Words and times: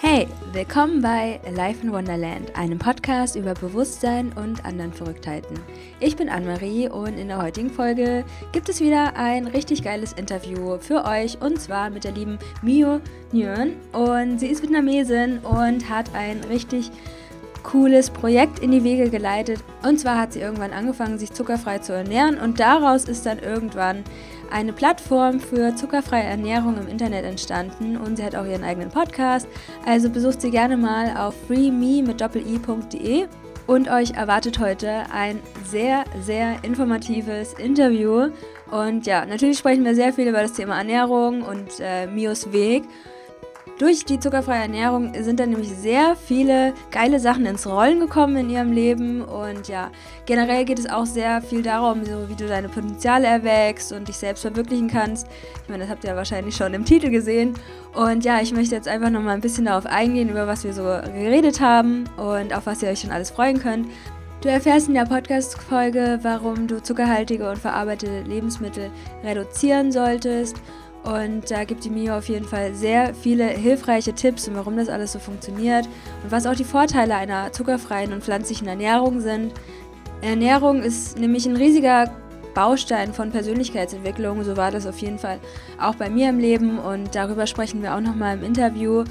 Hey, 0.00 0.28
willkommen 0.52 1.00
bei 1.00 1.40
Life 1.54 1.82
in 1.82 1.92
Wonderland, 1.92 2.54
einem 2.56 2.78
Podcast 2.78 3.36
über 3.36 3.54
Bewusstsein 3.54 4.32
und 4.32 4.64
anderen 4.64 4.92
Verrücktheiten. 4.92 5.58
Ich 6.00 6.16
bin 6.16 6.28
Anne-Marie 6.28 6.88
und 6.88 7.16
in 7.16 7.28
der 7.28 7.40
heutigen 7.40 7.70
Folge 7.70 8.24
gibt 8.52 8.68
es 8.68 8.80
wieder 8.80 9.16
ein 9.16 9.46
richtig 9.46 9.82
geiles 9.82 10.12
Interview 10.12 10.78
für 10.78 11.04
euch 11.04 11.40
und 11.40 11.60
zwar 11.60 11.90
mit 11.90 12.04
der 12.04 12.12
lieben 12.12 12.38
Mio 12.60 13.00
Nguyen. 13.32 13.76
Und 13.92 14.40
sie 14.40 14.48
ist 14.48 14.62
Vietnamesin 14.62 15.38
und 15.38 15.88
hat 15.88 16.14
ein 16.14 16.44
richtig 16.44 16.90
cooles 17.64 18.10
Projekt 18.10 18.60
in 18.60 18.70
die 18.70 18.84
Wege 18.84 19.10
geleitet. 19.10 19.64
Und 19.82 19.98
zwar 19.98 20.20
hat 20.20 20.32
sie 20.32 20.40
irgendwann 20.40 20.72
angefangen, 20.72 21.18
sich 21.18 21.32
zuckerfrei 21.32 21.78
zu 21.78 21.92
ernähren 21.92 22.38
und 22.38 22.60
daraus 22.60 23.06
ist 23.06 23.26
dann 23.26 23.40
irgendwann 23.40 24.04
eine 24.52 24.72
Plattform 24.72 25.40
für 25.40 25.74
zuckerfreie 25.74 26.22
Ernährung 26.22 26.76
im 26.76 26.86
Internet 26.86 27.24
entstanden 27.24 27.96
und 27.96 28.16
sie 28.16 28.24
hat 28.24 28.36
auch 28.36 28.46
ihren 28.46 28.62
eigenen 28.62 28.90
Podcast. 28.90 29.48
Also 29.84 30.08
besucht 30.08 30.40
sie 30.40 30.50
gerne 30.50 30.76
mal 30.76 31.16
auf 31.16 31.34
freeme 31.48 32.02
mit 32.02 32.20
doppel-i.de 32.20 33.26
und 33.66 33.90
euch 33.90 34.12
erwartet 34.12 34.58
heute 34.58 35.04
ein 35.12 35.40
sehr, 35.64 36.04
sehr 36.20 36.62
informatives 36.62 37.54
Interview. 37.54 38.28
Und 38.70 39.06
ja, 39.06 39.24
natürlich 39.24 39.58
sprechen 39.58 39.84
wir 39.84 39.94
sehr 39.94 40.12
viel 40.12 40.28
über 40.28 40.42
das 40.42 40.52
Thema 40.52 40.78
Ernährung 40.78 41.42
und 41.42 41.80
äh, 41.80 42.06
Mios 42.06 42.52
Weg. 42.52 42.84
Durch 43.78 44.04
die 44.04 44.20
zuckerfreie 44.20 44.62
Ernährung 44.62 45.12
sind 45.20 45.40
dann 45.40 45.50
nämlich 45.50 45.70
sehr 45.70 46.14
viele 46.14 46.74
geile 46.92 47.18
Sachen 47.18 47.44
ins 47.44 47.66
Rollen 47.66 47.98
gekommen 47.98 48.36
in 48.36 48.50
ihrem 48.50 48.70
Leben 48.70 49.20
und 49.20 49.66
ja, 49.66 49.90
generell 50.26 50.64
geht 50.64 50.78
es 50.78 50.88
auch 50.88 51.06
sehr 51.06 51.42
viel 51.42 51.62
darum, 51.62 52.04
so 52.04 52.28
wie 52.28 52.36
du 52.36 52.46
deine 52.46 52.68
Potenziale 52.68 53.26
erwächst 53.26 53.92
und 53.92 54.06
dich 54.06 54.16
selbst 54.16 54.42
verwirklichen 54.42 54.86
kannst. 54.86 55.26
Ich 55.64 55.68
meine, 55.68 55.82
das 55.82 55.90
habt 55.90 56.04
ihr 56.04 56.10
ja 56.10 56.16
wahrscheinlich 56.16 56.54
schon 56.54 56.72
im 56.72 56.84
Titel 56.84 57.10
gesehen. 57.10 57.54
Und 57.94 58.24
ja, 58.24 58.40
ich 58.40 58.52
möchte 58.52 58.76
jetzt 58.76 58.86
einfach 58.86 59.10
nochmal 59.10 59.34
ein 59.34 59.40
bisschen 59.40 59.64
darauf 59.64 59.86
eingehen, 59.86 60.28
über 60.28 60.46
was 60.46 60.62
wir 60.62 60.72
so 60.72 60.84
geredet 60.84 61.60
haben 61.60 62.04
und 62.16 62.54
auf 62.54 62.66
was 62.66 62.80
ihr 62.80 62.90
euch 62.90 63.00
schon 63.00 63.10
alles 63.10 63.32
freuen 63.32 63.58
könnt. 63.58 63.88
Du 64.40 64.50
erfährst 64.50 64.86
in 64.86 64.94
der 64.94 65.06
Podcast-Folge, 65.06 66.20
warum 66.22 66.68
du 66.68 66.80
zuckerhaltige 66.80 67.50
und 67.50 67.58
verarbeitete 67.58 68.22
Lebensmittel 68.22 68.90
reduzieren 69.24 69.90
solltest 69.90 70.60
und 71.04 71.50
da 71.50 71.64
gibt 71.64 71.84
die 71.84 71.90
Mio 71.90 72.16
auf 72.16 72.28
jeden 72.28 72.46
Fall 72.46 72.74
sehr 72.74 73.14
viele 73.14 73.46
hilfreiche 73.46 74.14
Tipps 74.14 74.48
und 74.48 74.56
warum 74.56 74.76
das 74.76 74.88
alles 74.88 75.12
so 75.12 75.18
funktioniert 75.18 75.86
und 76.22 76.32
was 76.32 76.46
auch 76.46 76.54
die 76.54 76.64
Vorteile 76.64 77.14
einer 77.14 77.52
zuckerfreien 77.52 78.12
und 78.12 78.24
pflanzlichen 78.24 78.66
Ernährung 78.68 79.20
sind. 79.20 79.52
Ernährung 80.22 80.82
ist 80.82 81.18
nämlich 81.18 81.44
ein 81.46 81.56
riesiger 81.56 82.10
Baustein 82.54 83.12
von 83.12 83.30
Persönlichkeitsentwicklung. 83.30 84.42
So 84.44 84.56
war 84.56 84.70
das 84.70 84.86
auf 84.86 84.98
jeden 84.98 85.18
Fall 85.18 85.40
auch 85.78 85.96
bei 85.96 86.08
mir 86.08 86.30
im 86.30 86.38
Leben 86.38 86.78
und 86.78 87.14
darüber 87.14 87.46
sprechen 87.46 87.82
wir 87.82 87.94
auch 87.94 88.00
nochmal 88.00 88.38
im 88.38 88.44
Interview. 88.44 89.04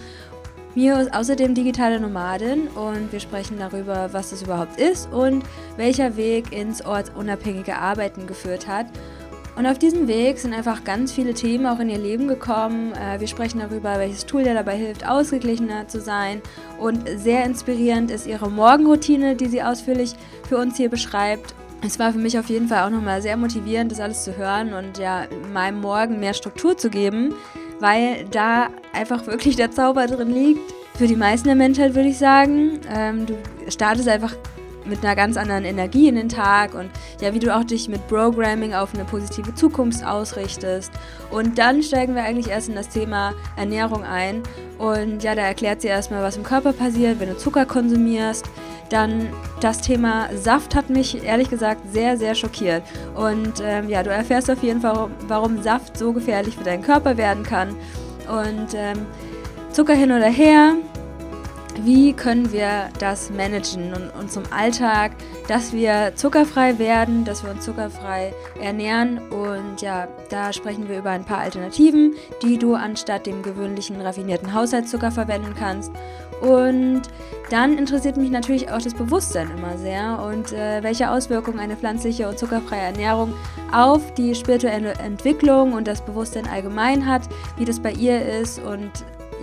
Mio 0.75 0.97
ist 0.97 1.14
außerdem 1.14 1.53
digitale 1.53 1.99
Nomadin 1.99 2.67
und 2.69 3.11
wir 3.11 3.19
sprechen 3.19 3.59
darüber, 3.59 4.11
was 4.11 4.31
das 4.31 4.41
überhaupt 4.41 4.80
ist 4.80 5.11
und 5.14 5.44
welcher 5.77 6.17
Weg 6.17 6.52
ins 6.52 6.83
ortsunabhängige 6.83 7.75
Arbeiten 7.75 8.25
geführt 8.25 8.67
hat. 8.67 8.88
Und 9.55 9.67
auf 9.67 9.77
diesem 9.77 10.07
Weg 10.07 10.39
sind 10.39 10.53
einfach 10.53 10.83
ganz 10.83 11.11
viele 11.11 11.33
Themen 11.33 11.67
auch 11.67 11.79
in 11.79 11.89
ihr 11.89 11.99
Leben 11.99 12.27
gekommen. 12.27 12.93
Äh, 12.93 13.19
wir 13.19 13.27
sprechen 13.27 13.59
darüber, 13.59 13.99
welches 13.99 14.25
Tool 14.25 14.43
dir 14.43 14.55
dabei 14.55 14.75
hilft, 14.75 15.07
ausgeglichener 15.07 15.87
zu 15.87 16.01
sein. 16.01 16.41
Und 16.79 17.07
sehr 17.17 17.45
inspirierend 17.45 18.09
ist 18.09 18.25
ihre 18.25 18.49
Morgenroutine, 18.49 19.35
die 19.35 19.45
sie 19.45 19.61
ausführlich 19.61 20.15
für 20.47 20.57
uns 20.57 20.77
hier 20.77 20.89
beschreibt. 20.89 21.53
Es 21.85 21.99
war 21.99 22.13
für 22.13 22.17
mich 22.17 22.39
auf 22.39 22.49
jeden 22.49 22.67
Fall 22.67 22.85
auch 22.85 22.89
nochmal 22.89 23.21
sehr 23.21 23.37
motivierend, 23.37 23.91
das 23.91 23.99
alles 23.99 24.23
zu 24.23 24.37
hören 24.37 24.73
und 24.73 24.97
ja, 24.97 25.25
meinem 25.51 25.81
Morgen 25.81 26.19
mehr 26.19 26.33
Struktur 26.33 26.77
zu 26.77 26.89
geben, 26.89 27.35
weil 27.79 28.25
da 28.31 28.69
einfach 28.93 29.27
wirklich 29.27 29.55
der 29.55 29.71
Zauber 29.71 30.07
drin 30.07 30.31
liegt. 30.33 30.73
Für 30.95 31.08
die 31.08 31.15
meisten 31.15 31.47
der 31.47 31.55
Menschheit 31.55 31.95
würde 31.95 32.09
ich 32.09 32.17
sagen. 32.17 32.80
Ähm, 32.89 33.25
du 33.25 33.36
startest 33.67 34.08
einfach 34.08 34.36
mit 34.86 35.04
einer 35.04 35.16
ganz 35.16 35.38
anderen 35.38 35.66
Energie 35.66 36.08
in 36.08 36.16
den 36.16 36.30
Tag 36.30 36.73
und 36.73 36.89
ja, 37.21 37.33
wie 37.33 37.39
du 37.39 37.55
auch 37.55 37.64
dich 37.64 37.88
mit 37.89 38.08
Programming 38.08 38.73
auf 38.73 38.94
eine 38.94 39.05
positive 39.05 39.54
Zukunft 39.55 40.05
ausrichtest. 40.05 40.92
Und 41.32 41.58
dann 41.58 41.82
steigen 41.83 42.16
wir 42.16 42.23
eigentlich 42.23 42.49
erst 42.49 42.70
in 42.70 42.76
das 42.76 42.89
Thema 42.89 43.33
Ernährung 43.55 44.04
ein. 44.04 44.43
Und 44.77 45.23
ja, 45.23 45.36
da 45.36 45.42
erklärt 45.43 45.82
sie 45.82 45.88
erstmal, 45.88 46.22
was 46.22 46.38
im 46.38 46.43
Körper 46.43 46.73
passiert, 46.73 47.20
wenn 47.20 47.30
du 47.30 47.38
Zucker 47.38 47.66
konsumierst. 47.66 48.45
Dann 48.89 49.30
das 49.60 49.82
Thema 49.82 50.30
Saft 50.36 50.76
hat 50.76 50.89
mich 50.89 51.23
ehrlich 51.23 51.49
gesagt 51.49 51.82
sehr, 51.92 52.17
sehr 52.17 52.36
schockiert. 52.36 52.83
Und 53.16 53.54
ähm, 53.64 53.89
ja, 53.89 54.04
du 54.04 54.10
erfährst 54.10 54.52
auf 54.52 54.61
jeden 54.61 54.82
Fall, 54.82 55.10
warum 55.27 55.61
Saft 55.64 55.98
so 55.98 56.14
gefährlich 56.14 56.58
für 56.58 56.64
deinen 56.64 56.83
Körper 56.83 57.17
werden 57.17 57.43
kann. 57.43 57.70
Und 58.27 58.73
ähm, 58.76 59.05
Zucker 59.72 59.95
hin 59.95 60.11
oder 60.11 60.27
her, 60.27 60.76
wie 61.82 62.14
können 62.14 62.52
wir 62.52 62.89
das 63.00 63.30
managen 63.30 63.94
und 63.94 64.10
unserem 64.20 64.45
Alltag, 64.52 65.11
dass 65.48 65.73
wir 65.73 66.14
zuckerfrei 66.16 66.80
werden, 66.80 67.26
dass 67.26 67.44
wir 67.44 67.52
uns 67.52 67.66
zuckerfrei 67.66 68.34
ernähren. 68.61 69.20
Und 69.30 69.82
ja, 69.82 70.08
da 70.30 70.54
sprechen 70.54 70.88
wir 70.88 71.00
über 71.00 71.10
ein 71.10 71.26
paar 71.26 71.39
Alternativen, 71.39 72.14
die 72.42 72.58
du 72.58 72.76
anstatt 72.76 73.26
dem 73.26 73.42
gewöhnlichen 73.42 74.00
raffinierten 74.00 74.54
Haushaltszucker 74.54 75.11
verwenden 75.11 75.54
kannst. 75.58 75.92
Und 76.42 77.04
dann 77.50 77.78
interessiert 77.78 78.17
mich 78.17 78.32
natürlich 78.32 78.70
auch 78.72 78.82
das 78.82 78.94
Bewusstsein 78.94 79.50
immer 79.55 79.78
sehr 79.78 80.22
und 80.22 80.52
äh, 80.52 80.84
welche 80.84 81.10
Auswirkungen 81.10 81.60
eine 81.60 81.78
pflanzliche 81.78 82.28
und 82.28 82.38
zuckerfreie 82.38 82.82
Ernährung 82.82 83.34
auf 83.72 84.14
die 84.16 84.36
spirituelle 84.36 84.94
Entwicklung 84.95 85.73
und 85.73 85.88
das 85.88 86.04
Bewusstsein 86.04 86.48
allgemein 86.48 87.05
hat, 87.05 87.22
wie 87.58 87.66
das 87.66 87.80
bei 87.80 87.92
ihr 87.94 88.26
ist 88.26 88.60
und 88.60 88.92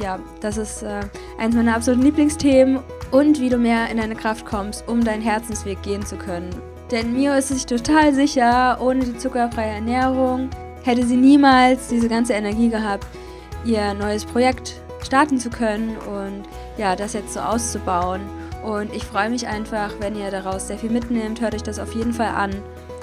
ja, 0.01 0.19
das 0.41 0.57
ist 0.57 0.83
äh, 0.83 1.01
eines 1.39 1.57
meiner 1.57 1.77
absoluten 1.77 2.05
Lieblingsthemen 2.05 2.81
und 3.11 3.41
wie 3.41 3.49
du 3.49 3.57
mehr 3.57 3.91
in 3.91 3.97
deine 3.97 4.15
Kraft 4.15 4.45
kommst, 4.45 4.87
um 4.89 5.03
deinen 5.03 5.23
Herzensweg 5.23 5.83
gehen 5.83 6.05
zu 6.05 6.17
können. 6.17 6.51
Denn 6.91 7.13
Mio 7.13 7.33
ist 7.35 7.49
sich 7.49 7.67
total 7.67 8.13
sicher, 8.13 8.79
ohne 8.81 9.05
die 9.05 9.17
zuckerfreie 9.17 9.75
Ernährung 9.75 10.51
hätte 10.83 11.07
sie 11.07 11.17
niemals 11.17 11.89
diese 11.89 12.09
ganze 12.09 12.33
Energie 12.33 12.69
gehabt, 12.69 13.07
ihr 13.65 13.95
neues 13.95 14.25
Projekt 14.25 14.81
starten 15.03 15.39
zu 15.39 15.51
können 15.51 15.97
und 15.99 16.45
ja, 16.77 16.97
das 16.97 17.13
jetzt 17.13 17.35
so 17.35 17.41
auszubauen. 17.41 18.21
Und 18.65 18.95
ich 18.95 19.05
freue 19.05 19.31
mich 19.31 19.47
einfach, 19.47 19.93
wenn 20.01 20.17
ihr 20.17 20.31
daraus 20.31 20.69
sehr 20.69 20.79
viel 20.79 20.91
mitnehmt. 20.91 21.41
Hört 21.41 21.55
euch 21.55 21.63
das 21.63 21.79
auf 21.79 21.95
jeden 21.95 22.13
Fall 22.13 22.29
an. 22.29 22.51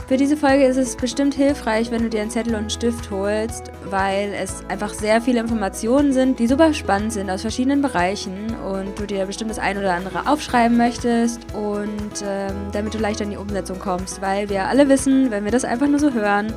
Für 0.07 0.15
diese 0.15 0.37
Folge 0.37 0.63
ist 0.63 0.77
es 0.77 0.95
bestimmt 0.95 1.33
hilfreich, 1.33 1.91
wenn 1.91 2.01
du 2.01 2.09
dir 2.09 2.21
einen 2.21 2.29
Zettel 2.29 2.53
und 2.53 2.61
einen 2.61 2.69
Stift 2.69 3.11
holst, 3.11 3.73
weil 3.89 4.33
es 4.33 4.63
einfach 4.69 4.93
sehr 4.93 5.19
viele 5.19 5.41
Informationen 5.41 6.13
sind, 6.13 6.39
die 6.39 6.47
super 6.47 6.73
spannend 6.73 7.11
sind 7.11 7.29
aus 7.29 7.41
verschiedenen 7.41 7.81
Bereichen 7.81 8.55
und 8.71 8.97
du 8.97 9.05
dir 9.05 9.25
bestimmt 9.25 9.51
das 9.51 9.59
ein 9.59 9.77
oder 9.77 9.93
andere 9.93 10.25
aufschreiben 10.31 10.77
möchtest 10.77 11.41
und 11.53 12.23
ähm, 12.23 12.55
damit 12.71 12.93
du 12.93 12.99
leichter 12.99 13.25
in 13.25 13.31
die 13.31 13.37
Umsetzung 13.37 13.79
kommst, 13.79 14.21
weil 14.21 14.49
wir 14.49 14.69
alle 14.69 14.87
wissen, 14.87 15.29
wenn 15.29 15.43
wir 15.43 15.51
das 15.51 15.65
einfach 15.65 15.89
nur 15.89 15.99
so 15.99 16.13
hören, 16.13 16.53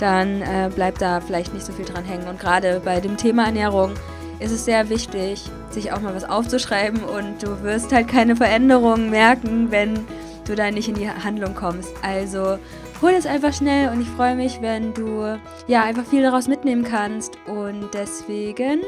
dann 0.00 0.40
äh, 0.40 0.70
bleibt 0.74 1.02
da 1.02 1.20
vielleicht 1.20 1.52
nicht 1.52 1.66
so 1.66 1.74
viel 1.74 1.84
dran 1.84 2.04
hängen. 2.04 2.26
Und 2.26 2.40
gerade 2.40 2.80
bei 2.82 3.00
dem 3.00 3.18
Thema 3.18 3.44
Ernährung 3.44 3.92
ist 4.38 4.50
es 4.50 4.64
sehr 4.64 4.88
wichtig, 4.88 5.44
sich 5.68 5.92
auch 5.92 6.00
mal 6.00 6.14
was 6.14 6.24
aufzuschreiben 6.24 7.04
und 7.04 7.42
du 7.42 7.62
wirst 7.62 7.92
halt 7.92 8.08
keine 8.08 8.34
Veränderungen 8.34 9.10
merken, 9.10 9.70
wenn 9.70 10.06
du 10.46 10.54
da 10.54 10.70
nicht 10.70 10.88
in 10.88 10.94
die 10.94 11.10
Handlung 11.10 11.54
kommst. 11.54 11.92
Also 12.02 12.58
hol 13.04 13.12
es 13.12 13.26
einfach 13.26 13.52
schnell 13.52 13.90
und 13.90 14.00
ich 14.00 14.08
freue 14.08 14.34
mich, 14.34 14.62
wenn 14.62 14.94
du 14.94 15.38
ja 15.66 15.82
einfach 15.82 16.06
viel 16.06 16.22
daraus 16.22 16.48
mitnehmen 16.48 16.84
kannst. 16.84 17.36
Und 17.46 17.90
deswegen 17.92 18.80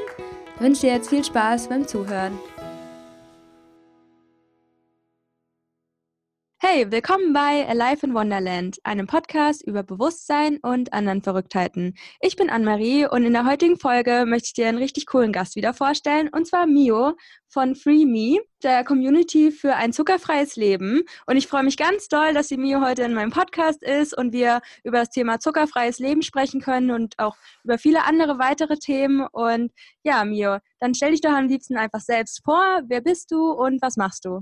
wünsche 0.59 0.87
dir 0.87 0.95
jetzt 0.95 1.11
viel 1.11 1.23
Spaß 1.23 1.69
beim 1.69 1.87
Zuhören. 1.87 2.33
Hey, 6.59 6.91
willkommen 6.91 7.35
bei 7.35 7.69
Alive 7.69 8.07
in 8.07 8.15
Wonderland, 8.15 8.79
einem 8.83 9.07
Podcast 9.07 9.63
über 9.63 9.83
Bewusstsein 9.83 10.57
und 10.63 10.95
anderen 10.95 11.21
Verrücktheiten. 11.23 11.95
Ich 12.21 12.35
bin 12.37 12.49
Anne-Marie 12.49 13.07
und 13.07 13.25
in 13.25 13.35
der 13.35 13.45
heutigen 13.45 13.79
Folge 13.79 14.25
möchte 14.27 14.47
ich 14.47 14.53
dir 14.55 14.67
einen 14.69 14.79
richtig 14.79 15.05
coolen 15.05 15.33
Gast 15.33 15.55
wieder 15.55 15.75
vorstellen, 15.75 16.31
und 16.33 16.47
zwar 16.47 16.67
Mio 16.67 17.13
von 17.49 17.75
Free 17.77 18.07
Me, 18.07 18.39
der 18.63 18.85
Community 18.85 19.53
für 19.53 19.75
ein 19.75 19.93
zuckerfreies 19.93 20.57
Leben. 20.57 21.03
Und 21.27 21.37
ich 21.37 21.47
freue 21.47 21.63
mich 21.63 21.77
ganz 21.77 22.09
doll, 22.09 22.33
dass 22.33 22.49
die 22.49 22.57
Mio 22.57 22.81
heute 22.81 23.03
in 23.03 23.13
meinem 23.13 23.33
Podcast 23.33 23.83
ist 23.83 24.17
und 24.17 24.33
wir 24.33 24.63
über 24.83 25.01
das 25.01 25.11
Thema 25.11 25.39
zuckerfreies 25.39 25.99
Leben 25.99 26.23
sprechen 26.23 26.63
können 26.63 26.91
und 26.91 27.19
auch 27.19 27.37
über 27.65 27.77
viele 27.77 28.05
andere 28.05 28.39
weitere 28.39 28.79
Themen. 28.79 29.27
Und 29.31 29.73
ja, 30.05 30.25
Mio, 30.25 30.57
dann 30.81 30.95
stell 30.95 31.11
dich 31.11 31.21
doch 31.21 31.33
am 31.33 31.49
liebsten 31.49 31.77
einfach 31.77 32.01
selbst 32.01 32.41
vor. 32.43 32.81
Wer 32.87 33.03
bist 33.03 33.31
du 33.31 33.51
und 33.51 33.83
was 33.83 33.99
machst 33.99 34.25
du? 34.25 34.41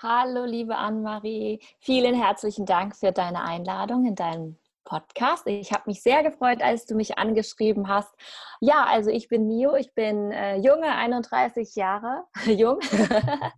Hallo, 0.00 0.44
liebe 0.44 0.76
Anne-Marie. 0.76 1.58
Vielen 1.80 2.14
herzlichen 2.14 2.66
Dank 2.66 2.94
für 2.94 3.10
deine 3.10 3.42
Einladung 3.42 4.06
in 4.06 4.14
deinen 4.14 4.56
Podcast. 4.84 5.44
Ich 5.48 5.72
habe 5.72 5.82
mich 5.86 6.04
sehr 6.04 6.22
gefreut, 6.22 6.62
als 6.62 6.86
du 6.86 6.94
mich 6.94 7.18
angeschrieben 7.18 7.88
hast. 7.88 8.14
Ja, 8.60 8.84
also 8.84 9.10
ich 9.10 9.26
bin 9.26 9.48
Mio, 9.48 9.74
ich 9.74 9.92
bin 9.94 10.30
äh, 10.30 10.54
junge, 10.58 10.94
31 10.94 11.74
Jahre 11.74 12.22
jung. 12.46 12.78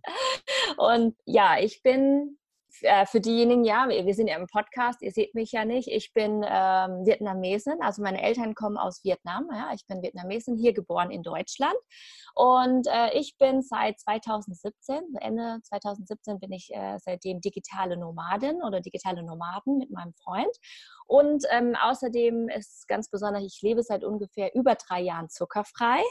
Und 0.77 1.15
ja, 1.25 1.59
ich 1.59 1.83
bin 1.83 2.39
äh, 2.81 3.05
für 3.05 3.21
diejenigen, 3.21 3.63
ja, 3.63 3.87
wir 3.89 4.13
sind 4.13 4.27
ja 4.27 4.37
im 4.37 4.47
Podcast, 4.47 5.01
ihr 5.01 5.11
seht 5.11 5.35
mich 5.35 5.51
ja 5.51 5.65
nicht. 5.65 5.87
Ich 5.87 6.13
bin 6.13 6.43
ähm, 6.47 7.05
Vietnamesin, 7.05 7.81
also 7.81 8.01
meine 8.01 8.21
Eltern 8.21 8.55
kommen 8.55 8.77
aus 8.77 9.03
Vietnam. 9.03 9.47
Ja, 9.53 9.71
ich 9.73 9.85
bin 9.87 10.01
Vietnamesin, 10.01 10.57
hier 10.57 10.73
geboren 10.73 11.11
in 11.11 11.23
Deutschland. 11.23 11.75
Und 12.35 12.87
äh, 12.87 13.17
ich 13.17 13.37
bin 13.37 13.61
seit 13.61 13.99
2017, 13.99 15.15
Ende 15.19 15.59
2017 15.63 16.39
bin 16.39 16.51
ich 16.51 16.69
äh, 16.73 16.97
seitdem 16.99 17.41
digitale 17.41 17.97
Nomadin 17.97 18.61
oder 18.63 18.81
digitale 18.81 19.23
Nomaden 19.23 19.77
mit 19.77 19.91
meinem 19.91 20.13
Freund. 20.23 20.55
Und 21.07 21.43
ähm, 21.51 21.75
außerdem 21.75 22.49
ist 22.49 22.87
ganz 22.87 23.09
besonders, 23.09 23.43
ich 23.43 23.59
lebe 23.61 23.83
seit 23.83 24.03
ungefähr 24.03 24.55
über 24.55 24.75
drei 24.75 25.01
Jahren 25.01 25.29
zuckerfrei. 25.29 26.01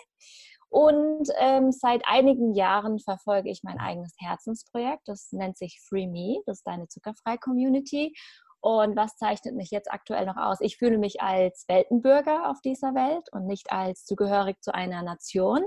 Und 0.71 1.29
ähm, 1.39 1.73
seit 1.73 2.03
einigen 2.07 2.55
Jahren 2.55 3.01
verfolge 3.01 3.51
ich 3.51 3.63
mein 3.65 3.81
eigenes 3.81 4.15
Herzensprojekt. 4.19 5.03
Das 5.07 5.33
nennt 5.33 5.59
sich 5.59 5.81
Free 5.87 6.07
Me, 6.07 6.41
das 6.47 6.59
ist 6.59 6.67
deine 6.67 6.87
Zuckerfrei-Community. 6.89 8.15
Und 8.63 8.95
was 8.95 9.17
zeichnet 9.17 9.57
mich 9.57 9.71
jetzt 9.71 9.91
aktuell 9.91 10.27
noch 10.27 10.37
aus? 10.37 10.61
Ich 10.61 10.77
fühle 10.77 10.99
mich 10.99 11.23
als 11.23 11.65
Weltenbürger 11.67 12.51
auf 12.51 12.61
dieser 12.61 12.95
Welt 12.95 13.27
und 13.33 13.47
nicht 13.47 13.73
als 13.73 14.05
zugehörig 14.05 14.61
zu 14.61 14.75
einer 14.75 15.03
Nation 15.03 15.65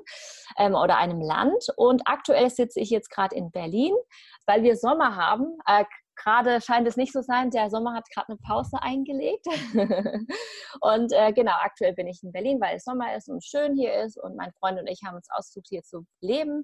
ähm, 0.58 0.76
oder 0.76 0.98
einem 0.98 1.20
Land. 1.20 1.66
Und 1.76 2.04
aktuell 2.06 2.50
sitze 2.52 2.80
ich 2.80 2.92
jetzt 2.92 3.10
gerade 3.10 3.36
in 3.36 3.52
Berlin, 3.52 3.94
weil 4.46 4.62
wir 4.62 4.78
Sommer 4.78 5.16
haben. 5.16 5.58
Äh, 5.66 5.86
gerade 6.15 6.62
scheint 6.62 6.88
es 6.88 6.98
nicht 6.98 7.13
so 7.13 7.21
sein. 7.21 7.51
Der 7.51 7.69
Sommer 7.69 7.94
hat 7.94 8.10
gerade 8.13 8.30
eine 8.30 8.38
Pause 8.38 8.81
eingelegt. 8.81 9.45
und 10.81 11.12
äh, 11.13 11.33
genau, 11.33 11.54
aktuell 11.62 11.94
bin 11.94 12.07
ich 12.07 12.21
in 12.24 12.31
Berlin, 12.31 12.60
weil 12.62 12.77
es 12.77 12.83
Sommer 12.83 13.15
ist 13.15 13.30
und 13.30 13.44
schön 13.44 13.75
hier 13.75 13.94
ist. 14.04 14.18
Und 14.18 14.36
mein 14.36 14.51
Freund 14.54 14.80
und 14.80 14.88
ich 14.88 15.01
haben 15.06 15.15
uns 15.15 15.27
ausgesucht, 15.31 15.68
hier 15.69 15.83
zu 15.83 16.06
leben, 16.21 16.63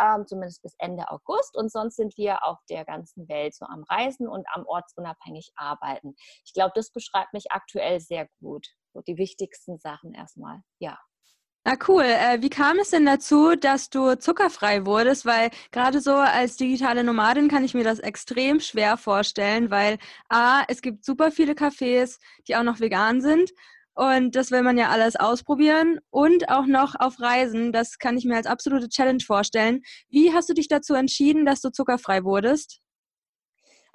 ähm, 0.00 0.26
zumindest 0.26 0.62
bis 0.62 0.74
Ende 0.78 1.10
August. 1.10 1.56
Und 1.56 1.70
sonst 1.70 1.96
sind 1.96 2.16
wir 2.16 2.44
auf 2.44 2.58
der 2.68 2.84
ganzen 2.84 3.28
Welt 3.28 3.54
so 3.54 3.66
am 3.66 3.84
Reisen 3.84 4.28
und 4.28 4.46
am 4.54 4.64
ortsunabhängig 4.66 5.52
arbeiten. 5.56 6.14
Ich 6.44 6.52
glaube, 6.52 6.72
das 6.74 6.90
beschreibt 6.92 7.32
mich 7.32 7.50
aktuell 7.50 8.00
sehr 8.00 8.28
gut. 8.40 8.66
So 8.92 9.00
die 9.02 9.18
wichtigsten 9.18 9.78
Sachen 9.78 10.14
erstmal. 10.14 10.60
Ja. 10.78 10.98
Na 11.64 11.76
cool. 11.88 12.04
Äh, 12.04 12.40
wie 12.40 12.48
kam 12.48 12.78
es 12.78 12.90
denn 12.90 13.04
dazu, 13.04 13.54
dass 13.54 13.90
du 13.90 14.14
zuckerfrei 14.18 14.86
wurdest? 14.86 15.26
Weil 15.26 15.50
gerade 15.72 16.00
so 16.00 16.14
als 16.14 16.56
digitale 16.56 17.04
Nomadin 17.04 17.48
kann 17.48 17.64
ich 17.64 17.74
mir 17.74 17.84
das 17.84 17.98
extrem 17.98 18.60
schwer 18.60 18.96
vorstellen, 18.96 19.70
weil 19.70 19.98
A, 20.30 20.62
es 20.68 20.80
gibt 20.80 21.04
super 21.04 21.30
viele 21.30 21.52
Cafés, 21.52 22.18
die 22.48 22.56
auch 22.56 22.62
noch 22.62 22.80
vegan 22.80 23.20
sind. 23.20 23.50
Und 23.94 24.36
das 24.36 24.50
will 24.50 24.62
man 24.62 24.78
ja 24.78 24.88
alles 24.88 25.16
ausprobieren 25.16 25.98
und 26.08 26.48
auch 26.48 26.64
noch 26.64 26.94
auf 26.98 27.20
Reisen. 27.20 27.72
Das 27.72 27.98
kann 27.98 28.16
ich 28.16 28.24
mir 28.24 28.36
als 28.36 28.46
absolute 28.46 28.88
Challenge 28.88 29.22
vorstellen. 29.22 29.82
Wie 30.08 30.32
hast 30.32 30.48
du 30.48 30.54
dich 30.54 30.68
dazu 30.68 30.94
entschieden, 30.94 31.44
dass 31.44 31.60
du 31.60 31.70
zuckerfrei 31.70 32.24
wurdest? 32.24 32.80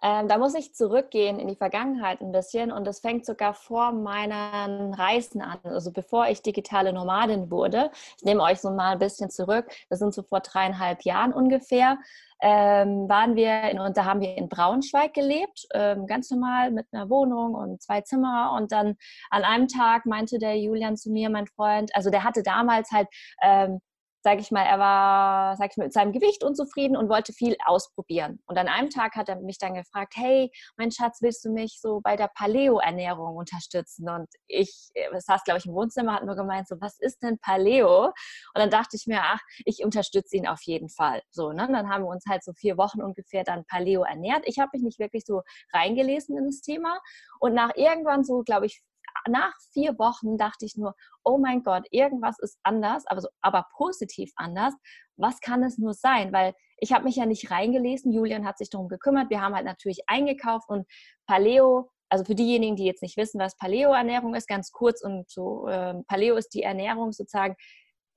Ähm, 0.04 0.28
da 0.28 0.38
muss 0.38 0.56
ich 0.56 0.74
zurückgehen 0.74 1.40
in 1.40 1.48
die 1.48 1.56
Vergangenheit 1.56 2.22
ein 2.22 2.32
bisschen 2.32 2.72
und 2.72 2.86
das 2.86 3.00
fängt 3.00 3.26
sogar 3.26 3.54
vor 3.54 3.92
meinen 3.92 4.94
Reisen 4.94 5.42
an, 5.42 5.60
also 5.64 5.92
bevor 5.92 6.28
ich 6.28 6.42
digitale 6.42 6.94
Nomadin 6.94 7.50
wurde. 7.50 7.92
Ich 8.18 8.24
nehme 8.24 8.44
euch 8.44 8.60
so 8.60 8.70
mal 8.72 8.94
ein 8.94 9.00
bisschen 9.00 9.30
zurück. 9.30 9.68
Das 9.90 10.00
sind 10.00 10.14
so 10.14 10.24
vor 10.24 10.42
dreieinhalb 10.42 11.04
Jahren 11.04 11.34
ungefähr. 11.34 11.98
Ähm, 12.42 13.08
waren 13.08 13.36
wir 13.36 13.62
in, 13.72 13.80
und 13.80 13.96
da 13.96 14.06
haben 14.06 14.20
wir 14.20 14.38
in 14.38 14.50
Braunschweig 14.50 15.14
gelebt, 15.14 15.68
ähm, 15.74 16.06
ganz 16.06 16.30
normal 16.30 16.70
mit 16.72 16.86
einer 16.92 17.10
Wohnung 17.10 17.56
und 17.56 17.82
zwei 17.82 18.02
Zimmer. 18.02 18.54
Und 18.56 18.72
dann 18.72 18.98
an 19.30 19.44
einem 19.44 19.68
Tag 19.68 20.06
meinte 20.06 20.38
der 20.38 20.58
Julian 20.60 20.98
zu 20.98 21.10
mir, 21.12 21.30
mein 21.30 21.48
Freund, 21.48 21.96
also 21.96 22.10
der 22.10 22.24
hatte 22.24 22.44
damals 22.44 22.92
halt 22.92 23.08
ähm, 23.42 23.80
sage 24.26 24.42
ich 24.42 24.50
mal, 24.50 24.64
er 24.64 24.80
war, 24.80 25.56
sag 25.56 25.70
ich 25.70 25.78
mal, 25.78 25.84
mit 25.84 25.94
seinem 25.94 26.12
Gewicht 26.12 26.44
unzufrieden 26.44 26.98
und 26.98 27.10
wollte 27.10 27.32
viel 27.32 27.56
ausprobieren. 27.64 28.40
Und 28.48 28.58
an 28.58 28.68
einem 28.68 28.90
Tag 28.90 29.16
hat 29.16 29.30
er 29.30 29.40
mich 29.40 29.60
dann 29.60 29.76
gefragt, 29.76 30.16
hey, 30.16 30.52
mein 30.78 30.92
Schatz, 30.92 31.22
willst 31.22 31.46
du 31.46 31.52
mich 31.52 31.80
so 31.80 32.02
bei 32.04 32.16
der 32.16 32.32
Paleo-Ernährung 32.34 33.36
unterstützen? 33.36 34.10
Und 34.10 34.28
ich 34.48 34.90
saß, 35.16 35.44
glaube 35.44 35.60
ich, 35.60 35.68
im 35.68 35.76
Wohnzimmer, 35.76 36.16
hat 36.16 36.26
nur 36.26 36.36
gemeint, 36.36 36.68
so, 36.68 36.76
was 36.82 36.98
ist 37.00 37.22
denn 37.22 37.38
Paleo? 37.38 38.06
Und 38.06 38.14
dann 38.56 38.72
dachte 38.72 38.98
ich 38.98 39.06
mir, 39.06 39.22
ach, 39.22 39.42
ich 39.64 39.86
unterstütze 39.86 40.38
ihn 40.38 40.48
auf 40.48 40.64
jeden 40.64 40.90
Fall. 40.90 41.22
So, 41.30 41.52
ne? 41.52 41.70
Dann 41.72 41.88
haben 41.88 42.06
wir 42.06 42.10
uns 42.10 42.26
halt 42.28 42.44
so 42.44 42.52
vier 42.54 42.80
Wochen 42.80 43.04
ungefähr 43.04 43.44
dann 43.44 43.64
Paleo 43.66 44.02
ernährt. 44.06 44.42
Ich 44.48 44.58
habe 44.58 44.72
mich 44.74 44.82
nicht 44.82 44.98
wirklich 44.98 45.24
so 45.24 45.44
reingelesen 45.72 46.36
in 46.36 46.46
das 46.48 46.62
Thema. 46.62 47.00
Und 47.40 47.54
nach 47.54 47.76
irgendwann 47.76 48.24
so, 48.24 48.42
glaube 48.42 48.66
ich, 48.66 48.82
nach 49.28 49.54
vier 49.72 49.98
Wochen 49.98 50.38
dachte 50.38 50.66
ich 50.66 50.76
nur, 50.76 50.96
oh 51.24 51.38
mein 51.38 51.64
Gott, 51.64 51.88
irgendwas 51.92 52.38
ist 52.40 52.60
anders, 52.64 53.06
aber, 53.08 53.22
so, 53.22 53.30
aber 53.42 53.66
positiv 53.76 54.32
anders. 54.36 54.74
Was 55.18 55.40
kann 55.40 55.64
es 55.64 55.78
nur 55.78 55.94
sein? 55.94 56.34
Weil 56.34 56.54
ich 56.78 56.94
habe 56.94 57.06
mich 57.06 57.16
ja 57.16 57.26
nicht 57.26 57.52
reingelesen. 57.52 58.12
Julian 58.12 58.46
hat 58.46 58.58
sich 58.58 58.70
darum 58.70 58.88
gekümmert. 58.88 59.30
Wir 59.30 59.42
haben 59.42 59.56
halt 59.56 59.66
natürlich 59.66 60.02
eingekauft 60.08 60.70
und 60.70 60.86
Paleo 61.26 61.90
also 62.10 62.24
für 62.24 62.36
diejenigen, 62.36 62.76
die 62.76 62.86
jetzt 62.86 63.02
nicht 63.02 63.18
wissen, 63.18 63.40
was 63.40 63.58
Paleo-Ernährung 63.58 64.36
ist, 64.36 64.48
ganz 64.48 64.72
kurz 64.72 65.04
und 65.04 65.30
so, 65.30 65.68
äh, 65.68 65.96
Paleo 66.08 66.36
ist 66.36 66.54
die 66.54 66.62
Ernährung 66.62 67.12
sozusagen, 67.12 67.56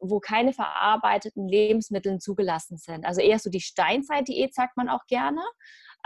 wo 0.01 0.21
keine 0.21 0.53
verarbeiteten 0.53 1.49
Lebensmittel 1.49 2.19
zugelassen 2.19 2.77
sind. 2.77 3.05
Also 3.05 3.21
eher 3.21 3.39
so 3.39 3.51
die 3.51 3.61
Steinzeit-Diät 3.61 4.55
sagt 4.55 4.77
man 4.77 4.89
auch 4.89 5.07
gerne. 5.07 5.43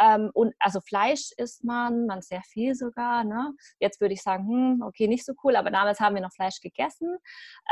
Ähm, 0.01 0.31
und 0.33 0.55
also 0.59 0.81
Fleisch 0.81 1.31
isst 1.37 1.65
man, 1.65 2.07
man 2.07 2.23
sehr 2.23 2.43
viel 2.43 2.75
sogar. 2.75 3.25
Ne? 3.25 3.53
Jetzt 3.79 4.01
würde 4.01 4.15
ich 4.15 4.23
sagen, 4.23 4.49
hm, 4.49 4.83
okay, 4.83 5.07
nicht 5.07 5.25
so 5.25 5.35
cool, 5.45 5.57
aber 5.57 5.71
damals 5.71 6.01
haben 6.01 6.15
wir 6.15 6.23
noch 6.23 6.33
Fleisch 6.33 6.61
gegessen. 6.61 7.19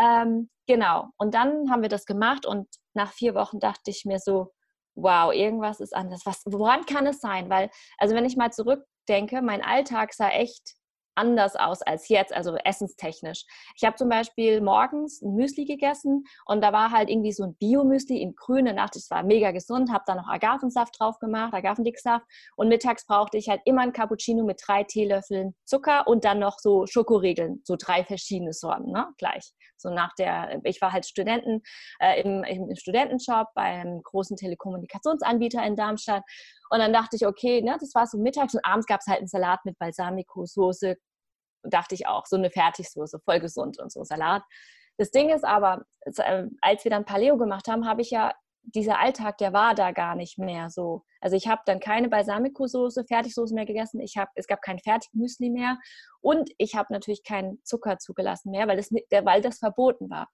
Ähm, 0.00 0.50
genau. 0.66 1.08
Und 1.16 1.34
dann 1.34 1.70
haben 1.70 1.82
wir 1.82 1.88
das 1.88 2.04
gemacht 2.04 2.46
und 2.46 2.68
nach 2.94 3.12
vier 3.12 3.34
Wochen 3.34 3.58
dachte 3.58 3.90
ich 3.90 4.04
mir 4.04 4.18
so, 4.18 4.52
wow, 4.94 5.32
irgendwas 5.32 5.80
ist 5.80 5.94
anders. 5.94 6.22
Was, 6.24 6.42
woran 6.44 6.84
kann 6.84 7.06
es 7.06 7.20
sein? 7.20 7.48
Weil, 7.48 7.70
also 7.98 8.14
wenn 8.14 8.24
ich 8.24 8.36
mal 8.36 8.52
zurückdenke, 8.52 9.40
mein 9.42 9.62
Alltag 9.62 10.12
sah 10.12 10.28
echt 10.28 10.74
anders 11.14 11.56
aus 11.56 11.82
als 11.82 12.08
jetzt, 12.08 12.32
also 12.32 12.56
essenstechnisch. 12.56 13.44
Ich 13.76 13.84
habe 13.84 13.96
zum 13.96 14.08
Beispiel 14.08 14.60
morgens 14.60 15.22
ein 15.22 15.34
Müsli 15.34 15.64
gegessen 15.64 16.24
und 16.46 16.62
da 16.62 16.72
war 16.72 16.90
halt 16.90 17.10
irgendwie 17.10 17.32
so 17.32 17.44
ein 17.44 17.54
Bio-Müsli 17.56 18.20
in 18.20 18.34
grün 18.34 18.66
dachte, 18.76 18.98
es 18.98 19.10
war 19.10 19.22
mega 19.22 19.50
gesund, 19.50 19.90
habe 19.90 20.04
da 20.06 20.14
noch 20.14 20.28
Agavensaft 20.28 20.98
drauf 20.98 21.18
gemacht, 21.18 21.54
Agavendicksaft 21.54 22.24
und 22.56 22.68
mittags 22.68 23.06
brauchte 23.06 23.36
ich 23.36 23.48
halt 23.48 23.60
immer 23.64 23.82
ein 23.82 23.92
Cappuccino 23.92 24.44
mit 24.44 24.60
drei 24.64 24.84
Teelöffeln 24.84 25.54
Zucker 25.64 26.06
und 26.06 26.24
dann 26.24 26.38
noch 26.38 26.58
so 26.58 26.86
Schokoriegeln, 26.86 27.60
so 27.64 27.76
drei 27.78 28.04
verschiedene 28.04 28.52
Sorten, 28.52 28.92
ne, 28.92 29.08
gleich. 29.18 29.52
So 29.80 29.90
nach 29.90 30.14
der, 30.14 30.60
ich 30.64 30.80
war 30.80 30.92
halt 30.92 31.06
Studenten 31.06 31.62
äh, 31.98 32.20
im, 32.20 32.44
im 32.44 32.74
Studentenshop 32.76 33.48
beim 33.54 34.02
großen 34.02 34.36
Telekommunikationsanbieter 34.36 35.64
in 35.64 35.76
Darmstadt 35.76 36.22
und 36.70 36.78
dann 36.78 36.92
dachte 36.92 37.16
ich, 37.16 37.26
okay, 37.26 37.60
ne, 37.62 37.76
das 37.80 37.94
war 37.94 38.06
so 38.06 38.16
mittags 38.16 38.54
und 38.54 38.64
abends 38.64 38.86
gab 38.86 39.00
es 39.00 39.06
halt 39.06 39.18
einen 39.18 39.28
Salat 39.28 39.60
mit 39.64 39.78
Balsamico-Soße. 39.78 40.96
Dachte 41.64 41.94
ich 41.94 42.06
auch, 42.06 42.26
so 42.26 42.36
eine 42.36 42.50
Fertigsoße, 42.50 43.18
voll 43.24 43.40
gesund 43.40 43.78
und 43.80 43.92
so 43.92 44.04
Salat. 44.04 44.42
Das 44.96 45.10
Ding 45.10 45.30
ist 45.30 45.44
aber, 45.44 45.84
äh, 46.04 46.44
als 46.60 46.84
wir 46.84 46.90
dann 46.90 47.04
Paleo 47.04 47.36
gemacht 47.36 47.68
haben, 47.68 47.88
habe 47.88 48.02
ich 48.02 48.10
ja 48.10 48.32
dieser 48.62 49.00
Alltag, 49.00 49.38
der 49.38 49.52
war 49.52 49.74
da 49.74 49.92
gar 49.92 50.14
nicht 50.14 50.38
mehr 50.38 50.70
so. 50.70 51.04
Also 51.20 51.36
ich 51.36 51.48
habe 51.48 51.62
dann 51.66 51.80
keine 51.80 52.08
Balsamico-Soße, 52.08 53.04
Fertigsoße 53.06 53.54
mehr 53.54 53.66
gegessen. 53.66 54.00
Ich 54.00 54.16
hab, 54.16 54.30
es 54.34 54.46
gab 54.46 54.62
kein 54.62 54.78
Fertigmüsli 54.78 55.50
mehr 55.50 55.78
und 56.20 56.50
ich 56.58 56.74
habe 56.74 56.92
natürlich 56.92 57.22
keinen 57.24 57.62
Zucker 57.64 57.98
zugelassen 57.98 58.50
mehr, 58.50 58.68
weil 58.68 58.76
das, 58.76 58.90
weil 58.90 59.42
das 59.42 59.58
verboten 59.58 60.10
war. 60.10 60.28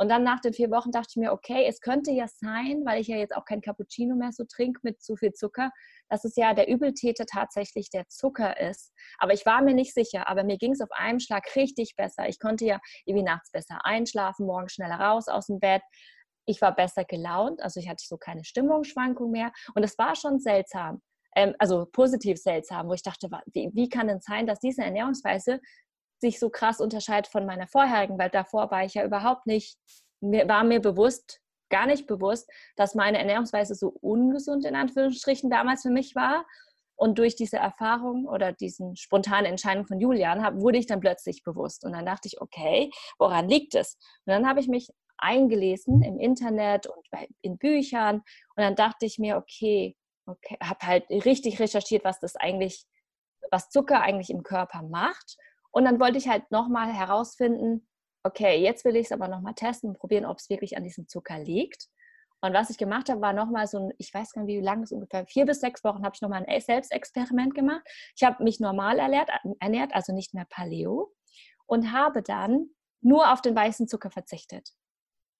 Und 0.00 0.08
dann 0.10 0.22
nach 0.22 0.40
den 0.40 0.52
vier 0.52 0.70
Wochen 0.70 0.92
dachte 0.92 1.08
ich 1.10 1.16
mir, 1.16 1.32
okay, 1.32 1.66
es 1.66 1.80
könnte 1.80 2.12
ja 2.12 2.28
sein, 2.28 2.84
weil 2.84 3.00
ich 3.00 3.08
ja 3.08 3.16
jetzt 3.16 3.34
auch 3.34 3.44
kein 3.44 3.60
Cappuccino 3.60 4.14
mehr 4.14 4.30
so 4.30 4.44
trinke 4.44 4.78
mit 4.84 5.02
zu 5.02 5.16
viel 5.16 5.32
Zucker, 5.32 5.72
dass 6.08 6.24
es 6.24 6.36
ja 6.36 6.54
der 6.54 6.68
Übeltäter 6.68 7.26
tatsächlich 7.26 7.90
der 7.90 8.06
Zucker 8.06 8.60
ist. 8.60 8.92
Aber 9.18 9.32
ich 9.32 9.44
war 9.44 9.60
mir 9.60 9.74
nicht 9.74 9.92
sicher, 9.92 10.28
aber 10.28 10.44
mir 10.44 10.56
ging 10.56 10.70
es 10.70 10.80
auf 10.80 10.92
einem 10.92 11.18
Schlag 11.18 11.44
richtig 11.56 11.96
besser. 11.96 12.28
Ich 12.28 12.38
konnte 12.38 12.64
ja 12.64 12.78
irgendwie 13.06 13.24
nachts 13.24 13.50
besser 13.50 13.84
einschlafen, 13.84 14.46
morgens 14.46 14.74
schneller 14.74 15.00
raus 15.00 15.26
aus 15.26 15.46
dem 15.46 15.58
Bett. 15.58 15.82
Ich 16.48 16.62
war 16.62 16.74
besser 16.74 17.04
gelaunt, 17.04 17.62
also 17.62 17.78
ich 17.78 17.88
hatte 17.88 18.04
so 18.06 18.16
keine 18.16 18.42
Stimmungsschwankung 18.42 19.30
mehr. 19.30 19.52
Und 19.74 19.84
es 19.84 19.98
war 19.98 20.16
schon 20.16 20.38
seltsam, 20.38 21.02
ähm, 21.36 21.54
also 21.58 21.84
positiv 21.84 22.38
seltsam, 22.38 22.88
wo 22.88 22.94
ich 22.94 23.02
dachte, 23.02 23.28
wie, 23.52 23.70
wie 23.74 23.88
kann 23.90 24.08
denn 24.08 24.20
sein, 24.20 24.46
dass 24.46 24.58
diese 24.58 24.82
Ernährungsweise 24.82 25.60
sich 26.20 26.38
so 26.40 26.48
krass 26.48 26.80
unterscheidet 26.80 27.30
von 27.30 27.44
meiner 27.44 27.68
vorherigen, 27.68 28.18
weil 28.18 28.30
davor 28.30 28.70
war 28.70 28.84
ich 28.84 28.94
ja 28.94 29.04
überhaupt 29.04 29.46
nicht, 29.46 29.76
mir, 30.20 30.48
war 30.48 30.64
mir 30.64 30.80
bewusst, 30.80 31.40
gar 31.68 31.86
nicht 31.86 32.06
bewusst, 32.06 32.50
dass 32.76 32.94
meine 32.94 33.18
Ernährungsweise 33.18 33.74
so 33.74 33.88
ungesund 34.00 34.64
in 34.64 34.74
Anführungsstrichen 34.74 35.50
damals 35.50 35.82
für 35.82 35.90
mich 35.90 36.14
war. 36.14 36.46
Und 36.96 37.18
durch 37.18 37.36
diese 37.36 37.58
Erfahrung 37.58 38.26
oder 38.26 38.52
diesen 38.52 38.96
spontanen 38.96 39.44
Entscheidung 39.44 39.86
von 39.86 40.00
Julian 40.00 40.42
hab, 40.42 40.56
wurde 40.56 40.78
ich 40.78 40.86
dann 40.86 40.98
plötzlich 40.98 41.44
bewusst. 41.44 41.84
Und 41.84 41.92
dann 41.92 42.06
dachte 42.06 42.26
ich, 42.26 42.40
okay, 42.40 42.90
woran 43.18 43.48
liegt 43.48 43.74
es? 43.74 43.98
Und 44.24 44.32
dann 44.32 44.48
habe 44.48 44.60
ich 44.60 44.66
mich 44.66 44.88
eingelesen 45.18 46.02
im 46.02 46.18
Internet 46.18 46.86
und 46.86 47.06
in 47.42 47.58
Büchern. 47.58 48.16
Und 48.16 48.62
dann 48.62 48.76
dachte 48.76 49.06
ich 49.06 49.18
mir, 49.18 49.36
okay, 49.36 49.96
okay, 50.26 50.56
habe 50.62 50.86
halt 50.86 51.10
richtig 51.10 51.60
recherchiert, 51.60 52.04
was 52.04 52.20
das 52.20 52.36
eigentlich, 52.36 52.84
was 53.50 53.70
Zucker 53.70 54.00
eigentlich 54.00 54.30
im 54.30 54.42
Körper 54.42 54.82
macht 54.82 55.36
und 55.70 55.84
dann 55.84 56.00
wollte 56.00 56.18
ich 56.18 56.28
halt 56.28 56.50
nochmal 56.50 56.92
herausfinden, 56.92 57.86
okay, 58.24 58.60
jetzt 58.60 58.84
will 58.84 58.96
ich 58.96 59.06
es 59.06 59.12
aber 59.12 59.28
nochmal 59.28 59.54
testen 59.54 59.90
und 59.90 59.98
probieren, 59.98 60.26
ob 60.26 60.38
es 60.38 60.50
wirklich 60.50 60.76
an 60.76 60.84
diesem 60.84 61.08
Zucker 61.08 61.38
liegt. 61.38 61.86
Und 62.40 62.54
was 62.54 62.70
ich 62.70 62.78
gemacht 62.78 63.08
habe, 63.08 63.20
war 63.20 63.32
nochmal 63.32 63.66
so 63.66 63.78
ein, 63.78 63.92
ich 63.98 64.12
weiß 64.14 64.32
gar 64.32 64.42
nicht, 64.42 64.56
wie 64.56 64.64
lange 64.64 64.84
es 64.84 64.92
ungefähr, 64.92 65.26
vier 65.26 65.44
bis 65.44 65.60
sechs 65.60 65.82
Wochen 65.82 66.04
habe 66.04 66.14
ich 66.14 66.20
nochmal 66.20 66.44
ein 66.46 66.60
Selbstexperiment 66.60 67.54
gemacht. 67.54 67.82
Ich 68.16 68.22
habe 68.22 68.42
mich 68.44 68.60
normal 68.60 68.98
ernährt, 68.98 69.30
ernährt, 69.60 69.94
also 69.94 70.12
nicht 70.12 70.34
mehr 70.34 70.46
Paleo, 70.48 71.12
und 71.66 71.92
habe 71.92 72.22
dann 72.22 72.70
nur 73.00 73.32
auf 73.32 73.42
den 73.42 73.56
weißen 73.56 73.88
Zucker 73.88 74.10
verzichtet. 74.10 74.70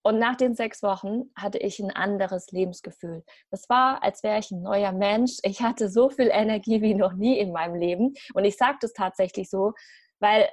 Und 0.01 0.19
nach 0.19 0.35
den 0.35 0.55
sechs 0.55 0.81
Wochen 0.81 1.31
hatte 1.35 1.57
ich 1.57 1.79
ein 1.79 1.91
anderes 1.91 2.51
Lebensgefühl. 2.51 3.23
Das 3.51 3.67
war, 3.69 4.01
als 4.03 4.23
wäre 4.23 4.39
ich 4.39 4.51
ein 4.51 4.61
neuer 4.61 4.93
Mensch. 4.93 5.37
Ich 5.43 5.61
hatte 5.61 5.89
so 5.89 6.09
viel 6.09 6.29
Energie 6.31 6.81
wie 6.81 6.93
noch 6.93 7.13
nie 7.13 7.37
in 7.37 7.51
meinem 7.51 7.75
Leben. 7.75 8.13
Und 8.33 8.45
ich 8.45 8.57
sage 8.57 8.77
das 8.81 8.93
tatsächlich 8.93 9.49
so, 9.49 9.73
weil 10.19 10.49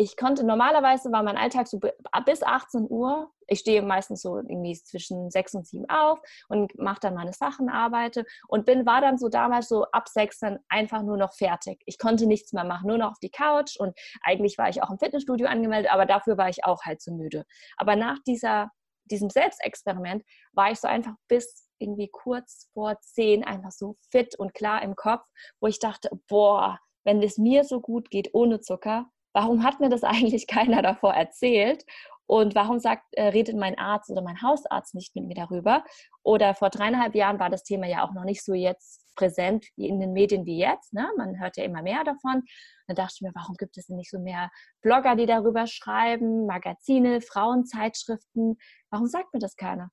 ich 0.00 0.16
konnte 0.16 0.46
normalerweise 0.46 1.10
war 1.10 1.24
mein 1.24 1.36
Alltag 1.36 1.66
so 1.66 1.80
bis 2.24 2.42
18 2.44 2.86
Uhr. 2.88 3.32
Ich 3.48 3.58
stehe 3.58 3.82
meistens 3.82 4.22
so 4.22 4.36
irgendwie 4.36 4.74
zwischen 4.74 5.28
6 5.28 5.54
und 5.54 5.66
7 5.66 5.90
auf 5.90 6.20
und 6.48 6.78
mache 6.78 7.00
dann 7.00 7.14
meine 7.14 7.32
Sachen, 7.32 7.68
arbeite 7.68 8.24
und 8.46 8.64
bin 8.64 8.86
war 8.86 9.00
dann 9.00 9.18
so 9.18 9.28
damals 9.28 9.68
so 9.68 9.86
ab 9.86 10.08
6 10.08 10.38
dann 10.38 10.58
einfach 10.68 11.02
nur 11.02 11.16
noch 11.16 11.34
fertig. 11.34 11.82
Ich 11.84 11.98
konnte 11.98 12.26
nichts 12.26 12.52
mehr 12.52 12.62
machen, 12.62 12.86
nur 12.86 12.98
noch 12.98 13.10
auf 13.10 13.18
die 13.18 13.30
Couch 13.30 13.76
und 13.76 13.98
eigentlich 14.22 14.56
war 14.56 14.68
ich 14.68 14.84
auch 14.84 14.90
im 14.90 15.00
Fitnessstudio 15.00 15.48
angemeldet, 15.48 15.90
aber 15.92 16.06
dafür 16.06 16.38
war 16.38 16.48
ich 16.48 16.64
auch 16.64 16.82
halt 16.84 17.02
zu 17.02 17.12
müde. 17.12 17.44
Aber 17.76 17.96
nach 17.96 18.18
dieser 18.24 18.70
diesem 19.10 19.30
Selbstexperiment 19.30 20.22
war 20.52 20.70
ich 20.70 20.78
so 20.78 20.86
einfach 20.86 21.14
bis 21.26 21.66
irgendwie 21.78 22.08
kurz 22.08 22.68
vor 22.72 23.00
10 23.00 23.42
einfach 23.42 23.72
so 23.72 23.96
fit 24.12 24.38
und 24.38 24.54
klar 24.54 24.82
im 24.82 24.94
Kopf, 24.94 25.26
wo 25.60 25.66
ich 25.66 25.80
dachte, 25.80 26.10
boah, 26.28 26.78
wenn 27.04 27.22
es 27.22 27.38
mir 27.38 27.64
so 27.64 27.80
gut 27.80 28.10
geht 28.10 28.30
ohne 28.34 28.60
Zucker, 28.60 29.10
warum 29.32 29.62
hat 29.64 29.80
mir 29.80 29.88
das 29.88 30.02
eigentlich 30.04 30.46
keiner 30.46 30.82
davor 30.82 31.14
erzählt? 31.14 31.84
Und 32.30 32.54
warum 32.54 32.78
sagt, 32.78 33.04
äh, 33.12 33.28
redet 33.28 33.56
mein 33.56 33.78
Arzt 33.78 34.10
oder 34.10 34.20
mein 34.20 34.42
Hausarzt 34.42 34.94
nicht 34.94 35.16
mit 35.16 35.24
mir 35.24 35.34
darüber? 35.34 35.82
Oder 36.22 36.54
vor 36.54 36.68
dreieinhalb 36.68 37.14
Jahren 37.14 37.40
war 37.40 37.48
das 37.48 37.62
Thema 37.62 37.86
ja 37.86 38.06
auch 38.06 38.12
noch 38.12 38.24
nicht 38.24 38.44
so 38.44 38.52
jetzt 38.52 39.02
präsent 39.16 39.64
in 39.76 39.98
den 39.98 40.12
Medien 40.12 40.44
wie 40.44 40.58
jetzt. 40.58 40.92
Ne? 40.92 41.08
Man 41.16 41.40
hört 41.40 41.56
ja 41.56 41.64
immer 41.64 41.80
mehr 41.80 42.04
davon. 42.04 42.42
Dann 42.86 42.96
dachte 42.96 43.14
ich 43.16 43.20
mir, 43.22 43.32
warum 43.34 43.56
gibt 43.56 43.78
es 43.78 43.86
denn 43.86 43.96
nicht 43.96 44.10
so 44.10 44.18
mehr 44.18 44.50
Blogger, 44.82 45.16
die 45.16 45.24
darüber 45.24 45.66
schreiben, 45.66 46.44
Magazine, 46.44 47.22
Frauenzeitschriften? 47.22 48.58
Warum 48.90 49.06
sagt 49.06 49.32
mir 49.32 49.40
das 49.40 49.56
keiner? 49.56 49.88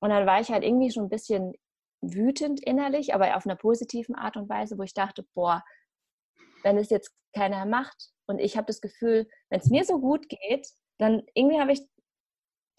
Und 0.00 0.10
dann 0.10 0.24
war 0.24 0.40
ich 0.40 0.52
halt 0.52 0.62
irgendwie 0.62 0.92
schon 0.92 1.04
ein 1.04 1.10
bisschen 1.10 1.52
wütend 2.00 2.60
innerlich, 2.64 3.12
aber 3.12 3.36
auf 3.36 3.44
einer 3.44 3.56
positiven 3.56 4.14
Art 4.14 4.36
und 4.36 4.48
Weise, 4.48 4.78
wo 4.78 4.82
ich 4.84 4.94
dachte, 4.94 5.26
boah, 5.34 5.64
wenn 6.62 6.78
es 6.78 6.90
jetzt 6.90 7.12
keiner 7.34 7.66
macht 7.66 8.11
und 8.26 8.38
ich 8.38 8.56
habe 8.56 8.66
das 8.66 8.80
Gefühl, 8.80 9.28
wenn 9.50 9.60
es 9.60 9.70
mir 9.70 9.84
so 9.84 9.98
gut 9.98 10.28
geht, 10.28 10.68
dann 10.98 11.22
irgendwie 11.34 11.60
habe 11.60 11.72
ich 11.72 11.82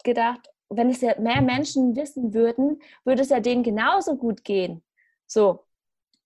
gedacht, 0.04 0.48
wenn 0.70 0.90
es 0.90 1.00
ja 1.00 1.18
mehr 1.20 1.42
Menschen 1.42 1.96
wissen 1.96 2.34
würden, 2.34 2.80
würde 3.04 3.22
es 3.22 3.28
ja 3.28 3.40
denen 3.40 3.62
genauso 3.62 4.16
gut 4.16 4.44
gehen. 4.44 4.82
So. 5.26 5.64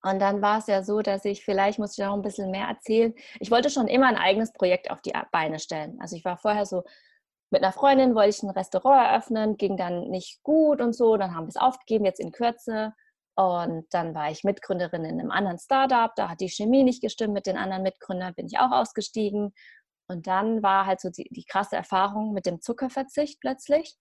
Und 0.03 0.21
dann 0.21 0.41
war 0.43 0.59
es 0.59 0.69
ja 0.69 0.85
so, 0.85 1.03
dass 1.03 1.25
ich, 1.25 1.45
vielleicht 1.45 1.79
muss 1.79 1.99
ich 1.99 2.05
auch 2.05 2.15
ein 2.15 2.23
bisschen 2.23 2.51
mehr 2.53 2.69
erzählen. 2.69 3.15
Ich 3.41 3.51
wollte 3.51 3.69
schon 3.69 3.89
immer 3.89 4.07
ein 4.07 4.17
eigenes 4.17 4.53
Projekt 4.53 4.91
auf 4.91 5.03
die 5.03 5.13
Beine 5.33 5.59
stellen. 5.59 5.99
Also 6.01 6.15
ich 6.17 6.25
war 6.25 6.39
vorher 6.39 6.67
so 6.67 6.85
mit 7.51 7.63
einer 7.63 7.73
Freundin, 7.73 8.15
wollte 8.15 8.31
ich 8.31 8.43
ein 8.43 8.51
Restaurant 8.51 9.09
eröffnen, 9.09 9.57
ging 9.57 9.77
dann 9.77 10.09
nicht 10.09 10.43
gut 10.45 10.81
und 10.81 10.95
so. 10.95 11.17
Dann 11.17 11.35
haben 11.35 11.47
wir 11.47 11.51
es 11.51 11.57
aufgegeben, 11.57 12.05
jetzt 12.05 12.21
in 12.21 12.31
Kürze. 12.31 12.95
Und 13.39 13.87
dann 13.91 14.17
war 14.17 14.33
ich 14.33 14.43
Mitgründerin 14.43 15.05
in 15.05 15.21
einem 15.21 15.31
anderen 15.31 15.61
Startup. 15.61 16.13
Da 16.17 16.29
hat 16.29 16.41
die 16.41 16.49
Chemie 16.49 16.83
nicht 16.83 17.01
gestimmt 17.01 17.35
mit 17.35 17.47
den 17.47 17.57
anderen 17.57 17.85
Mitgründern, 17.85 18.35
bin 18.35 18.47
ich 18.47 18.59
auch 18.59 18.73
ausgestiegen. 18.73 19.55
Und 20.09 20.27
dann 20.27 20.61
war 20.65 20.87
halt 20.87 21.01
so 21.01 21.09
die, 21.09 21.29
die 21.31 21.45
krasse 21.45 21.77
Erfahrung 21.77 22.33
mit 22.33 22.47
dem 22.47 22.61
Zuckerverzicht 22.61 23.39
plötzlich. 23.41 23.97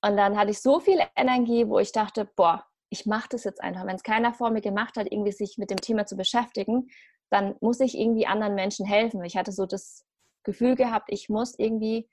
Und 0.00 0.16
dann 0.16 0.38
hatte 0.38 0.52
ich 0.52 0.60
so 0.60 0.78
viel 0.78 1.00
Energie, 1.16 1.66
wo 1.66 1.80
ich 1.80 1.90
dachte, 1.90 2.30
boah, 2.36 2.64
ich 2.88 3.04
mache 3.04 3.26
das 3.32 3.42
jetzt 3.42 3.60
einfach. 3.60 3.84
Wenn 3.84 3.96
es 3.96 4.04
keiner 4.04 4.32
vor 4.32 4.50
mir 4.50 4.60
gemacht 4.60 4.96
hat, 4.96 5.08
irgendwie 5.10 5.32
sich 5.32 5.58
mit 5.58 5.70
dem 5.70 5.80
Thema 5.80 6.06
zu 6.06 6.16
beschäftigen, 6.16 6.86
dann 7.30 7.56
muss 7.60 7.80
ich 7.80 7.98
irgendwie 7.98 8.28
anderen 8.28 8.54
Menschen 8.54 8.86
helfen. 8.86 9.24
Ich 9.24 9.36
hatte 9.36 9.50
so 9.50 9.66
das 9.66 10.06
Gefühl 10.44 10.76
gehabt, 10.76 11.08
ich 11.10 11.28
muss 11.28 11.58
irgendwie 11.58 12.08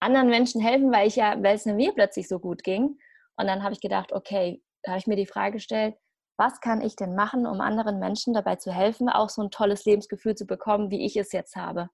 anderen 0.00 0.30
Menschen 0.30 0.62
helfen, 0.62 0.90
weil 0.90 1.08
ich 1.08 1.16
ja, 1.16 1.36
weil 1.42 1.56
es 1.56 1.66
mir 1.66 1.92
plötzlich 1.92 2.26
so 2.26 2.38
gut 2.38 2.62
ging. 2.62 2.98
Und 3.36 3.46
dann 3.48 3.62
habe 3.62 3.74
ich 3.74 3.82
gedacht, 3.82 4.14
okay, 4.14 4.62
da 4.82 4.92
habe 4.92 4.98
ich 4.98 5.06
mir 5.06 5.16
die 5.16 5.26
Frage 5.26 5.54
gestellt, 5.54 5.94
was 6.36 6.60
kann 6.60 6.80
ich 6.80 6.96
denn 6.96 7.14
machen, 7.14 7.46
um 7.46 7.60
anderen 7.60 7.98
Menschen 7.98 8.34
dabei 8.34 8.56
zu 8.56 8.72
helfen, 8.72 9.08
auch 9.08 9.28
so 9.28 9.42
ein 9.42 9.50
tolles 9.50 9.84
Lebensgefühl 9.84 10.34
zu 10.34 10.46
bekommen, 10.46 10.90
wie 10.90 11.04
ich 11.04 11.16
es 11.16 11.32
jetzt 11.32 11.56
habe. 11.56 11.88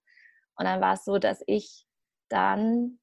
Und 0.55 0.65
dann 0.65 0.81
war 0.81 0.93
es 0.93 1.05
so, 1.05 1.17
dass 1.17 1.41
ich 1.47 1.85
dann 2.29 2.99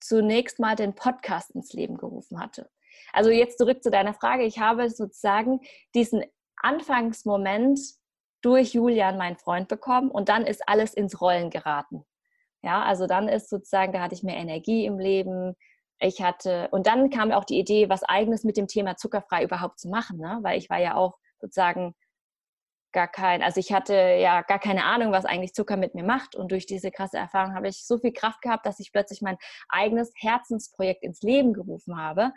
zunächst 0.00 0.60
mal 0.60 0.76
den 0.76 0.94
Podcast 0.94 1.50
ins 1.52 1.72
Leben 1.72 1.96
gerufen 1.96 2.38
hatte. 2.40 2.70
Also 3.12 3.30
jetzt 3.30 3.58
zurück 3.58 3.82
zu 3.82 3.90
deiner 3.90 4.14
Frage. 4.14 4.44
Ich 4.44 4.58
habe 4.58 4.90
sozusagen 4.90 5.60
diesen 5.94 6.24
Anfangsmoment 6.56 7.80
durch 8.42 8.74
Julian, 8.74 9.16
meinen 9.16 9.36
Freund, 9.36 9.68
bekommen 9.68 10.10
und 10.10 10.28
dann 10.28 10.46
ist 10.46 10.68
alles 10.68 10.94
ins 10.94 11.20
Rollen 11.20 11.50
geraten. 11.50 12.04
Ja, 12.62 12.82
also 12.82 13.06
dann 13.06 13.28
ist 13.28 13.48
sozusagen, 13.48 13.92
da 13.92 14.00
hatte 14.00 14.14
ich 14.14 14.22
mehr 14.22 14.36
Energie 14.36 14.84
im 14.86 14.98
Leben, 14.98 15.54
ich 15.98 16.22
hatte, 16.22 16.68
und 16.70 16.86
dann 16.86 17.10
kam 17.10 17.32
auch 17.32 17.44
die 17.44 17.58
Idee, 17.58 17.88
was 17.88 18.02
eigenes 18.02 18.44
mit 18.44 18.56
dem 18.56 18.66
Thema 18.66 18.96
zuckerfrei 18.96 19.44
überhaupt 19.44 19.78
zu 19.78 19.88
machen, 19.88 20.18
ne? 20.18 20.38
weil 20.42 20.58
ich 20.58 20.68
war 20.70 20.80
ja 20.80 20.94
auch 20.96 21.18
sozusagen 21.40 21.94
gar 22.94 23.08
kein, 23.08 23.42
also 23.42 23.60
ich 23.60 23.72
hatte 23.72 23.94
ja 23.94 24.42
gar 24.42 24.58
keine 24.58 24.84
Ahnung, 24.84 25.12
was 25.12 25.26
eigentlich 25.26 25.52
Zucker 25.52 25.76
mit 25.76 25.94
mir 25.94 26.04
macht. 26.04 26.34
Und 26.34 26.52
durch 26.52 26.64
diese 26.64 26.90
krasse 26.90 27.18
Erfahrung 27.18 27.54
habe 27.54 27.68
ich 27.68 27.84
so 27.84 27.98
viel 27.98 28.12
Kraft 28.12 28.40
gehabt, 28.40 28.64
dass 28.64 28.80
ich 28.80 28.92
plötzlich 28.92 29.20
mein 29.20 29.36
eigenes 29.68 30.12
Herzensprojekt 30.16 31.02
ins 31.02 31.20
Leben 31.20 31.52
gerufen 31.52 32.00
habe. 32.00 32.32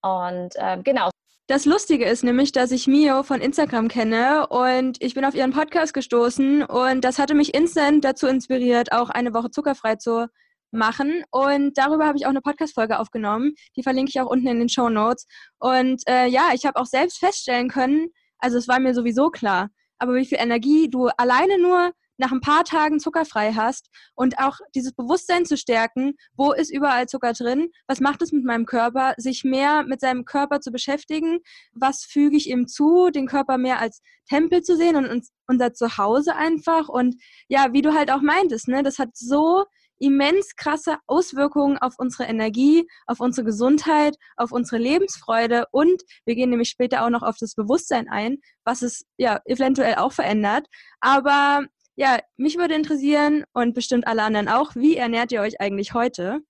Und 0.00 0.54
äh, 0.54 0.80
genau. 0.82 1.10
Das 1.48 1.64
Lustige 1.64 2.04
ist 2.04 2.24
nämlich, 2.24 2.52
dass 2.52 2.70
ich 2.70 2.86
Mio 2.86 3.22
von 3.22 3.40
Instagram 3.40 3.88
kenne 3.88 4.46
und 4.48 5.02
ich 5.02 5.14
bin 5.14 5.24
auf 5.24 5.34
ihren 5.34 5.52
Podcast 5.52 5.94
gestoßen 5.94 6.62
und 6.62 7.04
das 7.04 7.18
hatte 7.18 7.34
mich 7.34 7.54
instant 7.54 8.04
dazu 8.04 8.26
inspiriert, 8.26 8.92
auch 8.92 9.08
eine 9.08 9.32
Woche 9.32 9.50
zuckerfrei 9.50 9.96
zu 9.96 10.28
machen. 10.70 11.24
Und 11.30 11.76
darüber 11.78 12.06
habe 12.06 12.18
ich 12.18 12.26
auch 12.26 12.30
eine 12.30 12.40
Podcast-Folge 12.40 12.98
aufgenommen. 12.98 13.54
Die 13.76 13.82
verlinke 13.82 14.10
ich 14.10 14.20
auch 14.20 14.30
unten 14.30 14.46
in 14.46 14.58
den 14.58 14.68
Show 14.68 14.88
Notes. 14.88 15.26
Und 15.58 16.02
äh, 16.08 16.26
ja, 16.26 16.50
ich 16.54 16.66
habe 16.66 16.80
auch 16.80 16.86
selbst 16.86 17.18
feststellen 17.18 17.68
können, 17.68 18.08
also 18.38 18.56
es 18.58 18.68
war 18.68 18.78
mir 18.78 18.94
sowieso 18.94 19.30
klar, 19.30 19.70
aber 19.98 20.14
wie 20.14 20.24
viel 20.24 20.38
Energie 20.38 20.88
du 20.88 21.08
alleine 21.08 21.58
nur 21.60 21.92
nach 22.20 22.32
ein 22.32 22.40
paar 22.40 22.64
Tagen 22.64 22.98
zuckerfrei 22.98 23.52
hast 23.52 23.90
und 24.14 24.38
auch 24.38 24.58
dieses 24.74 24.92
Bewusstsein 24.92 25.46
zu 25.46 25.56
stärken, 25.56 26.14
wo 26.36 26.52
ist 26.52 26.72
überall 26.72 27.06
Zucker 27.06 27.32
drin, 27.32 27.70
was 27.86 28.00
macht 28.00 28.22
es 28.22 28.32
mit 28.32 28.44
meinem 28.44 28.66
Körper, 28.66 29.14
sich 29.18 29.44
mehr 29.44 29.84
mit 29.84 30.00
seinem 30.00 30.24
Körper 30.24 30.60
zu 30.60 30.72
beschäftigen, 30.72 31.38
was 31.72 32.04
füge 32.04 32.36
ich 32.36 32.50
ihm 32.50 32.66
zu, 32.66 33.10
den 33.10 33.28
Körper 33.28 33.56
mehr 33.56 33.78
als 33.80 34.02
Tempel 34.28 34.62
zu 34.62 34.76
sehen 34.76 34.96
und 34.96 35.28
unser 35.46 35.72
Zuhause 35.72 36.34
einfach 36.34 36.88
und 36.88 37.16
ja, 37.48 37.72
wie 37.72 37.82
du 37.82 37.94
halt 37.94 38.10
auch 38.10 38.20
meintest, 38.20 38.66
ne, 38.66 38.82
das 38.82 38.98
hat 38.98 39.10
so 39.16 39.64
immens 39.98 40.56
krasse 40.56 40.98
Auswirkungen 41.06 41.78
auf 41.78 41.94
unsere 41.98 42.24
Energie, 42.24 42.86
auf 43.06 43.20
unsere 43.20 43.44
Gesundheit, 43.44 44.16
auf 44.36 44.52
unsere 44.52 44.80
Lebensfreude 44.80 45.66
und 45.70 46.02
wir 46.24 46.34
gehen 46.34 46.50
nämlich 46.50 46.68
später 46.68 47.04
auch 47.04 47.10
noch 47.10 47.22
auf 47.22 47.36
das 47.38 47.54
Bewusstsein 47.54 48.08
ein, 48.08 48.38
was 48.64 48.82
es 48.82 49.04
ja 49.16 49.40
eventuell 49.44 49.96
auch 49.96 50.12
verändert. 50.12 50.66
Aber 51.00 51.66
ja, 51.96 52.18
mich 52.36 52.58
würde 52.58 52.74
interessieren 52.74 53.44
und 53.52 53.74
bestimmt 53.74 54.06
alle 54.06 54.22
anderen 54.22 54.48
auch, 54.48 54.74
wie 54.76 54.96
ernährt 54.96 55.32
ihr 55.32 55.40
euch 55.40 55.60
eigentlich 55.60 55.94
heute? 55.94 56.40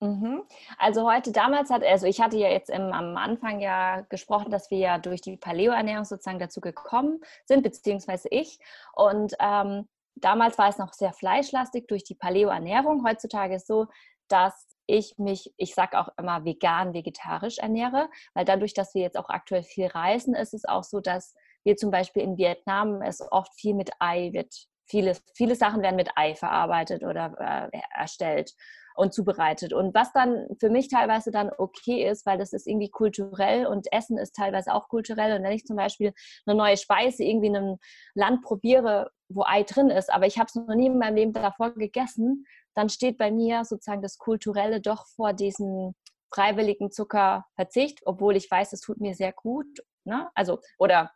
Mhm. 0.00 0.42
Also 0.78 1.10
heute 1.10 1.32
damals 1.32 1.70
hat, 1.70 1.82
also 1.82 2.06
ich 2.06 2.20
hatte 2.20 2.36
ja 2.36 2.48
jetzt 2.50 2.68
im, 2.68 2.92
am 2.92 3.16
Anfang 3.16 3.60
ja 3.60 4.02
gesprochen, 4.02 4.50
dass 4.50 4.70
wir 4.70 4.78
ja 4.78 4.98
durch 4.98 5.22
die 5.22 5.36
Paleo-Ernährung 5.36 6.04
sozusagen 6.04 6.38
dazu 6.38 6.60
gekommen 6.60 7.20
sind, 7.46 7.62
beziehungsweise 7.62 8.28
ich. 8.30 8.58
Und 8.92 9.34
ähm, 9.40 9.88
damals 10.16 10.58
war 10.58 10.68
es 10.68 10.78
noch 10.78 10.92
sehr 10.92 11.12
fleischlastig 11.12 11.86
durch 11.88 12.04
die 12.04 12.14
Paleo-Ernährung. 12.14 13.04
Heutzutage 13.06 13.54
ist 13.54 13.62
es 13.62 13.66
so, 13.68 13.86
dass 14.28 14.68
ich 14.86 15.16
mich, 15.18 15.52
ich 15.56 15.74
sage 15.74 15.98
auch 15.98 16.08
immer 16.18 16.44
vegan, 16.44 16.92
vegetarisch 16.92 17.58
ernähre, 17.58 18.10
weil 18.34 18.44
dadurch, 18.44 18.74
dass 18.74 18.94
wir 18.94 19.02
jetzt 19.02 19.18
auch 19.18 19.28
aktuell 19.28 19.62
viel 19.62 19.86
reisen, 19.86 20.34
ist 20.34 20.54
es 20.54 20.64
auch 20.64 20.84
so, 20.84 21.00
dass 21.00 21.34
wir 21.64 21.76
zum 21.76 21.90
Beispiel 21.90 22.22
in 22.22 22.36
Vietnam 22.36 23.00
es 23.00 23.20
oft 23.32 23.54
viel 23.58 23.74
mit 23.74 23.90
Ei 23.98 24.32
wird. 24.32 24.54
Viele, 24.86 25.16
viele 25.34 25.56
Sachen 25.56 25.82
werden 25.82 25.96
mit 25.96 26.10
Ei 26.16 26.34
verarbeitet 26.34 27.02
oder 27.02 27.70
äh, 27.72 27.80
erstellt 27.94 28.52
und 28.94 29.12
zubereitet. 29.12 29.72
Und 29.72 29.94
was 29.94 30.12
dann 30.12 30.46
für 30.58 30.70
mich 30.70 30.88
teilweise 30.88 31.30
dann 31.30 31.50
okay 31.56 32.08
ist, 32.08 32.24
weil 32.26 32.38
das 32.38 32.52
ist 32.52 32.66
irgendwie 32.66 32.90
kulturell 32.90 33.66
und 33.66 33.92
Essen 33.92 34.18
ist 34.18 34.36
teilweise 34.36 34.72
auch 34.72 34.88
kulturell. 34.88 35.36
Und 35.36 35.42
wenn 35.42 35.52
ich 35.52 35.64
zum 35.64 35.76
Beispiel 35.76 36.12
eine 36.46 36.56
neue 36.56 36.76
Speise 36.76 37.24
irgendwie 37.24 37.48
in 37.48 37.56
einem 37.56 37.76
Land 38.14 38.42
probiere, 38.42 39.10
wo 39.28 39.42
Ei 39.44 39.64
drin 39.64 39.90
ist, 39.90 40.12
aber 40.12 40.26
ich 40.26 40.38
habe 40.38 40.46
es 40.46 40.54
noch 40.54 40.74
nie 40.74 40.86
in 40.86 40.98
meinem 40.98 41.16
Leben 41.16 41.32
davor 41.32 41.74
gegessen, 41.74 42.46
dann 42.74 42.88
steht 42.88 43.18
bei 43.18 43.30
mir 43.30 43.64
sozusagen 43.64 44.02
das 44.02 44.18
Kulturelle 44.18 44.80
doch 44.80 45.06
vor 45.06 45.32
diesem 45.32 45.94
freiwilligen 46.32 46.90
Zuckerverzicht, 46.90 48.00
obwohl 48.04 48.36
ich 48.36 48.50
weiß, 48.50 48.72
es 48.72 48.80
tut 48.80 49.00
mir 49.00 49.14
sehr 49.14 49.32
gut. 49.32 49.66
Ne? 50.04 50.28
Also, 50.34 50.60
oder 50.78 51.12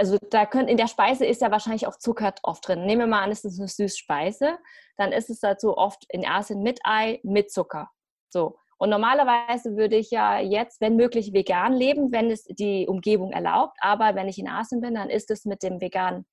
also 0.00 0.16
da 0.30 0.46
könnt, 0.46 0.70
in 0.70 0.78
der 0.78 0.86
Speise 0.86 1.26
ist 1.26 1.42
ja 1.42 1.50
wahrscheinlich 1.50 1.86
auch 1.86 1.98
Zucker 1.98 2.32
oft 2.42 2.66
drin. 2.66 2.86
Nehmen 2.86 3.02
wir 3.02 3.06
mal 3.06 3.22
an, 3.22 3.30
es 3.30 3.44
ist 3.44 3.58
eine 3.58 3.68
Süßspeise, 3.68 4.58
dann 4.96 5.12
ist 5.12 5.28
es 5.28 5.40
dazu 5.40 5.76
oft 5.76 6.06
in 6.08 6.26
Asien 6.26 6.62
mit 6.62 6.80
Ei, 6.84 7.20
mit 7.22 7.52
Zucker. 7.52 7.90
So. 8.30 8.56
Und 8.78 8.88
normalerweise 8.88 9.76
würde 9.76 9.96
ich 9.96 10.10
ja 10.10 10.38
jetzt, 10.40 10.80
wenn 10.80 10.96
möglich, 10.96 11.34
vegan 11.34 11.74
leben, 11.74 12.12
wenn 12.12 12.30
es 12.30 12.44
die 12.44 12.88
Umgebung 12.88 13.32
erlaubt. 13.32 13.76
Aber 13.82 14.14
wenn 14.14 14.26
ich 14.26 14.38
in 14.38 14.48
Asien 14.48 14.80
bin, 14.80 14.94
dann 14.94 15.10
ist 15.10 15.30
es 15.30 15.44
mit 15.44 15.62
dem 15.62 15.82
Vegan 15.82 16.24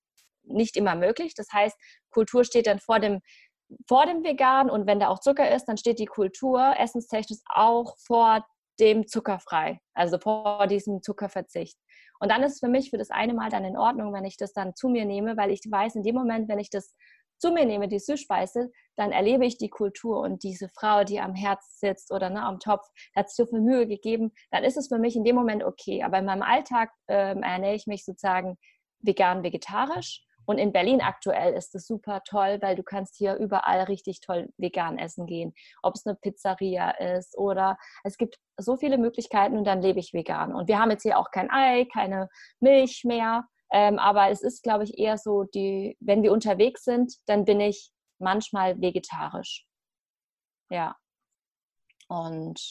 nicht 0.43 0.77
immer 0.77 0.95
möglich. 0.95 1.33
Das 1.36 1.51
heißt, 1.51 1.77
Kultur 2.09 2.45
steht 2.45 2.67
dann 2.67 2.79
vor 2.79 3.01
dem, 3.01 3.19
vor 3.86 4.05
dem 4.05 4.24
Vegan 4.24 4.69
und 4.69 4.88
wenn 4.88 5.01
da 5.01 5.09
auch 5.09 5.19
Zucker 5.19 5.53
ist, 5.53 5.65
dann 5.65 5.75
steht 5.75 6.00
die 6.00 6.05
Kultur 6.05 6.74
essenstechnisch 6.79 7.39
auch 7.53 7.97
vor 7.97 8.45
dem 8.79 9.07
zuckerfrei, 9.07 9.81
also 9.93 10.17
vor 10.17 10.67
diesem 10.67 11.01
Zuckerverzicht. 11.01 11.77
Und 12.19 12.31
dann 12.31 12.43
ist 12.43 12.53
es 12.53 12.59
für 12.59 12.67
mich 12.67 12.89
für 12.89 12.97
das 12.97 13.09
eine 13.09 13.33
Mal 13.33 13.50
dann 13.50 13.65
in 13.65 13.77
Ordnung, 13.77 14.13
wenn 14.13 14.25
ich 14.25 14.38
das 14.38 14.53
dann 14.53 14.75
zu 14.75 14.89
mir 14.89 15.05
nehme, 15.05 15.38
weil 15.38 15.51
ich 15.51 15.62
weiß, 15.69 15.95
in 15.95 16.03
dem 16.03 16.15
Moment, 16.15 16.50
wenn 16.50 16.59
ich 16.59 16.69
das 16.69 16.95
zu 17.39 17.51
mir 17.51 17.65
nehme, 17.65 17.88
die 17.88 18.00
Süßspeise, 18.00 18.71
dann 18.95 19.12
erlebe 19.12 19.45
ich 19.45 19.57
die 19.57 19.69
Kultur 19.69 20.21
und 20.21 20.43
diese 20.43 20.69
Frau, 20.69 21.03
die 21.03 21.19
am 21.19 21.36
Herz 21.36 21.79
sitzt 21.79 22.12
oder 22.12 22.29
ne, 22.29 22.43
am 22.43 22.59
Topf, 22.59 22.88
hat 23.15 23.29
so 23.29 23.45
viel 23.45 23.62
Mühe 23.62 23.88
gegeben, 23.88 24.31
dann 24.51 24.63
ist 24.63 24.77
es 24.77 24.88
für 24.88 24.97
mich 24.97 25.15
in 25.15 25.24
dem 25.24 25.36
Moment 25.36 25.63
okay. 25.63 26.03
Aber 26.03 26.17
in 26.17 26.25
meinem 26.25 26.41
Alltag 26.41 26.91
ähm, 27.07 27.43
ernähre 27.43 27.75
ich 27.75 27.86
mich 27.86 28.05
sozusagen 28.05 28.57
vegan, 29.00 29.43
vegetarisch. 29.43 30.24
Und 30.48 30.60
in 30.60 30.72
Berlin 30.72 31.01
aktuell 31.01 31.54
ist 31.54 31.75
es 31.75 31.86
super 31.86 32.22
toll, 32.24 32.58
weil 32.62 32.75
du 32.77 32.84
kannst 32.84 33.18
hier 33.18 33.36
überall 33.36 33.82
richtig 33.82 34.22
toll 34.22 34.50
vegan 34.58 34.98
essen 34.98 35.25
gehen. 35.25 35.54
Ob 35.84 35.96
es 35.96 36.06
eine 36.06 36.16
Pizzeria 36.16 36.92
ist 36.92 37.38
oder 37.38 37.77
es 38.04 38.18
gibt 38.18 38.38
so 38.56 38.77
viele 38.77 38.98
Möglichkeiten 38.98 39.58
und 39.58 39.66
dann 39.66 39.82
lebe 39.82 40.00
ich 40.00 40.13
vegan. 40.13 40.56
Und 40.56 40.70
wir 40.70 40.80
haben 40.80 40.89
jetzt 40.89 41.04
hier 41.04 41.20
auch 41.20 41.32
kein 41.32 41.51
Ei, 41.51 41.86
keine 41.92 42.30
Milch 42.62 43.04
mehr. 43.04 43.44
Ähm, 43.72 44.00
aber 44.00 44.30
es 44.30 44.42
ist, 44.42 44.63
glaube 44.63 44.86
ich, 44.86 44.98
eher 44.98 45.18
so, 45.18 45.44
die, 45.44 45.98
wenn 46.00 46.24
wir 46.24 46.32
unterwegs 46.32 46.86
sind, 46.86 47.13
dann 47.25 47.44
bin 47.44 47.60
ich 47.60 47.92
manchmal 48.18 48.80
vegetarisch. 48.80 49.66
Ja. 50.70 50.96
Und 52.08 52.62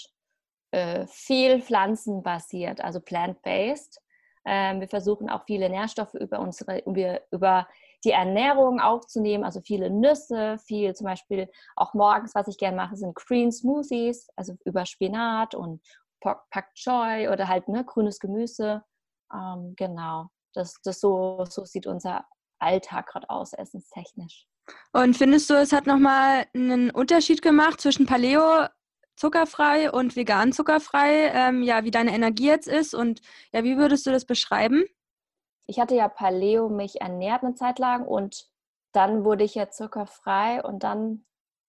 äh, 0.70 1.06
viel 1.08 1.60
pflanzenbasiert, 1.60 2.80
also 2.80 3.00
plant-based. 3.00 4.00
Ähm, 4.46 4.80
wir 4.80 4.88
versuchen 4.88 5.28
auch 5.28 5.44
viele 5.44 5.68
Nährstoffe 5.68 6.14
über 6.14 6.38
unsere, 6.38 6.78
über, 6.86 7.20
über 7.32 7.66
die 8.04 8.12
Ernährung 8.12 8.80
aufzunehmen, 8.80 9.44
also 9.44 9.60
viele 9.60 9.90
Nüsse, 9.90 10.58
viel 10.58 10.94
zum 10.94 11.06
Beispiel 11.06 11.50
auch 11.74 11.92
morgens, 11.94 12.34
was 12.34 12.46
ich 12.46 12.56
gerne 12.56 12.76
mache, 12.76 12.96
sind 12.96 13.14
Green 13.16 13.50
Smoothies, 13.50 14.28
also 14.36 14.54
über 14.64 14.86
Spinat 14.86 15.54
und 15.54 15.82
Pak 16.20 16.74
Choi 16.74 17.28
oder 17.28 17.48
halt 17.48 17.68
ne, 17.68 17.84
grünes 17.84 18.18
Gemüse. 18.20 18.82
Ähm, 19.32 19.74
genau 19.76 20.28
das, 20.56 20.80
das 20.82 21.00
so, 21.00 21.44
so 21.48 21.64
sieht 21.64 21.86
unser 21.86 22.24
Alltag 22.58 23.06
gerade 23.08 23.28
aus, 23.28 23.52
essenstechnisch. 23.52 24.46
Und 24.92 25.16
findest 25.16 25.48
du, 25.50 25.54
es 25.54 25.72
hat 25.72 25.86
nochmal 25.86 26.46
einen 26.54 26.90
Unterschied 26.90 27.42
gemacht 27.42 27.80
zwischen 27.80 28.06
Paleo 28.06 28.66
zuckerfrei 29.16 29.90
und 29.90 30.16
vegan 30.16 30.52
zuckerfrei, 30.52 31.30
ähm, 31.34 31.62
ja, 31.62 31.84
wie 31.84 31.90
deine 31.90 32.14
Energie 32.14 32.46
jetzt 32.46 32.68
ist 32.68 32.94
und 32.94 33.20
ja, 33.52 33.64
wie 33.64 33.76
würdest 33.76 34.06
du 34.06 34.10
das 34.10 34.24
beschreiben? 34.24 34.84
Ich 35.66 35.80
hatte 35.80 35.96
ja 35.96 36.08
Paleo 36.08 36.68
mich 36.68 37.00
ernährt 37.00 37.42
eine 37.42 37.54
Zeit 37.54 37.78
lang 37.78 38.06
und 38.06 38.46
dann 38.92 39.24
wurde 39.24 39.44
ich 39.44 39.54
ja 39.54 39.70
zuckerfrei 39.70 40.62
und 40.62 40.84
dann 40.84 41.26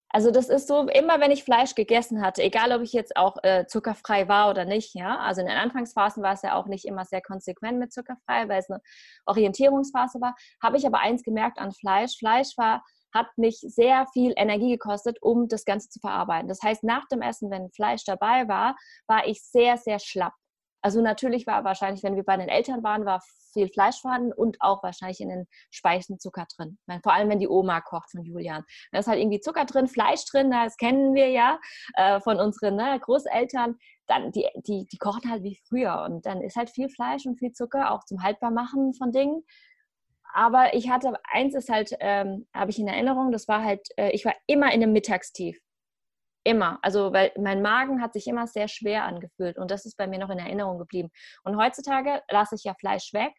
also 0.09 0.31
das 0.31 0.47
ist 0.47 0.67
so, 0.67 0.87
immer 0.87 1.19
wenn 1.19 1.31
ich 1.31 1.43
Fleisch 1.43 1.75
gegessen 1.75 2.21
hatte, 2.21 2.41
egal 2.41 2.71
ob 2.71 2.81
ich 2.81 2.93
jetzt 2.93 3.17
auch 3.17 3.37
äh, 3.43 3.65
zuckerfrei 3.67 4.29
war 4.29 4.49
oder 4.49 4.63
nicht, 4.63 4.95
ja, 4.95 5.17
also 5.19 5.41
in 5.41 5.47
den 5.47 5.57
Anfangsphasen 5.57 6.23
war 6.23 6.33
es 6.33 6.43
ja 6.43 6.55
auch 6.55 6.67
nicht 6.67 6.85
immer 6.85 7.03
sehr 7.03 7.21
konsequent 7.21 7.77
mit 7.77 7.91
zuckerfrei, 7.91 8.47
weil 8.47 8.59
es 8.59 8.69
eine 8.69 8.81
Orientierungsphase 9.25 10.21
war, 10.21 10.33
habe 10.63 10.77
ich 10.77 10.87
aber 10.87 10.99
eins 10.99 11.23
gemerkt 11.23 11.59
an 11.59 11.73
Fleisch. 11.73 12.17
Fleisch 12.17 12.57
war, 12.57 12.83
hat 13.17 13.37
mich 13.37 13.57
sehr 13.59 14.05
viel 14.13 14.33
Energie 14.35 14.71
gekostet, 14.71 15.17
um 15.21 15.47
das 15.47 15.65
Ganze 15.65 15.89
zu 15.89 15.99
verarbeiten. 15.99 16.47
Das 16.47 16.61
heißt, 16.61 16.83
nach 16.83 17.07
dem 17.07 17.21
Essen, 17.21 17.49
wenn 17.49 17.71
Fleisch 17.71 18.03
dabei 18.05 18.47
war, 18.47 18.75
war 19.07 19.27
ich 19.27 19.41
sehr, 19.43 19.77
sehr 19.77 19.99
schlapp. 19.99 20.33
Also 20.81 21.01
natürlich 21.01 21.47
war 21.47 21.63
wahrscheinlich, 21.63 22.03
wenn 22.03 22.15
wir 22.15 22.23
bei 22.23 22.37
den 22.37 22.49
Eltern 22.49 22.83
waren, 22.83 23.05
war 23.05 23.21
viel 23.51 23.67
Fleisch 23.67 23.99
vorhanden 23.99 24.31
und 24.31 24.57
auch 24.61 24.83
wahrscheinlich 24.83 25.19
in 25.19 25.29
den 25.29 25.47
Speisen 25.71 26.19
Zucker 26.19 26.45
drin. 26.55 26.77
Vor 27.03 27.13
allem, 27.13 27.29
wenn 27.29 27.39
die 27.39 27.47
Oma 27.47 27.81
kocht 27.81 28.11
von 28.11 28.23
Julian. 28.23 28.63
Da 28.91 28.99
ist 28.99 29.07
halt 29.07 29.19
irgendwie 29.19 29.39
Zucker 29.39 29.65
drin, 29.65 29.87
Fleisch 29.87 30.23
drin, 30.31 30.51
das 30.51 30.77
kennen 30.77 31.15
wir 31.15 31.29
ja 31.29 31.59
äh, 31.95 32.19
von 32.21 32.39
unseren 32.39 32.75
ne, 32.75 32.99
Großeltern. 32.99 33.75
Dann, 34.05 34.31
die, 34.31 34.47
die, 34.65 34.87
die 34.89 34.97
kochen 34.97 35.29
halt 35.29 35.43
wie 35.43 35.59
früher 35.67 36.03
und 36.03 36.25
dann 36.25 36.41
ist 36.41 36.55
halt 36.55 36.69
viel 36.69 36.87
Fleisch 36.87 37.25
und 37.25 37.37
viel 37.37 37.51
Zucker, 37.51 37.91
auch 37.91 38.05
zum 38.05 38.23
Haltbarmachen 38.23 38.93
von 38.93 39.11
Dingen. 39.11 39.43
Aber 40.33 40.73
ich 40.73 40.89
hatte, 40.89 41.13
eins 41.23 41.55
ist 41.55 41.69
halt, 41.69 41.91
ähm, 41.99 42.47
habe 42.53 42.71
ich 42.71 42.79
in 42.79 42.87
Erinnerung, 42.87 43.31
das 43.31 43.47
war 43.47 43.63
halt, 43.63 43.87
äh, 43.97 44.11
ich 44.11 44.25
war 44.25 44.35
immer 44.45 44.67
in 44.67 44.83
einem 44.83 44.93
Mittagstief. 44.93 45.59
Immer. 46.43 46.79
Also, 46.81 47.11
weil 47.11 47.31
mein 47.37 47.61
Magen 47.61 48.01
hat 48.01 48.13
sich 48.13 48.27
immer 48.27 48.47
sehr 48.47 48.67
schwer 48.67 49.03
angefühlt 49.03 49.57
und 49.57 49.69
das 49.69 49.85
ist 49.85 49.97
bei 49.97 50.07
mir 50.07 50.19
noch 50.19 50.29
in 50.29 50.39
Erinnerung 50.39 50.77
geblieben. 50.77 51.09
Und 51.43 51.57
heutzutage 51.57 52.21
lasse 52.29 52.55
ich 52.55 52.63
ja 52.63 52.73
Fleisch 52.73 53.13
weg 53.13 53.33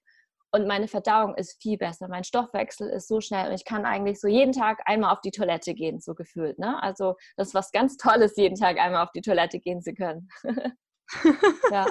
und 0.51 0.67
meine 0.67 0.89
Verdauung 0.89 1.35
ist 1.35 1.61
viel 1.63 1.79
besser. 1.79 2.09
Mein 2.09 2.25
Stoffwechsel 2.25 2.89
ist 2.89 3.09
so 3.09 3.21
schnell 3.21 3.49
und 3.49 3.55
ich 3.55 3.65
kann 3.65 3.87
eigentlich 3.87 4.21
so 4.21 4.29
jeden 4.29 4.53
Tag 4.53 4.81
einmal 4.87 5.13
auf 5.13 5.21
die 5.21 5.31
Toilette 5.31 5.75
gehen, 5.75 6.01
so 6.01 6.15
gefühlt. 6.15 6.59
Ne? 6.59 6.83
Also, 6.83 7.17
das 7.37 7.49
ist 7.49 7.55
was 7.55 7.73
ganz 7.73 7.97
Tolles, 7.97 8.37
jeden 8.37 8.57
Tag 8.57 8.79
einmal 8.79 9.05
auf 9.05 9.13
die 9.13 9.23
Toilette 9.23 9.59
gehen 9.59 9.81
zu 9.83 9.95
können. 9.95 10.29
ja. 11.71 11.87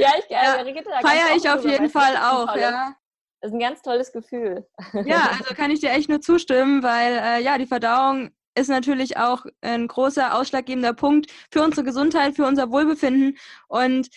Ja, 0.00 0.10
ich 0.18 0.28
äh, 0.28 0.34
ja, 0.34 1.00
feiere 1.00 1.36
ich 1.36 1.48
auf 1.48 1.64
jeden 1.64 1.88
Fall 1.88 2.16
auch, 2.16 2.56
ja. 2.56 2.94
Das 3.40 3.50
ist 3.50 3.54
ein 3.54 3.60
ganz 3.60 3.82
tolles 3.82 4.12
Gefühl. 4.12 4.66
Ja, 5.04 5.30
also 5.38 5.54
kann 5.54 5.70
ich 5.70 5.80
dir 5.80 5.90
echt 5.90 6.08
nur 6.08 6.20
zustimmen, 6.20 6.82
weil 6.82 7.18
äh, 7.22 7.42
ja, 7.42 7.58
die 7.58 7.66
Verdauung 7.66 8.30
ist 8.54 8.68
natürlich 8.68 9.16
auch 9.16 9.44
ein 9.60 9.86
großer 9.86 10.34
ausschlaggebender 10.34 10.92
Punkt 10.92 11.30
für 11.50 11.62
unsere 11.62 11.84
Gesundheit, 11.84 12.34
für 12.34 12.46
unser 12.46 12.70
Wohlbefinden. 12.70 13.38
Und 13.68 14.08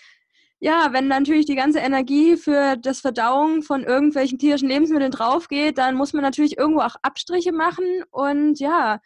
ja, 0.59 0.93
wenn 0.93 1.07
natürlich 1.07 1.45
die 1.45 1.55
ganze 1.55 1.79
Energie 1.79 2.37
für 2.37 2.77
das 2.77 3.01
Verdauung 3.01 3.63
von 3.63 3.83
irgendwelchen 3.83 4.39
tierischen 4.39 4.69
Lebensmitteln 4.69 5.11
draufgeht, 5.11 5.77
dann 5.77 5.95
muss 5.95 6.13
man 6.13 6.23
natürlich 6.23 6.57
irgendwo 6.57 6.81
auch 6.81 6.95
Abstriche 7.01 7.51
machen. 7.51 8.03
Und 8.11 8.59
ja, 8.59 8.99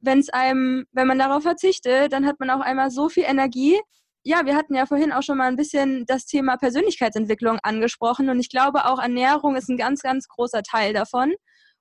wenn 0.00 0.18
es 0.18 0.28
einem, 0.30 0.86
wenn 0.92 1.08
man 1.08 1.18
darauf 1.18 1.42
verzichtet, 1.42 2.12
dann 2.12 2.26
hat 2.26 2.38
man 2.38 2.50
auch 2.50 2.60
einmal 2.60 2.90
so 2.90 3.08
viel 3.08 3.24
Energie. 3.24 3.80
Ja, 4.26 4.46
wir 4.46 4.56
hatten 4.56 4.74
ja 4.74 4.86
vorhin 4.86 5.12
auch 5.12 5.22
schon 5.22 5.36
mal 5.36 5.48
ein 5.48 5.56
bisschen 5.56 6.06
das 6.06 6.24
Thema 6.24 6.56
Persönlichkeitsentwicklung 6.56 7.58
angesprochen 7.62 8.30
und 8.30 8.40
ich 8.40 8.48
glaube 8.48 8.86
auch 8.86 8.98
Ernährung 8.98 9.54
ist 9.54 9.68
ein 9.68 9.76
ganz, 9.76 10.00
ganz 10.00 10.28
großer 10.28 10.62
Teil 10.62 10.94
davon 10.94 11.34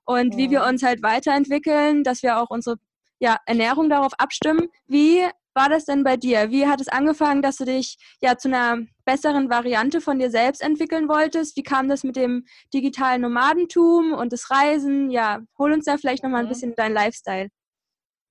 und 0.04 0.34
ja. 0.34 0.38
wie 0.38 0.50
wir 0.52 0.64
uns 0.66 0.84
halt 0.84 1.02
weiterentwickeln, 1.04 2.04
dass 2.04 2.22
wir 2.22 2.38
auch 2.38 2.50
unsere 2.50 2.76
ja, 3.20 3.38
Ernährung 3.46 3.90
darauf 3.90 4.12
abstimmen. 4.18 4.68
Wie 4.88 5.26
war 5.54 5.70
das 5.70 5.86
denn 5.86 6.04
bei 6.04 6.18
dir? 6.18 6.50
Wie 6.50 6.68
hat 6.68 6.82
es 6.82 6.90
angefangen, 6.90 7.42
dass 7.42 7.58
du 7.58 7.66
dich 7.66 7.98
ja 8.22 8.38
zu 8.38 8.50
einer 8.50 8.80
besseren 9.06 9.50
Variante 9.50 10.02
von 10.02 10.20
dir 10.20 10.30
selbst 10.30 10.62
entwickeln 10.62 11.08
wolltest? 11.08 11.56
Wie 11.56 11.64
kam 11.64 11.88
das 11.88 12.04
mit 12.04 12.18
dem 12.18 12.46
digitalen 12.74 13.22
Nomadentum 13.22 14.12
und 14.12 14.34
das 14.34 14.50
Reisen? 14.50 15.10
Ja, 15.10 15.42
hol 15.58 15.72
uns 15.72 15.86
da 15.86 15.98
vielleicht 15.98 16.24
nochmal 16.24 16.42
ein 16.42 16.48
mhm. 16.48 16.50
bisschen 16.50 16.74
dein 16.76 16.94
Lifestyle. 16.94 17.48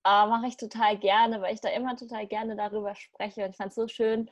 Ah, 0.04 0.26
Mache 0.26 0.48
ich 0.48 0.56
total 0.56 0.98
gerne, 0.98 1.40
weil 1.40 1.54
ich 1.54 1.60
da 1.60 1.68
immer 1.68 1.96
total 1.96 2.26
gerne 2.26 2.56
darüber 2.56 2.94
spreche. 2.94 3.44
Und 3.44 3.50
ich 3.50 3.56
fand 3.56 3.70
es 3.70 3.76
so 3.76 3.86
schön, 3.88 4.28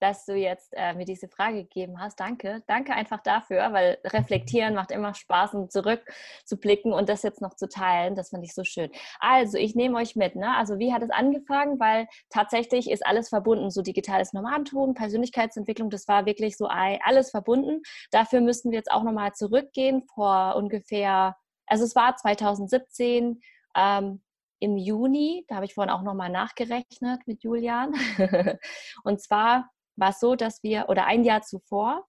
dass 0.00 0.24
du 0.24 0.34
jetzt 0.34 0.72
äh, 0.72 0.94
mir 0.94 1.04
diese 1.04 1.28
Frage 1.28 1.64
gegeben 1.64 2.00
hast. 2.00 2.18
Danke. 2.18 2.62
Danke 2.66 2.92
einfach 2.94 3.22
dafür, 3.22 3.72
weil 3.72 3.98
reflektieren 4.04 4.74
macht 4.74 4.90
immer 4.90 5.14
Spaß 5.14 5.54
und 5.54 5.72
zurückzublicken 5.72 6.92
und 6.92 7.08
das 7.08 7.22
jetzt 7.22 7.42
noch 7.42 7.54
zu 7.54 7.68
teilen, 7.68 8.14
das 8.14 8.30
fand 8.30 8.44
ich 8.44 8.54
so 8.54 8.64
schön. 8.64 8.90
Also, 9.20 9.58
ich 9.58 9.74
nehme 9.74 9.98
euch 9.98 10.16
mit. 10.16 10.36
Ne? 10.36 10.56
Also, 10.56 10.78
wie 10.78 10.92
hat 10.92 11.02
es 11.02 11.10
angefangen? 11.10 11.78
Weil 11.78 12.08
tatsächlich 12.30 12.90
ist 12.90 13.06
alles 13.06 13.28
verbunden. 13.28 13.70
So 13.70 13.82
digitales 13.82 14.32
Nomadentum, 14.32 14.94
Persönlichkeitsentwicklung, 14.94 15.90
das 15.90 16.08
war 16.08 16.26
wirklich 16.26 16.56
so 16.56 16.66
alles 16.66 17.30
verbunden. 17.30 17.82
Dafür 18.10 18.40
müssten 18.40 18.70
wir 18.70 18.78
jetzt 18.78 18.90
auch 18.90 19.02
nochmal 19.02 19.32
zurückgehen 19.34 20.02
vor 20.14 20.56
ungefähr, 20.56 21.36
also 21.66 21.84
es 21.84 21.94
war 21.94 22.16
2017. 22.16 23.40
Ähm, 23.76 24.22
im 24.60 24.76
Juni, 24.76 25.44
da 25.48 25.56
habe 25.56 25.64
ich 25.64 25.74
vorhin 25.74 25.90
auch 25.90 26.02
nochmal 26.02 26.30
nachgerechnet 26.30 27.26
mit 27.26 27.42
Julian. 27.42 27.94
und 29.04 29.20
zwar 29.20 29.70
war 29.96 30.10
es 30.10 30.20
so, 30.20 30.36
dass 30.36 30.62
wir, 30.62 30.88
oder 30.88 31.06
ein 31.06 31.24
Jahr 31.24 31.42
zuvor, 31.42 32.06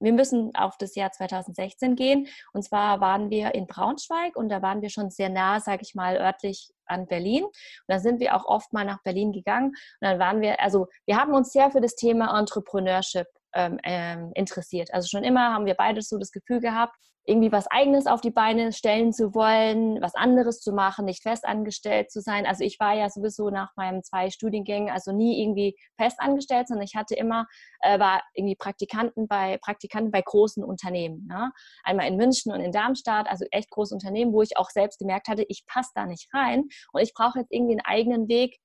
wir 0.00 0.12
müssen 0.12 0.54
auf 0.54 0.76
das 0.76 0.94
Jahr 0.94 1.12
2016 1.12 1.96
gehen. 1.96 2.28
Und 2.52 2.62
zwar 2.62 3.00
waren 3.00 3.30
wir 3.30 3.54
in 3.54 3.66
Braunschweig 3.66 4.36
und 4.36 4.48
da 4.48 4.60
waren 4.60 4.82
wir 4.82 4.90
schon 4.90 5.10
sehr 5.10 5.30
nah, 5.30 5.60
sage 5.60 5.82
ich 5.82 5.94
mal, 5.94 6.16
örtlich 6.16 6.70
an 6.84 7.06
Berlin. 7.06 7.44
Und 7.44 7.54
da 7.88 7.98
sind 7.98 8.20
wir 8.20 8.36
auch 8.36 8.44
oft 8.44 8.72
mal 8.72 8.84
nach 8.84 9.02
Berlin 9.02 9.32
gegangen. 9.32 9.68
Und 9.68 9.76
dann 10.00 10.18
waren 10.18 10.40
wir, 10.40 10.60
also 10.60 10.88
wir 11.06 11.16
haben 11.16 11.32
uns 11.32 11.52
sehr 11.52 11.70
für 11.70 11.80
das 11.80 11.94
Thema 11.94 12.38
Entrepreneurship 12.38 13.26
ähm, 13.54 13.78
ähm, 13.84 14.32
interessiert. 14.34 14.92
Also 14.92 15.08
schon 15.08 15.24
immer 15.24 15.54
haben 15.54 15.64
wir 15.64 15.74
beide 15.74 16.02
so 16.02 16.18
das 16.18 16.32
Gefühl 16.32 16.60
gehabt, 16.60 16.96
irgendwie 17.26 17.52
was 17.52 17.66
Eigenes 17.68 18.06
auf 18.06 18.20
die 18.20 18.30
Beine 18.30 18.72
stellen 18.72 19.12
zu 19.12 19.34
wollen, 19.34 20.00
was 20.02 20.14
anderes 20.14 20.60
zu 20.60 20.72
machen, 20.72 21.06
nicht 21.06 21.22
festangestellt 21.22 22.10
zu 22.10 22.20
sein. 22.20 22.44
Also 22.44 22.64
ich 22.64 22.78
war 22.78 22.94
ja 22.94 23.08
sowieso 23.08 23.50
nach 23.50 23.70
meinen 23.76 24.02
zwei 24.02 24.30
Studiengängen 24.30 24.90
also 24.90 25.12
nie 25.12 25.42
irgendwie 25.42 25.76
festangestellt, 25.96 26.68
sondern 26.68 26.84
ich 26.84 26.96
hatte 26.96 27.14
immer, 27.14 27.46
äh, 27.80 27.98
war 27.98 28.22
irgendwie 28.34 28.56
Praktikanten 28.56 29.26
bei, 29.26 29.58
Praktikanten 29.58 30.10
bei 30.10 30.22
großen 30.22 30.62
Unternehmen. 30.62 31.26
Ne? 31.26 31.50
Einmal 31.82 32.08
in 32.08 32.16
München 32.16 32.52
und 32.52 32.60
in 32.60 32.72
Darmstadt, 32.72 33.28
also 33.28 33.46
echt 33.50 33.70
große 33.70 33.94
Unternehmen, 33.94 34.32
wo 34.32 34.42
ich 34.42 34.58
auch 34.58 34.70
selbst 34.70 34.98
gemerkt 34.98 35.28
hatte, 35.28 35.46
ich 35.48 35.64
passe 35.66 35.90
da 35.94 36.06
nicht 36.06 36.28
rein 36.34 36.68
und 36.92 37.00
ich 37.00 37.14
brauche 37.14 37.38
jetzt 37.38 37.52
irgendwie 37.52 37.72
einen 37.72 37.86
eigenen 37.86 38.28
Weg, 38.28 38.58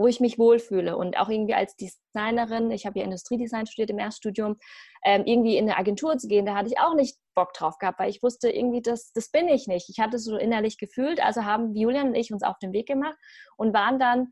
wo 0.00 0.06
ich 0.06 0.18
mich 0.18 0.38
wohlfühle 0.38 0.96
und 0.96 1.18
auch 1.18 1.28
irgendwie 1.28 1.52
als 1.52 1.76
Designerin, 1.76 2.70
ich 2.70 2.86
habe 2.86 2.98
ja 2.98 3.04
Industriedesign 3.04 3.66
studiert 3.66 3.90
im 3.90 3.98
Erststudium, 3.98 4.56
ähm, 5.04 5.24
irgendwie 5.26 5.58
in 5.58 5.68
eine 5.68 5.78
Agentur 5.78 6.16
zu 6.16 6.26
gehen, 6.26 6.46
da 6.46 6.54
hatte 6.54 6.70
ich 6.70 6.78
auch 6.78 6.94
nicht 6.94 7.18
Bock 7.34 7.52
drauf 7.52 7.76
gehabt, 7.76 7.98
weil 7.98 8.08
ich 8.08 8.22
wusste 8.22 8.50
irgendwie, 8.50 8.80
das, 8.80 9.12
das 9.12 9.30
bin 9.30 9.48
ich 9.48 9.66
nicht. 9.66 9.90
Ich 9.90 10.00
hatte 10.00 10.16
es 10.16 10.24
so 10.24 10.38
innerlich 10.38 10.78
gefühlt, 10.78 11.22
also 11.22 11.44
haben 11.44 11.74
Julian 11.74 12.08
und 12.08 12.14
ich 12.14 12.32
uns 12.32 12.42
auf 12.42 12.58
den 12.58 12.72
Weg 12.72 12.86
gemacht 12.86 13.16
und 13.58 13.74
waren 13.74 13.98
dann 13.98 14.30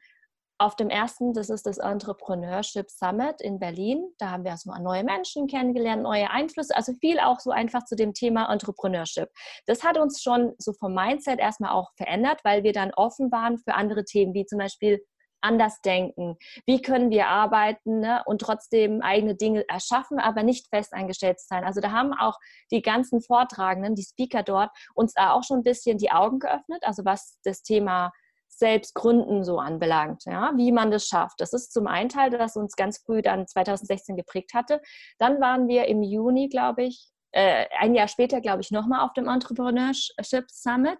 auf 0.56 0.74
dem 0.74 0.88
ersten, 0.88 1.34
das 1.34 1.50
ist 1.50 1.66
das 1.66 1.76
Entrepreneurship 1.76 2.90
Summit 2.90 3.42
in 3.42 3.60
Berlin. 3.60 4.02
Da 4.18 4.30
haben 4.30 4.44
wir 4.44 4.56
so 4.56 4.72
neue 4.80 5.04
Menschen 5.04 5.48
kennengelernt, 5.48 6.02
neue 6.02 6.30
Einflüsse, 6.30 6.74
also 6.74 6.94
viel 6.94 7.20
auch 7.20 7.40
so 7.40 7.50
einfach 7.50 7.84
zu 7.84 7.94
dem 7.94 8.14
Thema 8.14 8.50
Entrepreneurship. 8.50 9.28
Das 9.66 9.84
hat 9.84 9.98
uns 9.98 10.22
schon 10.22 10.54
so 10.58 10.72
vom 10.72 10.94
Mindset 10.94 11.38
erstmal 11.38 11.72
auch 11.72 11.90
verändert, 11.96 12.40
weil 12.42 12.64
wir 12.64 12.72
dann 12.72 12.90
offen 12.94 13.30
waren 13.30 13.58
für 13.58 13.74
andere 13.74 14.04
Themen, 14.04 14.32
wie 14.34 14.46
zum 14.46 14.58
Beispiel 14.58 15.00
anders 15.40 15.80
denken. 15.82 16.36
Wie 16.66 16.82
können 16.82 17.10
wir 17.10 17.28
arbeiten 17.28 18.00
ne, 18.00 18.22
und 18.26 18.40
trotzdem 18.40 19.02
eigene 19.02 19.34
Dinge 19.34 19.64
erschaffen, 19.68 20.18
aber 20.18 20.42
nicht 20.42 20.68
fest 20.68 20.92
eingestellt 20.92 21.40
sein. 21.40 21.64
Also 21.64 21.80
da 21.80 21.92
haben 21.92 22.12
auch 22.12 22.36
die 22.70 22.82
ganzen 22.82 23.20
Vortragenden, 23.20 23.94
die 23.94 24.04
Speaker 24.04 24.42
dort, 24.42 24.70
uns 24.94 25.14
da 25.14 25.32
auch 25.32 25.44
schon 25.44 25.60
ein 25.60 25.64
bisschen 25.64 25.98
die 25.98 26.10
Augen 26.10 26.38
geöffnet, 26.38 26.82
also 26.82 27.04
was 27.04 27.38
das 27.44 27.62
Thema 27.62 28.12
selbst 28.48 28.94
gründen 28.94 29.44
so 29.44 29.58
anbelangt, 29.58 30.24
ja, 30.24 30.52
wie 30.56 30.72
man 30.72 30.90
das 30.90 31.06
schafft. 31.06 31.40
Das 31.40 31.52
ist 31.52 31.72
zum 31.72 31.86
einen 31.86 32.08
Teil, 32.08 32.30
das 32.30 32.56
uns 32.56 32.74
ganz 32.74 32.98
früh 32.98 33.22
dann 33.22 33.46
2016 33.46 34.16
geprägt 34.16 34.52
hatte. 34.54 34.80
Dann 35.18 35.40
waren 35.40 35.68
wir 35.68 35.86
im 35.86 36.02
Juni, 36.02 36.48
glaube 36.48 36.84
ich, 36.84 37.08
äh, 37.32 37.66
ein 37.78 37.94
Jahr 37.94 38.08
später, 38.08 38.40
glaube 38.40 38.62
ich, 38.62 38.70
nochmal 38.70 39.04
auf 39.04 39.12
dem 39.12 39.28
Entrepreneurship 39.28 40.50
Summit. 40.50 40.98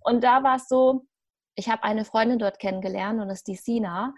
Und 0.00 0.22
da 0.22 0.42
war 0.42 0.56
es 0.56 0.68
so, 0.68 1.04
ich 1.56 1.68
habe 1.68 1.82
eine 1.82 2.04
Freundin 2.04 2.38
dort 2.38 2.58
kennengelernt 2.58 3.20
und 3.20 3.28
das 3.28 3.38
ist 3.38 3.48
die 3.48 3.56
Sina. 3.56 4.14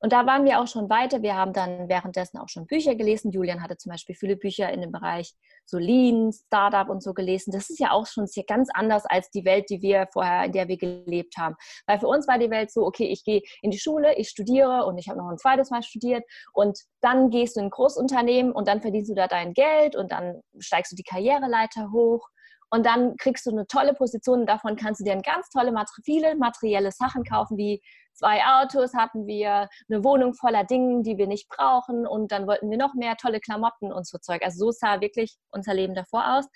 Und 0.00 0.12
da 0.12 0.26
waren 0.26 0.44
wir 0.44 0.60
auch 0.60 0.68
schon 0.68 0.88
weiter. 0.88 1.22
Wir 1.22 1.34
haben 1.34 1.52
dann 1.52 1.88
währenddessen 1.88 2.38
auch 2.38 2.48
schon 2.48 2.66
Bücher 2.66 2.94
gelesen. 2.94 3.32
Julian 3.32 3.62
hatte 3.62 3.76
zum 3.76 3.90
Beispiel 3.90 4.14
viele 4.14 4.36
Bücher 4.36 4.70
in 4.72 4.80
dem 4.80 4.92
Bereich 4.92 5.34
so 5.66 5.76
Lean, 5.76 6.32
Startup 6.32 6.88
und 6.88 7.02
so 7.02 7.12
gelesen. 7.12 7.50
Das 7.50 7.68
ist 7.68 7.80
ja 7.80 7.90
auch 7.90 8.06
schon 8.06 8.26
ganz 8.46 8.68
anders 8.72 9.04
als 9.06 9.28
die 9.30 9.44
Welt, 9.44 9.68
die 9.70 9.82
wir 9.82 10.06
vorher, 10.12 10.44
in 10.44 10.52
der 10.52 10.68
wir 10.68 10.78
gelebt 10.78 11.36
haben. 11.36 11.56
Weil 11.86 11.98
für 11.98 12.06
uns 12.06 12.28
war 12.28 12.38
die 12.38 12.50
Welt 12.50 12.70
so, 12.70 12.86
okay, 12.86 13.06
ich 13.06 13.24
gehe 13.24 13.42
in 13.60 13.72
die 13.72 13.78
Schule, 13.80 14.14
ich 14.16 14.28
studiere 14.28 14.86
und 14.86 14.98
ich 14.98 15.08
habe 15.08 15.18
noch 15.18 15.28
ein 15.28 15.38
zweites 15.38 15.70
Mal 15.70 15.82
studiert 15.82 16.24
und 16.52 16.78
dann 17.00 17.30
gehst 17.30 17.56
du 17.56 17.60
in 17.60 17.66
ein 17.66 17.70
Großunternehmen 17.70 18.52
und 18.52 18.68
dann 18.68 18.80
verdienst 18.80 19.10
du 19.10 19.14
da 19.14 19.26
dein 19.26 19.52
Geld 19.52 19.96
und 19.96 20.12
dann 20.12 20.40
steigst 20.60 20.92
du 20.92 20.96
die 20.96 21.02
Karriereleiter 21.02 21.90
hoch 21.92 22.28
und 22.70 22.84
dann 22.84 23.16
kriegst 23.16 23.46
du 23.46 23.50
eine 23.50 23.66
tolle 23.66 23.94
Position 23.94 24.40
und 24.40 24.46
davon 24.46 24.76
kannst 24.76 25.00
du 25.00 25.04
dir 25.04 25.16
ganz 25.22 25.48
tolle, 25.50 25.72
viele 26.04 26.36
materielle 26.36 26.92
Sachen 26.92 27.24
kaufen, 27.24 27.56
wie 27.56 27.82
zwei 28.12 28.44
Autos 28.44 28.94
hatten 28.94 29.26
wir, 29.26 29.68
eine 29.88 30.04
Wohnung 30.04 30.34
voller 30.34 30.64
Dingen, 30.64 31.02
die 31.02 31.16
wir 31.16 31.26
nicht 31.26 31.48
brauchen 31.48 32.06
und 32.06 32.32
dann 32.32 32.46
wollten 32.46 32.70
wir 32.70 32.78
noch 32.78 32.94
mehr 32.94 33.16
tolle 33.16 33.40
Klamotten 33.40 33.92
und 33.92 34.06
so 34.06 34.18
Zeug. 34.18 34.42
Also 34.42 34.66
so 34.66 34.70
sah 34.70 35.00
wirklich 35.00 35.36
unser 35.50 35.74
Leben 35.74 35.94
davor 35.94 36.36
aus. 36.36 36.46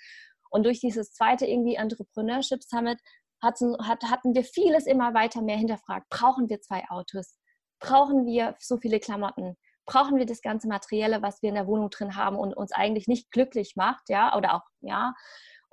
Und 0.49 0.65
durch 0.65 0.79
dieses 0.79 1.13
zweite 1.13 1.47
irgendwie 1.47 1.75
Entrepreneurship 1.75 2.61
Summit 2.63 2.99
hatten, 3.41 3.75
hatten 3.87 4.35
wir 4.35 4.43
vieles 4.43 4.85
immer 4.85 5.13
weiter 5.13 5.41
mehr 5.41 5.57
hinterfragt. 5.57 6.07
Brauchen 6.09 6.49
wir 6.49 6.61
zwei 6.61 6.83
Autos? 6.89 7.37
Brauchen 7.79 8.25
wir 8.25 8.55
so 8.59 8.77
viele 8.77 8.99
Klamotten? 8.99 9.55
Brauchen 9.85 10.17
wir 10.17 10.25
das 10.25 10.41
ganze 10.41 10.67
Materielle, 10.67 11.21
was 11.21 11.41
wir 11.41 11.49
in 11.49 11.55
der 11.55 11.67
Wohnung 11.67 11.89
drin 11.89 12.15
haben 12.15 12.37
und 12.37 12.55
uns 12.55 12.71
eigentlich 12.71 13.07
nicht 13.07 13.31
glücklich 13.31 13.73
macht, 13.75 14.09
ja, 14.09 14.35
oder 14.37 14.55
auch, 14.55 14.63
ja. 14.81 15.13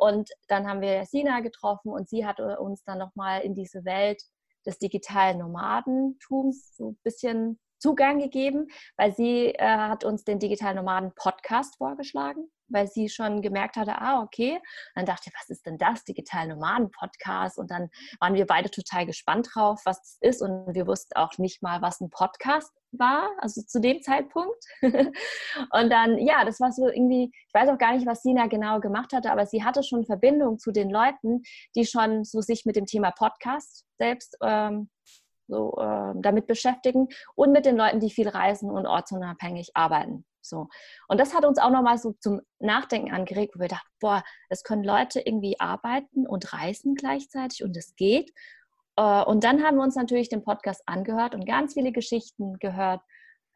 Und 0.01 0.31
dann 0.49 0.67
haben 0.67 0.81
wir 0.81 1.05
Sina 1.05 1.41
getroffen 1.41 1.91
und 1.91 2.09
sie 2.09 2.25
hat 2.25 2.41
uns 2.41 2.83
dann 2.85 2.99
nochmal 2.99 3.43
in 3.43 3.55
diese 3.55 3.85
Welt 3.85 4.23
des 4.65 4.79
digitalen 4.79 5.39
Nomadentums 5.39 6.75
so 6.75 6.93
ein 6.93 6.99
bisschen 7.03 7.61
Zugang 7.79 8.19
gegeben, 8.19 8.69
weil 8.97 9.15
sie 9.15 9.49
äh, 9.49 9.59
hat 9.59 10.05
uns 10.05 10.25
den 10.25 10.39
digitalen 10.39 10.77
Nomaden 10.77 11.13
Podcast 11.15 11.77
vorgeschlagen 11.77 12.51
weil 12.70 12.88
sie 12.88 13.09
schon 13.09 13.42
gemerkt 13.42 13.76
hatte, 13.76 14.00
ah, 14.00 14.22
okay. 14.22 14.61
dann 14.94 15.06
dachte 15.06 15.24
ich, 15.26 15.35
was 15.38 15.48
ist 15.50 15.66
denn 15.66 15.78
das, 15.78 16.04
Digital 16.04 16.48
Nomaden 16.48 16.90
Podcast? 16.90 17.59
Und 17.59 17.70
dann 17.70 17.90
waren 18.20 18.35
wir 18.35 18.46
beide 18.46 18.70
total 18.70 19.06
gespannt 19.06 19.48
drauf, 19.52 19.80
was 19.85 20.00
das 20.00 20.18
ist. 20.20 20.42
Und 20.42 20.74
wir 20.74 20.87
wussten 20.87 21.16
auch 21.16 21.37
nicht 21.38 21.62
mal, 21.62 21.83
was 21.83 22.00
ein 22.00 22.11
Podcast 22.11 22.72
war, 22.92 23.30
also 23.38 23.62
zu 23.62 23.80
dem 23.80 24.02
Zeitpunkt. 24.02 24.64
und 24.83 25.90
dann, 25.90 26.18
ja, 26.18 26.44
das 26.44 26.61
war 26.61 26.72
so 26.72 26.88
irgendwie, 26.88 27.30
ich 27.33 27.54
weiß 27.54 27.68
auch 27.68 27.78
gar 27.78 27.94
nicht, 27.94 28.06
was 28.06 28.22
Sina 28.22 28.46
genau 28.46 28.80
gemacht 28.80 29.12
hatte, 29.12 29.30
aber 29.30 29.46
sie 29.46 29.64
hatte 29.64 29.83
schon 29.83 30.04
Verbindung 30.04 30.59
zu 30.59 30.72
den 30.72 30.90
Leuten, 30.90 31.42
die 31.76 31.87
schon 31.87 32.24
so 32.24 32.40
sich 32.40 32.64
mit 32.64 32.76
dem 32.76 32.87
Thema 32.87 33.11
Podcast 33.12 33.85
selbst 33.98 34.37
ähm, 34.42 34.90
so, 35.50 35.74
äh, 35.78 36.12
damit 36.16 36.46
beschäftigen 36.46 37.09
und 37.35 37.52
mit 37.52 37.66
den 37.66 37.76
Leuten, 37.76 38.00
die 38.00 38.11
viel 38.11 38.28
reisen 38.28 38.70
und 38.70 38.87
ortsunabhängig 38.87 39.72
arbeiten. 39.74 40.24
So. 40.42 40.68
Und 41.09 41.20
das 41.20 41.35
hat 41.35 41.44
uns 41.44 41.59
auch 41.59 41.70
nochmal 41.70 41.98
so 41.98 42.12
zum 42.20 42.40
Nachdenken 42.59 43.12
angeregt, 43.12 43.55
wo 43.57 43.61
wir 43.61 43.68
dachten, 43.68 43.90
boah, 44.00 44.22
es 44.48 44.62
können 44.62 44.85
Leute 44.85 45.20
irgendwie 45.20 45.59
arbeiten 45.61 46.26
und 46.26 46.53
reisen 46.53 46.94
gleichzeitig 46.94 47.62
und 47.62 47.76
es 47.76 47.94
geht. 47.96 48.33
Äh, 48.96 49.24
und 49.24 49.44
dann 49.44 49.62
haben 49.62 49.76
wir 49.76 49.83
uns 49.83 49.96
natürlich 49.96 50.29
den 50.29 50.44
Podcast 50.44 50.83
angehört 50.87 51.35
und 51.35 51.46
ganz 51.46 51.74
viele 51.74 51.92
Geschichten 51.92 52.59
gehört 52.59 53.03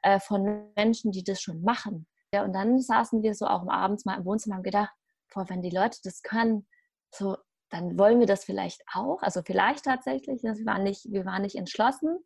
äh, 0.03 0.21
von 0.21 0.71
Menschen, 0.77 1.13
die 1.13 1.25
das 1.25 1.41
schon 1.41 1.63
machen. 1.63 2.07
und 2.33 2.53
dann 2.53 2.81
saßen 2.81 3.23
wir 3.23 3.35
so 3.35 3.47
auch 3.47 3.67
abends 3.69 4.05
mal 4.05 4.19
im 4.19 4.25
Wohnzimmer 4.25 4.55
und 4.55 4.59
haben 4.59 4.65
gedacht, 4.65 4.93
boah, 5.33 5.49
wenn 5.49 5.63
die 5.63 5.71
Leute 5.71 5.99
das 6.03 6.23
können, 6.23 6.67
so, 7.15 7.37
dann 7.71 7.99
wollen 7.99 8.21
wir 8.21 8.27
das 8.27 8.45
vielleicht 8.45 8.83
auch. 8.93 9.23
Also 9.23 9.43
vielleicht 9.45 9.85
tatsächlich, 9.85 10.43
wir 10.43 10.55
waren 10.67 10.83
nicht, 10.85 11.11
wir 11.11 11.25
waren 11.25 11.43
nicht 11.43 11.57
entschlossen. 11.57 12.19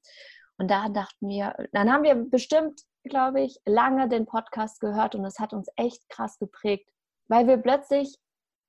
Und 0.58 0.70
da 0.70 0.88
dachten 0.88 1.28
wir, 1.28 1.54
dann 1.72 1.90
haben 1.92 2.02
wir 2.02 2.14
bestimmt 2.14 2.82
glaube 3.08 3.40
ich, 3.40 3.58
lange 3.66 4.08
den 4.08 4.26
Podcast 4.26 4.80
gehört 4.80 5.14
und 5.14 5.24
es 5.24 5.38
hat 5.38 5.52
uns 5.52 5.68
echt 5.76 6.08
krass 6.08 6.38
geprägt, 6.38 6.90
weil 7.28 7.46
wir 7.46 7.56
plötzlich 7.56 8.16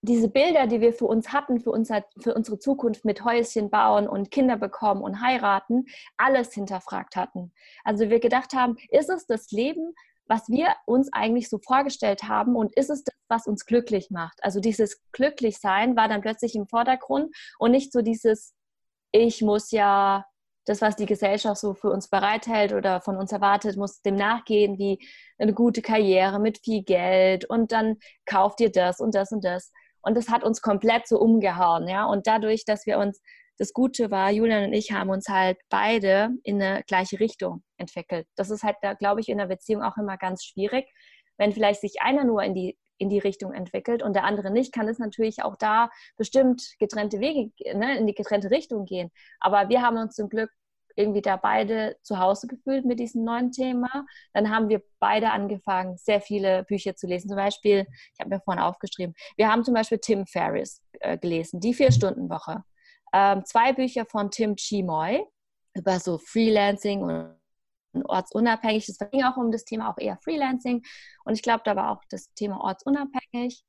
diese 0.02 0.30
Bilder, 0.30 0.68
die 0.68 0.80
wir 0.80 0.94
für 0.94 1.06
uns 1.06 1.34
hatten, 1.34 1.60
für, 1.60 1.72
unser, 1.72 2.06
für 2.20 2.34
unsere 2.34 2.58
Zukunft 2.58 3.04
mit 3.04 3.26
Häuschen 3.26 3.70
bauen 3.70 4.08
und 4.08 4.32
Kinder 4.32 4.56
bekommen 4.56 5.02
und 5.02 5.22
heiraten, 5.22 5.86
alles 6.18 6.54
hinterfragt 6.54 7.16
hatten. 7.16 7.52
Also 7.84 8.10
wir 8.10 8.20
gedacht 8.20 8.54
haben, 8.54 8.78
ist 8.90 9.10
es 9.10 9.26
das 9.26 9.52
Leben, 9.52 9.94
was 10.26 10.48
wir 10.48 10.74
uns 10.86 11.12
eigentlich 11.12 11.50
so 11.50 11.58
vorgestellt 11.58 12.24
haben 12.24 12.56
und 12.56 12.74
ist 12.76 12.90
es 12.90 13.04
das, 13.04 13.16
was 13.28 13.48
uns 13.48 13.66
glücklich 13.66 14.10
macht? 14.12 14.42
Also 14.44 14.60
dieses 14.60 15.02
Glücklichsein 15.12 15.96
war 15.98 16.08
dann 16.08 16.22
plötzlich 16.22 16.56
im 16.56 16.68
Vordergrund 16.68 17.36
und 17.58 17.72
nicht 17.72 17.92
so 17.92 18.02
dieses, 18.02 18.54
ich 19.12 19.42
muss 19.42 19.72
ja 19.72 20.26
das, 20.70 20.82
was 20.82 20.96
die 20.96 21.08
Gesellschaft 21.08 21.60
so 21.60 21.74
für 21.74 21.90
uns 21.90 22.10
bereithält 22.10 22.74
oder 22.74 23.02
von 23.02 23.18
uns 23.18 23.32
erwartet, 23.32 23.76
muss 23.76 24.04
dem 24.04 24.16
nachgehen, 24.16 24.78
wie 24.78 25.00
eine 25.40 25.54
gute 25.54 25.82
Karriere 25.82 26.40
mit 26.40 26.60
viel 26.64 26.84
Geld 26.84 27.46
und 27.46 27.72
dann 27.72 27.98
kauft 28.26 28.62
ihr 28.62 28.72
das 28.72 29.00
und 29.00 29.16
das 29.16 29.32
und 29.32 29.44
das. 29.44 29.72
Und 30.02 30.16
das 30.16 30.30
hat 30.30 30.44
uns 30.44 30.62
komplett 30.62 31.08
so 31.08 31.20
umgehauen, 31.20 31.88
ja. 31.88 32.06
Und 32.06 32.28
dadurch, 32.28 32.66
dass 32.66 32.86
wir 32.86 33.00
uns, 33.00 33.20
das 33.58 33.74
Gute 33.74 34.12
war, 34.12 34.30
Julian 34.30 34.66
und 34.66 34.74
ich 34.74 34.92
haben 34.92 35.10
uns 35.10 35.28
halt 35.28 35.58
beide 35.70 36.30
in 36.44 36.62
eine 36.62 36.84
gleiche 36.84 37.20
Richtung 37.20 37.64
entwickelt. 37.78 38.28
Das 38.36 38.52
ist 38.52 38.64
halt, 38.64 38.78
glaube 39.00 39.22
ich, 39.22 39.28
in 39.30 39.40
der 39.40 39.48
Beziehung 39.48 39.82
auch 39.82 39.98
immer 39.98 40.18
ganz 40.18 40.44
schwierig. 40.44 40.86
Wenn 41.38 41.52
vielleicht 41.52 41.82
sich 41.82 41.96
einer 42.02 42.26
nur 42.26 42.44
in 42.44 42.54
die 42.54 42.78
in 43.00 43.10
die 43.10 43.20
Richtung 43.20 43.54
entwickelt 43.54 44.04
und 44.04 44.14
der 44.14 44.26
andere 44.26 44.52
nicht, 44.52 44.74
kann 44.74 44.88
es 44.88 45.00
natürlich 45.00 45.42
auch 45.42 45.56
da 45.56 45.90
bestimmt 46.18 46.76
getrennte 46.80 47.20
Wege, 47.20 47.52
ne, 47.76 47.98
in 47.98 48.06
die 48.06 48.14
getrennte 48.14 48.52
Richtung 48.52 48.86
gehen. 48.86 49.10
Aber 49.40 49.70
wir 49.70 49.82
haben 49.82 49.98
uns 49.98 50.16
zum 50.16 50.30
Glück 50.30 50.52
irgendwie 51.00 51.22
da 51.22 51.38
beide 51.38 51.98
zu 52.04 52.20
Hause 52.20 52.48
gefühlt 52.48 52.86
mit 52.86 53.00
diesem 53.00 53.24
neuen 53.24 53.52
Thema. 53.52 54.06
Dann 54.34 54.50
haben 54.50 54.70
wir 54.70 54.82
beide 55.00 55.32
angefangen, 55.32 55.98
sehr 55.98 56.22
viele 56.22 56.64
Bücher 56.66 56.96
zu 56.96 57.08
lesen. 57.08 57.30
Zum 57.30 57.38
Beispiel, 57.38 57.88
ich 58.14 58.20
habe 58.20 58.30
mir 58.30 58.42
vorhin 58.42 58.62
aufgeschrieben, 58.62 59.16
wir 59.38 59.50
haben 59.50 59.64
zum 59.64 59.74
Beispiel 59.74 60.00
Tim 60.00 60.26
Ferriss 60.28 60.84
äh, 61.00 61.18
gelesen, 61.18 61.60
die 61.60 61.74
Vier-Stunden-Woche. 61.74 62.64
Ähm, 63.14 63.44
zwei 63.46 63.74
Bücher 63.74 64.06
von 64.06 64.30
Tim 64.30 64.56
Chimoy 64.56 65.26
über 65.74 66.00
so 66.00 66.18
Freelancing 66.18 67.02
und 67.02 67.40
ortsunabhängig. 68.06 68.86
Das 68.86 69.10
ging 69.10 69.24
auch 69.24 69.38
um 69.38 69.52
das 69.52 69.66
Thema 69.66 69.90
auch 69.90 69.98
eher 69.98 70.18
Freelancing. 70.24 70.84
Und 71.24 71.34
ich 71.34 71.42
glaube, 71.42 71.62
da 71.64 71.76
war 71.76 71.92
auch 71.92 72.04
das 72.10 72.32
Thema 72.34 72.62
ortsunabhängig. 72.62 73.64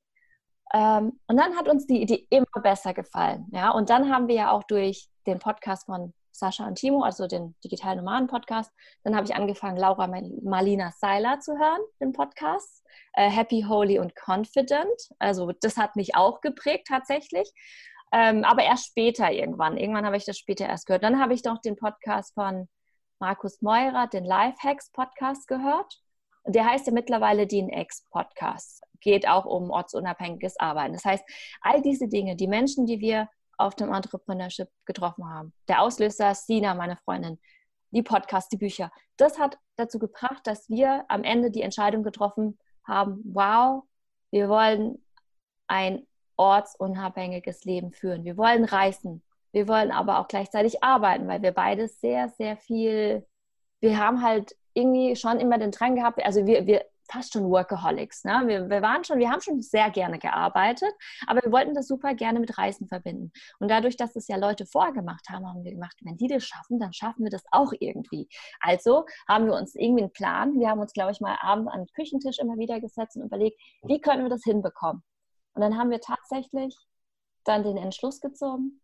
Ähm, 0.73 1.19
und 1.27 1.37
dann 1.37 1.55
hat 1.55 1.67
uns 1.67 1.87
die 1.87 2.01
Idee 2.01 2.27
immer 2.29 2.61
besser 2.61 2.93
gefallen. 2.93 3.47
Ja? 3.51 3.71
Und 3.71 3.89
dann 3.89 4.11
haben 4.11 4.27
wir 4.27 4.35
ja 4.35 4.51
auch 4.51 4.63
durch 4.63 5.09
den 5.25 5.39
Podcast 5.39 5.85
von 5.85 6.13
Sascha 6.31 6.65
und 6.65 6.75
Timo, 6.75 7.03
also 7.03 7.27
den 7.27 7.55
Digital 7.63 7.95
Nomaden 7.95 8.27
Podcast. 8.27 8.71
Dann 9.03 9.15
habe 9.15 9.25
ich 9.25 9.35
angefangen, 9.35 9.77
Laura 9.77 10.07
Marlina 10.07 10.91
Seiler 10.91 11.39
zu 11.39 11.57
hören, 11.57 11.81
den 11.99 12.13
Podcast. 12.13 12.83
Äh, 13.13 13.29
Happy, 13.29 13.65
Holy 13.67 13.99
und 13.99 14.13
Confident. 14.15 15.09
Also 15.19 15.51
das 15.51 15.77
hat 15.77 15.95
mich 15.95 16.15
auch 16.15 16.41
geprägt 16.41 16.87
tatsächlich. 16.87 17.51
Ähm, 18.11 18.43
aber 18.43 18.63
erst 18.63 18.87
später 18.87 19.31
irgendwann. 19.31 19.77
Irgendwann 19.77 20.05
habe 20.05 20.17
ich 20.17 20.25
das 20.25 20.37
später 20.37 20.65
erst 20.65 20.85
gehört. 20.85 21.03
Dann 21.03 21.19
habe 21.19 21.33
ich 21.33 21.43
noch 21.43 21.59
den 21.61 21.77
Podcast 21.77 22.33
von 22.33 22.67
Markus 23.19 23.61
Meurer, 23.61 24.07
den 24.07 24.25
Lifehacks 24.25 24.91
Podcast 24.91 25.47
gehört. 25.47 26.01
Der 26.45 26.65
heißt 26.65 26.87
ja 26.87 26.93
mittlerweile 26.93 27.47
DNX 27.47 28.05
Podcast. 28.09 28.83
Geht 28.99 29.27
auch 29.27 29.45
um 29.45 29.69
ortsunabhängiges 29.69 30.59
Arbeiten. 30.59 30.93
Das 30.93 31.05
heißt, 31.05 31.23
all 31.61 31.81
diese 31.81 32.07
Dinge, 32.07 32.35
die 32.35 32.47
Menschen, 32.47 32.85
die 32.85 32.99
wir 32.99 33.29
auf 33.61 33.75
dem 33.75 33.93
Entrepreneurship 33.93 34.69
getroffen 34.85 35.29
haben. 35.29 35.53
Der 35.67 35.81
Auslöser, 35.81 36.33
Sina, 36.35 36.73
meine 36.73 36.97
Freundin, 36.97 37.39
die 37.91 38.03
Podcasts, 38.03 38.49
die 38.49 38.57
Bücher. 38.57 38.91
Das 39.17 39.37
hat 39.39 39.57
dazu 39.75 39.99
gebracht, 39.99 40.45
dass 40.45 40.69
wir 40.69 41.05
am 41.07 41.23
Ende 41.23 41.51
die 41.51 41.61
Entscheidung 41.61 42.03
getroffen 42.03 42.57
haben, 42.85 43.21
wow, 43.25 43.83
wir 44.31 44.49
wollen 44.49 45.03
ein 45.67 46.07
ortsunabhängiges 46.37 47.65
Leben 47.65 47.91
führen. 47.91 48.23
Wir 48.23 48.37
wollen 48.37 48.65
reisen. 48.65 49.23
Wir 49.51 49.67
wollen 49.67 49.91
aber 49.91 50.19
auch 50.19 50.27
gleichzeitig 50.27 50.83
arbeiten, 50.83 51.27
weil 51.27 51.41
wir 51.41 51.51
beide 51.51 51.87
sehr, 51.87 52.29
sehr 52.29 52.57
viel, 52.57 53.27
wir 53.81 53.97
haben 53.97 54.21
halt 54.21 54.55
irgendwie 54.73 55.15
schon 55.15 55.39
immer 55.39 55.57
den 55.57 55.71
Drang 55.71 55.95
gehabt, 55.95 56.23
also 56.25 56.45
wir, 56.45 56.65
wir 56.65 56.85
fast 57.11 57.33
schon 57.33 57.49
Workaholics. 57.49 58.23
Ne? 58.23 58.43
Wir, 58.45 58.69
wir 58.69 58.81
waren 58.81 59.03
schon, 59.03 59.19
wir 59.19 59.29
haben 59.29 59.41
schon 59.41 59.61
sehr 59.61 59.89
gerne 59.89 60.19
gearbeitet, 60.19 60.91
aber 61.27 61.41
wir 61.43 61.51
wollten 61.51 61.73
das 61.73 61.87
super 61.87 62.13
gerne 62.15 62.39
mit 62.39 62.57
Reisen 62.57 62.87
verbinden. 62.87 63.31
Und 63.59 63.69
dadurch, 63.69 63.97
dass 63.97 64.15
es 64.15 64.27
ja 64.27 64.37
Leute 64.37 64.65
vorgemacht 64.65 65.29
haben, 65.29 65.47
haben 65.47 65.63
wir 65.63 65.71
gemacht, 65.71 65.97
wenn 66.01 66.17
die 66.17 66.27
das 66.27 66.43
schaffen, 66.43 66.79
dann 66.79 66.93
schaffen 66.93 67.23
wir 67.23 67.31
das 67.31 67.43
auch 67.51 67.73
irgendwie. 67.79 68.27
Also 68.59 69.05
haben 69.27 69.45
wir 69.45 69.53
uns 69.53 69.75
irgendwie 69.75 70.03
einen 70.03 70.13
Plan. 70.13 70.59
Wir 70.59 70.69
haben 70.69 70.79
uns, 70.79 70.93
glaube 70.93 71.11
ich, 71.11 71.21
mal 71.21 71.37
abends 71.41 71.71
an 71.71 71.81
den 71.81 71.93
Küchentisch 71.93 72.39
immer 72.39 72.57
wieder 72.57 72.79
gesetzt 72.79 73.15
und 73.17 73.23
überlegt, 73.23 73.59
wie 73.83 73.99
können 73.99 74.23
wir 74.23 74.29
das 74.29 74.43
hinbekommen? 74.43 75.03
Und 75.53 75.61
dann 75.61 75.77
haben 75.77 75.89
wir 75.89 75.99
tatsächlich 75.99 76.75
dann 77.43 77.63
den 77.63 77.77
Entschluss 77.77 78.21
gezogen. 78.21 78.81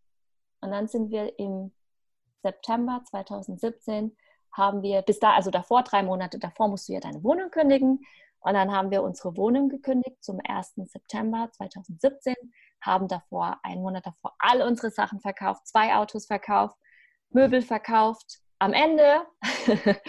Und 0.62 0.72
dann 0.72 0.88
sind 0.88 1.12
wir 1.12 1.38
im 1.40 1.72
September 2.44 3.02
2017 3.06 4.16
haben 4.58 4.82
wir 4.82 5.02
bis 5.04 5.20
da, 5.20 5.34
also 5.34 5.52
davor, 5.52 5.84
drei 5.84 6.04
Monate 6.04 6.39
davor, 6.39 6.67
musst 6.67 6.89
du 6.89 6.93
ja 6.93 7.00
deine 7.00 7.24
Wohnung 7.24 7.52
kündigen. 7.52 8.02
Und 8.39 8.54
dann 8.54 8.72
haben 8.72 8.91
wir 8.91 9.04
unsere 9.04 9.36
Wohnung 9.36 9.70
gekündigt 9.70 10.24
zum 10.24 10.39
1. 10.48 10.74
September 10.86 11.50
2017, 11.52 12.36
haben 12.82 13.08
davor, 13.08 13.60
einen 13.63 13.82
Monat 13.82 14.06
davor, 14.06 14.36
all 14.39 14.62
unsere 14.62 14.91
Sachen 14.91 15.20
verkauft, 15.20 15.67
zwei 15.67 15.96
Autos 15.96 16.28
verkauft, 16.28 16.78
Möbel 17.30 17.62
verkauft. 17.62 18.39
Am 18.60 18.74
Ende 18.74 19.22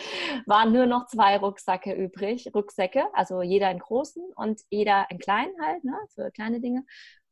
waren 0.46 0.72
nur 0.72 0.86
noch 0.86 1.06
zwei 1.06 1.36
Rucksäcke 1.36 1.92
übrig, 1.92 2.50
Rucksäcke, 2.54 3.04
also 3.12 3.42
jeder 3.42 3.70
in 3.70 3.78
großen 3.78 4.22
und 4.36 4.60
jeder 4.70 5.06
in 5.10 5.18
kleinen 5.18 5.54
halt, 5.62 5.84
ne, 5.84 5.98
für 6.14 6.30
kleine 6.30 6.60
Dinge. 6.60 6.84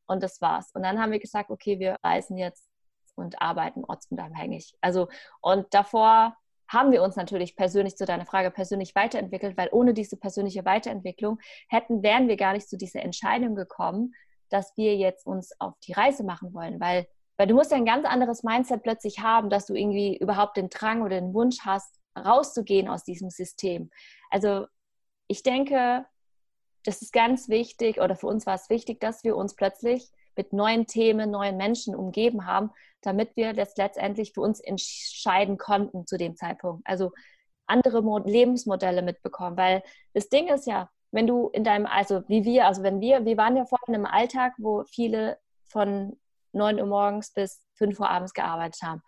Und 0.06 0.22
das 0.22 0.40
war's. 0.40 0.70
Und 0.74 0.82
dann 0.82 1.00
haben 1.00 1.12
wir 1.12 1.18
gesagt, 1.18 1.50
okay, 1.50 1.78
wir 1.78 1.96
reisen 2.02 2.36
jetzt 2.36 2.68
und 3.14 3.40
arbeiten 3.40 3.84
ortsunabhängig. 3.84 4.74
Also, 4.80 5.08
und 5.40 5.72
davor 5.72 6.36
haben 6.68 6.92
wir 6.92 7.02
uns 7.02 7.16
natürlich 7.16 7.56
persönlich 7.56 7.96
zu 7.96 8.04
deiner 8.04 8.26
Frage 8.26 8.50
persönlich 8.50 8.94
weiterentwickelt, 8.94 9.56
weil 9.56 9.68
ohne 9.72 9.94
diese 9.94 10.16
persönliche 10.16 10.64
Weiterentwicklung 10.64 11.38
hätten, 11.68 12.02
wären 12.02 12.28
wir 12.28 12.36
gar 12.36 12.52
nicht 12.52 12.68
zu 12.68 12.76
dieser 12.76 13.02
Entscheidung 13.02 13.54
gekommen, 13.54 14.14
dass 14.48 14.76
wir 14.76 14.96
jetzt 14.96 15.26
uns 15.26 15.52
auf 15.60 15.74
die 15.80 15.92
Reise 15.92 16.24
machen 16.24 16.54
wollen, 16.54 16.80
weil, 16.80 17.06
weil 17.36 17.46
du 17.46 17.54
musst 17.54 17.70
ja 17.70 17.76
ein 17.76 17.84
ganz 17.84 18.06
anderes 18.06 18.42
Mindset 18.42 18.82
plötzlich 18.82 19.20
haben, 19.20 19.50
dass 19.50 19.66
du 19.66 19.74
irgendwie 19.74 20.16
überhaupt 20.16 20.56
den 20.56 20.68
Drang 20.68 21.02
oder 21.02 21.20
den 21.20 21.34
Wunsch 21.34 21.58
hast, 21.64 22.00
rauszugehen 22.16 22.88
aus 22.88 23.04
diesem 23.04 23.30
System. 23.30 23.90
Also 24.30 24.66
ich 25.28 25.42
denke, 25.42 26.06
das 26.84 27.02
ist 27.02 27.12
ganz 27.12 27.48
wichtig 27.48 28.00
oder 28.00 28.16
für 28.16 28.26
uns 28.28 28.46
war 28.46 28.54
es 28.54 28.70
wichtig, 28.70 29.00
dass 29.00 29.24
wir 29.24 29.36
uns 29.36 29.56
plötzlich 29.56 30.10
mit 30.36 30.52
neuen 30.52 30.86
Themen, 30.86 31.30
neuen 31.30 31.56
Menschen 31.56 31.94
umgeben 31.94 32.46
haben, 32.46 32.70
damit 33.02 33.36
wir 33.36 33.52
das 33.52 33.76
letztendlich 33.76 34.32
für 34.32 34.40
uns 34.40 34.60
entscheiden 34.60 35.58
konnten 35.58 36.06
zu 36.06 36.16
dem 36.16 36.36
Zeitpunkt. 36.36 36.86
Also 36.86 37.12
andere 37.66 38.00
Lebensmodelle 38.24 39.02
mitbekommen, 39.02 39.56
weil 39.56 39.82
das 40.14 40.28
Ding 40.28 40.48
ist 40.48 40.66
ja, 40.66 40.88
wenn 41.10 41.26
du 41.26 41.48
in 41.48 41.64
deinem, 41.64 41.86
also 41.86 42.22
wie 42.28 42.44
wir, 42.44 42.66
also 42.66 42.82
wenn 42.82 43.00
wir, 43.00 43.24
wir 43.24 43.36
waren 43.36 43.56
ja 43.56 43.64
vorhin 43.64 43.94
im 43.94 44.06
Alltag, 44.06 44.54
wo 44.58 44.84
viele 44.84 45.38
von 45.68 46.16
9 46.52 46.80
Uhr 46.80 46.86
morgens 46.86 47.32
bis 47.32 47.62
5 47.74 47.98
Uhr 48.00 48.10
abends 48.10 48.34
gearbeitet 48.34 48.82
haben. 48.82 49.02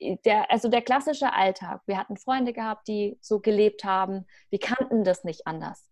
Der, 0.00 0.50
also 0.50 0.68
der 0.68 0.82
klassische 0.82 1.32
Alltag. 1.32 1.80
Wir 1.86 1.98
hatten 1.98 2.16
Freunde 2.16 2.52
gehabt, 2.52 2.86
die 2.86 3.18
so 3.20 3.40
gelebt 3.40 3.84
haben. 3.84 4.26
Wir 4.50 4.60
kannten 4.60 5.02
das 5.04 5.24
nicht 5.24 5.46
anders. 5.46 5.90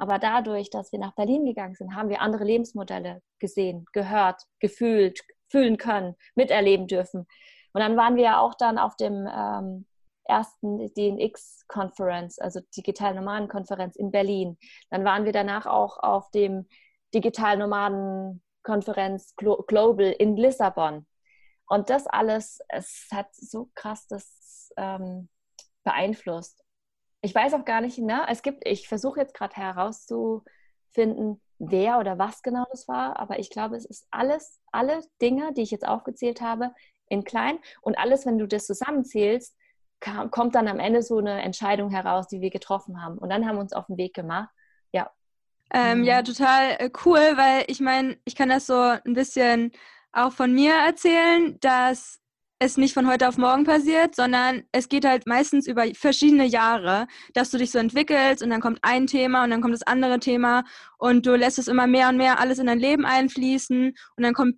Aber 0.00 0.18
dadurch, 0.18 0.70
dass 0.70 0.92
wir 0.92 0.98
nach 0.98 1.14
Berlin 1.14 1.44
gegangen 1.44 1.74
sind, 1.74 1.94
haben 1.94 2.08
wir 2.08 2.22
andere 2.22 2.42
Lebensmodelle 2.44 3.20
gesehen, 3.38 3.84
gehört, 3.92 4.44
gefühlt, 4.58 5.20
fühlen 5.50 5.76
können, 5.76 6.16
miterleben 6.34 6.86
dürfen. 6.86 7.26
Und 7.74 7.80
dann 7.82 7.98
waren 7.98 8.16
wir 8.16 8.22
ja 8.22 8.40
auch 8.40 8.54
dann 8.54 8.78
auf 8.78 8.96
dem 8.96 9.28
ähm, 9.30 9.84
ersten 10.24 10.90
DNX-Conference, 10.94 12.38
also 12.38 12.60
Digital 12.74 13.14
Nomaden-Konferenz 13.14 13.94
in 13.94 14.10
Berlin. 14.10 14.56
Dann 14.88 15.04
waren 15.04 15.26
wir 15.26 15.32
danach 15.32 15.66
auch 15.66 15.98
auf 15.98 16.30
dem 16.30 16.66
Digital 17.12 17.58
Nomaden-Konferenz 17.58 19.34
Global 19.36 20.12
in 20.18 20.34
Lissabon. 20.34 21.06
Und 21.66 21.90
das 21.90 22.06
alles, 22.06 22.60
es 22.70 23.06
hat 23.12 23.28
so 23.34 23.68
krass 23.74 24.06
das 24.06 24.72
ähm, 24.78 25.28
beeinflusst 25.84 26.64
ich 27.22 27.34
weiß 27.34 27.54
auch 27.54 27.64
gar 27.64 27.80
nicht, 27.80 27.98
ne? 27.98 28.24
Es 28.28 28.42
gibt, 28.42 28.66
ich 28.66 28.88
versuche 28.88 29.20
jetzt 29.20 29.34
gerade 29.34 29.56
herauszufinden, 29.56 31.40
wer 31.58 31.98
oder 31.98 32.18
was 32.18 32.42
genau 32.42 32.64
das 32.70 32.88
war, 32.88 33.18
aber 33.18 33.38
ich 33.38 33.50
glaube, 33.50 33.76
es 33.76 33.84
ist 33.84 34.06
alles, 34.10 34.60
alle 34.72 35.02
Dinge, 35.20 35.52
die 35.52 35.62
ich 35.62 35.70
jetzt 35.70 35.86
aufgezählt 35.86 36.40
habe, 36.40 36.72
in 37.08 37.24
klein 37.24 37.58
und 37.82 37.98
alles, 37.98 38.24
wenn 38.24 38.38
du 38.38 38.46
das 38.46 38.66
zusammenzählst, 38.66 39.56
kam, 39.98 40.30
kommt 40.30 40.54
dann 40.54 40.68
am 40.68 40.78
Ende 40.78 41.02
so 41.02 41.18
eine 41.18 41.42
Entscheidung 41.42 41.90
heraus, 41.90 42.28
die 42.28 42.40
wir 42.40 42.50
getroffen 42.50 43.02
haben. 43.02 43.18
Und 43.18 43.28
dann 43.28 43.46
haben 43.46 43.56
wir 43.56 43.60
uns 43.60 43.72
auf 43.72 43.86
den 43.86 43.98
Weg 43.98 44.14
gemacht. 44.14 44.48
Ja. 44.92 45.10
Ähm, 45.72 46.04
ja, 46.04 46.20
mhm. 46.20 46.24
total 46.24 46.70
äh, 46.78 46.90
cool, 47.04 47.36
weil 47.36 47.64
ich 47.66 47.80
meine, 47.80 48.16
ich 48.24 48.34
kann 48.34 48.48
das 48.48 48.66
so 48.66 48.74
ein 48.74 49.12
bisschen 49.12 49.72
auch 50.12 50.32
von 50.32 50.52
mir 50.52 50.72
erzählen, 50.72 51.58
dass 51.60 52.19
es 52.62 52.76
nicht 52.76 52.92
von 52.92 53.08
heute 53.08 53.26
auf 53.26 53.38
morgen 53.38 53.64
passiert, 53.64 54.14
sondern 54.14 54.64
es 54.70 54.90
geht 54.90 55.06
halt 55.06 55.26
meistens 55.26 55.66
über 55.66 55.86
verschiedene 55.94 56.44
Jahre, 56.44 57.06
dass 57.32 57.50
du 57.50 57.56
dich 57.56 57.70
so 57.70 57.78
entwickelst 57.78 58.42
und 58.42 58.50
dann 58.50 58.60
kommt 58.60 58.80
ein 58.82 59.06
Thema 59.06 59.44
und 59.44 59.50
dann 59.50 59.62
kommt 59.62 59.72
das 59.72 59.86
andere 59.86 60.20
Thema 60.20 60.64
und 60.98 61.24
du 61.24 61.34
lässt 61.34 61.58
es 61.58 61.68
immer 61.68 61.86
mehr 61.86 62.10
und 62.10 62.18
mehr 62.18 62.38
alles 62.38 62.58
in 62.58 62.66
dein 62.66 62.78
Leben 62.78 63.06
einfließen 63.06 63.94
und 64.16 64.22
dann 64.22 64.34
kommt 64.34 64.56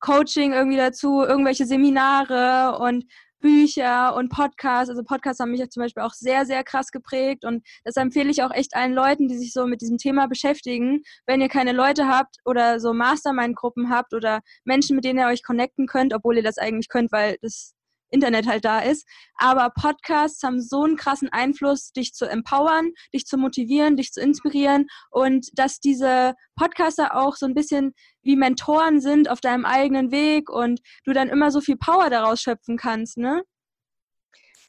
Coaching 0.00 0.52
irgendwie 0.52 0.76
dazu, 0.76 1.22
irgendwelche 1.22 1.64
Seminare 1.64 2.78
und 2.78 3.04
Bücher 3.40 4.14
und 4.14 4.30
Podcasts. 4.30 4.90
Also 4.90 5.02
Podcasts 5.02 5.40
haben 5.40 5.50
mich 5.50 5.68
zum 5.70 5.82
Beispiel 5.82 6.02
auch 6.02 6.12
sehr, 6.12 6.46
sehr 6.46 6.64
krass 6.64 6.90
geprägt 6.90 7.44
und 7.44 7.66
das 7.84 7.96
empfehle 7.96 8.30
ich 8.30 8.42
auch 8.42 8.52
echt 8.52 8.74
allen 8.74 8.92
Leuten, 8.94 9.28
die 9.28 9.38
sich 9.38 9.52
so 9.52 9.66
mit 9.66 9.80
diesem 9.80 9.98
Thema 9.98 10.26
beschäftigen. 10.26 11.02
Wenn 11.26 11.40
ihr 11.40 11.48
keine 11.48 11.72
Leute 11.72 12.06
habt 12.08 12.36
oder 12.44 12.80
so 12.80 12.92
Mastermind-Gruppen 12.92 13.90
habt 13.90 14.14
oder 14.14 14.40
Menschen, 14.64 14.96
mit 14.96 15.04
denen 15.04 15.18
ihr 15.18 15.26
euch 15.26 15.42
connecten 15.42 15.86
könnt, 15.86 16.14
obwohl 16.14 16.36
ihr 16.36 16.42
das 16.42 16.58
eigentlich 16.58 16.88
könnt, 16.88 17.12
weil 17.12 17.36
das 17.42 17.74
Internet 18.10 18.46
halt 18.46 18.64
da 18.64 18.80
ist. 18.80 19.06
Aber 19.36 19.70
Podcasts 19.70 20.42
haben 20.42 20.60
so 20.60 20.84
einen 20.84 20.96
krassen 20.96 21.28
Einfluss, 21.30 21.92
dich 21.92 22.12
zu 22.12 22.26
empowern, 22.26 22.90
dich 23.14 23.26
zu 23.26 23.38
motivieren, 23.38 23.96
dich 23.96 24.12
zu 24.12 24.20
inspirieren 24.20 24.86
und 25.10 25.48
dass 25.54 25.80
diese 25.80 26.34
Podcaster 26.56 27.16
auch 27.16 27.36
so 27.36 27.46
ein 27.46 27.54
bisschen 27.54 27.92
wie 28.22 28.36
Mentoren 28.36 29.00
sind 29.00 29.30
auf 29.30 29.40
deinem 29.40 29.64
eigenen 29.64 30.10
Weg 30.10 30.50
und 30.50 30.80
du 31.04 31.12
dann 31.12 31.28
immer 31.28 31.50
so 31.50 31.60
viel 31.60 31.76
Power 31.76 32.10
daraus 32.10 32.40
schöpfen 32.40 32.76
kannst, 32.76 33.16
ne? 33.16 33.42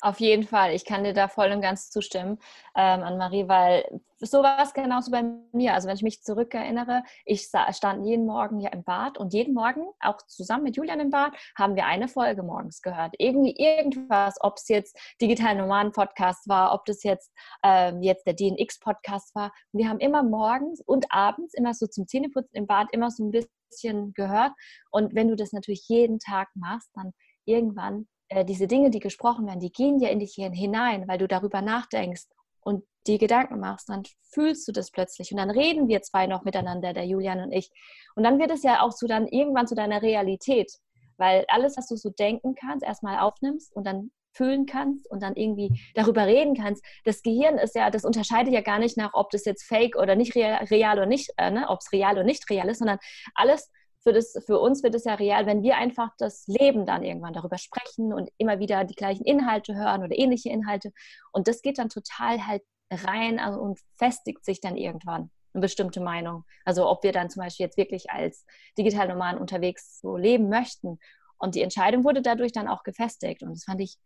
Auf 0.04 0.20
jeden 0.20 0.44
Fall, 0.44 0.74
ich 0.74 0.84
kann 0.84 1.04
dir 1.04 1.14
da 1.14 1.28
voll 1.28 1.52
und 1.52 1.62
ganz 1.62 1.92
zustimmen, 1.92 2.40
ähm, 2.76 3.04
Anne-Marie, 3.04 3.48
weil 3.48 4.02
so 4.18 4.42
war 4.42 4.60
es 4.64 4.74
genauso 4.74 5.12
bei 5.12 5.24
mir. 5.52 5.76
Also 5.76 5.88
wenn 5.88 5.96
ich 5.96 6.02
mich 6.02 6.24
zurückerinnere, 6.24 7.04
ich 7.24 7.48
stand 7.72 8.06
jeden 8.06 8.26
Morgen 8.26 8.60
hier 8.60 8.74
im 8.74 8.84
Bad 8.84 9.20
und 9.20 9.32
jeden 9.32 9.54
Morgen, 9.54 9.86
auch 10.00 10.18
zusammen 10.24 10.64
mit 10.64 10.76
Julian 10.76 11.00
im 11.00 11.12
Bad, 11.12 11.34
haben 11.56 11.76
wir 11.76 11.86
eine 11.86 12.08
Folge 12.08 12.42
morgens 12.42 12.82
gehört. 12.82 13.14
Irgendwie 13.20 13.56
irgendwas, 13.56 14.38
ob 14.42 14.58
es 14.58 14.68
jetzt 14.70 14.98
Digital 15.22 15.56
Nomaden 15.56 15.92
Podcast 15.92 16.48
war, 16.48 16.74
ob 16.74 16.86
das 16.86 17.04
jetzt, 17.04 17.32
ähm, 17.64 18.02
jetzt 18.02 18.26
der 18.26 18.34
DNX 18.34 18.80
Podcast 18.80 19.36
war. 19.36 19.54
wir 19.72 19.88
haben 19.88 20.00
immer 20.00 20.24
morgens 20.24 20.82
und 20.82 21.06
abends, 21.10 21.54
immer 21.54 21.76
so 21.76 21.86
zum 21.86 22.08
Zähneputzen 22.08 22.56
im 22.56 22.66
Bad, 22.66 22.88
immer 22.92 23.12
so 23.12 23.24
ein 23.24 23.32
bisschen 23.32 24.14
gehört. 24.14 24.54
Und 24.90 25.14
wenn 25.14 25.28
du 25.28 25.36
das 25.36 25.52
natürlich 25.52 25.88
jeden 25.88 26.18
Tag 26.18 26.50
machst, 26.56 26.90
dann 26.96 27.14
irgendwann 27.46 28.08
äh, 28.32 28.46
diese 28.46 28.68
Dinge, 28.68 28.90
die 28.90 29.00
gesprochen 29.00 29.46
werden, 29.46 29.60
die 29.60 29.72
gehen 29.72 30.00
ja 30.00 30.10
in 30.10 30.20
dich 30.20 30.36
hinein, 30.36 31.08
weil 31.08 31.18
du 31.18 31.28
darüber 31.28 31.62
nachdenkst 31.62 32.28
und 32.62 32.86
die 33.08 33.18
Gedanken 33.18 33.60
machst, 33.60 33.90
dann 33.90 34.04
fühlst 34.22 34.68
du 34.68 34.72
das 34.72 34.90
plötzlich. 34.90 35.32
Und 35.32 35.38
dann 35.38 35.50
reden 35.50 35.88
wir 35.90 36.02
zwei 36.02 36.28
noch 36.28 36.44
miteinander, 36.44 36.94
der 36.94 37.06
Julian 37.06 37.42
und 37.42 37.52
ich. 37.52 37.70
Und 38.16 38.24
dann 38.24 38.40
wird 38.40 38.52
es 38.52 38.64
ja 38.64 38.84
auch 38.84 38.92
so 38.94 39.06
dann 39.08 39.28
irgendwann 39.28 39.68
zu 39.68 39.76
deiner 39.76 40.02
Realität, 40.02 40.72
weil 41.18 41.46
alles, 41.50 41.76
was 41.78 41.88
du 41.88 41.98
so 41.98 42.10
denken 42.10 42.56
kannst, 42.56 42.86
erstmal 42.86 43.20
aufnimmst 43.20 43.76
und 43.76 43.86
dann 43.86 44.12
fühlen 44.34 44.66
kannst 44.66 45.12
und 45.12 45.22
dann 45.22 45.36
irgendwie 45.36 45.82
darüber 45.94 46.26
reden 46.26 46.56
kannst. 46.56 46.86
Das 47.04 47.22
Gehirn 47.24 47.58
ist 47.58 47.76
ja, 47.76 47.90
das 47.90 48.06
unterscheidet 48.06 48.54
ja 48.54 48.62
gar 48.62 48.80
nicht 48.80 48.96
nach, 48.96 49.14
ob 49.14 49.30
das 49.32 49.44
jetzt 49.44 49.64
fake 49.64 49.98
oder 49.98 50.16
nicht 50.16 50.36
real, 50.36 50.64
real 50.66 50.98
oder 50.98 51.06
nicht, 51.06 51.34
äh, 51.36 51.52
ne, 51.52 51.68
ob 51.68 51.80
es 51.82 51.92
real 51.92 52.14
oder 52.14 52.24
nicht 52.24 52.50
real 52.50 52.70
ist, 52.70 52.78
sondern 52.78 53.00
alles 53.36 53.70
für, 54.04 54.14
das, 54.14 54.34
für 54.46 54.60
uns 54.60 54.84
wird 54.84 54.96
es 54.96 55.04
ja 55.04 55.16
real, 55.16 55.46
wenn 55.46 55.64
wir 55.64 55.78
einfach 55.78 56.10
das 56.18 56.46
Leben 56.48 56.86
dann 56.86 57.04
irgendwann 57.04 57.34
darüber 57.34 57.58
sprechen 57.58 58.14
und 58.14 58.30
immer 58.38 58.60
wieder 58.60 58.84
die 58.84 58.96
gleichen 58.96 59.26
Inhalte 59.26 59.76
hören 59.76 60.04
oder 60.04 60.18
ähnliche 60.18 60.50
Inhalte. 60.50 60.92
Und 61.32 61.48
das 61.48 61.62
geht 61.62 61.78
dann 61.78 61.90
total 61.90 62.48
halt 62.48 62.64
rein 62.90 63.40
also, 63.40 63.60
und 63.60 63.80
festigt 63.98 64.44
sich 64.44 64.60
dann 64.60 64.76
irgendwann 64.76 65.32
eine 65.54 65.62
bestimmte 65.62 66.02
Meinung. 66.02 66.46
Also 66.66 66.90
ob 66.90 67.04
wir 67.04 67.12
dann 67.12 67.30
zum 67.30 67.44
Beispiel 67.44 67.66
jetzt 67.66 67.78
wirklich 67.78 68.10
als 68.10 68.46
digital 68.78 69.08
Nomaden 69.08 69.40
unterwegs 69.40 70.00
so 70.02 70.18
leben 70.18 70.50
möchten. 70.50 71.00
Und 71.38 71.56
die 71.56 71.62
Entscheidung 71.62 72.04
wurde 72.04 72.22
dadurch 72.22 72.52
dann 72.52 72.68
auch 72.68 72.84
gefestigt. 72.84 73.44
Und 73.44 73.52
das 73.52 73.64
fand 73.64 73.82
ich 73.82 73.98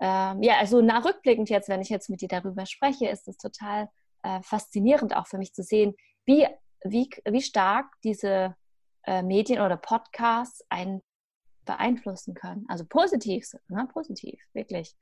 ähm, 0.00 0.42
ja, 0.42 0.58
also 0.58 0.80
nachrückblickend 0.80 1.50
jetzt, 1.50 1.68
wenn 1.68 1.82
ich 1.82 1.90
jetzt 1.90 2.08
mit 2.08 2.22
dir 2.22 2.28
darüber 2.28 2.64
spreche, 2.64 3.08
ist 3.08 3.28
es 3.28 3.36
total 3.36 3.88
äh, 4.22 4.40
faszinierend 4.42 5.14
auch 5.14 5.26
für 5.26 5.38
mich 5.38 5.52
zu 5.52 5.62
sehen, 5.62 5.94
wie, 6.24 6.46
wie, 6.84 7.10
wie 7.28 7.42
stark 7.42 7.86
diese 8.02 8.56
äh, 9.06 9.22
Medien 9.22 9.60
oder 9.60 9.76
Podcasts 9.76 10.64
einen 10.68 11.02
beeinflussen 11.64 12.34
können. 12.34 12.64
Also 12.68 12.84
positiv, 12.84 13.46
ne? 13.68 13.88
positiv, 13.92 14.40
wirklich. 14.52 14.96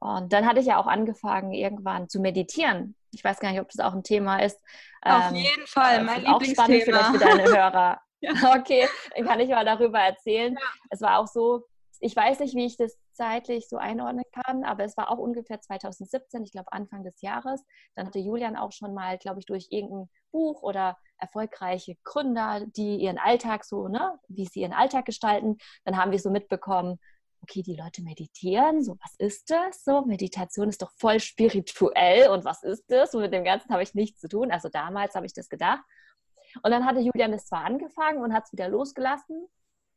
Und 0.00 0.32
dann 0.32 0.46
hatte 0.46 0.60
ich 0.60 0.66
ja 0.66 0.78
auch 0.78 0.86
angefangen, 0.86 1.52
irgendwann 1.52 2.08
zu 2.08 2.20
meditieren. 2.20 2.94
Ich 3.12 3.24
weiß 3.24 3.40
gar 3.40 3.50
nicht, 3.50 3.60
ob 3.60 3.68
das 3.70 3.84
auch 3.84 3.94
ein 3.94 4.04
Thema 4.04 4.42
ist. 4.42 4.60
Auf 5.02 5.30
ähm, 5.30 5.36
jeden 5.36 5.66
Fall, 5.66 6.04
mein 6.04 6.26
auch 6.26 6.40
Lieblingsthema. 6.40 6.64
spannend 6.64 6.82
vielleicht 6.84 7.10
für 7.10 7.18
deine 7.18 7.44
Hörer. 7.44 8.00
ja. 8.20 8.32
Okay, 8.58 8.88
dann 9.16 9.26
kann 9.26 9.40
ich 9.40 9.48
mal 9.48 9.64
darüber 9.64 9.98
erzählen. 9.98 10.54
Ja. 10.54 10.66
Es 10.90 11.00
war 11.00 11.18
auch 11.18 11.26
so, 11.26 11.64
ich 12.00 12.14
weiß 12.14 12.40
nicht, 12.40 12.54
wie 12.54 12.66
ich 12.66 12.76
das 12.76 12.96
zeitlich 13.12 13.68
so 13.68 13.76
einordnen 13.76 14.24
kann, 14.32 14.64
aber 14.64 14.84
es 14.84 14.96
war 14.96 15.10
auch 15.10 15.18
ungefähr 15.18 15.60
2017, 15.60 16.44
ich 16.44 16.52
glaube 16.52 16.72
Anfang 16.72 17.04
des 17.04 17.20
Jahres. 17.20 17.64
Dann 17.94 18.06
hatte 18.06 18.18
Julian 18.18 18.56
auch 18.56 18.72
schon 18.72 18.94
mal, 18.94 19.18
glaube 19.18 19.40
ich, 19.40 19.46
durch 19.46 19.68
irgendein 19.70 20.08
Buch 20.30 20.62
oder 20.62 20.96
erfolgreiche 21.18 21.96
Gründer, 22.04 22.64
die 22.66 22.96
ihren 22.96 23.18
Alltag 23.18 23.64
so, 23.64 23.88
ne, 23.88 24.18
wie 24.28 24.46
sie 24.46 24.60
ihren 24.60 24.72
Alltag 24.72 25.06
gestalten, 25.06 25.58
dann 25.84 25.96
haben 25.96 26.12
wir 26.12 26.18
so 26.18 26.30
mitbekommen, 26.30 26.98
okay, 27.42 27.62
die 27.62 27.76
Leute 27.76 28.02
meditieren, 28.02 28.82
so 28.82 28.96
was 29.02 29.14
ist 29.18 29.50
das? 29.50 29.84
So, 29.84 30.02
Meditation 30.02 30.68
ist 30.68 30.82
doch 30.82 30.92
voll 30.98 31.20
spirituell 31.20 32.30
und 32.30 32.44
was 32.44 32.62
ist 32.62 32.84
das? 32.88 33.14
Und 33.14 33.22
mit 33.22 33.32
dem 33.32 33.44
Ganzen 33.44 33.70
habe 33.72 33.82
ich 33.82 33.94
nichts 33.94 34.20
zu 34.20 34.28
tun. 34.28 34.50
Also 34.50 34.68
damals 34.68 35.14
habe 35.14 35.26
ich 35.26 35.32
das 35.32 35.48
gedacht. 35.48 35.82
Und 36.62 36.70
dann 36.70 36.84
hatte 36.86 37.00
Julian 37.00 37.32
es 37.32 37.46
zwar 37.46 37.64
angefangen 37.64 38.22
und 38.22 38.32
hat 38.32 38.44
es 38.44 38.52
wieder 38.52 38.68
losgelassen. 38.68 39.48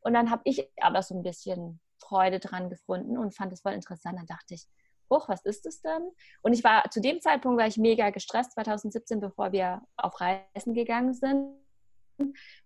Und 0.01 0.13
dann 0.13 0.29
habe 0.31 0.41
ich 0.45 0.67
aber 0.81 1.01
so 1.01 1.15
ein 1.15 1.23
bisschen 1.23 1.79
Freude 2.11 2.39
dran 2.39 2.69
gefunden 2.69 3.17
und 3.17 3.33
fand 3.33 3.53
es 3.53 3.61
voll 3.61 3.71
interessant. 3.71 4.19
Dann 4.19 4.25
dachte 4.25 4.53
ich, 4.53 4.67
hoch, 5.09 5.29
was 5.29 5.45
ist 5.45 5.65
das 5.65 5.81
denn? 5.81 6.09
Und 6.41 6.51
ich 6.53 6.63
war 6.63 6.89
zu 6.91 6.99
dem 6.99 7.21
Zeitpunkt 7.21 7.57
war 7.57 7.67
ich 7.67 7.77
mega 7.77 8.09
gestresst 8.09 8.51
2017, 8.53 9.21
bevor 9.21 9.53
wir 9.53 9.81
auf 9.95 10.19
Reisen 10.19 10.73
gegangen 10.73 11.13
sind, 11.13 11.55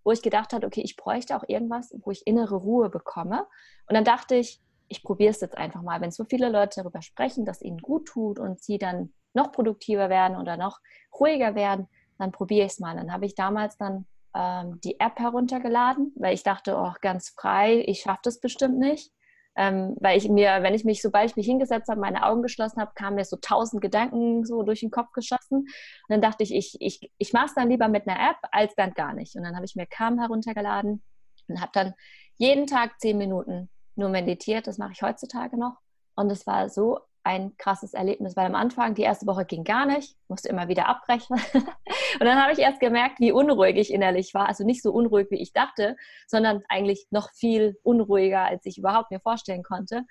wo 0.04 0.12
ich 0.12 0.24
gedacht 0.24 0.52
habe, 0.52 0.66
okay, 0.66 0.82
ich 0.82 0.96
bräuchte 0.96 1.36
auch 1.38 1.44
irgendwas, 1.48 1.94
wo 2.04 2.10
ich 2.10 2.26
innere 2.26 2.56
Ruhe 2.56 2.90
bekomme. 2.90 3.46
Und 3.88 3.94
dann 3.94 4.04
dachte 4.04 4.36
ich, 4.36 4.62
ich 4.88 5.04
probiere 5.04 5.32
es 5.32 5.42
jetzt 5.42 5.58
einfach 5.58 5.84
mal. 5.84 6.02
Wenn 6.02 6.12
so 6.12 6.26
viele 6.26 6.50
Leute 6.50 6.82
darüber 6.82 7.02
sprechen, 7.02 7.46
dass 7.46 7.62
ihnen 7.62 7.80
gut 7.80 8.08
tut 8.08 8.40
und 8.40 8.62
sie 8.62 8.80
dann 8.80 9.14
noch 9.34 9.52
produktiver 9.52 10.10
werden 10.10 10.38
oder 10.38 10.58
noch 10.58 10.80
ruhiger 11.20 11.54
werden, 11.54 11.88
dann 12.18 12.32
probiere 12.32 12.66
ich 12.66 12.74
es 12.74 12.80
mal. 12.80 12.96
Dann 12.96 13.12
habe 13.12 13.26
ich 13.26 13.36
damals 13.36 13.78
dann 13.78 14.06
ähm, 14.36 14.80
die 14.82 15.00
App 15.00 15.18
heruntergeladen, 15.18 16.14
weil 16.16 16.34
ich 16.34 16.44
dachte, 16.44 16.76
oh, 16.78 16.94
ganz 17.02 17.30
frei, 17.30 17.84
ich 17.88 18.02
schaffe 18.02 18.22
das 18.24 18.40
bestimmt 18.40 18.78
nicht. 18.78 19.12
Ähm, 19.58 19.96
weil 20.02 20.18
ich 20.18 20.28
mir, 20.28 20.64
wenn 20.64 20.74
ich 20.74 20.84
mich, 20.84 21.02
sobald 21.02 21.30
ich 21.30 21.36
mich 21.38 21.46
hingesetzt 21.46 21.88
habe, 21.90 22.00
meine 22.02 22.26
Augen 22.26 22.42
geschlossen 22.42 22.82
habe, 22.82 22.92
kamen 22.94 23.16
mir 23.16 23.26
so 23.26 23.38
tausend 23.38 23.82
Gedanken 23.82 24.46
so 24.46 24.64
durch 24.64 24.82
den 24.82 24.92
Kopf 24.92 25.12
geschossen. 25.14 25.60
Und 25.60 25.70
dann 26.10 26.22
dachte 26.22 26.44
ich, 26.44 26.54
ich, 26.54 26.76
ich, 26.80 27.12
ich 27.18 27.34
mache 27.34 27.46
es 27.46 27.54
dann 27.56 27.70
lieber 27.70 27.88
mit 27.88 28.08
einer 28.08 28.20
App 28.20 28.38
als 28.52 28.76
dann 28.76 28.94
gar 28.94 29.14
nicht. 29.14 29.36
Und 29.36 29.44
dann 29.44 29.56
habe 29.56 29.66
ich 29.66 29.76
mir 29.76 29.86
Calm 29.86 30.20
heruntergeladen 30.20 31.04
und 31.48 31.62
habe 31.62 31.72
dann 31.74 31.94
jeden 32.38 32.68
Tag 32.68 33.00
zehn 33.00 33.18
Minuten 33.18 33.70
nur 33.96 34.10
meditiert. 34.10 34.68
Das 34.68 34.78
mache 34.78 34.92
ich 34.94 35.02
heutzutage 35.02 35.58
noch. 35.58 35.78
Und 36.16 36.32
es 36.32 36.46
war 36.46 36.70
so 36.70 37.00
ein 37.26 37.58
krasses 37.58 37.96
Erlebnis, 37.96 38.36
weil 38.36 38.46
am 38.46 38.56
Anfang, 38.56 38.94
die 38.94 39.02
erste 39.02 39.26
Woche 39.26 39.46
ging 39.46 39.64
gar 39.64 39.88
nicht, 39.88 40.16
musste 40.28 40.48
immer 40.48 40.68
wieder 40.68 40.88
abbrechen. 40.88 41.36
und 41.54 42.20
dann 42.20 42.42
habe 42.42 42.54
ich 42.54 42.60
erst 42.60 42.80
gemerkt, 42.80 43.20
wie 43.20 43.32
unruhig 43.32 43.76
ich 43.78 43.92
innerlich 43.92 44.36
war. 44.36 44.48
Also 44.48 44.64
nicht 44.64 44.84
so 44.84 44.92
unruhig, 44.94 45.32
wie 45.32 45.42
ich 45.42 45.52
dachte, 45.52 45.98
sondern 46.28 46.64
eigentlich 46.70 47.08
noch 47.10 47.32
viel 47.32 47.80
unruhiger, 47.82 48.46
als 48.46 48.66
ich 48.68 48.78
überhaupt 48.78 49.10
mir 49.10 49.20
vorstellen 49.20 49.64
konnte. 49.64 50.04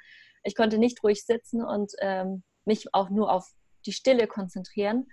Ich 0.43 0.57
konnte 0.57 0.77
nicht 0.77 1.05
ruhig 1.05 1.25
sitzen 1.25 1.65
und 1.65 1.93
ähm, 2.01 2.43
mich 2.65 2.93
auch 2.93 3.11
nur 3.11 3.33
auf 3.33 3.49
die 3.87 3.93
Stille 3.93 4.27
konzentrieren, 4.27 5.07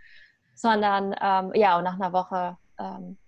sondern 0.55 1.15
ähm, 1.21 1.51
ja, 1.53 1.77
und 1.77 1.83
nach 1.83 1.99
einer 1.99 2.13
Woche 2.13 2.57
ähm, 2.79 3.19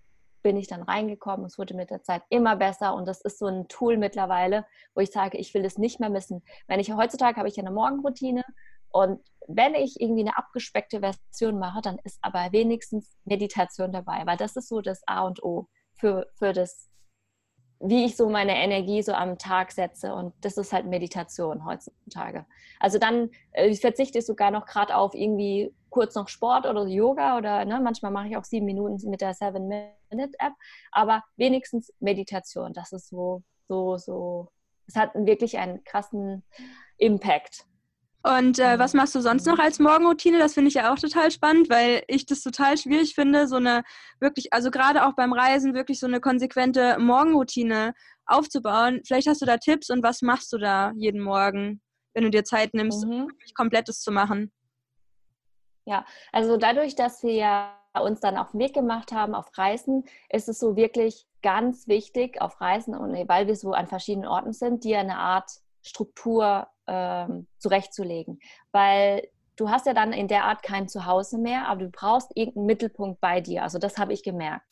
bin 0.43 0.57
ich 0.57 0.67
dann 0.67 0.83
reingekommen. 0.83 1.45
Es 1.45 1.57
wurde 1.57 1.73
mit 1.73 1.89
der 1.89 2.03
Zeit 2.03 2.21
immer 2.29 2.55
besser 2.55 2.93
und 2.93 3.07
das 3.07 3.21
ist 3.21 3.39
so 3.39 3.47
ein 3.47 3.67
Tool 3.67 3.97
mittlerweile, 3.97 4.65
wo 4.93 5.01
ich 5.01 5.11
sage, 5.11 5.37
ich 5.37 5.53
will 5.53 5.65
es 5.65 5.77
nicht 5.77 5.99
mehr 5.99 6.09
missen. 6.09 6.43
Wenn 6.67 6.79
ich 6.79 6.93
heutzutage 6.93 7.37
habe 7.37 7.49
ich 7.49 7.59
eine 7.59 7.71
Morgenroutine 7.71 8.43
und 8.89 9.21
wenn 9.47 9.73
ich 9.73 9.99
irgendwie 9.99 10.21
eine 10.21 10.37
abgespeckte 10.37 10.99
Version 10.99 11.57
mache, 11.57 11.81
dann 11.81 11.99
ist 12.03 12.19
aber 12.21 12.51
wenigstens 12.51 13.17
Meditation 13.25 13.91
dabei, 13.91 14.25
weil 14.25 14.37
das 14.37 14.55
ist 14.55 14.69
so 14.69 14.81
das 14.81 15.01
A 15.07 15.25
und 15.25 15.43
O 15.43 15.67
für, 15.95 16.27
für 16.37 16.53
das 16.53 16.89
wie 17.85 18.05
ich 18.05 18.15
so 18.15 18.29
meine 18.29 18.55
Energie 18.55 19.01
so 19.03 19.11
am 19.11 19.37
Tag 19.37 19.71
setze. 19.71 20.13
Und 20.13 20.33
das 20.41 20.57
ist 20.57 20.71
halt 20.71 20.85
Meditation 20.85 21.65
heutzutage. 21.65 22.45
Also 22.79 22.97
dann 22.97 23.29
äh, 23.51 23.75
verzichte 23.75 24.19
ich 24.19 24.25
sogar 24.25 24.51
noch 24.51 24.65
gerade 24.65 24.95
auf 24.95 25.13
irgendwie 25.13 25.73
kurz 25.93 26.15
noch 26.15 26.27
Sport 26.27 26.65
oder 26.65 26.87
Yoga 26.87 27.37
oder 27.37 27.63
ne, 27.65 27.79
manchmal 27.79 28.11
mache 28.11 28.27
ich 28.27 28.37
auch 28.37 28.43
sieben 28.43 28.65
Minuten 28.65 29.09
mit 29.09 29.21
der 29.21 29.35
Seven 29.35 29.67
Minute 29.67 30.33
App, 30.39 30.53
aber 30.91 31.23
wenigstens 31.37 31.93
Meditation. 31.99 32.73
Das 32.73 32.91
ist 32.91 33.09
so, 33.09 33.43
so, 33.67 33.97
so. 33.97 34.49
Es 34.87 34.95
hat 34.95 35.11
wirklich 35.13 35.59
einen 35.59 35.83
krassen 35.83 36.43
Impact 36.97 37.65
und 38.25 38.57
äh, 38.57 38.79
was 38.79 38.93
machst 38.93 39.13
du 39.15 39.19
sonst 39.19 39.45
noch 39.45 39.59
als 39.59 39.79
Morgenroutine? 39.79 40.39
Das 40.39 40.53
finde 40.53 40.69
ich 40.69 40.75
ja 40.75 40.93
auch 40.93 40.97
total 40.97 41.29
spannend, 41.29 41.69
weil 41.69 42.03
ich 42.07 42.25
das 42.25 42.41
total 42.41 42.77
schwierig 42.77 43.15
finde, 43.15 43.49
so 43.49 43.57
eine 43.57 43.83
wirklich, 44.21 44.53
also 44.53 44.71
gerade 44.71 45.05
auch 45.05 45.13
beim 45.13 45.33
Reisen, 45.33 45.73
wirklich 45.73 45.99
so 45.99 46.07
eine 46.07 46.21
konsequente 46.21 46.97
Morgenroutine 46.99 47.93
aufzubauen. 48.25 49.01
Vielleicht 49.05 49.27
hast 49.27 49.41
du 49.41 49.45
da 49.45 49.57
Tipps 49.57 49.89
und 49.89 50.03
was 50.03 50.21
machst 50.21 50.53
du 50.53 50.57
da 50.57 50.93
jeden 50.95 51.19
Morgen, 51.19 51.81
wenn 52.13 52.23
du 52.23 52.29
dir 52.29 52.45
Zeit 52.45 52.73
nimmst, 52.73 53.05
mhm. 53.05 53.27
wirklich 53.27 53.53
komplettes 53.55 53.99
zu 53.99 54.11
machen? 54.13 54.53
Ja, 55.85 56.05
also 56.31 56.57
dadurch, 56.57 56.95
dass 56.95 57.23
wir 57.23 57.69
uns 58.01 58.19
dann 58.21 58.37
auf 58.37 58.51
den 58.51 58.59
Weg 58.59 58.73
gemacht 58.73 59.11
haben 59.11 59.35
auf 59.35 59.55
Reisen, 59.57 60.05
ist 60.29 60.49
es 60.49 60.59
so 60.59 60.75
wirklich 60.75 61.27
ganz 61.41 61.87
wichtig 61.87 62.41
auf 62.41 62.59
Reisen 62.61 62.95
und 62.95 63.13
weil 63.27 63.47
wir 63.47 63.55
so 63.55 63.73
an 63.73 63.87
verschiedenen 63.87 64.27
Orten 64.27 64.53
sind, 64.53 64.83
dir 64.83 64.99
eine 64.99 65.17
Art 65.17 65.51
Struktur 65.81 66.67
ähm, 66.87 67.47
zurechtzulegen. 67.57 68.39
Weil 68.71 69.27
du 69.57 69.69
hast 69.69 69.85
ja 69.85 69.93
dann 69.93 70.13
in 70.13 70.27
der 70.27 70.45
Art 70.45 70.63
kein 70.63 70.87
Zuhause 70.87 71.37
mehr, 71.37 71.67
aber 71.67 71.81
du 71.81 71.89
brauchst 71.89 72.31
irgendeinen 72.35 72.65
Mittelpunkt 72.65 73.19
bei 73.19 73.41
dir. 73.41 73.63
Also 73.63 73.77
das 73.77 73.97
habe 73.97 74.13
ich 74.13 74.23
gemerkt. 74.23 74.65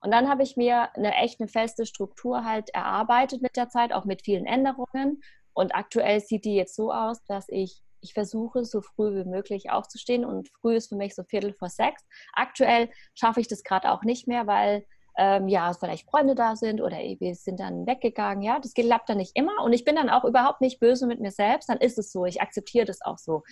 Und 0.00 0.12
dann 0.12 0.28
habe 0.28 0.42
ich 0.42 0.56
mir 0.56 0.94
eine 0.94 1.14
echt 1.14 1.40
eine 1.40 1.48
feste 1.48 1.84
Struktur 1.84 2.44
halt 2.44 2.70
erarbeitet 2.70 3.42
mit 3.42 3.56
der 3.56 3.68
Zeit, 3.68 3.92
auch 3.92 4.04
mit 4.04 4.22
vielen 4.22 4.46
Änderungen. 4.46 5.22
Und 5.54 5.74
aktuell 5.74 6.20
sieht 6.20 6.44
die 6.44 6.54
jetzt 6.54 6.76
so 6.76 6.92
aus, 6.92 7.24
dass 7.24 7.48
ich 7.48 7.82
ich 8.00 8.14
versuche 8.14 8.64
so 8.64 8.80
früh 8.80 9.14
wie 9.14 9.28
möglich 9.28 9.70
aufzustehen 9.70 10.24
und 10.24 10.48
früh 10.60 10.76
ist 10.76 10.88
für 10.88 10.96
mich 10.96 11.14
so 11.14 11.24
Viertel 11.24 11.54
vor 11.54 11.68
sechs. 11.68 12.04
Aktuell 12.32 12.90
schaffe 13.14 13.40
ich 13.40 13.48
das 13.48 13.62
gerade 13.62 13.90
auch 13.90 14.02
nicht 14.02 14.28
mehr, 14.28 14.46
weil 14.46 14.84
ähm, 15.16 15.48
ja, 15.48 15.72
vielleicht 15.72 16.08
Freunde 16.08 16.36
da 16.36 16.54
sind 16.54 16.80
oder 16.80 16.96
wir 16.96 17.34
sind 17.34 17.58
dann 17.58 17.86
weggegangen. 17.86 18.42
Ja, 18.42 18.60
das 18.60 18.72
klappt 18.72 19.08
dann 19.08 19.18
nicht 19.18 19.32
immer 19.34 19.64
und 19.64 19.72
ich 19.72 19.84
bin 19.84 19.96
dann 19.96 20.10
auch 20.10 20.24
überhaupt 20.24 20.60
nicht 20.60 20.78
böse 20.78 21.06
mit 21.06 21.20
mir 21.20 21.32
selbst. 21.32 21.68
Dann 21.68 21.78
ist 21.78 21.98
es 21.98 22.12
so. 22.12 22.24
Ich 22.24 22.40
akzeptiere 22.40 22.84
das 22.84 23.02
auch 23.02 23.18
so. 23.18 23.42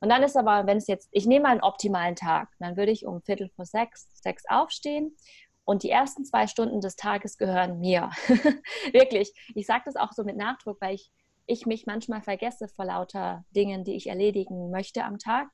Und 0.00 0.10
dann 0.10 0.22
ist 0.22 0.36
aber, 0.36 0.66
wenn 0.66 0.76
es 0.76 0.86
jetzt, 0.86 1.08
ich 1.12 1.24
nehme 1.24 1.44
mal 1.44 1.52
einen 1.52 1.62
optimalen 1.62 2.14
Tag, 2.14 2.50
dann 2.58 2.76
würde 2.76 2.92
ich 2.92 3.06
um 3.06 3.22
Viertel 3.22 3.48
vor 3.56 3.64
sechs, 3.64 4.10
sechs 4.12 4.44
aufstehen 4.48 5.16
und 5.64 5.82
die 5.82 5.88
ersten 5.88 6.26
zwei 6.26 6.46
Stunden 6.46 6.82
des 6.82 6.96
Tages 6.96 7.38
gehören 7.38 7.80
mir. 7.80 8.10
Wirklich. 8.92 9.32
Ich 9.54 9.66
sage 9.66 9.84
das 9.86 9.96
auch 9.96 10.12
so 10.12 10.24
mit 10.24 10.36
Nachdruck, 10.36 10.78
weil 10.82 10.94
ich, 10.94 11.10
ich 11.46 11.66
mich 11.66 11.86
manchmal 11.86 12.22
vergesse 12.22 12.68
vor 12.68 12.84
lauter 12.84 13.44
Dingen, 13.50 13.84
die 13.84 13.94
ich 13.94 14.08
erledigen 14.08 14.70
möchte 14.70 15.04
am 15.04 15.18
Tag. 15.18 15.48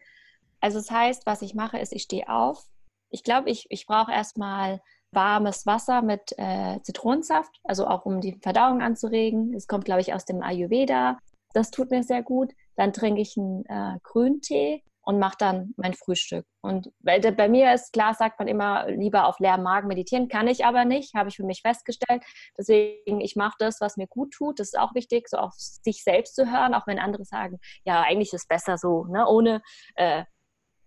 Also 0.61 0.79
das 0.79 0.91
heißt, 0.91 1.27
was 1.27 1.43
ich 1.43 1.55
mache, 1.55 1.79
ist, 1.79 1.93
ich 1.93 2.03
stehe 2.03 2.29
auf. 2.29 2.65
Ich 3.11 3.25
glaube, 3.25 3.51
ich, 3.51 3.67
ich 3.71 3.87
brauche 3.87 4.13
erstmal 4.13 4.81
warmes 5.13 5.67
Wasser 5.67 6.03
mit 6.03 6.33
äh, 6.37 6.81
Zitronensaft, 6.83 7.59
also 7.65 7.87
auch 7.87 8.07
um 8.07 8.21
die 8.21 8.39
Verdauung 8.41 8.81
anzuregen. 8.81 9.55
Es 9.55 9.67
kommt, 9.67 9.85
glaube 9.85 10.01
ich, 10.01 10.15
aus 10.15 10.25
dem 10.25 10.43
Ayurveda. 10.43 11.19
Das 11.53 11.71
tut 11.71 11.91
mir 11.91 12.05
sehr 12.05 12.23
gut. 12.23 12.53
Dann 12.77 12.93
trinke 12.93 13.21
ich 13.21 13.37
einen 13.37 13.65
äh, 13.67 13.99
Grüntee 14.05 14.85
und 15.03 15.19
mache 15.19 15.37
dann 15.39 15.75
mein 15.77 15.95
Frühstück. 15.95 16.47
Und 16.61 16.91
weil 17.01 17.21
bei 17.33 17.49
mir 17.49 17.73
ist 17.73 17.93
klar, 17.93 18.15
sagt 18.15 18.39
man 18.39 18.49
immer 18.49 18.89
lieber 18.91 19.27
auf 19.27 19.39
leerem 19.39 19.63
Magen 19.63 19.89
meditieren, 19.89 20.29
kann 20.29 20.47
ich 20.47 20.65
aber 20.65 20.85
nicht, 20.85 21.15
habe 21.15 21.29
ich 21.31 21.37
für 21.37 21.45
mich 21.45 21.63
festgestellt. 21.63 22.23
Deswegen, 22.59 23.21
ich 23.21 23.35
mache 23.37 23.57
das, 23.59 23.81
was 23.81 23.97
mir 23.97 24.07
gut 24.07 24.33
tut. 24.33 24.61
Das 24.61 24.69
ist 24.69 24.79
auch 24.79 24.95
wichtig, 24.95 25.29
so 25.29 25.39
auf 25.39 25.55
sich 25.55 26.03
selbst 26.03 26.35
zu 26.35 26.51
hören, 26.51 26.75
auch 26.75 26.87
wenn 26.87 26.99
andere 26.99 27.25
sagen, 27.25 27.59
ja, 27.85 28.03
eigentlich 28.03 28.33
ist 28.33 28.43
es 28.43 28.47
besser 28.47 28.77
so, 28.77 29.05
ne? 29.07 29.27
ohne 29.27 29.63
äh, 29.95 30.25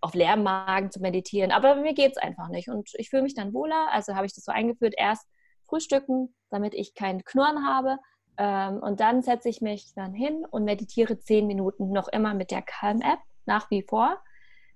auf 0.00 0.14
leerem 0.14 0.42
Magen 0.42 0.90
zu 0.90 1.00
meditieren. 1.00 1.50
Aber 1.50 1.76
mir 1.76 1.94
geht 1.94 2.12
es 2.12 2.18
einfach 2.18 2.48
nicht. 2.48 2.68
Und 2.68 2.90
ich 2.94 3.10
fühle 3.10 3.22
mich 3.22 3.34
dann 3.34 3.54
wohler. 3.54 3.88
Also 3.90 4.14
habe 4.14 4.26
ich 4.26 4.34
das 4.34 4.44
so 4.44 4.52
eingeführt, 4.52 4.94
erst 4.96 5.26
frühstücken, 5.66 6.34
damit 6.50 6.74
ich 6.74 6.94
keinen 6.94 7.24
Knurren 7.24 7.66
habe. 7.66 7.96
Ähm, 8.36 8.78
und 8.82 9.00
dann 9.00 9.22
setze 9.22 9.48
ich 9.48 9.60
mich 9.60 9.92
dann 9.94 10.12
hin 10.12 10.44
und 10.50 10.64
meditiere 10.64 11.18
zehn 11.18 11.46
Minuten 11.46 11.90
noch 11.90 12.08
immer 12.08 12.34
mit 12.34 12.50
der 12.50 12.62
Calm-App, 12.62 13.20
nach 13.46 13.70
wie 13.70 13.82
vor. 13.82 14.22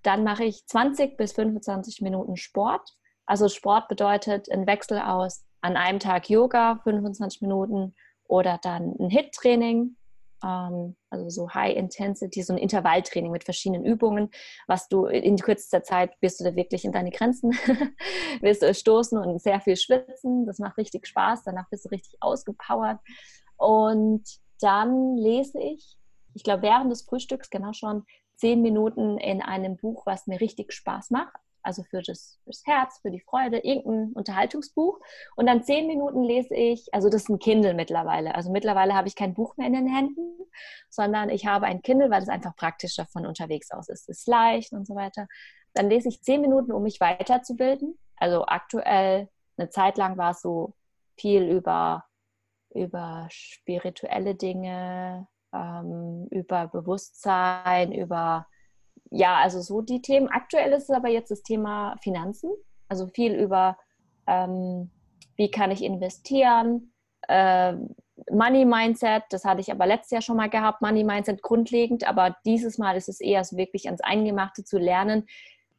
Dann 0.03 0.25
mache 0.25 0.45
ich 0.45 0.67
20 0.67 1.17
bis 1.17 1.33
25 1.33 2.01
Minuten 2.03 2.37
Sport. 2.37 2.97
Also 3.27 3.49
Sport 3.49 3.89
bedeutet 3.89 4.51
ein 4.51 4.67
Wechsel 4.67 5.01
aus 5.01 5.45
an 5.61 5.77
einem 5.77 5.99
Tag 5.99 6.31
Yoga, 6.31 6.81
25 6.85 7.43
Minuten, 7.43 7.95
oder 8.29 8.59
dann 8.63 8.95
ein 8.99 9.11
HIT-Training, 9.11 9.97
ähm, 10.45 10.97
also 11.11 11.29
so 11.31 11.51
High 11.53 11.77
Intensity, 11.77 12.43
so 12.43 12.53
ein 12.53 12.59
Intervalltraining 12.59 13.33
mit 13.33 13.45
verschiedenen 13.45 13.85
Übungen, 13.85 14.31
was 14.67 14.89
du 14.89 15.07
in 15.07 15.37
kürzester 15.37 15.83
Zeit 15.83 16.13
bist 16.21 16.39
du 16.39 16.45
da 16.45 16.55
wirklich 16.55 16.85
in 16.85 16.93
deine 16.93 17.11
Grenzen, 17.11 17.53
wirst 18.41 18.63
du 18.63 18.73
stoßen 18.73 19.19
und 19.19 19.43
sehr 19.43 19.61
viel 19.61 19.77
schwitzen. 19.77 20.47
Das 20.47 20.59
macht 20.59 20.77
richtig 20.77 21.07
Spaß. 21.07 21.43
Danach 21.45 21.69
bist 21.71 21.87
du 21.87 21.89
richtig 21.89 22.17
ausgepowert. 22.21 23.01
Und 23.57 24.25
dann 24.61 25.17
lese 25.17 25.61
ich, 25.61 25.97
ich 26.35 26.45
glaube, 26.45 26.63
während 26.63 26.93
des 26.93 27.03
Frühstücks 27.03 27.51
genau 27.51 27.73
schon 27.73 28.05
zehn 28.39 28.63
Minuten 28.63 29.19
in 29.19 29.43
einem 29.43 29.77
Buch, 29.77 30.07
was 30.07 30.27
mir 30.27 30.41
richtig 30.41 30.73
Spaß 30.73 31.11
macht 31.11 31.39
also 31.69 31.83
für 31.83 32.01
das, 32.03 32.39
fürs 32.45 32.63
Herz, 32.67 32.99
für 33.01 33.11
die 33.11 33.21
Freude, 33.21 33.59
irgendein 33.59 34.13
Unterhaltungsbuch. 34.15 34.99
Und 35.37 35.47
dann 35.47 35.63
zehn 35.63 35.87
Minuten 35.87 36.23
lese 36.23 36.55
ich, 36.55 36.93
also 36.95 37.11
das 37.11 37.23
ist 37.23 37.29
ein 37.29 37.39
Kindle 37.39 37.75
mittlerweile. 37.75 38.35
Also 38.35 38.51
mittlerweile 38.51 38.95
habe 38.95 39.07
ich 39.07 39.15
kein 39.15 39.35
Buch 39.35 39.57
mehr 39.59 39.67
in 39.67 39.75
den 39.75 39.87
Händen, 39.87 40.39
sondern 40.89 41.29
ich 41.29 41.47
habe 41.47 41.67
ein 41.67 41.83
Kindle, 41.83 42.11
weil 42.11 42.23
es 42.23 42.31
einfach 42.31 42.57
praktischer 42.57 43.07
von 43.07 43.27
unterwegs 43.27 43.71
aus 43.71 43.89
ist. 43.89 44.09
Es 44.09 44.21
ist 44.21 44.29
leicht 44.29 44.73
und 44.73 44.87
so 44.87 44.95
weiter. 44.95 45.27
Dann 45.75 45.91
lese 45.91 46.09
ich 46.09 46.23
zehn 46.23 46.41
Minuten, 46.41 46.73
um 46.73 46.83
mich 46.83 47.01
weiterzubilden. 47.01 47.99
Also 48.17 48.47
aktuell, 48.47 49.29
eine 49.59 49.69
Zeit 49.69 49.99
lang 49.99 50.17
war 50.17 50.31
es 50.31 50.41
so 50.41 50.75
viel 51.19 51.43
über, 51.43 52.05
über 52.71 53.27
spirituelle 53.31 54.35
Dinge, 54.35 55.29
ähm, 55.59 56.29
über 56.31 56.69
Bewusstsein, 56.69 57.93
über 57.93 58.47
ja, 59.11 59.37
also 59.37 59.61
so 59.61 59.81
die 59.81 60.03
Themen. 60.03 60.29
Aktuell 60.29 60.73
ist 60.73 60.85
es 60.85 60.91
aber 60.91 61.09
jetzt 61.09 61.31
das 61.31 61.43
Thema 61.43 61.97
Finanzen, 62.03 62.51
also 62.89 63.07
viel 63.09 63.35
über, 63.35 63.77
ähm, 64.27 64.91
wie 65.37 65.51
kann 65.51 65.71
ich 65.71 65.83
investieren, 65.83 66.93
äh, 67.29 67.75
Money 68.31 68.65
Mindset, 68.65 69.25
das 69.31 69.45
hatte 69.45 69.61
ich 69.61 69.71
aber 69.71 69.87
letztes 69.87 70.11
Jahr 70.11 70.23
schon 70.23 70.37
mal 70.37 70.51
gehabt, 70.51 70.83
Money 70.83 71.05
Mindset 71.05 71.43
grundlegend, 71.43 72.07
aber 72.07 72.37
dieses 72.45 72.79
Mal 72.79 72.97
ist 72.97 73.09
es 73.09 73.21
eher 73.21 73.45
so 73.45 73.57
wirklich 73.57 73.87
ans 73.87 74.01
Eingemachte 74.01 74.65
zu 74.65 74.79
lernen, 74.79 75.27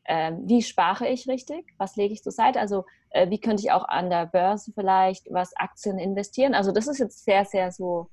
äh, 0.05 0.31
wie 0.43 0.63
spare 0.63 1.07
ich 1.09 1.27
richtig, 1.27 1.73
was 1.77 1.95
lege 1.95 2.13
ich 2.13 2.23
zur 2.23 2.31
Seite, 2.31 2.59
also 2.59 2.85
äh, 3.09 3.29
wie 3.29 3.39
könnte 3.39 3.61
ich 3.63 3.71
auch 3.71 3.87
an 3.87 4.09
der 4.09 4.25
Börse 4.25 4.71
vielleicht 4.73 5.27
was 5.31 5.55
Aktien 5.55 5.99
investieren. 5.99 6.55
Also 6.55 6.71
das 6.71 6.87
ist 6.87 6.99
jetzt 6.99 7.25
sehr, 7.25 7.45
sehr 7.45 7.71
so, 7.71 8.09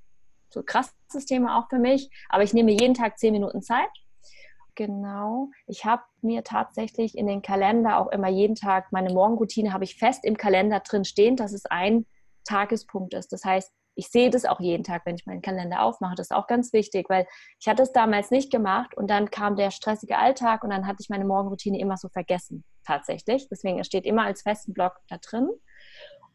so 0.50 0.62
krasses 0.62 1.26
Thema 1.26 1.58
auch 1.58 1.68
für 1.68 1.78
mich, 1.78 2.10
aber 2.28 2.42
ich 2.42 2.54
nehme 2.54 2.72
jeden 2.72 2.94
Tag 2.94 3.18
zehn 3.18 3.32
Minuten 3.32 3.62
Zeit 3.62 3.90
Genau. 4.76 5.48
Ich 5.66 5.86
habe 5.86 6.02
mir 6.20 6.44
tatsächlich 6.44 7.16
in 7.16 7.26
den 7.26 7.42
Kalender 7.42 7.98
auch 7.98 8.08
immer 8.08 8.28
jeden 8.28 8.54
Tag 8.54 8.92
meine 8.92 9.12
Morgenroutine 9.12 9.72
habe 9.72 9.84
ich 9.84 9.96
fest 9.96 10.24
im 10.24 10.36
Kalender 10.36 10.80
drin 10.80 11.04
stehen, 11.04 11.34
dass 11.34 11.52
es 11.52 11.64
ein 11.66 12.06
Tagespunkt 12.44 13.14
ist. 13.14 13.32
Das 13.32 13.42
heißt, 13.42 13.72
ich 13.94 14.08
sehe 14.08 14.28
das 14.28 14.44
auch 14.44 14.60
jeden 14.60 14.84
Tag, 14.84 15.06
wenn 15.06 15.16
ich 15.16 15.24
meinen 15.24 15.40
Kalender 15.40 15.82
aufmache. 15.82 16.14
Das 16.14 16.26
ist 16.26 16.36
auch 16.36 16.46
ganz 16.46 16.74
wichtig, 16.74 17.08
weil 17.08 17.26
ich 17.58 17.66
hatte 17.66 17.82
es 17.82 17.92
damals 17.92 18.30
nicht 18.30 18.52
gemacht 18.52 18.94
und 18.94 19.08
dann 19.08 19.30
kam 19.30 19.56
der 19.56 19.70
stressige 19.70 20.18
Alltag 20.18 20.62
und 20.62 20.68
dann 20.68 20.86
hatte 20.86 20.98
ich 21.00 21.08
meine 21.08 21.24
Morgenroutine 21.24 21.80
immer 21.80 21.96
so 21.96 22.10
vergessen, 22.10 22.62
tatsächlich. 22.84 23.48
Deswegen 23.48 23.78
es 23.78 23.86
steht 23.86 24.04
immer 24.04 24.24
als 24.24 24.42
festen 24.42 24.74
Block 24.74 25.00
da 25.08 25.16
drin. 25.16 25.48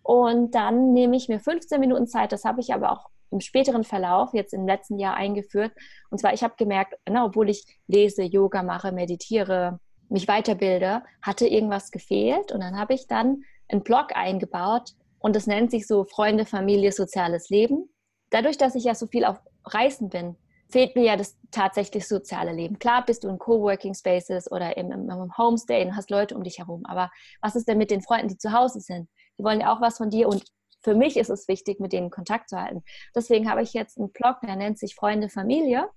Und 0.02 0.56
dann 0.56 0.94
nehme 0.94 1.16
ich 1.16 1.30
mir 1.30 1.40
15 1.40 1.80
Minuten 1.80 2.08
Zeit, 2.08 2.32
das 2.32 2.44
habe 2.44 2.60
ich 2.60 2.74
aber 2.74 2.92
auch 2.92 3.12
im 3.32 3.40
späteren 3.40 3.84
Verlauf 3.84 4.34
jetzt 4.34 4.54
im 4.54 4.68
letzten 4.68 5.00
Jahr 5.00 5.16
eingeführt. 5.16 5.72
Und 6.10 6.20
zwar, 6.20 6.34
ich 6.34 6.44
habe 6.44 6.56
gemerkt, 6.58 6.96
na, 7.10 7.26
obwohl 7.26 7.50
ich 7.50 7.66
lese, 7.88 8.24
Yoga 8.24 8.64
mache, 8.64 8.92
meditiere, 8.92 9.80
mich 10.10 10.28
weiterbilde, 10.28 11.04
hatte 11.22 11.48
irgendwas 11.48 11.92
gefehlt. 11.92 12.52
Und 12.52 12.62
dann 12.62 12.78
habe 12.78 12.94
ich 12.94 13.08
dann 13.08 13.44
einen 13.70 13.84
Blog 13.84 14.16
eingebaut 14.16 14.92
und 15.20 15.36
das 15.36 15.48
nennt 15.48 15.72
sich 15.72 15.88
so 15.88 16.04
Freunde, 16.04 16.46
Familie, 16.46 16.92
soziales 16.92 17.50
Leben. 17.50 17.90
Dadurch, 18.30 18.58
dass 18.58 18.76
ich 18.76 18.84
ja 18.84 18.96
so 18.96 19.08
viel 19.08 19.24
auf 19.26 19.40
Reisen 19.66 20.10
bin, 20.10 20.36
fehlt 20.70 20.96
mir 20.96 21.04
ja 21.04 21.16
das 21.18 21.38
tatsächlich 21.52 22.08
soziale 22.08 22.54
Leben. 22.54 22.80
Klar 22.80 23.06
bist 23.06 23.24
du 23.24 23.30
in 23.30 23.38
Coworking 23.38 23.94
Spaces 23.94 24.50
oder 24.52 24.78
im, 24.78 24.92
im 24.92 25.38
Homestay 25.38 25.86
und 25.86 25.96
hast 25.96 26.10
Leute 26.10 26.36
um 26.36 26.44
dich 26.44 26.60
herum. 26.60 26.84
Aber 26.86 27.12
was 27.42 27.56
ist 27.56 27.68
denn 27.68 27.78
mit 27.78 27.92
den 27.92 28.02
Freunden, 28.02 28.30
die 28.30 28.38
zu 28.38 28.52
Hause 28.54 28.80
sind? 28.80 29.10
Die 29.38 29.44
wollen 29.44 29.62
ja 29.62 29.74
auch 29.74 29.82
was 29.82 29.98
von 29.98 30.10
dir 30.10 30.28
und 30.28 30.44
für 30.84 30.96
mich 30.96 31.18
ist 31.18 31.30
es 31.30 31.48
wichtig, 31.48 31.80
mit 31.80 31.94
denen 31.94 32.10
Kontakt 32.10 32.50
zu 32.50 32.60
halten. 32.60 32.84
Deswegen 33.16 33.50
habe 33.50 33.62
ich 33.62 33.74
jetzt 33.74 33.98
einen 33.98 34.12
Blog, 34.12 34.38
der 34.42 34.56
nennt 34.56 34.80
sich 34.80 34.96
Freunde 34.96 35.30
Familie. 35.30 35.90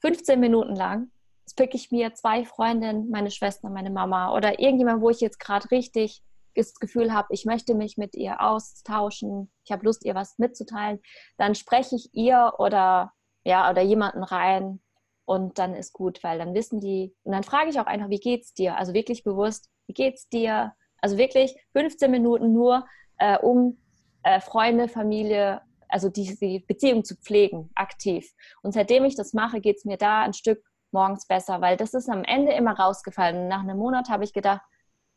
15 0.00 0.38
Minuten 0.38 0.74
lang 0.74 1.10
picke 1.54 1.76
ich 1.76 1.90
mir 1.90 2.14
zwei 2.14 2.44
Freundinnen, 2.44 3.10
meine 3.10 3.30
Schwester, 3.30 3.68
meine 3.68 3.90
Mama 3.90 4.34
oder 4.34 4.60
irgendjemand, 4.60 5.02
wo 5.02 5.10
ich 5.10 5.20
jetzt 5.20 5.38
gerade 5.38 5.70
richtig 5.70 6.22
das 6.54 6.74
Gefühl 6.74 7.12
habe, 7.12 7.28
ich 7.30 7.46
möchte 7.46 7.74
mich 7.74 7.96
mit 7.96 8.14
ihr 8.14 8.40
austauschen, 8.40 9.50
ich 9.64 9.72
habe 9.72 9.86
Lust, 9.86 10.04
ihr 10.04 10.14
was 10.14 10.38
mitzuteilen, 10.38 11.00
dann 11.38 11.54
spreche 11.54 11.96
ich 11.96 12.10
ihr 12.12 12.54
oder 12.58 13.12
ja 13.44 13.70
oder 13.70 13.80
jemanden 13.80 14.22
rein 14.22 14.80
und 15.24 15.58
dann 15.58 15.74
ist 15.74 15.94
gut, 15.94 16.22
weil 16.22 16.38
dann 16.38 16.54
wissen 16.54 16.80
die 16.80 17.14
und 17.22 17.32
dann 17.32 17.42
frage 17.42 17.70
ich 17.70 17.80
auch 17.80 17.86
einfach, 17.86 18.10
wie 18.10 18.20
geht's 18.20 18.52
dir? 18.52 18.76
Also 18.76 18.92
wirklich 18.92 19.24
bewusst, 19.24 19.70
wie 19.86 19.94
geht's 19.94 20.28
dir? 20.28 20.74
Also 21.00 21.16
wirklich 21.16 21.56
15 21.72 22.10
Minuten 22.10 22.52
nur, 22.52 22.86
äh, 23.18 23.38
um 23.38 23.78
äh, 24.22 24.40
Freunde, 24.40 24.88
Familie, 24.88 25.60
also 25.88 26.08
diese 26.08 26.36
Beziehung 26.60 27.04
zu 27.04 27.16
pflegen, 27.16 27.70
aktiv. 27.74 28.32
Und 28.62 28.72
seitdem 28.72 29.04
ich 29.04 29.14
das 29.14 29.32
mache, 29.32 29.60
geht 29.60 29.76
es 29.76 29.84
mir 29.84 29.98
da 29.98 30.22
ein 30.22 30.32
Stück 30.32 30.64
morgens 30.90 31.26
besser, 31.26 31.60
weil 31.60 31.76
das 31.76 31.94
ist 31.94 32.08
am 32.08 32.24
Ende 32.24 32.52
immer 32.52 32.78
rausgefallen. 32.78 33.48
Nach 33.48 33.60
einem 33.60 33.78
Monat 33.78 34.08
habe 34.08 34.24
ich 34.24 34.32
gedacht, 34.32 34.62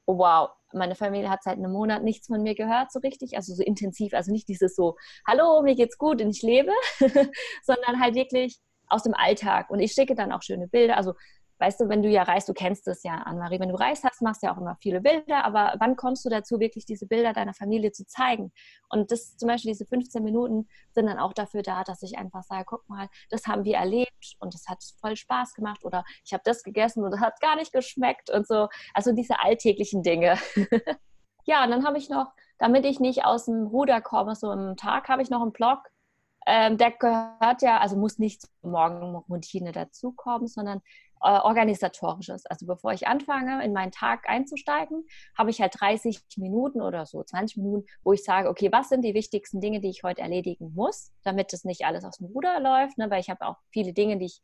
oh 0.05 0.17
wow, 0.17 0.49
meine 0.73 0.95
Familie 0.95 1.29
hat 1.29 1.43
seit 1.43 1.57
einem 1.57 1.71
Monat 1.71 2.03
nichts 2.03 2.27
von 2.27 2.43
mir 2.43 2.55
gehört, 2.55 2.91
so 2.91 2.99
richtig, 2.99 3.35
also 3.35 3.53
so 3.53 3.63
intensiv, 3.63 4.13
also 4.13 4.31
nicht 4.31 4.47
dieses 4.47 4.75
so, 4.75 4.97
hallo, 5.27 5.61
mir 5.63 5.75
geht's 5.75 5.97
gut 5.97 6.21
und 6.21 6.29
ich 6.29 6.41
lebe, 6.41 6.71
sondern 7.63 7.99
halt 8.01 8.15
wirklich 8.15 8.59
aus 8.87 9.03
dem 9.03 9.13
Alltag. 9.13 9.69
Und 9.69 9.79
ich 9.79 9.93
schicke 9.93 10.15
dann 10.15 10.31
auch 10.31 10.41
schöne 10.41 10.67
Bilder. 10.67 10.97
Also 10.97 11.13
weißt 11.59 11.79
du, 11.79 11.89
wenn 11.89 12.03
du 12.03 12.09
ja 12.09 12.23
reist, 12.23 12.49
du 12.49 12.53
kennst 12.53 12.87
es 12.87 13.03
ja, 13.03 13.15
Anne-Marie, 13.15 13.59
wenn 13.59 13.69
du 13.69 13.75
reist 13.75 14.03
hast, 14.03 14.21
machst 14.21 14.43
du 14.43 14.47
ja 14.47 14.53
auch 14.53 14.57
immer 14.57 14.75
viele 14.81 15.01
Bilder, 15.01 15.45
aber 15.45 15.75
wann 15.79 15.95
kommst 15.95 16.25
du 16.25 16.29
dazu, 16.29 16.59
wirklich 16.59 16.85
diese 16.85 17.07
Bilder 17.07 17.33
deiner 17.33 17.53
Familie 17.53 17.91
zu 17.91 18.05
zeigen? 18.05 18.51
Und 18.89 19.11
das 19.11 19.37
zum 19.37 19.47
Beispiel, 19.47 19.71
diese 19.71 19.85
15 19.85 20.23
Minuten 20.23 20.67
sind 20.91 21.07
dann 21.07 21.19
auch 21.19 21.33
dafür 21.33 21.61
da, 21.61 21.83
dass 21.83 22.03
ich 22.03 22.17
einfach 22.17 22.43
sage, 22.43 22.65
guck 22.65 22.87
mal, 22.89 23.07
das 23.29 23.47
haben 23.47 23.63
wir 23.63 23.77
erlebt 23.77 24.35
und 24.39 24.53
es 24.53 24.67
hat 24.67 24.83
voll 24.99 25.15
Spaß 25.15 25.53
gemacht 25.53 25.83
oder 25.83 26.03
ich 26.25 26.33
habe 26.33 26.43
das 26.45 26.63
gegessen 26.63 27.03
und 27.03 27.11
das 27.11 27.21
hat 27.21 27.39
gar 27.39 27.55
nicht 27.55 27.71
geschmeckt 27.71 28.29
und 28.29 28.47
so. 28.47 28.67
Also 28.93 29.13
diese 29.13 29.39
alltäglichen 29.39 30.03
Dinge. 30.03 30.37
ja, 31.45 31.63
und 31.63 31.71
dann 31.71 31.85
habe 31.85 31.97
ich 31.97 32.09
noch, 32.09 32.27
damit 32.57 32.85
ich 32.85 32.99
nicht 32.99 33.25
aus 33.25 33.45
dem 33.45 33.67
Ruder 33.67 34.01
komme, 34.01 34.35
so 34.35 34.51
im 34.51 34.75
Tag, 34.77 35.09
habe 35.09 35.21
ich 35.21 35.29
noch 35.29 35.41
einen 35.41 35.51
Blog, 35.53 35.79
ähm, 36.45 36.77
der 36.77 36.91
gehört 36.91 37.61
ja, 37.61 37.79
also 37.79 37.97
muss 37.97 38.19
nicht 38.19 38.41
zur 38.41 38.69
Morgenroutine 38.69 39.71
dazukommen, 39.71 40.47
sondern 40.47 40.81
organisatorisches. 41.26 42.45
Also 42.45 42.65
bevor 42.65 42.93
ich 42.93 43.07
anfange, 43.07 43.63
in 43.63 43.73
meinen 43.73 43.91
Tag 43.91 44.30
einzusteigen, 44.30 45.05
habe 45.38 45.49
ich 45.49 45.61
halt 45.61 45.80
30 45.80 46.21
Minuten 46.38 46.82
oder 46.82 47.05
so 47.05 47.23
20 47.23 47.57
Minuten, 47.57 47.88
wo 48.03 48.13
ich 48.13 48.23
sage, 48.23 48.49
okay, 48.49 48.71
was 48.71 48.89
sind 48.89 49.03
die 49.03 49.13
wichtigsten 49.13 49.61
Dinge, 49.61 49.82
die 49.82 49.89
ich 49.89 50.03
heute 50.03 50.21
erledigen 50.21 50.73
muss, 50.73 51.11
damit 51.23 51.53
es 51.53 51.63
nicht 51.63 51.86
alles 51.86 52.05
aus 52.05 52.17
dem 52.17 52.28
Ruder 52.28 52.59
läuft, 52.59 52.97
ne? 52.97 53.09
weil 53.09 53.21
ich 53.21 53.30
habe 53.30 53.45
auch 53.45 53.57
viele 53.71 53.93
Dinge, 53.93 54.17
die 54.17 54.26
ich 54.26 54.41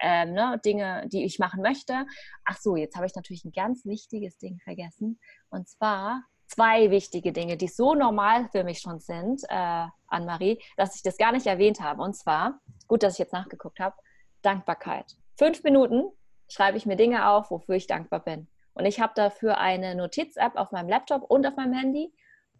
ähm, 0.00 0.32
ne, 0.32 0.60
Dinge, 0.64 1.06
die 1.08 1.24
ich 1.24 1.38
machen 1.38 1.62
möchte. 1.62 2.06
Ach 2.44 2.56
so, 2.56 2.76
jetzt 2.76 2.96
habe 2.96 3.06
ich 3.06 3.14
natürlich 3.14 3.44
ein 3.44 3.52
ganz 3.52 3.84
wichtiges 3.84 4.38
Ding 4.38 4.58
vergessen. 4.60 5.18
Und 5.50 5.68
zwar 5.68 6.22
zwei 6.46 6.90
wichtige 6.90 7.32
Dinge, 7.32 7.56
die 7.56 7.68
so 7.68 7.94
normal 7.94 8.48
für 8.50 8.64
mich 8.64 8.80
schon 8.80 9.00
sind, 9.00 9.42
äh, 9.48 9.86
Anne-Marie, 10.06 10.60
dass 10.76 10.96
ich 10.96 11.02
das 11.02 11.16
gar 11.16 11.32
nicht 11.32 11.46
erwähnt 11.46 11.80
habe. 11.80 12.02
Und 12.02 12.14
zwar, 12.14 12.60
gut, 12.88 13.02
dass 13.02 13.14
ich 13.14 13.18
jetzt 13.18 13.32
nachgeguckt 13.32 13.78
habe, 13.78 13.96
Dankbarkeit. 14.42 15.16
Fünf 15.36 15.62
Minuten 15.62 16.10
schreibe 16.50 16.76
ich 16.76 16.84
mir 16.84 16.96
Dinge 16.96 17.30
auf, 17.30 17.50
wofür 17.50 17.76
ich 17.76 17.86
dankbar 17.86 18.20
bin. 18.20 18.48
Und 18.74 18.84
ich 18.84 19.00
habe 19.00 19.12
dafür 19.16 19.58
eine 19.58 19.94
Notiz-App 19.94 20.56
auf 20.56 20.72
meinem 20.72 20.88
Laptop 20.88 21.22
und 21.22 21.46
auf 21.46 21.56
meinem 21.56 21.72
Handy, 21.72 22.12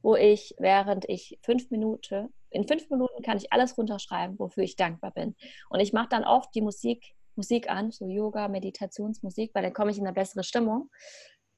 wo 0.03 0.17
ich, 0.17 0.55
während 0.59 1.09
ich 1.09 1.39
fünf 1.43 1.71
Minuten, 1.71 2.33
in 2.51 2.67
fünf 2.67 2.89
Minuten 2.91 3.23
kann 3.23 3.37
ich 3.37 3.53
alles 3.53 3.77
runterschreiben, 3.77 4.39
wofür 4.39 4.65
ich 4.65 4.77
dankbar 4.77 5.13
bin. 5.13 5.37
Und 5.69 5.81
ich 5.81 5.93
mache 5.93 6.09
dann 6.09 6.25
oft 6.25 6.55
die 6.55 6.63
Musik, 6.63 7.15
Musik 7.37 7.71
an, 7.71 7.91
so 7.91 8.07
Yoga, 8.07 8.49
Meditationsmusik, 8.49 9.53
weil 9.55 9.63
dann 9.63 9.73
komme 9.73 9.91
ich 9.91 9.99
in 9.99 10.07
eine 10.07 10.15
bessere 10.15 10.43
Stimmung 10.43 10.91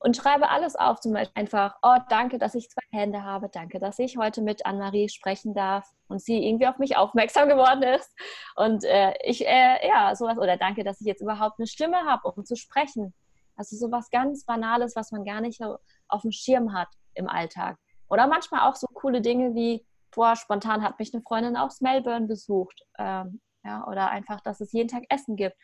und 0.03 0.17
schreibe 0.17 0.51
alles 0.51 0.77
auf. 0.77 1.01
Zum 1.01 1.13
Beispiel 1.13 1.41
einfach, 1.41 1.77
oh, 1.83 1.97
danke, 2.09 2.39
dass 2.39 2.55
ich 2.55 2.71
zwei 2.71 2.83
Hände 2.91 3.23
habe, 3.23 3.49
danke, 3.49 3.79
dass 3.79 3.99
ich 3.99 4.17
heute 4.17 4.43
mit 4.43 4.67
Anne-Marie 4.67 5.09
sprechen 5.09 5.55
darf 5.55 5.89
und 6.09 6.21
sie 6.21 6.47
irgendwie 6.47 6.67
auf 6.67 6.79
mich 6.79 6.97
aufmerksam 6.97 7.49
geworden 7.49 7.83
ist. 7.83 8.11
Und 8.57 8.85
äh, 8.85 9.15
ich, 9.25 9.47
äh, 9.47 9.87
ja, 9.87 10.15
sowas, 10.15 10.39
oder 10.39 10.57
danke, 10.57 10.85
dass 10.85 11.01
ich 11.01 11.07
jetzt 11.07 11.23
überhaupt 11.23 11.59
eine 11.59 11.67
Stimme 11.67 12.05
habe, 12.05 12.31
um 12.31 12.45
zu 12.45 12.57
sprechen. 12.57 13.15
Also 13.57 13.77
sowas 13.77 14.11
ganz 14.11 14.45
Banales, 14.45 14.97
was 14.97 15.13
man 15.13 15.25
gar 15.25 15.41
nicht 15.41 15.61
auf 16.09 16.23
dem 16.23 16.33
Schirm 16.33 16.73
hat 16.73 16.89
im 17.15 17.29
Alltag. 17.29 17.77
Oder 18.09 18.27
manchmal 18.27 18.69
auch 18.69 18.77
so 18.77 18.87
coole 18.89 19.21
Dinge 19.21 19.55
wie, 19.55 19.87
boah, 20.15 20.37
spontan 20.37 20.83
hat 20.83 20.99
mich 20.99 21.15
eine 21.15 21.23
Freundin 21.23 21.57
aus 21.57 21.81
Melbourne 21.81 22.27
besucht. 22.27 22.83
Ähm, 22.99 23.41
ja, 23.65 23.87
oder 23.87 24.11
einfach, 24.11 24.41
dass 24.41 24.61
es 24.61 24.73
jeden 24.73 24.89
Tag 24.89 25.05
Essen 25.09 25.37
gibt. 25.37 25.57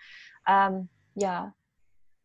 Ähm, 0.46 0.88
ja, 1.14 1.52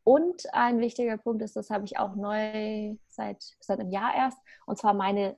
und 0.03 0.53
ein 0.53 0.79
wichtiger 0.79 1.17
Punkt 1.17 1.41
ist, 1.41 1.55
das 1.55 1.69
habe 1.69 1.85
ich 1.85 1.97
auch 1.97 2.15
neu 2.15 2.95
seit, 3.07 3.43
seit 3.59 3.79
einem 3.79 3.91
Jahr 3.91 4.13
erst, 4.15 4.37
und 4.65 4.77
zwar 4.77 4.93
meine 4.93 5.37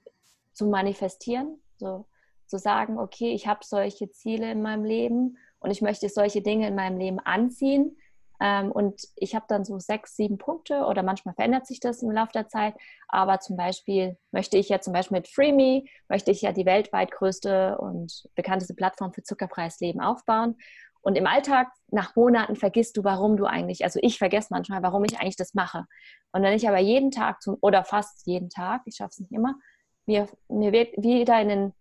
zu 0.53 0.68
manifestieren, 0.68 1.59
so 1.78 2.05
zu 2.47 2.57
sagen, 2.57 2.97
okay, 2.97 3.34
ich 3.34 3.47
habe 3.47 3.59
solche 3.63 4.09
Ziele 4.11 4.51
in 4.51 4.61
meinem 4.61 4.84
Leben 4.84 5.38
und 5.59 5.72
ich 5.72 5.82
möchte 5.82 6.09
solche 6.09 6.41
Dinge 6.41 6.68
in 6.68 6.76
meinem 6.76 6.97
Leben 6.97 7.20
anziehen. 7.20 7.97
Ähm, 8.41 8.72
und 8.72 9.01
ich 9.16 9.34
habe 9.34 9.45
dann 9.47 9.63
so 9.63 9.80
sechs, 9.80 10.16
sieben 10.16 10.38
Punkte 10.38 10.86
oder 10.86 11.03
manchmal 11.03 11.36
verändert 11.36 11.66
sich 11.66 11.80
das 11.80 12.03
im 12.03 12.11
Laufe 12.11 12.34
der 12.34 12.47
Zeit. 12.47 12.76
Aber 13.07 13.39
zum 13.39 13.55
Beispiel 13.55 14.18
möchte 14.32 14.57
ich 14.57 14.70
ja 14.70 14.82
zum 14.82 14.93
Beispiel 14.93 15.18
mit 15.18 15.28
FreeMe, 15.28 15.86
möchte 16.09 16.32
ich 16.32 16.41
ja 16.41 16.51
die 16.51 16.66
weltweit 16.66 17.11
größte 17.11 17.78
und 17.78 18.28
bekannteste 18.36 18.74
Plattform 18.74 19.13
für 19.13 19.24
zuckerfreies 19.24 19.80
Leben 19.80 20.01
aufbauen. 20.01 20.57
Und 21.06 21.16
im 21.16 21.28
Alltag, 21.28 21.68
nach 21.91 22.16
Monaten, 22.16 22.56
vergisst 22.56 22.97
du, 22.97 23.03
warum 23.03 23.38
du 23.38 23.45
eigentlich, 23.45 23.84
also 23.84 23.99
ich 24.01 24.18
vergesse 24.18 24.47
manchmal, 24.49 24.82
warum 24.82 25.03
ich 25.06 25.20
eigentlich 25.20 25.36
das 25.36 25.53
mache. 25.53 25.86
Und 26.32 26.41
wenn 26.41 26.53
ich 26.53 26.68
aber 26.68 26.80
jeden 26.80 27.12
Tag 27.12 27.43
zum, 27.43 27.58
oder 27.62 27.84
fast 27.84 28.26
jeden 28.26 28.49
Tag, 28.49 28.82
ich 28.86 28.95
schaffe 28.95 29.12
es 29.12 29.20
nicht 29.20 29.32
immer, 29.32 29.53
mir, 30.08 30.28
mir 30.47 30.72
wieder 30.72 31.39
in 31.39 31.49
den, 31.49 31.74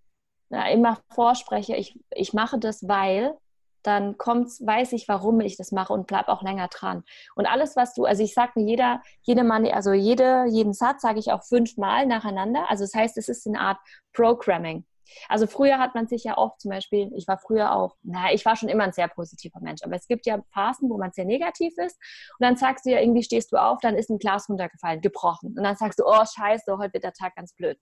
na, 0.50 0.68
immer 0.70 0.98
vorspreche, 1.08 1.74
ich, 1.74 1.98
ich 2.10 2.34
mache 2.34 2.58
das, 2.58 2.86
weil 2.86 3.34
dann 3.82 4.18
kommt's, 4.18 4.60
weiß 4.64 4.92
ich, 4.92 5.08
warum 5.08 5.40
ich 5.40 5.56
das 5.56 5.72
mache 5.72 5.94
und 5.94 6.06
bleib 6.06 6.28
auch 6.28 6.42
länger 6.42 6.68
dran. 6.68 7.02
Und 7.34 7.46
alles, 7.46 7.76
was 7.76 7.94
du, 7.94 8.04
also 8.04 8.22
ich 8.22 8.34
sage 8.34 8.52
mir 8.56 8.66
jeder, 8.66 9.02
jede 9.22 9.42
Mann, 9.42 9.66
also 9.66 9.94
jede, 9.94 10.44
jeden 10.50 10.74
Satz 10.74 11.00
sage 11.00 11.18
ich 11.18 11.32
auch 11.32 11.44
fünfmal 11.44 12.04
nacheinander. 12.04 12.68
Also 12.68 12.84
das 12.84 12.92
heißt, 12.92 13.16
es 13.16 13.30
ist 13.30 13.46
eine 13.46 13.60
Art 13.60 13.78
Programming. 14.12 14.84
Also 15.28 15.46
früher 15.46 15.78
hat 15.78 15.94
man 15.94 16.06
sich 16.06 16.24
ja 16.24 16.36
oft 16.36 16.60
zum 16.60 16.70
Beispiel, 16.70 17.10
ich 17.14 17.28
war 17.28 17.38
früher 17.38 17.74
auch, 17.74 17.96
naja, 18.02 18.34
ich 18.34 18.44
war 18.44 18.56
schon 18.56 18.68
immer 18.68 18.84
ein 18.84 18.92
sehr 18.92 19.08
positiver 19.08 19.60
Mensch, 19.60 19.82
aber 19.82 19.96
es 19.96 20.06
gibt 20.06 20.26
ja 20.26 20.42
Phasen, 20.52 20.90
wo 20.90 20.98
man 20.98 21.12
sehr 21.12 21.24
negativ 21.24 21.76
ist 21.78 21.98
und 22.38 22.44
dann 22.46 22.56
sagst 22.56 22.86
du 22.86 22.90
ja, 22.90 23.00
irgendwie 23.00 23.22
stehst 23.22 23.52
du 23.52 23.56
auf, 23.56 23.78
dann 23.80 23.96
ist 23.96 24.10
ein 24.10 24.18
Glas 24.18 24.48
runtergefallen, 24.48 25.00
gebrochen 25.00 25.54
und 25.56 25.62
dann 25.62 25.76
sagst 25.76 25.98
du, 25.98 26.04
oh 26.06 26.24
scheiße, 26.24 26.78
heute 26.78 26.94
wird 26.94 27.04
der 27.04 27.12
Tag 27.12 27.34
ganz 27.36 27.54
blöd. 27.54 27.78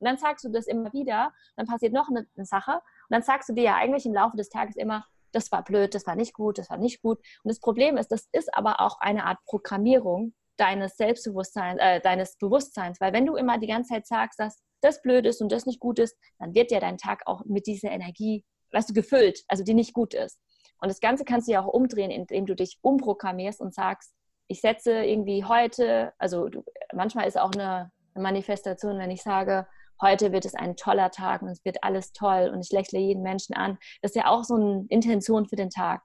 Und 0.00 0.06
dann 0.06 0.16
sagst 0.16 0.44
du 0.44 0.48
das 0.48 0.66
immer 0.66 0.92
wieder, 0.92 1.32
dann 1.56 1.66
passiert 1.66 1.92
noch 1.92 2.08
eine, 2.08 2.26
eine 2.36 2.46
Sache 2.46 2.72
und 2.72 3.10
dann 3.10 3.22
sagst 3.22 3.48
du 3.48 3.52
dir 3.52 3.64
ja 3.64 3.76
eigentlich 3.76 4.06
im 4.06 4.14
Laufe 4.14 4.36
des 4.36 4.48
Tages 4.48 4.76
immer, 4.76 5.04
das 5.32 5.50
war 5.52 5.62
blöd, 5.62 5.94
das 5.94 6.06
war 6.06 6.16
nicht 6.16 6.32
gut, 6.32 6.58
das 6.58 6.70
war 6.70 6.78
nicht 6.78 7.02
gut. 7.02 7.18
Und 7.42 7.48
das 7.50 7.60
Problem 7.60 7.96
ist, 7.96 8.12
das 8.12 8.28
ist 8.32 8.54
aber 8.54 8.80
auch 8.80 9.00
eine 9.00 9.24
Art 9.24 9.38
Programmierung 9.46 10.32
deines 10.56 10.96
Selbstbewusstseins, 10.96 11.80
äh, 11.80 12.00
deines 12.00 12.36
Bewusstseins, 12.38 13.00
weil 13.00 13.12
wenn 13.12 13.26
du 13.26 13.34
immer 13.34 13.58
die 13.58 13.66
ganze 13.66 13.94
Zeit 13.94 14.06
sagst, 14.06 14.38
dass 14.38 14.62
das 14.84 15.02
blöd 15.02 15.26
ist 15.26 15.40
und 15.40 15.50
das 15.50 15.66
nicht 15.66 15.80
gut 15.80 15.98
ist, 15.98 16.16
dann 16.38 16.54
wird 16.54 16.70
ja 16.70 16.80
dein 16.80 16.98
Tag 16.98 17.22
auch 17.26 17.44
mit 17.44 17.66
dieser 17.66 17.90
Energie, 17.90 18.44
weißt 18.72 18.90
du, 18.90 18.94
gefüllt, 18.94 19.42
also 19.48 19.64
die 19.64 19.74
nicht 19.74 19.94
gut 19.94 20.14
ist. 20.14 20.38
Und 20.80 20.88
das 20.88 21.00
Ganze 21.00 21.24
kannst 21.24 21.48
du 21.48 21.52
ja 21.52 21.62
auch 21.62 21.72
umdrehen, 21.72 22.10
indem 22.10 22.46
du 22.46 22.54
dich 22.54 22.78
umprogrammierst 22.82 23.60
und 23.60 23.74
sagst, 23.74 24.14
ich 24.48 24.60
setze 24.60 25.04
irgendwie 25.04 25.44
heute, 25.44 26.12
also 26.18 26.48
du, 26.48 26.62
manchmal 26.92 27.26
ist 27.26 27.38
auch 27.38 27.52
eine 27.52 27.90
Manifestation, 28.14 28.98
wenn 28.98 29.10
ich 29.10 29.22
sage, 29.22 29.66
heute 30.00 30.32
wird 30.32 30.44
es 30.44 30.54
ein 30.54 30.76
toller 30.76 31.10
Tag 31.10 31.42
und 31.42 31.48
es 31.48 31.64
wird 31.64 31.82
alles 31.82 32.12
toll 32.12 32.50
und 32.52 32.60
ich 32.60 32.70
lächle 32.70 32.98
jeden 32.98 33.22
Menschen 33.22 33.54
an. 33.54 33.78
Das 34.02 34.10
ist 34.10 34.16
ja 34.16 34.28
auch 34.28 34.44
so 34.44 34.54
eine 34.54 34.84
Intention 34.88 35.46
für 35.46 35.56
den 35.56 35.70
Tag. 35.70 36.02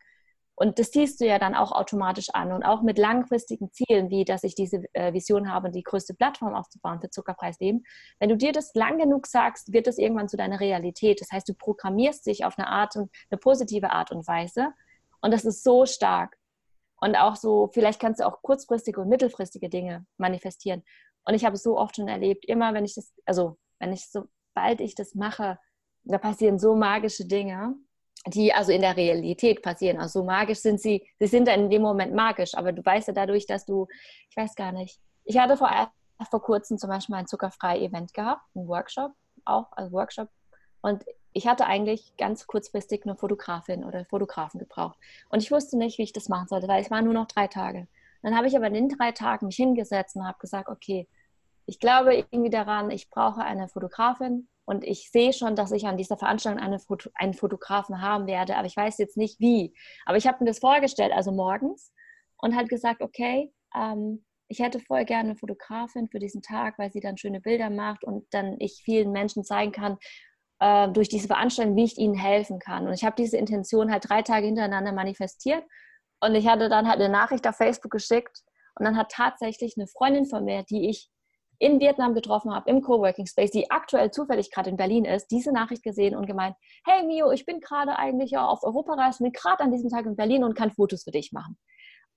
Und 0.61 0.77
das 0.77 0.91
ziehst 0.91 1.21
du 1.21 1.25
ja 1.25 1.39
dann 1.39 1.55
auch 1.55 1.71
automatisch 1.71 2.31
an 2.31 2.51
und 2.51 2.63
auch 2.63 2.81
mit 2.81 2.97
langfristigen 2.97 3.71
Zielen, 3.71 4.09
wie 4.09 4.25
dass 4.25 4.43
ich 4.43 4.55
diese 4.55 4.83
äh, 4.91 5.13
Vision 5.13 5.49
habe, 5.49 5.71
die 5.71 5.83
größte 5.83 6.13
Plattform 6.13 6.53
aufzubauen 6.53 6.99
für 6.99 7.09
zuckerfreies 7.09 7.61
Leben. 7.61 7.83
Wenn 8.19 8.27
du 8.27 8.35
dir 8.35 8.51
das 8.51 8.73
lang 8.73 8.97
genug 8.97 9.25
sagst, 9.25 9.71
wird 9.71 9.87
das 9.87 9.97
irgendwann 9.97 10.27
zu 10.27 10.35
deiner 10.35 10.59
Realität. 10.59 11.21
Das 11.21 11.31
heißt, 11.31 11.47
du 11.47 11.53
programmierst 11.53 12.25
dich 12.25 12.43
auf 12.43 12.59
eine 12.59 12.67
Art 12.67 12.97
und 12.97 13.09
eine 13.31 13.37
positive 13.37 13.91
Art 13.91 14.11
und 14.11 14.27
Weise. 14.27 14.73
Und 15.21 15.33
das 15.33 15.45
ist 15.45 15.63
so 15.63 15.85
stark. 15.85 16.35
Und 16.99 17.15
auch 17.15 17.37
so, 17.37 17.69
vielleicht 17.71 18.01
kannst 18.01 18.19
du 18.19 18.27
auch 18.27 18.41
kurzfristige 18.41 18.99
und 18.99 19.07
mittelfristige 19.07 19.69
Dinge 19.69 20.05
manifestieren. 20.17 20.83
Und 21.23 21.35
ich 21.35 21.45
habe 21.45 21.55
es 21.55 21.63
so 21.63 21.77
oft 21.77 21.95
schon 21.95 22.09
erlebt, 22.09 22.43
immer 22.43 22.73
wenn 22.73 22.83
ich 22.83 22.95
das, 22.95 23.13
also 23.25 23.57
wenn 23.79 23.93
ich, 23.93 24.09
sobald 24.09 24.81
ich 24.81 24.93
das 24.93 25.15
mache, 25.15 25.57
da 26.03 26.17
passieren 26.17 26.59
so 26.59 26.75
magische 26.75 27.25
Dinge, 27.25 27.75
die 28.27 28.53
also 28.53 28.71
in 28.71 28.81
der 28.81 28.97
Realität 28.97 29.61
passieren. 29.61 29.97
Also 29.99 30.19
so 30.19 30.25
magisch 30.25 30.59
sind 30.59 30.81
sie, 30.81 31.07
sie 31.19 31.27
sind 31.27 31.47
dann 31.47 31.61
in 31.61 31.69
dem 31.69 31.81
Moment 31.81 32.13
magisch, 32.13 32.55
aber 32.55 32.71
du 32.71 32.85
weißt 32.85 33.07
ja 33.07 33.13
dadurch, 33.13 33.45
dass 33.45 33.65
du, 33.65 33.87
ich 34.29 34.35
weiß 34.35 34.55
gar 34.55 34.71
nicht, 34.71 34.99
ich 35.23 35.37
hatte 35.37 35.57
vor, 35.57 35.69
vor 36.29 36.41
kurzem 36.41 36.77
zum 36.77 36.89
Beispiel 36.89 37.15
ein 37.15 37.27
zuckerfreies 37.27 37.81
Event 37.81 38.13
gehabt, 38.13 38.41
ein 38.55 38.67
Workshop, 38.67 39.11
auch 39.45 39.71
als 39.71 39.91
Workshop. 39.91 40.29
Und 40.81 41.05
ich 41.31 41.47
hatte 41.47 41.65
eigentlich 41.65 42.13
ganz 42.17 42.47
kurzfristig 42.47 43.03
eine 43.05 43.15
Fotografin 43.15 43.85
oder 43.85 44.05
Fotografen 44.05 44.59
gebraucht. 44.59 44.97
Und 45.29 45.41
ich 45.41 45.51
wusste 45.51 45.77
nicht, 45.77 45.97
wie 45.97 46.03
ich 46.03 46.13
das 46.13 46.29
machen 46.29 46.47
sollte, 46.47 46.67
weil 46.67 46.81
es 46.81 46.91
waren 46.91 47.05
nur 47.05 47.13
noch 47.13 47.27
drei 47.27 47.47
Tage. 47.47 47.87
Dann 48.21 48.35
habe 48.35 48.47
ich 48.47 48.57
aber 48.57 48.67
in 48.67 48.73
den 48.73 48.89
drei 48.89 49.11
Tagen 49.11 49.45
mich 49.45 49.55
hingesetzt 49.55 50.15
und 50.15 50.27
habe 50.27 50.39
gesagt, 50.39 50.67
okay, 50.67 51.07
ich 51.65 51.79
glaube 51.79 52.15
irgendwie 52.15 52.49
daran, 52.49 52.89
ich 52.89 53.09
brauche 53.09 53.41
eine 53.41 53.69
Fotografin 53.69 54.48
und 54.69 54.83
ich 54.83 55.09
sehe 55.09 55.33
schon, 55.33 55.55
dass 55.55 55.71
ich 55.71 55.87
an 55.87 55.97
dieser 55.97 56.15
Veranstaltung 56.15 56.61
eine 56.61 56.77
Foto, 56.77 57.09
einen 57.15 57.33
Fotografen 57.33 58.03
haben 58.03 58.27
werde, 58.27 58.55
aber 58.55 58.67
ich 58.67 58.77
weiß 58.77 58.99
jetzt 58.99 59.17
nicht 59.17 59.39
wie. 59.39 59.73
Aber 60.05 60.15
ich 60.15 60.27
habe 60.27 60.37
mir 60.43 60.45
das 60.47 60.59
vorgestellt, 60.59 61.11
also 61.11 61.31
morgens, 61.31 61.91
und 62.37 62.55
halt 62.55 62.69
gesagt, 62.69 63.01
okay, 63.01 63.51
ähm, 63.75 64.23
ich 64.47 64.59
hätte 64.59 64.79
voll 64.79 65.05
gerne 65.05 65.29
eine 65.29 65.37
Fotografin 65.37 66.07
für 66.07 66.19
diesen 66.19 66.43
Tag, 66.43 66.77
weil 66.77 66.91
sie 66.91 66.99
dann 66.99 67.17
schöne 67.17 67.41
Bilder 67.41 67.71
macht 67.71 68.03
und 68.03 68.27
dann 68.29 68.57
ich 68.59 68.83
vielen 68.85 69.11
Menschen 69.11 69.43
zeigen 69.43 69.71
kann, 69.71 69.97
äh, 70.59 70.87
durch 70.89 71.09
diese 71.09 71.25
Veranstaltung, 71.25 71.75
wie 71.75 71.85
ich 71.85 71.97
ihnen 71.97 72.13
helfen 72.13 72.59
kann. 72.59 72.85
Und 72.85 72.93
ich 72.93 73.03
habe 73.03 73.15
diese 73.17 73.37
Intention 73.37 73.91
halt 73.91 74.07
drei 74.07 74.21
Tage 74.21 74.45
hintereinander 74.45 74.91
manifestiert 74.91 75.63
und 76.21 76.35
ich 76.35 76.45
hatte 76.47 76.69
dann 76.69 76.87
halt 76.87 76.99
eine 76.99 77.09
Nachricht 77.09 77.47
auf 77.47 77.55
Facebook 77.55 77.91
geschickt 77.91 78.43
und 78.75 78.85
dann 78.85 78.97
hat 78.97 79.11
tatsächlich 79.11 79.73
eine 79.77 79.87
Freundin 79.87 80.27
von 80.27 80.45
mir, 80.45 80.61
die 80.61 80.91
ich 80.91 81.09
in 81.59 81.81
Vietnam 81.81 82.13
getroffen 82.13 82.53
habe, 82.53 82.69
im 82.69 82.81
Coworking 82.81 83.25
Space, 83.25 83.51
die 83.51 83.69
aktuell 83.69 84.11
zufällig 84.11 84.49
gerade 84.49 84.69
in 84.69 84.77
Berlin 84.77 85.03
ist, 85.03 85.27
diese 85.27 85.51
Nachricht 85.51 85.83
gesehen 85.83 86.15
und 86.15 86.25
gemeint, 86.25 86.55
hey 86.85 87.05
Mio, 87.05 87.31
ich 87.31 87.45
bin 87.45 87.59
gerade 87.59 87.97
eigentlich 87.97 88.31
ja 88.31 88.47
auf 88.47 88.63
Europareise, 88.63 89.23
bin 89.23 89.33
gerade 89.33 89.63
an 89.63 89.71
diesem 89.71 89.89
Tag 89.89 90.05
in 90.05 90.15
Berlin 90.15 90.45
und 90.45 90.55
kann 90.55 90.71
Fotos 90.71 91.03
für 91.03 91.11
dich 91.11 91.33
machen. 91.33 91.57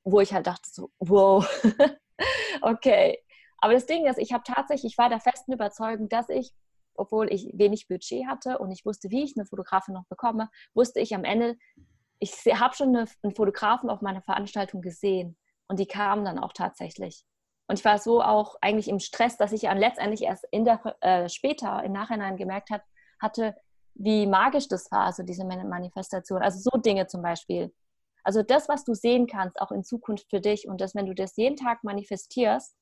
Wo 0.04 0.20
ich 0.20 0.32
halt 0.32 0.46
dachte 0.46 0.68
so, 0.70 0.90
wow, 1.00 1.44
okay. 2.62 3.18
Aber 3.58 3.72
das 3.72 3.86
Ding 3.86 4.06
ist, 4.06 4.18
ich 4.18 4.32
habe 4.32 4.44
tatsächlich, 4.46 4.92
ich 4.92 4.98
war 4.98 5.08
der 5.08 5.20
festen 5.20 5.52
Überzeugung, 5.52 6.08
dass 6.08 6.28
ich, 6.28 6.52
obwohl 6.94 7.32
ich 7.32 7.50
wenig 7.52 7.88
Budget 7.88 8.26
hatte 8.26 8.58
und 8.58 8.70
ich 8.70 8.84
wusste, 8.84 9.10
wie 9.10 9.24
ich 9.24 9.34
eine 9.36 9.46
Fotografin 9.46 9.94
noch 9.94 10.06
bekomme, 10.08 10.50
wusste 10.74 11.00
ich 11.00 11.14
am 11.14 11.24
Ende, 11.24 11.56
ich 12.20 12.32
habe 12.54 12.74
schon 12.74 12.88
eine, 12.88 13.06
einen 13.22 13.34
Fotografen 13.34 13.90
auf 13.90 14.02
meiner 14.02 14.22
Veranstaltung 14.22 14.82
gesehen 14.82 15.36
und 15.66 15.80
die 15.80 15.86
kamen 15.86 16.24
dann 16.24 16.38
auch 16.38 16.52
tatsächlich. 16.52 17.24
Und 17.66 17.78
ich 17.78 17.84
war 17.84 17.98
so 17.98 18.22
auch 18.22 18.56
eigentlich 18.60 18.88
im 18.88 18.98
Stress, 18.98 19.36
dass 19.36 19.52
ich 19.52 19.62
ja 19.62 19.72
letztendlich 19.72 20.22
erst 20.22 20.46
in 20.50 20.64
der, 20.64 20.80
äh, 21.00 21.28
später 21.28 21.82
im 21.84 21.92
Nachhinein 21.92 22.36
gemerkt 22.36 22.70
hat, 22.70 22.82
hatte, 23.20 23.56
wie 23.94 24.26
magisch 24.26 24.68
das 24.68 24.90
war, 24.90 25.06
also 25.06 25.22
diese 25.22 25.44
Manifestation. 25.44 26.42
Also 26.42 26.70
so 26.70 26.78
Dinge 26.78 27.06
zum 27.06 27.22
Beispiel. 27.22 27.72
Also 28.24 28.42
das, 28.42 28.68
was 28.68 28.84
du 28.84 28.94
sehen 28.94 29.26
kannst, 29.26 29.60
auch 29.60 29.72
in 29.72 29.84
Zukunft 29.84 30.28
für 30.30 30.40
dich 30.40 30.68
und 30.68 30.80
das, 30.80 30.94
wenn 30.94 31.06
du 31.06 31.14
das 31.14 31.36
jeden 31.36 31.56
Tag 31.56 31.84
manifestierst, 31.84 32.76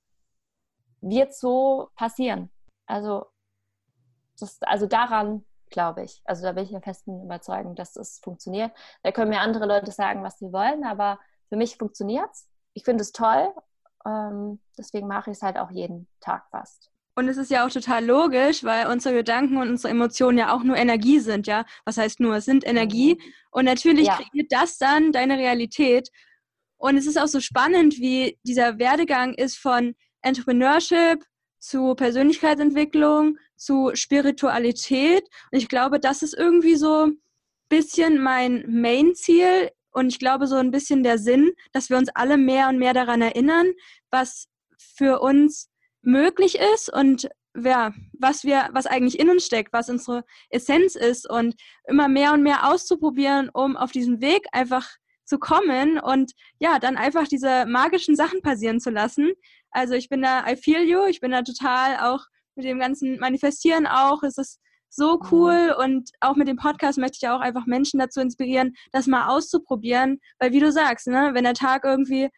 wird 1.01 1.35
so 1.35 1.89
passieren. 1.97 2.51
Also, 2.87 3.27
das, 4.39 4.61
also 4.63 4.87
daran 4.87 5.45
glaube 5.71 6.03
ich. 6.03 6.21
Also 6.25 6.43
da 6.43 6.53
bin 6.53 6.65
ich 6.65 6.71
ja 6.71 6.81
festen 6.81 7.23
Überzeugung, 7.25 7.75
dass 7.75 7.93
das 7.93 8.19
funktioniert. 8.19 8.73
Da 9.03 9.13
können 9.13 9.31
mir 9.31 9.41
andere 9.41 9.67
Leute 9.67 9.93
sagen, 9.93 10.23
was 10.23 10.39
sie 10.39 10.53
wollen, 10.53 10.85
aber 10.85 11.19
für 11.49 11.57
mich 11.57 11.79
funktioniert 11.79 12.29
es. 12.33 12.49
Ich 12.75 12.85
finde 12.85 13.03
es 13.03 13.13
toll 13.13 13.53
ähm, 14.07 14.61
deswegen 14.79 15.07
mache 15.07 15.31
ich 15.31 15.37
es 15.37 15.43
halt 15.43 15.57
auch 15.57 15.71
jeden 15.71 16.09
Tag 16.21 16.49
fast. 16.51 16.91
Und 17.17 17.29
es 17.29 17.37
ist 17.37 17.51
ja 17.51 17.67
auch 17.67 17.71
total 17.71 18.05
logisch, 18.05 18.65
weil 18.65 18.87
unsere 18.87 19.15
Gedanken 19.15 19.57
und 19.59 19.69
unsere 19.69 19.91
Emotionen 19.91 20.39
ja 20.39 20.55
auch 20.55 20.63
nur 20.63 20.77
Energie 20.77 21.19
sind, 21.19 21.47
ja. 21.47 21.67
Was 21.85 21.99
heißt 21.99 22.21
nur, 22.21 22.37
es 22.37 22.45
sind 22.45 22.67
Energie. 22.67 23.15
Mhm. 23.15 23.33
Und 23.51 23.65
natürlich 23.65 24.07
ja. 24.07 24.17
kreiert 24.17 24.51
das 24.51 24.79
dann 24.79 25.13
deine 25.13 25.37
Realität. 25.37 26.09
Und 26.79 26.97
es 26.97 27.07
ist 27.07 27.19
auch 27.19 27.27
so 27.27 27.41
spannend, 27.41 27.99
wie 27.99 28.39
dieser 28.43 28.79
Werdegang 28.79 29.35
ist 29.35 29.59
von 29.59 29.95
Entrepreneurship 30.23 31.25
zu 31.59 31.95
Persönlichkeitsentwicklung, 31.95 33.37
zu 33.57 33.91
Spiritualität. 33.93 35.23
Und 35.53 35.59
ich 35.59 35.69
glaube, 35.69 36.01
das 36.01 36.23
ist 36.23 36.35
irgendwie 36.35 36.77
so 36.77 37.07
ein 37.07 37.21
bisschen 37.69 38.23
mein 38.23 38.65
Main-Ziel 38.67 39.71
und 39.93 40.09
ich 40.09 40.19
glaube, 40.19 40.47
so 40.47 40.57
ein 40.57 40.71
bisschen 40.71 41.03
der 41.03 41.19
Sinn, 41.19 41.53
dass 41.73 41.91
wir 41.91 41.97
uns 41.97 42.09
alle 42.15 42.37
mehr 42.37 42.69
und 42.69 42.79
mehr 42.79 42.95
daran 42.95 43.23
erinnern, 43.23 43.73
was 44.11 44.47
für 44.79 45.21
uns 45.21 45.69
möglich 46.03 46.59
ist 46.75 46.93
und 46.93 47.29
ja, 47.57 47.93
was 48.13 48.45
wir, 48.45 48.69
was 48.73 48.87
eigentlich 48.87 49.19
in 49.19 49.29
uns 49.29 49.45
steckt, 49.45 49.73
was 49.73 49.89
unsere 49.89 50.25
Essenz 50.51 50.95
ist 50.95 51.29
und 51.29 51.57
immer 51.89 52.09
mehr 52.09 52.33
und 52.33 52.43
mehr 52.43 52.71
auszuprobieren, 52.71 53.51
um 53.53 53.77
auf 53.77 53.91
diesen 53.91 54.21
Weg 54.21 54.47
einfach 54.53 54.89
zu 55.25 55.39
kommen 55.39 55.99
und 55.99 56.33
ja, 56.59 56.79
dann 56.79 56.97
einfach 56.97 57.27
diese 57.29 57.67
magischen 57.67 58.17
Sachen 58.17 58.41
passieren 58.43 58.81
zu 58.81 58.91
lassen. 58.91 59.33
Also 59.71 59.95
ich 59.95 60.09
bin 60.09 60.23
da, 60.23 60.45
I 60.49 60.57
feel 60.57 60.83
you, 60.83 61.05
ich 61.07 61.21
bin 61.21 61.31
da 61.31 61.43
total 61.43 61.99
auch 61.99 62.25
mit 62.55 62.67
dem 62.67 62.79
ganzen 62.79 63.19
Manifestieren 63.19 63.87
auch, 63.87 64.23
es 64.23 64.39
ist 64.39 64.61
so 64.91 65.21
cool. 65.31 65.75
Und 65.79 66.11
auch 66.21 66.37
mit 66.37 66.49
dem 66.49 66.57
Podcast 66.57 66.99
möchte 66.99 67.19
ich 67.23 67.29
auch 67.29 67.41
einfach 67.41 67.67
Menschen 67.67 67.99
dazu 67.99 68.21
inspirieren, 68.21 68.75
das 68.93 69.07
mal 69.07 69.29
auszuprobieren, 69.29 70.21
weil 70.39 70.53
wie 70.53 70.61
du 70.61 70.71
sagst, 70.71 71.07
ne, 71.07 71.31
wenn 71.33 71.45
der 71.45 71.55
Tag 71.55 71.85
irgendwie, 71.85 72.29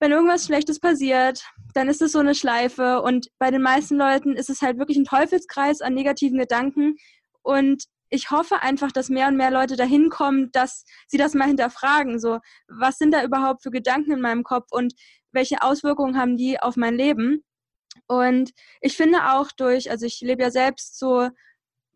wenn 0.00 0.12
irgendwas 0.12 0.44
Schlechtes 0.44 0.78
passiert, 0.80 1.42
dann 1.72 1.88
ist 1.88 2.02
es 2.02 2.12
so 2.12 2.18
eine 2.18 2.34
Schleife. 2.34 3.00
Und 3.00 3.28
bei 3.38 3.50
den 3.50 3.62
meisten 3.62 3.96
Leuten 3.96 4.34
ist 4.34 4.50
es 4.50 4.60
halt 4.60 4.78
wirklich 4.78 4.98
ein 4.98 5.04
Teufelskreis 5.04 5.80
an 5.80 5.94
negativen 5.94 6.38
Gedanken. 6.38 6.96
Und 7.42 7.84
ich 8.10 8.30
hoffe 8.30 8.62
einfach, 8.62 8.92
dass 8.92 9.08
mehr 9.08 9.28
und 9.28 9.36
mehr 9.36 9.50
Leute 9.50 9.76
dahin 9.76 10.10
kommen, 10.10 10.50
dass 10.52 10.84
sie 11.06 11.18
das 11.18 11.34
mal 11.34 11.48
hinterfragen. 11.48 12.18
So, 12.18 12.40
was 12.68 12.98
sind 12.98 13.12
da 13.12 13.24
überhaupt 13.24 13.62
für 13.62 13.70
Gedanken 13.70 14.12
in 14.12 14.20
meinem 14.20 14.42
Kopf 14.42 14.66
und 14.70 14.94
welche 15.32 15.62
Auswirkungen 15.62 16.18
haben 16.18 16.36
die 16.36 16.60
auf 16.60 16.76
mein 16.76 16.94
Leben? 16.94 17.44
Und 18.06 18.52
ich 18.80 18.96
finde 18.96 19.32
auch 19.32 19.50
durch, 19.52 19.90
also 19.90 20.06
ich 20.06 20.20
lebe 20.20 20.42
ja 20.42 20.50
selbst 20.50 20.98
so 20.98 21.30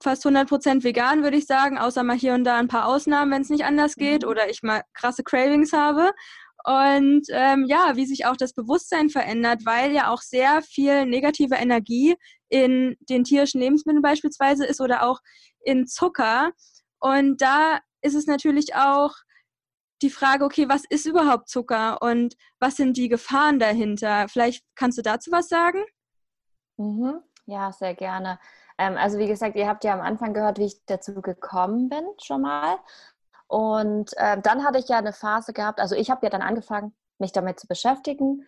fast 0.03 0.25
100% 0.25 0.83
vegan, 0.83 1.23
würde 1.23 1.37
ich 1.37 1.47
sagen, 1.47 1.79
außer 1.79 2.03
mal 2.03 2.17
hier 2.17 2.35
und 2.35 2.45
da 2.45 2.57
ein 2.57 2.69
paar 2.69 2.87
Ausnahmen, 2.87 3.33
wenn 3.33 3.43
es 3.43 3.51
nicht 3.51 3.65
anders 3.65 3.97
geht 3.97 4.23
mhm. 4.23 4.29
oder 4.29 4.49
ich 4.49 4.63
mal 4.63 4.83
krasse 4.95 5.23
Cravings 5.23 5.73
habe. 5.73 6.13
Und 6.65 7.23
ähm, 7.31 7.65
ja, 7.67 7.97
wie 7.97 8.07
sich 8.07 8.27
auch 8.27 8.37
das 8.37 8.53
Bewusstsein 8.53 9.09
verändert, 9.09 9.63
weil 9.65 9.93
ja 9.93 10.11
auch 10.11 10.21
sehr 10.21 10.63
viel 10.63 11.07
negative 11.07 11.55
Energie 11.55 12.17
in 12.49 12.97
den 13.09 13.25
tierischen 13.25 13.61
Lebensmitteln 13.61 14.03
beispielsweise 14.03 14.67
ist 14.67 14.81
oder 14.81 15.03
auch 15.05 15.21
in 15.65 15.87
Zucker. 15.87 16.53
Und 16.99 17.41
da 17.41 17.81
ist 18.03 18.15
es 18.15 18.27
natürlich 18.27 18.75
auch 18.75 19.15
die 20.03 20.11
Frage, 20.11 20.45
okay, 20.45 20.69
was 20.69 20.85
ist 20.89 21.07
überhaupt 21.07 21.49
Zucker 21.49 22.01
und 22.03 22.35
was 22.59 22.77
sind 22.77 22.97
die 22.97 23.09
Gefahren 23.09 23.59
dahinter? 23.59 24.29
Vielleicht 24.29 24.65
kannst 24.75 24.99
du 24.99 25.03
dazu 25.03 25.31
was 25.31 25.49
sagen? 25.49 25.83
Mhm. 26.77 27.21
Ja, 27.47 27.73
sehr 27.73 27.95
gerne. 27.95 28.39
Ähm, 28.81 28.97
also 28.97 29.19
wie 29.19 29.27
gesagt, 29.27 29.57
ihr 29.57 29.69
habt 29.69 29.85
ja 29.85 29.93
am 29.93 30.01
Anfang 30.01 30.33
gehört, 30.33 30.59
wie 30.59 30.65
ich 30.65 30.85
dazu 30.87 31.21
gekommen 31.21 31.91
bin 31.91 32.05
schon 32.23 32.41
mal. 32.41 32.79
Und 33.47 34.17
äh, 34.17 34.41
dann 34.41 34.65
hatte 34.65 34.79
ich 34.79 34.89
ja 34.89 34.99
eine 34.99 35.13
Phase 35.13 35.53
gehabt, 35.53 35.81
also 35.81 35.95
ich 35.95 36.11
habe 36.11 36.25
ja 36.25 36.31
dann 36.31 36.41
angefangen, 36.43 36.95
mich 37.19 37.33
damit 37.33 37.61
zu 37.61 37.67
beschäftigen 37.67 38.47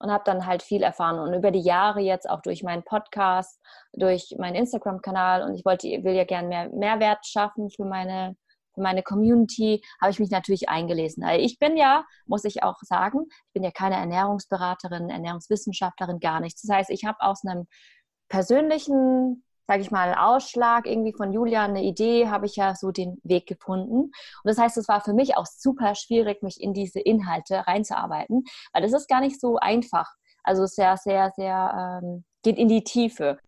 und 0.00 0.10
habe 0.10 0.24
dann 0.24 0.46
halt 0.46 0.62
viel 0.64 0.82
erfahren. 0.82 1.20
Und 1.20 1.32
über 1.34 1.52
die 1.52 1.60
Jahre 1.60 2.00
jetzt 2.00 2.28
auch 2.28 2.42
durch 2.42 2.64
meinen 2.64 2.82
Podcast, 2.82 3.60
durch 3.92 4.34
meinen 4.38 4.56
Instagram-Kanal 4.56 5.44
und 5.44 5.54
ich 5.54 5.64
wollte, 5.64 5.86
will 5.86 6.14
ja 6.14 6.24
gerne 6.24 6.48
mehr 6.48 6.68
Mehrwert 6.70 7.24
schaffen 7.26 7.70
für 7.70 7.84
meine, 7.84 8.36
meine 8.76 9.04
Community, 9.04 9.84
habe 10.00 10.10
ich 10.10 10.18
mich 10.18 10.30
natürlich 10.30 10.68
eingelesen. 10.68 11.22
Also 11.22 11.40
ich 11.40 11.58
bin 11.60 11.76
ja, 11.76 12.04
muss 12.26 12.44
ich 12.44 12.64
auch 12.64 12.78
sagen, 12.80 13.26
ich 13.28 13.52
bin 13.52 13.62
ja 13.62 13.70
keine 13.70 13.96
Ernährungsberaterin, 13.96 15.10
Ernährungswissenschaftlerin, 15.10 16.18
gar 16.18 16.40
nichts. 16.40 16.62
Das 16.62 16.74
heißt, 16.74 16.90
ich 16.90 17.04
habe 17.04 17.20
aus 17.20 17.44
einem 17.44 17.66
persönlichen 18.28 19.44
sage 19.68 19.82
ich 19.82 19.90
mal, 19.90 20.14
Ausschlag 20.14 20.86
irgendwie 20.86 21.12
von 21.12 21.30
Julia, 21.30 21.64
eine 21.64 21.82
Idee, 21.82 22.28
habe 22.28 22.46
ich 22.46 22.56
ja 22.56 22.74
so 22.74 22.90
den 22.90 23.20
Weg 23.22 23.46
gefunden. 23.46 24.04
Und 24.04 24.14
das 24.44 24.56
heißt, 24.56 24.78
es 24.78 24.88
war 24.88 25.02
für 25.02 25.12
mich 25.12 25.36
auch 25.36 25.44
super 25.44 25.94
schwierig, 25.94 26.42
mich 26.42 26.58
in 26.58 26.72
diese 26.72 27.00
Inhalte 27.00 27.66
reinzuarbeiten, 27.66 28.44
weil 28.72 28.82
das 28.82 28.94
ist 28.94 29.08
gar 29.08 29.20
nicht 29.20 29.38
so 29.38 29.58
einfach. 29.58 30.10
Also 30.42 30.64
sehr, 30.64 30.96
sehr, 30.96 31.32
sehr, 31.36 32.00
ähm, 32.02 32.24
geht 32.42 32.56
in 32.56 32.68
die 32.68 32.82
Tiefe. 32.82 33.38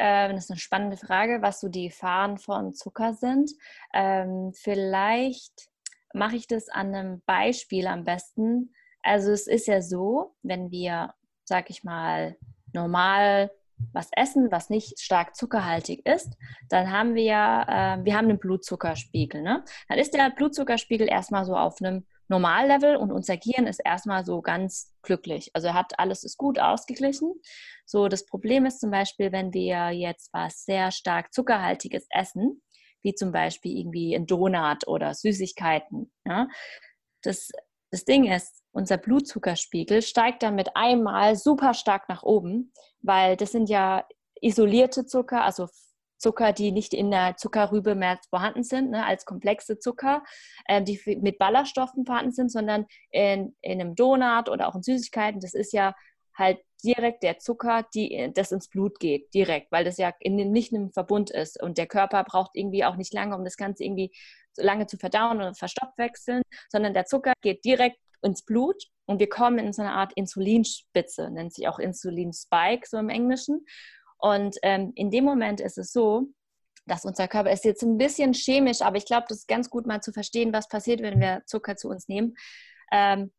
Ähm, 0.00 0.34
das 0.34 0.44
ist 0.44 0.50
eine 0.50 0.58
spannende 0.58 0.96
Frage, 0.96 1.42
was 1.42 1.60
so 1.60 1.68
die 1.68 1.88
Gefahren 1.88 2.38
von 2.38 2.74
Zucker 2.74 3.14
sind. 3.14 3.52
Ähm, 3.94 4.52
vielleicht 4.54 5.68
mache 6.12 6.34
ich 6.34 6.48
das 6.48 6.68
an 6.68 6.92
einem 6.92 7.22
Beispiel 7.24 7.86
am 7.86 8.02
besten. 8.02 8.74
Also 9.02 9.30
es 9.30 9.46
ist 9.46 9.68
ja 9.68 9.80
so, 9.80 10.34
wenn 10.42 10.72
wir, 10.72 11.14
sag 11.44 11.70
ich 11.70 11.84
mal, 11.84 12.36
normal 12.72 13.52
was 13.92 14.10
essen, 14.16 14.50
was 14.50 14.70
nicht 14.70 15.00
stark 15.00 15.34
zuckerhaltig 15.36 16.06
ist, 16.06 16.36
dann 16.68 16.90
haben 16.90 17.14
wir, 17.14 17.34
äh, 17.34 18.04
wir 18.04 18.16
haben 18.16 18.28
einen 18.28 18.38
Blutzuckerspiegel. 18.38 19.42
Ne? 19.42 19.64
Dann 19.88 19.98
ist 19.98 20.14
der 20.14 20.30
Blutzuckerspiegel 20.30 21.08
erstmal 21.08 21.44
so 21.44 21.56
auf 21.56 21.80
einem 21.80 22.06
Normallevel 22.28 22.96
und 22.96 23.10
unser 23.10 23.36
Gehirn 23.36 23.66
ist 23.66 23.80
erstmal 23.84 24.24
so 24.24 24.42
ganz 24.42 24.94
glücklich. 25.02 25.50
Also 25.54 25.72
hat 25.72 25.98
alles 25.98 26.24
ist 26.24 26.36
gut 26.36 26.58
ausgeglichen. 26.58 27.32
So 27.86 28.08
das 28.08 28.26
Problem 28.26 28.66
ist 28.66 28.80
zum 28.80 28.90
Beispiel, 28.90 29.32
wenn 29.32 29.54
wir 29.54 29.90
jetzt 29.90 30.30
was 30.32 30.64
sehr 30.64 30.90
stark 30.90 31.32
zuckerhaltiges 31.32 32.06
essen, 32.10 32.62
wie 33.02 33.14
zum 33.14 33.32
Beispiel 33.32 33.78
irgendwie 33.78 34.14
ein 34.14 34.26
Donut 34.26 34.86
oder 34.86 35.14
Süßigkeiten. 35.14 36.12
Ja? 36.26 36.48
Das, 37.22 37.50
das 37.90 38.04
Ding 38.04 38.30
ist, 38.30 38.62
unser 38.72 38.98
Blutzuckerspiegel 38.98 40.02
steigt 40.02 40.42
dann 40.42 40.54
mit 40.54 40.76
einmal 40.76 41.36
super 41.36 41.74
stark 41.74 42.08
nach 42.08 42.22
oben, 42.22 42.72
weil 43.00 43.36
das 43.36 43.52
sind 43.52 43.68
ja 43.68 44.06
isolierte 44.40 45.06
Zucker, 45.06 45.42
also 45.42 45.68
Zucker, 46.18 46.52
die 46.52 46.72
nicht 46.72 46.94
in 46.94 47.10
der 47.10 47.36
Zuckerrübe 47.36 47.94
mehr 47.94 48.18
vorhanden 48.28 48.64
sind, 48.64 48.90
ne, 48.90 49.06
als 49.06 49.24
komplexe 49.24 49.78
Zucker, 49.78 50.22
äh, 50.66 50.82
die 50.82 51.00
mit 51.20 51.38
Ballaststoffen 51.38 52.04
vorhanden 52.04 52.32
sind, 52.32 52.50
sondern 52.50 52.86
in, 53.10 53.56
in 53.62 53.80
einem 53.80 53.94
Donut 53.94 54.48
oder 54.48 54.68
auch 54.68 54.74
in 54.74 54.82
Süßigkeiten. 54.82 55.40
Das 55.40 55.54
ist 55.54 55.72
ja 55.72 55.94
halt 56.36 56.58
direkt 56.84 57.22
der 57.22 57.38
Zucker, 57.38 57.86
die, 57.94 58.30
das 58.34 58.52
ins 58.52 58.68
Blut 58.68 59.00
geht, 59.00 59.32
direkt, 59.34 59.72
weil 59.72 59.84
das 59.84 59.96
ja 59.96 60.12
in, 60.20 60.36
nicht 60.36 60.72
einem 60.72 60.92
Verbund 60.92 61.30
ist. 61.30 61.60
Und 61.60 61.78
der 61.78 61.86
Körper 61.86 62.22
braucht 62.24 62.52
irgendwie 62.54 62.84
auch 62.84 62.96
nicht 62.96 63.12
lange, 63.12 63.36
um 63.36 63.44
das 63.44 63.56
Ganze 63.56 63.84
irgendwie 63.84 64.12
lange 64.58 64.86
zu 64.86 64.96
verdauen 64.96 65.38
oder 65.38 65.54
verstoffwechseln, 65.54 66.42
sondern 66.68 66.94
der 66.94 67.06
Zucker 67.06 67.32
geht 67.42 67.64
direkt 67.64 67.98
ins 68.22 68.44
Blut 68.44 68.84
und 69.06 69.20
wir 69.20 69.28
kommen 69.28 69.58
in 69.58 69.72
so 69.72 69.82
eine 69.82 69.92
Art 69.92 70.12
Insulinspitze, 70.14 71.30
nennt 71.30 71.54
sich 71.54 71.68
auch 71.68 71.78
Insulinspike 71.78 72.86
so 72.86 72.98
im 72.98 73.08
Englischen. 73.08 73.64
Und 74.18 74.56
ähm, 74.62 74.92
in 74.96 75.10
dem 75.10 75.24
Moment 75.24 75.60
ist 75.60 75.78
es 75.78 75.92
so, 75.92 76.26
dass 76.86 77.04
unser 77.04 77.28
Körper 77.28 77.52
ist 77.52 77.64
jetzt 77.64 77.82
ein 77.82 77.98
bisschen 77.98 78.34
chemisch, 78.34 78.82
aber 78.82 78.96
ich 78.96 79.06
glaube, 79.06 79.26
das 79.28 79.38
ist 79.38 79.48
ganz 79.48 79.70
gut 79.70 79.86
mal 79.86 80.00
zu 80.00 80.12
verstehen, 80.12 80.52
was 80.52 80.68
passiert, 80.68 81.02
wenn 81.02 81.20
wir 81.20 81.42
Zucker 81.46 81.76
zu 81.76 81.88
uns 81.88 82.08
nehmen. 82.08 82.34
Ähm, 82.90 83.32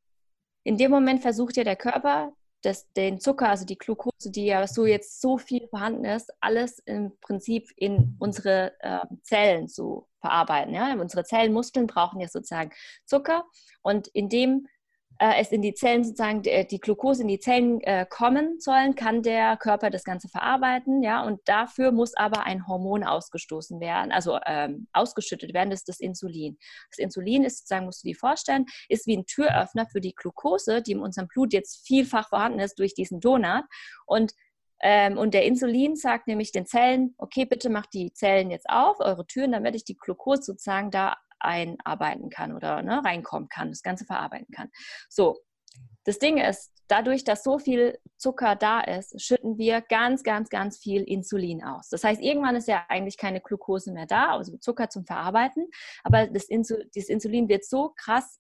in 0.64 0.78
dem 0.78 0.92
Moment 0.92 1.22
versucht 1.22 1.58
ja 1.58 1.64
der 1.64 1.76
Körper, 1.76 2.32
das, 2.62 2.92
den 2.94 3.20
Zucker, 3.20 3.50
also 3.50 3.66
die 3.66 3.78
Glucose, 3.78 4.32
die 4.32 4.46
ja 4.46 4.66
so 4.68 4.86
jetzt 4.86 5.22
so 5.22 5.38
viel 5.38 5.68
vorhanden 5.68 6.06
ist, 6.06 6.32
alles 6.42 6.80
im 6.80 7.18
Prinzip 7.22 7.70
in 7.76 8.16
unsere 8.20 8.74
äh, 8.80 9.00
Zellen 9.24 9.68
zu 9.68 10.08
verarbeiten. 10.20 10.74
Ja? 10.74 10.94
Unsere 10.94 11.24
Zellen, 11.24 11.54
brauchen 11.88 12.20
ja 12.20 12.28
sozusagen 12.28 12.72
Zucker 13.06 13.46
und 13.82 14.08
indem 14.10 14.66
äh, 14.66 14.79
es 15.20 15.52
in 15.52 15.62
die 15.62 15.74
Zellen 15.74 16.04
sozusagen 16.04 16.42
die, 16.42 16.66
die 16.66 16.80
Glucose 16.80 17.22
in 17.22 17.28
die 17.28 17.40
Zellen 17.40 17.82
äh, 17.82 18.06
kommen 18.10 18.60
sollen, 18.60 18.96
kann 18.96 19.22
der 19.22 19.58
Körper 19.58 19.90
das 19.90 20.04
Ganze 20.04 20.30
verarbeiten, 20.30 21.04
ja, 21.04 21.24
und 21.24 21.42
dafür 21.46 21.92
muss 21.92 22.16
aber 22.16 22.44
ein 22.44 22.68
Hormon 22.68 23.04
ausgestoßen 23.04 23.80
werden, 23.82 24.12
also 24.12 24.40
ähm, 24.46 24.88
ausgeschüttet 24.94 25.54
werden, 25.54 25.70
das 25.70 25.82
ist 25.82 25.90
das 25.90 26.00
Insulin. 26.00 26.58
Das 26.90 27.00
Insulin 27.00 27.44
ist 27.44 27.60
sozusagen, 27.60 27.86
musst 27.86 28.04
du 28.04 28.08
dir 28.08 28.16
vorstellen, 28.16 28.66
ist 28.88 29.08
wie 29.08 29.18
ein 29.18 29.26
Türöffner 29.26 29.88
für 29.92 30.00
die 30.00 30.16
Glucose, 30.16 30.82
die 30.82 30.94
in 30.94 31.00
unserem 31.00 31.28
Blut 31.28 31.54
jetzt 31.54 31.86
vielfach 31.86 32.30
vorhanden 32.30 32.60
ist 32.60 32.80
durch 32.80 32.94
diesen 32.94 33.20
Donut 33.20 33.64
und 34.06 34.34
und 34.82 35.34
der 35.34 35.46
Insulin 35.46 35.96
sagt 35.96 36.28
nämlich 36.28 36.52
den 36.52 36.66
Zellen, 36.66 37.14
okay, 37.18 37.46
bitte 37.46 37.70
macht 37.70 37.94
die 37.94 38.14
Zellen 38.14 38.50
jetzt 38.50 38.70
auf, 38.70 39.00
eure 39.00 39.26
Türen, 39.28 39.52
damit 39.52 39.76
ich 39.76 39.84
die 39.84 39.98
Glucose 39.98 40.44
sozusagen 40.44 40.92
da 40.92 41.18
einarbeiten 41.40 42.30
kann 42.30 42.56
oder 42.56 42.82
ne, 42.82 43.02
reinkommen 43.04 43.50
kann, 43.50 43.70
das 43.70 43.82
Ganze 43.82 44.06
verarbeiten 44.06 44.54
kann. 44.54 44.70
So, 45.10 45.38
das 46.04 46.20
Ding 46.20 46.38
ist, 46.38 46.72
dadurch, 46.88 47.24
dass 47.24 47.44
so 47.44 47.60
viel 47.60 48.00
Zucker 48.18 48.56
da 48.56 48.82
ist, 48.82 49.22
schütten 49.22 49.58
wir 49.58 49.82
ganz, 49.82 50.24
ganz, 50.24 50.50
ganz 50.50 50.78
viel 50.78 51.04
Insulin 51.04 51.64
aus. 51.64 51.90
Das 51.90 52.04
heißt, 52.04 52.22
irgendwann 52.22 52.56
ist 52.56 52.68
ja 52.68 52.84
eigentlich 52.90 53.18
keine 53.18 53.42
Glucose 53.42 53.92
mehr 53.92 54.08
da, 54.08 54.32
also 54.32 54.58
Zucker 54.58 54.90
zum 54.90 55.06
Verarbeiten, 55.06 55.68
aber 56.04 56.28
das, 56.28 56.46
Insul 56.46 56.90
das 56.96 57.10
Insulin 57.10 57.48
wird 57.48 57.64
so 57.64 57.94
krass 57.96 58.40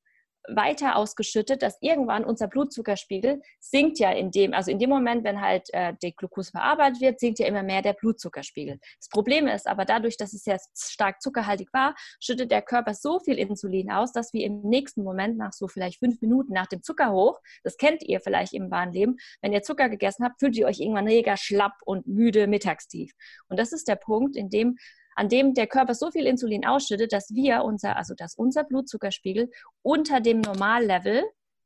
weiter 0.56 0.96
ausgeschüttet, 0.96 1.62
dass 1.62 1.78
irgendwann 1.82 2.24
unser 2.24 2.48
Blutzuckerspiegel 2.48 3.42
sinkt 3.60 4.00
ja 4.00 4.12
in 4.12 4.32
dem, 4.32 4.54
also 4.54 4.72
in 4.72 4.80
dem 4.80 4.90
Moment, 4.90 5.24
wenn 5.24 5.42
halt 5.42 5.70
äh, 5.74 5.94
die 6.02 6.16
Glucose 6.16 6.52
verarbeitet 6.52 7.02
wird, 7.02 7.20
sinkt 7.20 7.40
ja 7.40 7.48
immer 7.48 7.64
mehr 7.64 7.82
der 7.82 7.94
Blutzuckerspiegel. 7.94 8.80
Das 9.00 9.10
Problem 9.10 9.48
ist 9.48 9.68
aber 9.68 9.86
dadurch, 9.86 10.18
dass 10.18 10.34
es 10.34 10.46
ja 10.46 10.58
stark 10.78 11.22
zuckerhaltig 11.22 11.70
war, 11.74 11.96
schüttet 12.20 12.52
der 12.52 12.62
Körper 12.62 12.94
so 12.94 13.20
viel 13.20 13.38
Insulin 13.38 13.92
aus, 13.92 14.12
dass 14.12 14.34
wir 14.34 14.46
im 14.46 14.62
nächsten 14.62 15.04
Moment 15.04 15.38
nach 15.38 15.54
so 15.54 15.68
vielleicht 15.68 16.00
fünf 16.00 16.22
Minuten 16.22 16.54
nach 16.54 16.68
dem 16.68 16.84
Zuckerhoch, 16.84 17.40
das 17.64 17.78
kennt 17.78 18.04
ihr 18.04 18.20
vielleicht 18.20 18.54
im 18.54 18.72
wahren 18.72 18.92
Leben, 18.92 19.18
wenn 19.42 19.54
ihr 19.54 19.62
Zucker 19.62 19.90
gegessen 19.90 20.26
habt, 20.26 20.40
fühlt 20.40 20.56
ihr 20.58 20.68
euch 20.68 20.80
irgendwann 20.80 21.06
mega 21.06 21.38
schlapp 21.38 21.74
und 21.86 22.08
müde 22.08 22.48
mittagstief. 22.48 23.14
Und 23.48 23.60
das 23.60 23.72
ist 23.72 23.88
der 23.88 23.96
Punkt, 23.96 24.36
in 24.36 24.50
dem 24.50 24.78
an 25.20 25.28
dem 25.28 25.54
der 25.54 25.68
Körper 25.68 25.96
so 25.96 26.12
viel 26.12 26.26
Insulin 26.26 26.66
ausschüttet, 26.66 27.12
dass 27.12 27.34
wir 27.36 27.66
unser, 27.66 27.98
also 27.98 28.16
dass 28.16 28.36
unser 28.36 28.64
Blutzuckerspiegel 28.64 29.52
unter 29.82 30.22
dem 30.22 30.40
Normallevel 30.40 31.26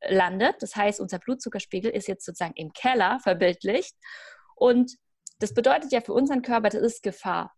landet. 0.10 0.56
Das 0.62 0.76
heißt, 0.76 1.00
unser 1.00 1.20
Blutzuckerspiegel 1.20 1.92
ist 1.92 2.08
jetzt 2.08 2.26
sozusagen 2.26 2.56
im 2.56 2.74
Keller 2.74 3.20
verbildlicht. 3.20 3.96
Und 4.56 4.96
das 5.38 5.54
bedeutet 5.54 5.92
ja 5.92 6.02
für 6.02 6.14
unseren 6.14 6.42
Körper, 6.42 6.70
das 6.70 6.82
ist 6.82 7.04
Gefahr. 7.04 7.54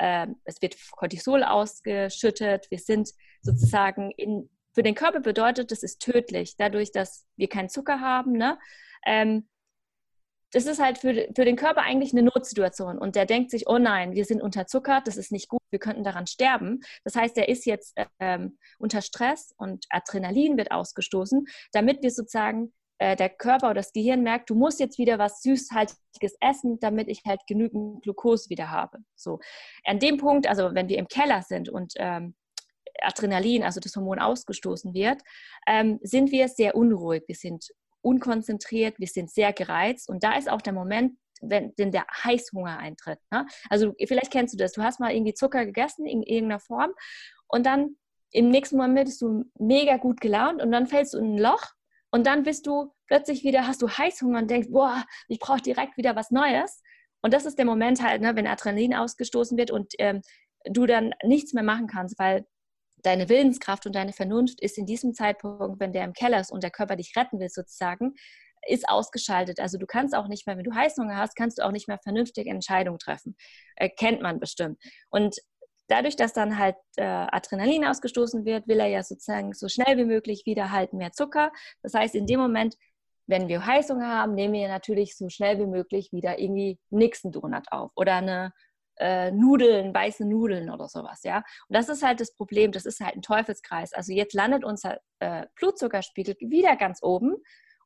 Ähm, 0.00 0.34
es 0.42 0.60
wird 0.60 0.74
Cortisol 0.90 1.44
ausgeschüttet. 1.44 2.68
Wir 2.72 2.80
sind 2.80 3.10
sozusagen 3.40 4.10
in, 4.16 4.50
für 4.74 4.82
den 4.82 4.96
Körper 4.96 5.20
bedeutet, 5.20 5.70
das 5.70 5.84
ist 5.84 6.00
tödlich. 6.00 6.56
Dadurch, 6.56 6.90
dass 6.90 7.24
wir 7.36 7.48
keinen 7.48 7.68
Zucker 7.68 8.00
haben, 8.00 8.32
ne, 8.32 8.58
ähm, 9.06 9.48
das 10.56 10.64
ist 10.64 10.80
halt 10.80 10.96
für, 10.96 11.28
für 11.36 11.44
den 11.44 11.54
Körper 11.54 11.82
eigentlich 11.82 12.12
eine 12.12 12.22
Notsituation. 12.22 12.96
Und 12.96 13.14
der 13.14 13.26
denkt 13.26 13.50
sich, 13.50 13.68
oh 13.68 13.76
nein, 13.76 14.14
wir 14.14 14.24
sind 14.24 14.40
unterzuckert, 14.42 15.06
das 15.06 15.18
ist 15.18 15.30
nicht 15.30 15.50
gut, 15.50 15.60
wir 15.70 15.78
könnten 15.78 16.02
daran 16.02 16.26
sterben. 16.26 16.80
Das 17.04 17.14
heißt, 17.14 17.36
er 17.36 17.50
ist 17.50 17.66
jetzt 17.66 17.94
ähm, 18.20 18.56
unter 18.78 19.02
Stress 19.02 19.52
und 19.58 19.84
Adrenalin 19.90 20.56
wird 20.56 20.70
ausgestoßen, 20.70 21.46
damit 21.72 22.02
wir 22.02 22.10
sozusagen 22.10 22.72
äh, 22.96 23.16
der 23.16 23.28
Körper 23.28 23.66
oder 23.66 23.80
das 23.80 23.92
Gehirn 23.92 24.22
merkt, 24.22 24.48
du 24.48 24.54
musst 24.54 24.80
jetzt 24.80 24.96
wieder 24.96 25.18
was 25.18 25.42
Süßhaltiges 25.42 26.38
essen, 26.40 26.80
damit 26.80 27.08
ich 27.08 27.20
halt 27.26 27.42
genügend 27.46 28.02
Glucose 28.02 28.48
wieder 28.48 28.70
habe. 28.70 29.00
So, 29.14 29.40
an 29.84 29.98
dem 29.98 30.16
Punkt, 30.16 30.46
also 30.48 30.74
wenn 30.74 30.88
wir 30.88 30.96
im 30.96 31.08
Keller 31.08 31.42
sind 31.42 31.68
und 31.68 31.92
ähm, 31.96 32.34
Adrenalin, 33.02 33.62
also 33.62 33.78
das 33.78 33.94
Hormon 33.94 34.20
ausgestoßen 34.20 34.94
wird, 34.94 35.20
ähm, 35.66 35.98
sind 36.00 36.32
wir 36.32 36.48
sehr 36.48 36.76
unruhig, 36.76 37.24
wir 37.26 37.34
sind 37.34 37.68
unkonzentriert, 38.06 39.00
wir 39.00 39.08
sind 39.08 39.30
sehr 39.30 39.52
gereizt 39.52 40.08
und 40.08 40.22
da 40.22 40.38
ist 40.38 40.48
auch 40.48 40.62
der 40.62 40.72
Moment, 40.72 41.18
wenn 41.42 41.74
denn 41.74 41.90
der 41.90 42.06
Heißhunger 42.24 42.78
eintritt. 42.78 43.18
Ne? 43.30 43.46
Also 43.68 43.94
vielleicht 44.06 44.30
kennst 44.30 44.54
du 44.54 44.58
das, 44.58 44.72
du 44.72 44.82
hast 44.82 45.00
mal 45.00 45.12
irgendwie 45.12 45.34
Zucker 45.34 45.66
gegessen 45.66 46.06
in 46.06 46.22
irgendeiner 46.22 46.60
Form 46.60 46.92
und 47.48 47.66
dann 47.66 47.96
im 48.30 48.48
nächsten 48.50 48.76
Moment 48.76 49.06
bist 49.06 49.20
du 49.22 49.44
mega 49.58 49.96
gut 49.96 50.20
gelaunt 50.20 50.62
und 50.62 50.70
dann 50.70 50.86
fällst 50.86 51.14
du 51.14 51.18
in 51.18 51.34
ein 51.34 51.38
Loch 51.38 51.64
und 52.12 52.26
dann 52.26 52.44
bist 52.44 52.66
du 52.66 52.92
plötzlich 53.08 53.42
wieder, 53.42 53.66
hast 53.66 53.82
du 53.82 53.88
Heißhunger 53.88 54.38
und 54.38 54.50
denkst, 54.50 54.68
boah, 54.70 55.04
ich 55.28 55.38
brauche 55.38 55.60
direkt 55.60 55.96
wieder 55.96 56.16
was 56.16 56.30
Neues. 56.30 56.82
Und 57.22 57.34
das 57.34 57.44
ist 57.44 57.58
der 57.58 57.64
Moment 57.64 58.02
halt, 58.02 58.22
ne, 58.22 58.36
wenn 58.36 58.46
Adrenalin 58.46 58.94
ausgestoßen 58.94 59.58
wird 59.58 59.70
und 59.70 59.94
ähm, 59.98 60.22
du 60.64 60.86
dann 60.86 61.12
nichts 61.24 61.52
mehr 61.54 61.62
machen 61.62 61.86
kannst, 61.86 62.18
weil 62.18 62.46
deine 63.06 63.28
Willenskraft 63.28 63.86
und 63.86 63.94
deine 63.94 64.12
Vernunft 64.12 64.60
ist 64.60 64.78
in 64.78 64.86
diesem 64.86 65.14
Zeitpunkt, 65.14 65.80
wenn 65.80 65.92
der 65.92 66.04
im 66.04 66.12
Keller 66.12 66.40
ist 66.40 66.50
und 66.50 66.62
der 66.62 66.70
Körper 66.70 66.96
dich 66.96 67.14
retten 67.16 67.38
will 67.38 67.48
sozusagen, 67.48 68.14
ist 68.66 68.88
ausgeschaltet. 68.88 69.60
Also 69.60 69.78
du 69.78 69.86
kannst 69.86 70.14
auch 70.14 70.26
nicht 70.26 70.46
mehr, 70.46 70.56
wenn 70.56 70.64
du 70.64 70.74
Heißhunger 70.74 71.16
hast, 71.16 71.36
kannst 71.36 71.58
du 71.58 71.64
auch 71.64 71.70
nicht 71.70 71.86
mehr 71.86 71.98
vernünftige 72.02 72.50
Entscheidungen 72.50 72.98
treffen. 72.98 73.36
Äh, 73.76 73.90
kennt 73.90 74.22
man 74.22 74.40
bestimmt. 74.40 74.78
Und 75.08 75.36
dadurch, 75.86 76.16
dass 76.16 76.32
dann 76.32 76.58
halt 76.58 76.74
äh, 76.96 77.04
Adrenalin 77.04 77.84
ausgestoßen 77.84 78.44
wird, 78.44 78.66
will 78.66 78.80
er 78.80 78.88
ja 78.88 79.04
sozusagen 79.04 79.52
so 79.52 79.68
schnell 79.68 79.96
wie 79.96 80.04
möglich 80.04 80.42
wieder 80.44 80.72
halt 80.72 80.92
mehr 80.92 81.12
Zucker. 81.12 81.52
Das 81.82 81.94
heißt, 81.94 82.16
in 82.16 82.26
dem 82.26 82.40
Moment, 82.40 82.74
wenn 83.28 83.46
wir 83.46 83.64
Heißhunger 83.64 84.08
haben, 84.08 84.34
nehmen 84.34 84.54
wir 84.54 84.68
natürlich 84.68 85.16
so 85.16 85.28
schnell 85.28 85.58
wie 85.58 85.66
möglich 85.66 86.10
wieder 86.12 86.38
irgendwie 86.38 86.78
nächsten 86.90 87.30
Donut 87.32 87.70
auf 87.70 87.90
oder 87.94 88.16
eine 88.16 88.52
äh, 88.98 89.30
Nudeln, 89.30 89.94
weiße 89.94 90.24
Nudeln 90.24 90.70
oder 90.70 90.88
sowas, 90.88 91.22
ja. 91.22 91.38
Und 91.38 91.76
das 91.76 91.88
ist 91.88 92.02
halt 92.02 92.20
das 92.20 92.34
Problem, 92.34 92.72
das 92.72 92.86
ist 92.86 93.00
halt 93.00 93.16
ein 93.16 93.22
Teufelskreis. 93.22 93.92
Also 93.92 94.12
jetzt 94.12 94.34
landet 94.34 94.64
unser 94.64 94.98
äh, 95.20 95.46
Blutzuckerspiegel 95.56 96.36
wieder 96.40 96.76
ganz 96.76 97.02
oben 97.02 97.36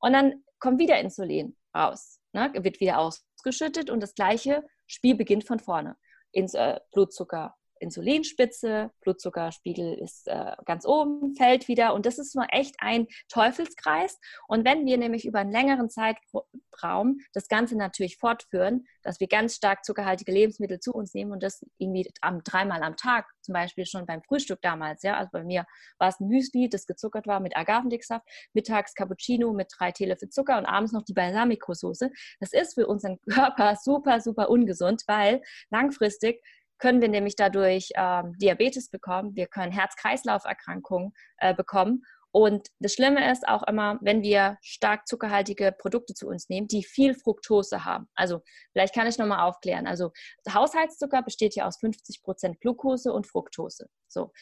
und 0.00 0.12
dann 0.12 0.44
kommt 0.58 0.78
wieder 0.78 0.98
Insulin 0.98 1.56
raus, 1.76 2.20
ne? 2.32 2.52
wird 2.54 2.80
wieder 2.80 2.98
ausgeschüttet 2.98 3.90
und 3.90 4.00
das 4.00 4.14
gleiche 4.14 4.64
Spiel 4.86 5.14
beginnt 5.14 5.44
von 5.44 5.58
vorne. 5.58 5.96
Ins 6.32 6.54
äh, 6.54 6.78
Blutzucker 6.92 7.56
Insulinspitze, 7.80 8.90
Blutzuckerspiegel 9.00 9.94
ist 9.94 10.28
äh, 10.28 10.52
ganz 10.64 10.86
oben, 10.86 11.34
fällt 11.34 11.68
wieder 11.68 11.94
und 11.94 12.06
das 12.06 12.18
ist 12.18 12.34
nur 12.34 12.46
echt 12.50 12.76
ein 12.78 13.06
Teufelskreis. 13.28 14.18
Und 14.46 14.66
wenn 14.66 14.86
wir 14.86 14.98
nämlich 14.98 15.24
über 15.24 15.40
einen 15.40 15.52
längeren 15.52 15.88
Zeitraum 15.88 17.18
das 17.32 17.48
Ganze 17.48 17.76
natürlich 17.76 18.18
fortführen, 18.18 18.86
dass 19.02 19.20
wir 19.20 19.28
ganz 19.28 19.56
stark 19.56 19.84
zuckerhaltige 19.84 20.32
Lebensmittel 20.32 20.80
zu 20.80 20.92
uns 20.92 21.14
nehmen 21.14 21.32
und 21.32 21.42
das 21.42 21.64
irgendwie 21.78 22.10
am, 22.20 22.42
dreimal 22.44 22.82
am 22.82 22.96
Tag, 22.96 23.26
zum 23.40 23.54
Beispiel 23.54 23.86
schon 23.86 24.06
beim 24.06 24.22
Frühstück 24.22 24.60
damals, 24.62 25.02
ja, 25.02 25.16
also 25.16 25.30
bei 25.32 25.44
mir 25.44 25.64
war 25.98 26.08
es 26.08 26.20
ein 26.20 26.28
Müsli, 26.28 26.68
das 26.68 26.86
gezuckert 26.86 27.26
war 27.26 27.40
mit 27.40 27.56
Agavendicksaft, 27.56 28.26
mittags 28.52 28.94
Cappuccino 28.94 29.52
mit 29.52 29.72
drei 29.76 29.92
Teelöffel 29.92 30.28
Zucker 30.28 30.58
und 30.58 30.66
abends 30.66 30.92
noch 30.92 31.02
die 31.02 31.14
Balsamico-Soße. 31.14 32.10
Das 32.40 32.52
ist 32.52 32.74
für 32.74 32.86
unseren 32.86 33.18
Körper 33.22 33.76
super, 33.76 34.20
super 34.20 34.50
ungesund, 34.50 35.02
weil 35.06 35.42
langfristig 35.70 36.42
können 36.80 37.00
wir 37.00 37.08
nämlich 37.08 37.36
dadurch 37.36 37.90
ähm, 37.94 38.34
Diabetes 38.38 38.88
bekommen, 38.90 39.36
wir 39.36 39.46
können 39.46 39.72
Herz-Kreislauf-Erkrankungen 39.72 41.12
äh, 41.38 41.54
bekommen. 41.54 42.02
Und 42.32 42.68
das 42.78 42.94
Schlimme 42.94 43.30
ist 43.30 43.46
auch 43.48 43.64
immer, 43.64 43.98
wenn 44.02 44.22
wir 44.22 44.56
stark 44.62 45.08
zuckerhaltige 45.08 45.72
Produkte 45.76 46.14
zu 46.14 46.28
uns 46.28 46.48
nehmen, 46.48 46.68
die 46.68 46.84
viel 46.84 47.14
Fructose 47.14 47.84
haben. 47.84 48.08
Also 48.14 48.40
vielleicht 48.72 48.94
kann 48.94 49.08
ich 49.08 49.18
nochmal 49.18 49.40
aufklären. 49.40 49.86
Also 49.86 50.12
Haushaltszucker 50.48 51.22
besteht 51.22 51.56
ja 51.56 51.66
aus 51.66 51.78
50 51.80 52.22
Prozent 52.22 52.60
Glucose 52.60 53.12
und 53.12 53.26
Fructose. 53.26 53.88
So. 54.08 54.32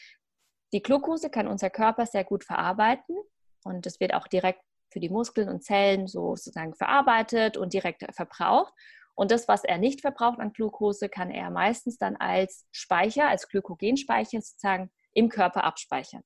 Die 0.71 0.83
Glucose 0.83 1.31
kann 1.31 1.47
unser 1.47 1.71
Körper 1.71 2.05
sehr 2.05 2.23
gut 2.23 2.43
verarbeiten 2.43 3.17
und 3.63 3.87
es 3.87 3.99
wird 3.99 4.13
auch 4.13 4.27
direkt 4.27 4.61
für 4.91 4.99
die 4.99 5.09
Muskeln 5.09 5.49
und 5.49 5.63
Zellen 5.63 6.07
so 6.07 6.35
sozusagen 6.35 6.75
verarbeitet 6.75 7.57
und 7.57 7.73
direkt 7.73 8.05
verbraucht. 8.13 8.73
Und 9.19 9.31
das, 9.31 9.49
was 9.49 9.65
er 9.65 9.77
nicht 9.77 9.99
verbraucht 9.99 10.39
an 10.39 10.53
Glucose, 10.53 11.09
kann 11.09 11.29
er 11.29 11.49
meistens 11.49 11.97
dann 11.97 12.15
als 12.15 12.65
Speicher, 12.71 13.27
als 13.27 13.49
Glykogenspeicher 13.49 14.39
sozusagen 14.39 14.91
im 15.11 15.27
Körper 15.27 15.65
abspeichern. 15.65 16.23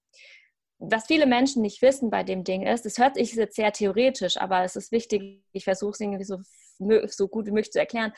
Was 0.77 1.07
viele 1.07 1.25
Menschen 1.25 1.63
nicht 1.63 1.81
wissen 1.81 2.11
bei 2.11 2.21
dem 2.21 2.43
Ding 2.43 2.61
ist, 2.61 2.85
es 2.85 2.99
hört 2.99 3.15
sich 3.15 3.33
jetzt 3.33 3.55
sehr 3.55 3.71
theoretisch, 3.73 4.37
aber 4.37 4.63
es 4.63 4.75
ist 4.75 4.91
wichtig, 4.91 5.43
ich 5.53 5.63
versuche 5.63 5.93
es 5.93 6.01
irgendwie 6.01 6.23
so, 6.23 6.37
so 7.07 7.27
gut 7.27 7.47
wie 7.47 7.51
möglich 7.51 7.71
zu 7.71 7.79
erklären. 7.79 8.13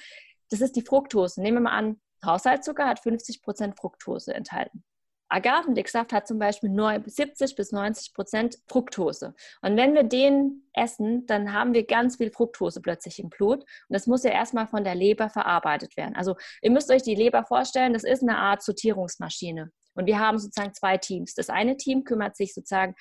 Das 0.49 0.59
ist 0.59 0.75
die 0.75 0.81
Fructose. 0.81 1.41
Nehmen 1.41 1.59
wir 1.59 1.69
mal 1.69 1.77
an, 1.77 2.01
Haushaltszucker 2.25 2.85
hat 2.85 2.99
50% 2.99 3.77
Fructose 3.79 4.33
enthalten. 4.33 4.83
Agavendicksaft 5.29 6.13
hat 6.13 6.27
zum 6.27 6.39
Beispiel 6.39 6.69
70 7.05 7.55
bis 7.55 7.71
90 7.71 8.13
Prozent 8.13 8.57
Fructose. 8.67 9.33
Und 9.61 9.75
wenn 9.77 9.93
wir 9.93 10.03
den 10.03 10.63
essen, 10.73 11.25
dann 11.25 11.53
haben 11.53 11.73
wir 11.73 11.85
ganz 11.85 12.17
viel 12.17 12.31
Fructose 12.31 12.81
plötzlich 12.81 13.19
im 13.19 13.29
Blut. 13.29 13.61
Und 13.61 13.67
das 13.89 14.07
muss 14.07 14.23
ja 14.23 14.31
erstmal 14.31 14.67
von 14.67 14.83
der 14.83 14.95
Leber 14.95 15.29
verarbeitet 15.29 15.97
werden. 15.97 16.15
Also 16.15 16.35
ihr 16.61 16.71
müsst 16.71 16.91
euch 16.91 17.03
die 17.03 17.15
Leber 17.15 17.43
vorstellen, 17.43 17.93
das 17.93 18.03
ist 18.03 18.21
eine 18.21 18.37
Art 18.37 18.61
Sortierungsmaschine. 18.61 19.71
Und 19.95 20.05
wir 20.05 20.19
haben 20.19 20.37
sozusagen 20.37 20.73
zwei 20.73 20.97
Teams. 20.97 21.33
Das 21.33 21.49
eine 21.49 21.77
Team 21.77 22.03
kümmert 22.03 22.35
sich 22.35 22.53
sozusagen 22.53 22.95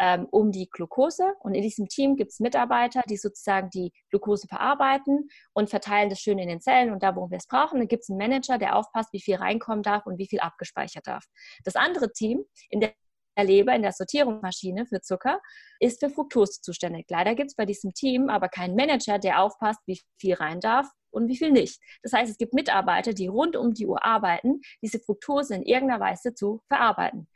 ähm, 0.00 0.26
um 0.30 0.50
die 0.50 0.68
Glucose. 0.70 1.34
Und 1.40 1.54
in 1.54 1.62
diesem 1.62 1.86
Team 1.86 2.16
gibt 2.16 2.32
es 2.32 2.40
Mitarbeiter, 2.40 3.02
die 3.08 3.18
sozusagen 3.18 3.68
die 3.70 3.92
Glucose 4.08 4.48
verarbeiten 4.48 5.28
und 5.52 5.70
verteilen 5.70 6.08
das 6.08 6.20
schön 6.20 6.38
in 6.38 6.48
den 6.48 6.60
Zellen 6.60 6.90
und 6.90 7.02
da, 7.02 7.14
wo 7.14 7.30
wir 7.30 7.36
es 7.36 7.46
brauchen. 7.46 7.78
Dann 7.78 7.88
gibt 7.88 8.02
es 8.02 8.08
einen 8.08 8.18
Manager, 8.18 8.58
der 8.58 8.76
aufpasst, 8.76 9.12
wie 9.12 9.20
viel 9.20 9.36
reinkommen 9.36 9.82
darf 9.82 10.06
und 10.06 10.18
wie 10.18 10.26
viel 10.26 10.40
abgespeichert 10.40 11.06
darf. 11.06 11.24
Das 11.64 11.76
andere 11.76 12.10
Team 12.12 12.44
in 12.70 12.80
der 12.80 12.94
Leber, 13.42 13.74
in 13.74 13.82
der 13.82 13.92
Sortierungsmaschine 13.92 14.86
für 14.86 15.00
Zucker, 15.00 15.40
ist 15.78 16.00
für 16.00 16.10
Fructose 16.10 16.60
zuständig. 16.62 17.06
Leider 17.08 17.34
gibt 17.34 17.50
es 17.50 17.56
bei 17.56 17.66
diesem 17.66 17.92
Team 17.92 18.28
aber 18.28 18.48
keinen 18.48 18.74
Manager, 18.74 19.18
der 19.18 19.42
aufpasst, 19.42 19.80
wie 19.86 20.00
viel 20.18 20.34
rein 20.34 20.60
darf 20.60 20.88
und 21.10 21.28
wie 21.28 21.36
viel 21.36 21.50
nicht. 21.50 21.78
Das 22.02 22.12
heißt, 22.12 22.30
es 22.30 22.38
gibt 22.38 22.54
Mitarbeiter, 22.54 23.12
die 23.12 23.28
rund 23.28 23.56
um 23.56 23.74
die 23.74 23.86
Uhr 23.86 24.04
arbeiten, 24.04 24.60
diese 24.82 24.98
Fructose 24.98 25.54
in 25.54 25.62
irgendeiner 25.62 26.00
Weise 26.00 26.34
zu 26.34 26.62
verarbeiten. 26.68 27.28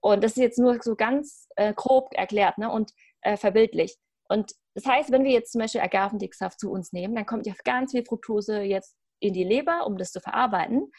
Und 0.00 0.24
das 0.24 0.32
ist 0.32 0.38
jetzt 0.38 0.58
nur 0.58 0.80
so 0.82 0.96
ganz 0.96 1.48
äh, 1.56 1.74
grob 1.74 2.12
erklärt 2.14 2.58
ne? 2.58 2.70
und 2.70 2.92
äh, 3.20 3.36
verbildlicht. 3.36 3.98
Und 4.28 4.52
das 4.74 4.86
heißt, 4.86 5.10
wenn 5.10 5.24
wir 5.24 5.32
jetzt 5.32 5.52
zum 5.52 5.60
Beispiel 5.60 5.80
Agavendicksaft 5.80 6.60
zu 6.60 6.70
uns 6.70 6.92
nehmen, 6.92 7.14
dann 7.14 7.26
kommt 7.26 7.46
ja 7.46 7.54
ganz 7.64 7.92
viel 7.92 8.04
Fructose 8.04 8.60
jetzt 8.60 8.96
in 9.18 9.34
die 9.34 9.44
Leber, 9.44 9.86
um 9.86 9.98
das 9.98 10.12
zu 10.12 10.20
verarbeiten. 10.20 10.90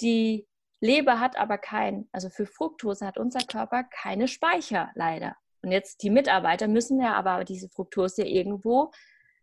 Die 0.00 0.46
Leber 0.80 1.18
hat 1.18 1.36
aber 1.36 1.58
kein, 1.58 2.08
also 2.12 2.28
für 2.28 2.46
Fructose 2.46 3.06
hat 3.06 3.18
unser 3.18 3.40
Körper 3.40 3.84
keine 3.84 4.28
Speicher 4.28 4.90
leider. 4.94 5.36
Und 5.62 5.72
jetzt 5.72 6.02
die 6.02 6.10
Mitarbeiter 6.10 6.68
müssen 6.68 7.00
ja 7.00 7.14
aber 7.14 7.44
diese 7.44 7.68
Fructose 7.68 8.22
irgendwo 8.22 8.92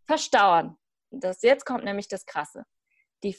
verstauen. 0.06 0.76
Das, 1.10 1.42
jetzt 1.42 1.66
kommt 1.66 1.84
nämlich 1.84 2.08
das 2.08 2.24
Krasse. 2.24 2.64
Die 3.22 3.36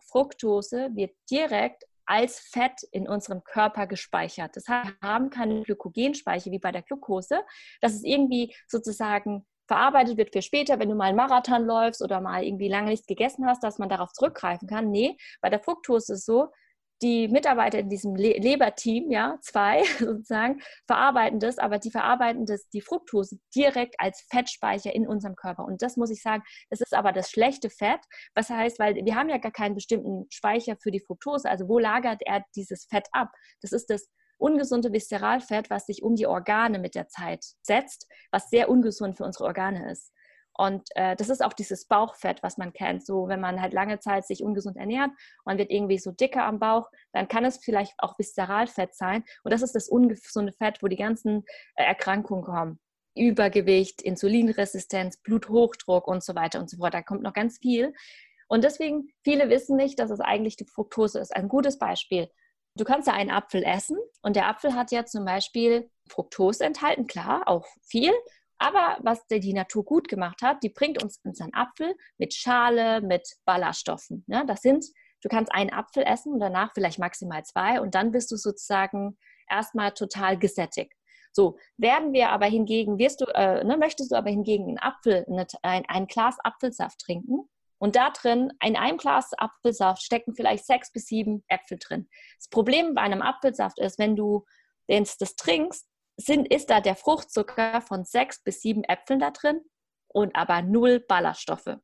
Fructose 0.00 0.90
wird 0.94 1.16
direkt 1.30 1.84
als 2.08 2.40
Fett 2.40 2.82
in 2.90 3.06
unserem 3.06 3.44
Körper 3.44 3.86
gespeichert. 3.86 4.56
Das 4.56 4.66
heißt, 4.66 4.94
wir 5.00 5.08
haben 5.08 5.30
keine 5.30 5.62
Glykogenspeicher 5.62 6.50
wie 6.50 6.58
bei 6.58 6.72
der 6.72 6.82
Glucose, 6.82 7.40
dass 7.80 7.92
es 7.92 8.02
irgendwie 8.02 8.54
sozusagen 8.66 9.46
verarbeitet 9.66 10.16
wird 10.16 10.32
für 10.32 10.40
später, 10.40 10.78
wenn 10.78 10.88
du 10.88 10.94
mal 10.94 11.08
einen 11.08 11.16
Marathon 11.16 11.66
läufst 11.66 12.02
oder 12.02 12.22
mal 12.22 12.42
irgendwie 12.42 12.68
lange 12.68 12.88
nichts 12.88 13.06
gegessen 13.06 13.46
hast, 13.46 13.62
dass 13.62 13.78
man 13.78 13.90
darauf 13.90 14.12
zurückgreifen 14.12 14.66
kann. 14.66 14.90
Nee, 14.90 15.18
bei 15.42 15.50
der 15.50 15.60
Fructose 15.60 16.14
ist 16.14 16.20
es 16.20 16.24
so, 16.24 16.48
die 17.02 17.28
Mitarbeiter 17.28 17.78
in 17.78 17.88
diesem 17.88 18.16
Le 18.16 18.38
Leberteam, 18.38 19.10
ja, 19.10 19.38
zwei 19.40 19.84
sozusagen, 19.98 20.60
verarbeiten 20.86 21.38
das, 21.38 21.58
aber 21.58 21.78
die 21.78 21.90
verarbeiten 21.90 22.46
das, 22.46 22.68
die 22.70 22.80
Fructose 22.80 23.38
direkt 23.54 23.94
als 23.98 24.26
Fettspeicher 24.30 24.94
in 24.94 25.06
unserem 25.06 25.36
Körper. 25.36 25.64
Und 25.64 25.82
das 25.82 25.96
muss 25.96 26.10
ich 26.10 26.22
sagen, 26.22 26.42
das 26.70 26.80
ist 26.80 26.94
aber 26.94 27.12
das 27.12 27.30
schlechte 27.30 27.70
Fett. 27.70 28.00
Was 28.34 28.50
heißt, 28.50 28.78
weil 28.78 28.96
wir 28.96 29.14
haben 29.14 29.28
ja 29.28 29.38
gar 29.38 29.52
keinen 29.52 29.74
bestimmten 29.74 30.26
Speicher 30.30 30.76
für 30.82 30.90
die 30.90 31.00
Fructose. 31.00 31.48
Also 31.48 31.68
wo 31.68 31.78
lagert 31.78 32.22
er 32.24 32.44
dieses 32.56 32.86
Fett 32.86 33.06
ab? 33.12 33.30
Das 33.60 33.72
ist 33.72 33.90
das 33.90 34.08
ungesunde 34.38 34.92
Viszeralfett, 34.92 35.68
was 35.70 35.86
sich 35.86 36.02
um 36.02 36.14
die 36.14 36.26
Organe 36.26 36.78
mit 36.78 36.94
der 36.94 37.08
Zeit 37.08 37.44
setzt, 37.62 38.06
was 38.30 38.48
sehr 38.50 38.68
ungesund 38.68 39.16
für 39.16 39.24
unsere 39.24 39.44
Organe 39.44 39.90
ist. 39.90 40.12
Und 40.58 40.88
äh, 40.96 41.14
das 41.14 41.28
ist 41.28 41.42
auch 41.42 41.52
dieses 41.52 41.86
Bauchfett, 41.86 42.42
was 42.42 42.58
man 42.58 42.72
kennt. 42.72 43.06
So, 43.06 43.28
wenn 43.28 43.40
man 43.40 43.62
halt 43.62 43.72
lange 43.72 44.00
Zeit 44.00 44.26
sich 44.26 44.42
ungesund 44.42 44.76
ernährt, 44.76 45.12
man 45.44 45.56
wird 45.56 45.70
irgendwie 45.70 45.98
so 45.98 46.10
dicker 46.10 46.44
am 46.44 46.58
Bauch, 46.58 46.90
dann 47.12 47.28
kann 47.28 47.44
es 47.44 47.58
vielleicht 47.58 47.94
auch 47.98 48.18
Viszeralfett 48.18 48.94
sein. 48.94 49.22
Und 49.44 49.52
das 49.52 49.62
ist 49.62 49.76
das 49.76 49.88
ungesunde 49.88 50.52
Fett, 50.52 50.82
wo 50.82 50.88
die 50.88 50.96
ganzen 50.96 51.44
äh, 51.76 51.84
Erkrankungen 51.84 52.44
kommen. 52.44 52.80
Übergewicht, 53.14 54.02
Insulinresistenz, 54.02 55.18
Bluthochdruck 55.18 56.08
und 56.08 56.24
so 56.24 56.34
weiter 56.34 56.58
und 56.58 56.68
so 56.68 56.78
fort. 56.78 56.92
Da 56.92 57.02
kommt 57.02 57.22
noch 57.22 57.34
ganz 57.34 57.58
viel. 57.58 57.94
Und 58.48 58.64
deswegen, 58.64 59.12
viele 59.22 59.50
wissen 59.50 59.76
nicht, 59.76 60.00
dass 60.00 60.10
es 60.10 60.20
eigentlich 60.20 60.56
die 60.56 60.66
Fructose 60.66 61.20
ist. 61.20 61.36
Ein 61.36 61.48
gutes 61.48 61.78
Beispiel. 61.78 62.28
Du 62.74 62.84
kannst 62.84 63.06
ja 63.06 63.14
einen 63.14 63.30
Apfel 63.30 63.62
essen 63.62 63.96
und 64.22 64.34
der 64.34 64.48
Apfel 64.48 64.74
hat 64.74 64.90
ja 64.90 65.04
zum 65.04 65.24
Beispiel 65.24 65.88
Fructose 66.08 66.64
enthalten, 66.64 67.06
klar, 67.06 67.42
auch 67.46 67.66
viel. 67.82 68.12
Aber 68.58 68.98
was 69.02 69.24
die 69.26 69.52
Natur 69.52 69.84
gut 69.84 70.08
gemacht 70.08 70.42
hat, 70.42 70.62
die 70.62 70.70
bringt 70.70 71.02
uns 71.02 71.20
unseren 71.24 71.54
Apfel 71.54 71.94
mit 72.18 72.34
Schale, 72.34 73.00
mit 73.00 73.28
Ballaststoffen. 73.44 74.24
Ne? 74.26 74.44
Das 74.46 74.62
sind, 74.62 74.84
du 75.22 75.28
kannst 75.28 75.52
einen 75.52 75.72
Apfel 75.72 76.02
essen 76.02 76.32
und 76.32 76.40
danach 76.40 76.72
vielleicht 76.74 76.98
maximal 76.98 77.44
zwei 77.44 77.80
und 77.80 77.94
dann 77.94 78.10
bist 78.10 78.30
du 78.30 78.36
sozusagen 78.36 79.16
erstmal 79.48 79.92
total 79.92 80.38
gesättigt. 80.38 80.92
So, 81.32 81.56
werden 81.76 82.12
wir 82.12 82.30
aber 82.30 82.46
hingegen, 82.46 82.98
wirst 82.98 83.20
du, 83.20 83.26
äh, 83.26 83.62
ne, 83.62 83.76
möchtest 83.76 84.10
du 84.10 84.16
aber 84.16 84.30
hingegen 84.30 84.68
einen 84.68 84.78
Apfel, 84.78 85.24
ein, 85.62 85.84
ein 85.86 86.06
Glas 86.06 86.36
Apfelsaft 86.42 86.98
trinken, 87.00 87.48
und 87.78 87.94
da 87.94 88.10
drin, 88.10 88.52
in 88.64 88.76
einem 88.76 88.98
Glas 88.98 89.32
Apfelsaft 89.38 90.02
stecken 90.02 90.34
vielleicht 90.34 90.66
sechs 90.66 90.92
bis 90.92 91.06
sieben 91.06 91.44
Äpfel 91.46 91.78
drin. 91.78 92.08
Das 92.36 92.48
Problem 92.48 92.94
bei 92.94 93.02
einem 93.02 93.22
Apfelsaft 93.22 93.78
ist, 93.78 93.98
wenn 93.98 94.16
du 94.16 94.44
das 94.88 95.16
trinkst, 95.36 95.86
sind, 96.18 96.52
ist 96.52 96.68
da 96.70 96.80
der 96.80 96.96
Fruchtzucker 96.96 97.80
von 97.80 98.04
sechs 98.04 98.42
bis 98.42 98.60
sieben 98.60 98.84
Äpfeln 98.84 99.20
da 99.20 99.30
drin 99.30 99.60
und 100.08 100.34
aber 100.34 100.62
null 100.62 101.00
Ballaststoffe. 101.00 101.76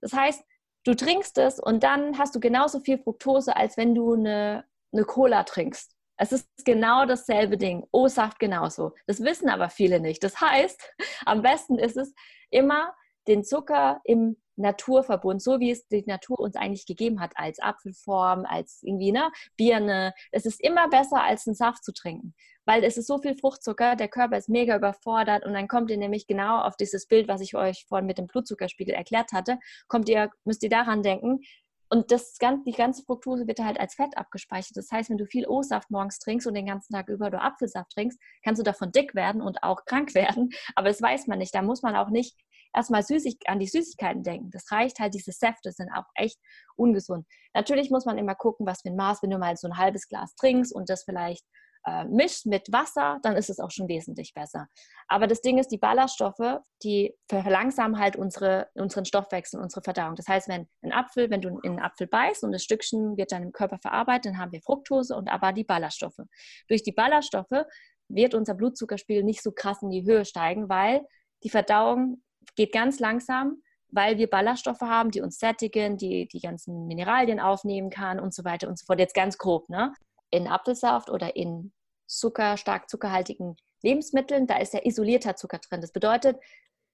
Das 0.00 0.12
heißt, 0.12 0.42
du 0.84 0.94
trinkst 0.94 1.38
es 1.38 1.58
und 1.58 1.82
dann 1.82 2.18
hast 2.18 2.34
du 2.34 2.40
genauso 2.40 2.80
viel 2.80 2.98
Fructose, 2.98 3.56
als 3.56 3.76
wenn 3.76 3.94
du 3.94 4.14
eine, 4.14 4.64
eine 4.92 5.04
Cola 5.04 5.44
trinkst. 5.44 5.94
Es 6.18 6.32
ist 6.32 6.48
genau 6.64 7.06
dasselbe 7.06 7.56
Ding. 7.56 7.86
O-Saft 7.92 8.38
genauso. 8.40 8.92
Das 9.06 9.20
wissen 9.20 9.48
aber 9.48 9.70
viele 9.70 10.00
nicht. 10.00 10.22
Das 10.22 10.40
heißt, 10.40 10.94
am 11.26 11.42
besten 11.42 11.78
ist 11.78 11.96
es 11.96 12.12
immer 12.50 12.94
den 13.28 13.44
Zucker 13.44 14.00
im 14.04 14.36
Naturverbund, 14.56 15.40
so 15.40 15.60
wie 15.60 15.70
es 15.70 15.86
die 15.86 16.04
Natur 16.06 16.40
uns 16.40 16.56
eigentlich 16.56 16.86
gegeben 16.86 17.20
hat, 17.20 17.32
als 17.36 17.60
Apfelform, 17.60 18.44
als 18.44 18.82
irgendwie 18.82 19.16
eine 19.16 19.30
Birne. 19.56 20.12
Es 20.32 20.44
ist 20.44 20.60
immer 20.60 20.88
besser, 20.88 21.22
als 21.22 21.46
einen 21.46 21.54
Saft 21.54 21.84
zu 21.84 21.92
trinken, 21.92 22.34
weil 22.68 22.84
es 22.84 22.98
ist 22.98 23.06
so 23.06 23.16
viel 23.16 23.34
Fruchtzucker, 23.34 23.96
der 23.96 24.08
Körper 24.08 24.36
ist 24.36 24.50
mega 24.50 24.76
überfordert 24.76 25.46
und 25.46 25.54
dann 25.54 25.68
kommt 25.68 25.90
ihr 25.90 25.96
nämlich 25.96 26.26
genau 26.26 26.60
auf 26.60 26.76
dieses 26.76 27.06
Bild, 27.06 27.26
was 27.26 27.40
ich 27.40 27.54
euch 27.54 27.86
vorhin 27.88 28.04
mit 28.04 28.18
dem 28.18 28.26
Blutzuckerspiegel 28.26 28.94
erklärt 28.94 29.32
hatte, 29.32 29.58
kommt 29.86 30.06
ihr, 30.10 30.30
müsst 30.44 30.62
ihr 30.62 30.68
daran 30.68 31.02
denken, 31.02 31.40
und 31.88 32.12
das, 32.12 32.34
die 32.66 32.72
ganze 32.72 33.02
Fructose 33.04 33.46
wird 33.46 33.60
halt 33.60 33.80
als 33.80 33.94
Fett 33.94 34.18
abgespeichert. 34.18 34.76
Das 34.76 34.92
heißt, 34.92 35.08
wenn 35.08 35.16
du 35.16 35.24
viel 35.24 35.48
O-Saft 35.48 35.90
morgens 35.90 36.18
trinkst 36.18 36.46
und 36.46 36.52
den 36.52 36.66
ganzen 36.66 36.92
Tag 36.92 37.08
über 37.08 37.30
du 37.30 37.40
Apfelsaft 37.40 37.92
trinkst, 37.92 38.20
kannst 38.44 38.58
du 38.58 38.62
davon 38.62 38.92
dick 38.92 39.14
werden 39.14 39.40
und 39.40 39.62
auch 39.62 39.86
krank 39.86 40.14
werden. 40.14 40.50
Aber 40.74 40.88
das 40.88 41.00
weiß 41.00 41.28
man 41.28 41.38
nicht. 41.38 41.54
Da 41.54 41.62
muss 41.62 41.80
man 41.80 41.96
auch 41.96 42.10
nicht 42.10 42.36
erstmal 42.74 43.02
süßig, 43.02 43.38
an 43.46 43.58
die 43.58 43.66
Süßigkeiten 43.66 44.22
denken. 44.22 44.50
Das 44.50 44.70
reicht 44.70 45.00
halt, 45.00 45.14
diese 45.14 45.32
Säfte 45.32 45.72
sind 45.72 45.90
auch 45.90 46.04
echt 46.14 46.38
ungesund. 46.76 47.26
Natürlich 47.54 47.88
muss 47.90 48.04
man 48.04 48.18
immer 48.18 48.34
gucken, 48.34 48.66
was 48.66 48.82
für 48.82 48.90
ein 48.90 48.96
Maß, 48.96 49.22
wenn 49.22 49.30
du 49.30 49.38
mal 49.38 49.56
so 49.56 49.68
ein 49.68 49.78
halbes 49.78 50.08
Glas 50.08 50.34
trinkst 50.34 50.74
und 50.74 50.90
das 50.90 51.04
vielleicht 51.04 51.46
äh, 51.86 52.04
mischt 52.04 52.46
mit 52.46 52.72
Wasser, 52.72 53.18
dann 53.22 53.36
ist 53.36 53.50
es 53.50 53.60
auch 53.60 53.70
schon 53.70 53.88
wesentlich 53.88 54.34
besser. 54.34 54.68
Aber 55.06 55.26
das 55.26 55.40
Ding 55.40 55.58
ist, 55.58 55.68
die 55.68 55.78
Ballaststoffe, 55.78 56.60
die 56.82 57.14
verlangsamen 57.28 57.98
halt 57.98 58.16
unsere, 58.16 58.68
unseren 58.74 59.04
Stoffwechsel, 59.04 59.60
unsere 59.60 59.82
Verdauung. 59.82 60.14
Das 60.16 60.28
heißt, 60.28 60.48
wenn 60.48 60.68
ein 60.82 60.92
Apfel, 60.92 61.30
wenn 61.30 61.40
du 61.40 61.48
in 61.48 61.70
einen 61.70 61.80
Apfel 61.80 62.06
beißt 62.06 62.44
und 62.44 62.52
das 62.52 62.62
Stückchen 62.62 63.16
wird 63.16 63.32
dann 63.32 63.42
im 63.42 63.52
Körper 63.52 63.78
verarbeitet, 63.78 64.26
dann 64.26 64.38
haben 64.38 64.52
wir 64.52 64.62
Fructose 64.62 65.16
und 65.16 65.28
aber 65.28 65.52
die 65.52 65.64
Ballaststoffe. 65.64 66.20
Durch 66.68 66.82
die 66.82 66.92
Ballaststoffe 66.92 67.64
wird 68.08 68.34
unser 68.34 68.54
Blutzuckerspiegel 68.54 69.22
nicht 69.22 69.42
so 69.42 69.52
krass 69.52 69.82
in 69.82 69.90
die 69.90 70.04
Höhe 70.04 70.24
steigen, 70.24 70.68
weil 70.68 71.06
die 71.42 71.50
Verdauung 71.50 72.22
geht 72.56 72.72
ganz 72.72 72.98
langsam, 72.98 73.62
weil 73.90 74.18
wir 74.18 74.28
Ballaststoffe 74.28 74.80
haben, 74.80 75.10
die 75.10 75.20
uns 75.20 75.38
sättigen, 75.38 75.96
die 75.96 76.28
die 76.28 76.40
ganzen 76.40 76.86
Mineralien 76.86 77.40
aufnehmen 77.40 77.90
kann 77.90 78.20
und 78.20 78.34
so 78.34 78.44
weiter 78.44 78.68
und 78.68 78.78
so 78.78 78.84
fort. 78.84 78.98
Jetzt 78.98 79.14
ganz 79.14 79.38
grob, 79.38 79.68
ne? 79.68 79.94
In 80.30 80.46
Apfelsaft 80.48 81.10
oder 81.10 81.36
in 81.36 81.72
Zucker, 82.06 82.56
stark 82.56 82.88
zuckerhaltigen 82.88 83.56
Lebensmitteln, 83.82 84.46
da 84.46 84.58
ist 84.58 84.74
ja 84.74 84.80
isolierter 84.84 85.36
Zucker 85.36 85.58
drin. 85.58 85.80
Das 85.80 85.92
bedeutet, 85.92 86.38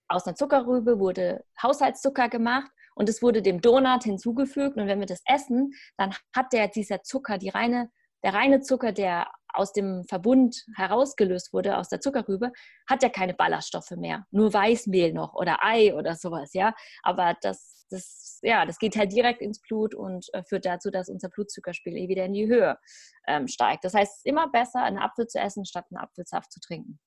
aus 0.09 0.27
einer 0.27 0.37
Zuckerrübe 0.37 0.99
wurde 0.99 1.45
Haushaltszucker 1.63 2.29
gemacht 2.29 2.71
und 2.95 3.09
es 3.09 3.23
wurde 3.23 3.43
dem 3.43 3.61
Donut 3.61 4.05
hinzugefügt. 4.05 4.77
Und 4.77 4.87
wenn 4.87 5.01
wir 5.01 5.07
das 5.07 5.23
essen, 5.27 5.73
dann 5.97 6.15
hat 6.35 6.53
der 6.53 6.69
dieser 6.69 7.03
Zucker, 7.03 7.39
die 7.39 7.49
reine, 7.49 7.91
der 8.23 8.35
reine 8.35 8.61
Zucker, 8.61 8.93
der 8.93 9.31
aus 9.49 9.73
dem 9.73 10.05
Verbund 10.05 10.65
herausgelöst 10.75 11.53
wurde, 11.53 11.79
aus 11.79 11.89
der 11.89 12.01
Zuckerrübe, 12.01 12.53
hat 12.89 13.03
ja 13.03 13.09
keine 13.09 13.35
Ballaststoffe 13.35 13.93
mehr. 13.93 14.27
Nur 14.31 14.53
Weißmehl 14.53 15.13
noch 15.13 15.35
oder 15.35 15.59
Ei 15.63 15.95
oder 15.95 16.17
sowas, 16.17 16.53
ja. 16.55 16.75
Aber 17.03 17.37
das, 17.41 17.74
das, 17.95 18.39
ja, 18.43 18.67
das 18.67 18.79
geht 18.79 18.97
halt 18.97 19.13
direkt 19.13 19.41
ins 19.41 19.61
Blut 19.61 19.95
und 19.95 20.27
äh, 20.35 20.43
führt 20.43 20.67
dazu, 20.67 20.91
dass 20.91 21.09
unser 21.09 21.29
Blutzuckerspiegel 21.29 21.99
eh 21.99 22.09
wieder 22.09 22.25
in 22.25 22.35
die 22.35 22.47
Höhe 22.47 22.79
ähm, 23.27 23.49
steigt. 23.49 23.85
Das 23.85 23.95
heißt, 23.95 24.13
es 24.13 24.19
ist 24.19 24.27
immer 24.27 24.49
besser, 24.51 24.83
einen 24.83 24.99
Apfel 24.99 25.27
zu 25.27 25.39
essen, 25.39 25.65
statt 25.65 25.87
einen 25.91 26.03
Apfelsaft 26.03 26.53
zu 26.53 26.61
trinken. 26.61 27.01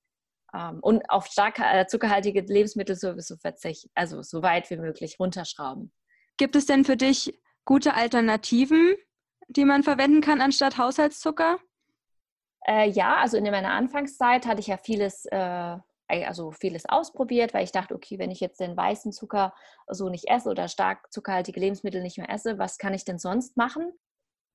Ähm, 0.53 0.79
und 0.81 1.09
auf 1.09 1.27
stark 1.27 1.59
äh, 1.59 1.87
zuckerhaltige 1.87 2.41
Lebensmittel 2.41 2.95
sowieso 2.95 3.35
verzichten, 3.37 3.89
also 3.95 4.21
so 4.21 4.41
weit 4.41 4.69
wie 4.69 4.77
möglich 4.77 5.19
runterschrauben. 5.19 5.91
Gibt 6.37 6.55
es 6.55 6.65
denn 6.65 6.85
für 6.85 6.97
dich 6.97 7.39
gute 7.65 7.95
Alternativen, 7.95 8.95
die 9.47 9.65
man 9.65 9.83
verwenden 9.83 10.21
kann 10.21 10.41
anstatt 10.41 10.77
Haushaltszucker? 10.77 11.59
Äh, 12.65 12.89
ja, 12.89 13.15
also 13.17 13.37
in 13.37 13.43
meiner 13.45 13.71
Anfangszeit 13.71 14.45
hatte 14.45 14.59
ich 14.59 14.67
ja 14.67 14.77
vieles, 14.77 15.25
äh, 15.25 15.77
also 16.09 16.51
vieles 16.51 16.87
ausprobiert, 16.87 17.53
weil 17.53 17.63
ich 17.63 17.71
dachte, 17.71 17.93
okay, 17.93 18.17
wenn 18.19 18.31
ich 18.31 18.39
jetzt 18.39 18.59
den 18.59 18.77
weißen 18.77 19.11
Zucker 19.11 19.53
so 19.87 20.09
nicht 20.09 20.27
esse 20.29 20.49
oder 20.49 20.67
stark 20.67 21.11
zuckerhaltige 21.11 21.59
Lebensmittel 21.59 22.01
nicht 22.01 22.17
mehr 22.17 22.29
esse, 22.29 22.57
was 22.57 22.77
kann 22.77 22.93
ich 22.93 23.05
denn 23.05 23.19
sonst 23.19 23.57
machen? 23.57 23.91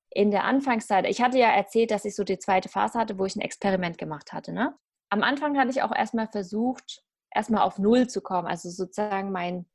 In 0.09 0.31
der 0.31 0.43
Anfangszeit, 0.43 1.05
ich 1.07 1.21
hatte 1.21 1.37
ja 1.37 1.49
erzählt, 1.49 1.91
dass 1.91 2.05
ich 2.05 2.15
so 2.15 2.23
die 2.23 2.39
zweite 2.39 2.69
Phase 2.69 2.99
hatte, 2.99 3.17
wo 3.17 3.25
ich 3.25 3.35
ein 3.35 3.41
Experiment 3.41 3.97
gemacht 3.97 4.33
hatte. 4.33 4.51
Ne? 4.51 4.75
Am 5.09 5.23
Anfang 5.23 5.57
hatte 5.57 5.71
ich 5.71 5.81
auch 5.81 5.93
erstmal 5.93 6.27
versucht, 6.27 7.03
erstmal 7.31 7.63
auf 7.63 7.79
Null 7.79 8.07
zu 8.07 8.21
kommen, 8.21 8.47
also 8.47 8.69
sozusagen 8.69 9.31
mein 9.31 9.65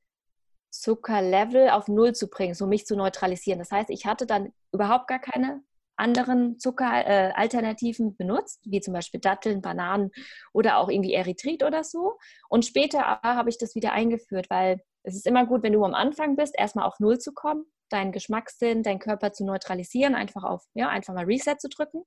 Zuckerlevel 0.71 1.71
auf 1.71 1.89
Null 1.89 2.15
zu 2.15 2.29
bringen, 2.29 2.55
so 2.55 2.67
mich 2.67 2.87
zu 2.87 2.97
neutralisieren. 2.97 3.59
Das 3.59 3.73
heißt, 3.73 3.91
ich 3.91 4.07
hatte 4.07 4.27
dann 4.27 4.53
überhaupt 4.73 5.09
gar 5.09 5.19
keine 5.19 5.63
anderen 5.99 6.59
Zuckeralternativen 6.59 8.09
äh, 8.11 8.15
benutzt, 8.17 8.61
wie 8.65 8.81
zum 8.81 8.95
Beispiel 8.95 9.21
Datteln, 9.21 9.61
Bananen 9.61 10.11
oder 10.53 10.79
auch 10.79 10.89
irgendwie 10.89 11.15
Erythrit 11.15 11.63
oder 11.63 11.85
so. 11.85 12.19
Und 12.49 12.65
später 12.65 13.21
habe 13.23 13.51
ich 13.51 13.59
das 13.59 13.75
wieder 13.75 13.93
eingeführt, 13.93 14.49
weil 14.51 14.81
es 15.03 15.15
ist 15.15 15.27
immer 15.27 15.47
gut, 15.47 15.63
wenn 15.63 15.73
du 15.73 15.85
am 15.85 15.95
Anfang 15.95 16.37
bist, 16.37 16.55
erstmal 16.59 16.87
auf 16.87 17.01
Null 17.01 17.19
zu 17.19 17.33
kommen, 17.33 17.65
deinen 17.89 18.13
Geschmackssinn, 18.13 18.83
deinen 18.83 18.99
Körper 18.99 19.33
zu 19.33 19.45
neutralisieren, 19.45 20.15
einfach 20.15 20.45
auf, 20.45 20.65
ja, 20.75 20.89
einfach 20.89 21.15
mal 21.15 21.25
Reset 21.25 21.57
zu 21.59 21.69
drücken. 21.69 22.05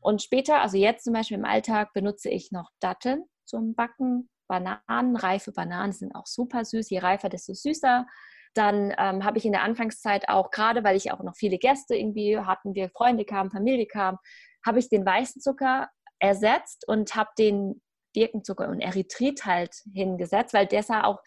Und 0.00 0.22
später, 0.22 0.60
also 0.60 0.76
jetzt 0.76 1.04
zum 1.04 1.12
Beispiel 1.12 1.38
im 1.38 1.44
Alltag, 1.44 1.92
benutze 1.92 2.28
ich 2.30 2.52
noch 2.52 2.70
Datteln 2.80 3.24
zum 3.44 3.74
Backen, 3.74 4.28
Bananen, 4.48 5.16
reife 5.16 5.52
Bananen 5.52 5.92
sind 5.92 6.14
auch 6.14 6.26
super 6.26 6.64
süß. 6.64 6.90
Je 6.90 6.98
reifer, 6.98 7.28
desto 7.28 7.54
süßer. 7.54 8.06
Dann 8.56 8.94
ähm, 8.98 9.24
habe 9.24 9.38
ich 9.38 9.44
in 9.44 9.52
der 9.52 9.62
Anfangszeit 9.62 10.28
auch, 10.28 10.50
gerade 10.50 10.82
weil 10.84 10.96
ich 10.96 11.12
auch 11.12 11.22
noch 11.22 11.36
viele 11.36 11.58
Gäste 11.58 11.94
irgendwie 11.94 12.38
hatten, 12.38 12.74
wir 12.74 12.88
Freunde 12.90 13.24
kamen, 13.24 13.50
Familie 13.50 13.86
kam, 13.86 14.18
habe 14.64 14.78
ich 14.78 14.88
den 14.88 15.04
weißen 15.04 15.42
Zucker 15.42 15.88
ersetzt 16.18 16.88
und 16.88 17.14
habe 17.14 17.30
den 17.38 17.82
Birkenzucker 18.14 18.68
und 18.68 18.80
Erythrit 18.80 19.44
halt 19.44 19.74
hingesetzt, 19.92 20.54
weil 20.54 20.66
der 20.66 20.82
sah 20.82 21.04
auch 21.04 21.20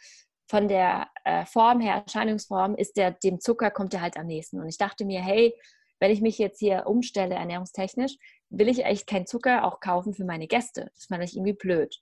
von 0.50 0.68
der 0.68 1.08
äh, 1.24 1.46
Form 1.46 1.80
her, 1.80 2.04
Erscheinungsform, 2.06 2.76
ist 2.76 2.98
der, 2.98 3.12
dem 3.12 3.40
Zucker 3.40 3.70
kommt 3.70 3.94
der 3.94 4.02
halt 4.02 4.18
am 4.18 4.26
nächsten. 4.26 4.60
Und 4.60 4.68
ich 4.68 4.80
dachte 4.80 5.06
mir, 5.06 5.22
hey, 5.22 5.54
wenn 6.00 6.12
ich 6.12 6.22
mich 6.22 6.40
jetzt 6.40 6.58
hier 6.60 6.88
umstelle, 6.88 7.36
ernährungstechnisch, 7.36 8.18
will 8.50 8.68
ich 8.68 8.84
echt 8.84 9.06
keinen 9.06 9.28
Zucker 9.28 9.64
auch 9.66 9.80
kaufen 9.80 10.16
für 10.16 10.26
meine 10.26 10.48
Gäste. 10.48 10.90
Das 10.96 11.06
fand 11.06 11.24
ich 11.24 11.36
irgendwie 11.36 11.54
blöd. 11.54 11.96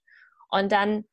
Und 0.50 0.72
dann 0.72 1.04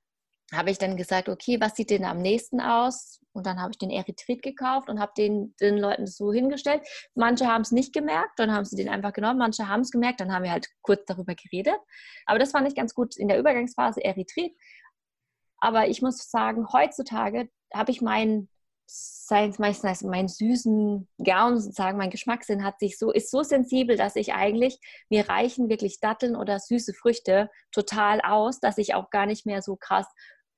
habe 0.53 0.71
ich 0.71 0.79
dann 0.79 0.97
gesagt, 0.97 1.29
okay, 1.29 1.61
was 1.61 1.75
sieht 1.75 1.91
denn 1.91 2.05
am 2.05 2.19
nächsten 2.19 2.61
aus? 2.61 3.21
Und 3.35 3.47
dann 3.47 3.61
habe 3.61 3.73
ich 3.73 3.79
den 3.79 3.91
Erythrit 3.91 4.43
gekauft 4.43 4.89
und 4.89 5.01
habe 5.01 5.13
den, 5.17 5.55
den 5.61 5.77
Leuten 5.77 6.07
so 6.07 6.33
hingestellt. 6.33 6.83
Manche 7.15 7.47
haben 7.47 7.63
es 7.63 7.73
nicht 7.73 7.93
gemerkt, 7.93 8.39
dann 8.39 8.53
haben 8.53 8.65
sie 8.65 8.77
den 8.77 8.89
einfach 8.89 9.13
genommen. 9.13 9.39
Manche 9.39 9.69
haben 9.69 9.81
es 9.81 9.91
gemerkt, 9.91 10.21
dann 10.21 10.33
haben 10.33 10.45
wir 10.45 10.53
halt 10.53 10.69
kurz 10.83 11.05
darüber 11.07 11.35
geredet. 11.35 11.79
Aber 12.27 12.39
das 12.39 12.53
fand 12.53 12.69
ich 12.69 12.75
ganz 12.75 12.95
gut 12.95 13.17
in 13.17 13.29
der 13.29 13.39
Übergangsphase 13.39 14.03
Erythrit. 14.03 14.57
Aber 15.59 15.89
ich 15.89 16.01
muss 16.01 16.31
sagen, 16.31 16.67
heutzutage 16.73 17.49
habe 17.73 17.91
ich 17.91 18.01
meinen 18.01 18.49
sein 18.87 19.55
meistens 19.59 20.03
meinen 20.03 20.29
süßen 20.29 21.09
Gaumen 21.25 21.59
sozusagen, 21.59 21.97
mein 21.97 22.11
Geschmackssinn 22.11 22.65
hat 22.65 22.79
sich 22.79 22.99
so, 22.99 23.11
ist 23.11 23.31
so 23.31 23.43
sensibel, 23.43 23.97
dass 23.97 24.15
ich 24.15 24.35
eigentlich, 24.35 24.79
mir 25.09 25.29
reichen 25.29 25.69
wirklich 25.69 26.01
Datteln 26.01 26.37
oder 26.37 26.59
süße 26.59 26.93
Früchte 26.93 27.51
total 27.73 28.21
aus, 28.21 28.61
dass 28.61 28.79
ich 28.79 28.95
auch 28.95 29.11
gar 29.11 29.27
nicht 29.27 29.47
mehr 29.47 29.63
so 29.63 29.77
krass 29.77 30.07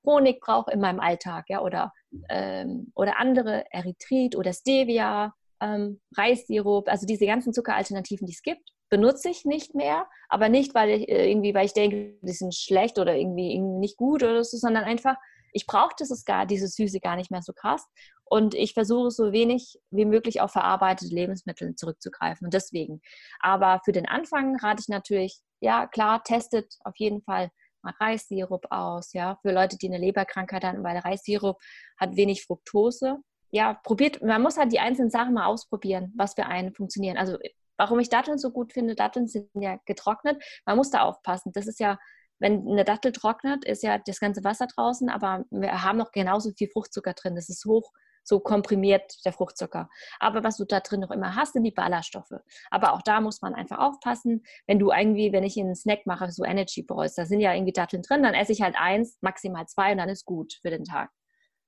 Honig 0.07 0.41
brauche 0.41 0.71
in 0.71 0.81
meinem 0.81 1.01
Alltag, 1.01 1.47
ja, 1.49 1.61
oder, 1.61 1.93
ähm, 2.29 2.93
oder 2.95 3.19
andere 3.19 3.65
Erythrit 3.73 4.37
oder 4.37 4.53
Stevia, 4.53 5.35
ähm, 5.61 6.01
Reissirup, 6.17 6.89
also 6.89 7.07
diese 7.07 7.27
ganzen 7.27 7.53
Zuckeralternativen, 7.53 8.27
die 8.27 8.33
es 8.33 8.43
gibt, 8.43 8.71
benutze 8.89 9.29
ich 9.29 9.45
nicht 9.45 9.75
mehr, 9.75 10.07
aber 10.29 10.49
nicht, 10.49 10.75
weil 10.75 10.91
ich 10.91 11.09
äh, 11.09 11.31
irgendwie, 11.31 11.55
weil 11.55 11.67
ich 11.67 11.73
denke, 11.73 12.19
die 12.23 12.33
sind 12.33 12.55
schlecht 12.55 12.99
oder 12.99 13.17
irgendwie, 13.17 13.59
nicht 13.59 13.97
gut 13.97 14.23
oder 14.23 14.45
so, 14.45 14.57
sondern 14.57 14.85
einfach, 14.85 15.17
ich 15.53 15.67
brauche 15.67 15.95
das 15.99 16.25
gar, 16.25 16.47
diese 16.47 16.69
Süße 16.69 17.01
gar 17.01 17.17
nicht 17.17 17.31
mehr 17.31 17.43
so 17.43 17.53
krass. 17.53 17.87
Und 18.29 18.55
ich 18.55 18.75
versuche 18.75 19.11
so 19.11 19.33
wenig 19.33 19.79
wie 19.91 20.05
möglich 20.05 20.41
auf 20.41 20.51
verarbeitete 20.53 21.15
Lebensmittel 21.15 21.77
zurückzugreifen. 21.77 22.45
Und 22.47 22.55
deswegen. 22.55 23.01
Aber 23.41 23.81
für 23.85 23.93
den 23.93 24.07
Anfang 24.07 24.57
rate 24.57 24.81
ich 24.83 24.89
natürlich, 24.89 25.41
ja 25.61 25.87
klar, 25.87 26.23
testet 26.25 26.75
auf 26.85 26.95
jeden 26.97 27.23
Fall 27.23 27.51
mal 27.87 27.95
Reissirup 27.99 28.67
aus, 28.71 29.13
ja, 29.13 29.39
für 29.43 29.53
Leute, 29.53 29.79
die 29.79 29.89
eine 29.89 29.99
Leberkrankheit 29.99 30.65
haben, 30.65 30.85
weil 30.85 30.99
Reissirup 30.99 31.59
hat 31.97 32.17
wenig 32.17 32.45
Fructose. 32.45 33.19
Ja, 33.51 33.75
probiert, 33.75 34.23
man 34.23 34.43
muss 34.43 34.59
halt 34.59 34.73
die 34.73 34.81
einzelnen 34.81 35.11
Sachen 35.11 35.35
mal 35.35 35.47
ausprobieren, 35.47 36.13
was 36.17 36.35
für 36.35 36.47
einen 36.47 36.75
funktionieren. 36.75 37.17
Also, 37.17 37.39
warum 37.79 37.99
ich 38.01 38.09
Datteln 38.09 38.39
so 38.39 38.51
gut 38.51 38.73
finde, 38.73 38.95
Datteln 38.95 39.29
sind 39.29 39.49
ja 39.55 39.79
getrocknet. 39.87 40.43
Man 40.67 40.77
muss 40.77 40.91
da 40.91 41.03
aufpassen. 41.03 41.53
Das 41.55 41.67
ist 41.67 41.81
ja, 41.81 41.99
wenn 42.39 42.69
eine 42.69 42.85
Dattel 42.85 43.13
trocknet, 43.13 43.65
ist 43.65 43.83
ja 43.83 43.99
das 43.99 44.21
ganze 44.21 44.45
Wasser 44.45 44.67
draußen, 44.67 45.09
aber 45.09 45.45
wir 45.51 45.83
haben 45.83 45.99
noch 45.99 46.11
genauso 46.11 46.51
viel 46.53 46.69
Fruchtzucker 46.69 47.15
drin. 47.15 47.35
Das 47.35 47.49
ist 47.49 47.65
hoch 47.65 47.93
so 48.27 48.41
komprimiert 48.41 49.25
der 49.25 49.33
Fruchtzucker. 49.33 49.89
Aber 50.19 50.43
was 50.43 50.57
du 50.57 50.65
da 50.65 50.81
drin 50.81 51.01
noch 51.01 51.11
immer 51.11 51.37
hast, 51.37 51.53
sind 51.53 51.63
die 51.63 51.71
Ballaststoffe. 51.71 52.35
Aber 52.71 52.93
auch 52.93 53.03
da 53.03 53.21
muss 53.21 53.41
man 53.41 53.55
einfach 53.55 53.79
aufpassen. 53.79 54.45
Wenn 54.67 54.79
du 54.79 54.91
irgendwie, 54.91 55.33
wenn 55.33 55.45
ich 55.45 55.59
einen 55.59 55.77
Snack 55.77 56.07
mache, 56.07 56.31
so 56.31 56.45
Energy 56.45 56.83
Balls, 56.83 57.15
da 57.15 57.25
sind 57.25 57.41
ja 57.41 57.55
irgendwie 57.55 57.73
Datteln 57.73 58.03
drin, 58.03 58.23
dann 58.23 58.35
esse 58.35 58.53
ich 58.53 58.63
halt 58.63 58.75
eins, 58.77 59.17
maximal 59.21 59.67
zwei 59.67 59.93
und 59.93 59.99
dann 59.99 60.09
ist 60.09 60.25
gut 60.25 60.59
für 60.61 60.71
den 60.71 60.85
Tag. 60.85 61.11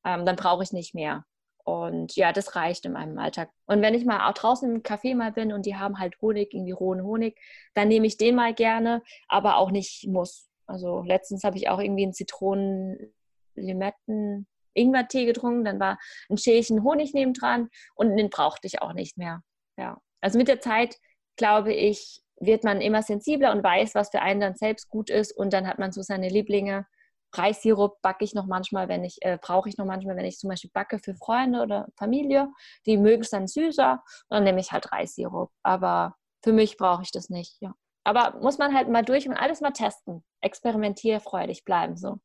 Ähm, 0.05 0.27
dann 0.27 0.37
brauche 0.37 0.65
ich 0.65 0.73
nicht 0.73 0.95
mehr. 0.95 1.25
Und 1.65 2.17
ja, 2.17 2.33
das 2.33 2.57
reicht 2.57 2.87
in 2.87 2.93
meinem 2.93 3.19
Alltag. 3.19 3.51
Und 3.67 3.83
wenn 3.83 3.95
ich 3.95 4.05
mal 4.05 4.29
auch 4.29 4.35
draußen 4.35 4.75
im 4.75 4.83
Café 4.83 5.15
mal 5.15 5.33
bin 5.33 5.53
und 5.53 5.67
die 5.67 5.77
haben 5.77 5.99
halt 5.99 6.21
Honig, 6.21 6.55
irgendwie 6.55 6.73
rohen 6.73 7.05
Honig, 7.05 7.39
dann 7.75 7.89
nehme 7.89 8.07
ich 8.07 8.17
den 8.17 8.35
mal 8.35 8.55
gerne, 8.55 9.03
aber 9.29 9.59
auch 9.59 9.71
nicht 9.71 10.09
muss. 10.09 10.49
Also 10.67 11.03
letztens 11.03 11.45
habe 11.45 11.59
ich 11.59 11.69
auch 11.69 11.79
irgendwie 11.79 12.05
einen 12.05 12.15
Zitronen-Limetten, 12.15 14.47
Ingwertee 14.79 15.26
getrunken, 15.26 15.64
dann 15.64 15.81
war 15.81 15.99
ein 16.31 16.39
Schälchen 16.39 16.83
Honig 16.83 17.14
nebendran 17.14 17.68
und 17.95 18.16
den 18.16 18.31
brauchte 18.31 18.66
ich 18.66 18.81
auch 18.83 18.93
nicht 18.93 19.18
mehr. 19.18 19.43
Ja. 19.76 19.99
Also 20.20 20.39
mit 20.39 20.49
der 20.49 20.61
Zeit, 20.61 20.97
glaube 21.37 21.72
ich, 21.72 22.20
wird 22.41 22.64
man 22.64 22.81
immer 22.81 23.03
sensibler 23.03 23.53
und 23.53 23.64
weiß, 23.64 23.95
was 23.95 24.11
für 24.11 24.22
einen 24.22 24.41
dann 24.41 24.55
selbst 24.55 24.89
gut 24.89 25.11
ist 25.11 25.33
und 25.37 25.53
dann 25.53 25.66
hat 25.66 25.79
man 25.79 25.93
so 25.93 26.03
seine 26.03 26.29
Lieblinge. 26.29 26.87
Reissirup 27.35 28.01
backe 28.01 28.24
ich 28.24 28.35
noch 28.35 28.47
manchmal, 28.47 28.89
wenn 28.89 29.05
ich, 29.05 29.18
äh, 29.20 29.39
brauche 29.41 29.68
ich 29.68 29.76
noch 29.76 29.85
manchmal, 29.85 30.16
wenn 30.16 30.24
ich 30.24 30.39
zum 30.39 30.49
Beispiel 30.49 30.70
backe 30.72 30.99
für 30.99 31.14
Freunde 31.14 31.61
oder 31.61 31.87
Familie. 31.97 32.49
Die 32.87 32.97
mögen 32.97 33.22
es 33.22 33.31
dann 33.31 33.47
süßer 33.47 34.03
und 34.29 34.35
dann 34.35 34.45
nehme 34.45 34.61
ich 34.61 34.72
halt 34.72 34.91
Reissirup. 34.93 35.51
Aber 35.62 36.14
für 36.43 36.53
mich 36.53 36.76
brauche 36.76 37.03
ich 37.03 37.11
das 37.11 37.29
nicht, 37.29 37.57
ja. 37.61 37.74
Aber 38.05 38.39
muss 38.41 38.57
man 38.57 38.74
halt 38.74 38.89
mal 38.89 39.05
durch 39.05 39.29
und 39.29 39.37
alles 39.37 39.61
mal 39.61 39.72
testen. 39.72 40.24
Experimentierfreudig 40.41 41.64
bleiben, 41.64 41.97
so. 41.97 42.18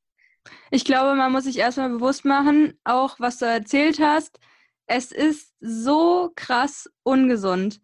Ich 0.72 0.86
glaube, 0.86 1.16
man 1.16 1.32
muss 1.32 1.46
sich 1.46 1.58
erstmal 1.58 1.90
bewusst 1.90 2.26
machen, 2.26 2.80
auch 2.84 3.20
was 3.20 3.38
du 3.38 3.46
erzählt 3.46 4.00
hast, 4.00 4.40
es 4.88 5.12
ist 5.12 5.54
so 5.60 6.32
krass 6.36 6.90
ungesund. 7.04 7.80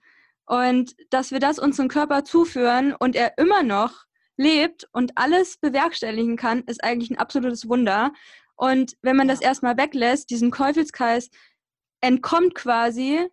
Und 0.46 0.96
dass 1.12 1.32
wir 1.32 1.40
das 1.40 1.60
unserem 1.60 1.90
Körper 1.90 2.26
zuführen 2.26 2.96
und 2.96 3.16
er 3.16 3.38
immer 3.38 3.64
noch 3.64 4.06
lebt 4.36 4.88
und 4.94 5.18
alles 5.18 5.58
bewerkstelligen 5.58 6.38
kann, 6.38 6.64
ist 6.64 6.84
eigentlich 6.84 7.12
ein 7.12 7.20
absolutes 7.20 7.70
Wunder. 7.70 8.12
Und 8.56 8.98
wenn 9.02 9.16
man 9.16 9.28
das 9.28 9.42
erstmal 9.42 9.78
weglässt, 9.78 10.30
diesen 10.30 10.52
Teufelskreis 10.52 11.30
entkommt 12.02 12.56
quasi, 12.56 13.28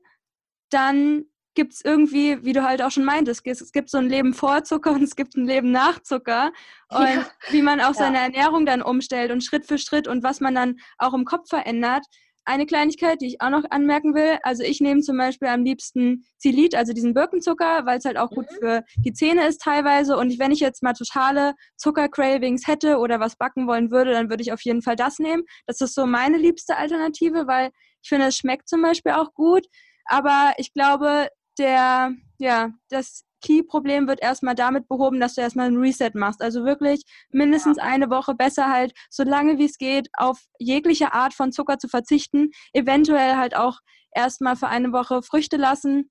dann 0.70 1.24
gibt 1.56 1.72
es 1.72 1.84
irgendwie, 1.84 2.44
wie 2.44 2.52
du 2.52 2.62
halt 2.62 2.80
auch 2.82 2.92
schon 2.92 3.04
meintest, 3.04 3.44
es 3.44 3.72
gibt 3.72 3.90
so 3.90 3.98
ein 3.98 4.08
Leben 4.08 4.32
vor 4.34 4.62
Zucker 4.62 4.92
und 4.92 5.02
es 5.02 5.16
gibt 5.16 5.36
ein 5.36 5.46
Leben 5.46 5.72
nach 5.72 6.00
Zucker. 6.00 6.52
Und 6.88 7.00
ja. 7.00 7.26
wie 7.50 7.62
man 7.62 7.80
auch 7.80 7.94
seine 7.94 8.18
ja. 8.18 8.24
Ernährung 8.24 8.64
dann 8.64 8.82
umstellt 8.82 9.32
und 9.32 9.42
Schritt 9.42 9.66
für 9.66 9.78
Schritt 9.78 10.06
und 10.06 10.22
was 10.22 10.40
man 10.40 10.54
dann 10.54 10.76
auch 10.98 11.14
im 11.14 11.24
Kopf 11.24 11.48
verändert. 11.48 12.04
Eine 12.44 12.66
Kleinigkeit, 12.66 13.20
die 13.20 13.26
ich 13.26 13.40
auch 13.40 13.50
noch 13.50 13.64
anmerken 13.70 14.14
will, 14.14 14.38
also 14.44 14.62
ich 14.62 14.80
nehme 14.80 15.00
zum 15.00 15.16
Beispiel 15.16 15.48
am 15.48 15.64
liebsten 15.64 16.24
Zilit, 16.38 16.76
also 16.76 16.92
diesen 16.92 17.12
Birkenzucker, 17.12 17.84
weil 17.86 17.98
es 17.98 18.04
halt 18.04 18.16
auch 18.16 18.30
mhm. 18.30 18.34
gut 18.36 18.46
für 18.60 18.84
die 18.98 19.12
Zähne 19.12 19.48
ist 19.48 19.62
teilweise. 19.62 20.16
Und 20.16 20.38
wenn 20.38 20.52
ich 20.52 20.60
jetzt 20.60 20.80
mal 20.84 20.92
totale 20.92 21.54
Zuckercravings 21.76 22.68
hätte 22.68 22.98
oder 22.98 23.18
was 23.18 23.34
backen 23.34 23.66
wollen 23.66 23.90
würde, 23.90 24.12
dann 24.12 24.30
würde 24.30 24.44
ich 24.44 24.52
auf 24.52 24.60
jeden 24.60 24.82
Fall 24.82 24.94
das 24.94 25.18
nehmen. 25.18 25.42
Das 25.66 25.80
ist 25.80 25.94
so 25.94 26.06
meine 26.06 26.38
liebste 26.38 26.76
Alternative, 26.76 27.48
weil 27.48 27.70
ich 28.00 28.08
finde, 28.08 28.26
es 28.26 28.36
schmeckt 28.36 28.68
zum 28.68 28.80
Beispiel 28.80 29.12
auch 29.12 29.34
gut. 29.34 29.66
Aber 30.04 30.54
ich 30.58 30.72
glaube, 30.72 31.28
der, 31.58 32.12
ja, 32.38 32.70
das 32.88 33.24
Key-Problem 33.42 34.08
wird 34.08 34.22
erstmal 34.22 34.54
damit 34.54 34.88
behoben, 34.88 35.20
dass 35.20 35.34
du 35.34 35.40
erstmal 35.40 35.66
ein 35.66 35.76
Reset 35.76 36.10
machst. 36.14 36.42
Also 36.42 36.64
wirklich 36.64 37.02
mindestens 37.30 37.76
ja. 37.76 37.84
eine 37.84 38.10
Woche 38.10 38.34
besser 38.34 38.70
halt, 38.70 38.92
so 39.10 39.22
lange 39.22 39.58
wie 39.58 39.66
es 39.66 39.78
geht, 39.78 40.08
auf 40.14 40.40
jegliche 40.58 41.12
Art 41.12 41.34
von 41.34 41.52
Zucker 41.52 41.78
zu 41.78 41.88
verzichten. 41.88 42.50
Eventuell 42.72 43.36
halt 43.36 43.56
auch 43.56 43.78
erstmal 44.12 44.56
für 44.56 44.68
eine 44.68 44.92
Woche 44.92 45.22
Früchte 45.22 45.56
lassen, 45.56 46.10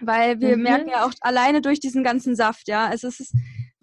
weil 0.00 0.40
wir 0.40 0.56
mhm. 0.56 0.62
merken 0.62 0.88
ja 0.88 1.06
auch 1.06 1.12
alleine 1.20 1.60
durch 1.60 1.80
diesen 1.80 2.02
ganzen 2.02 2.34
Saft, 2.34 2.68
ja, 2.68 2.90
es 2.92 3.04
ist 3.04 3.32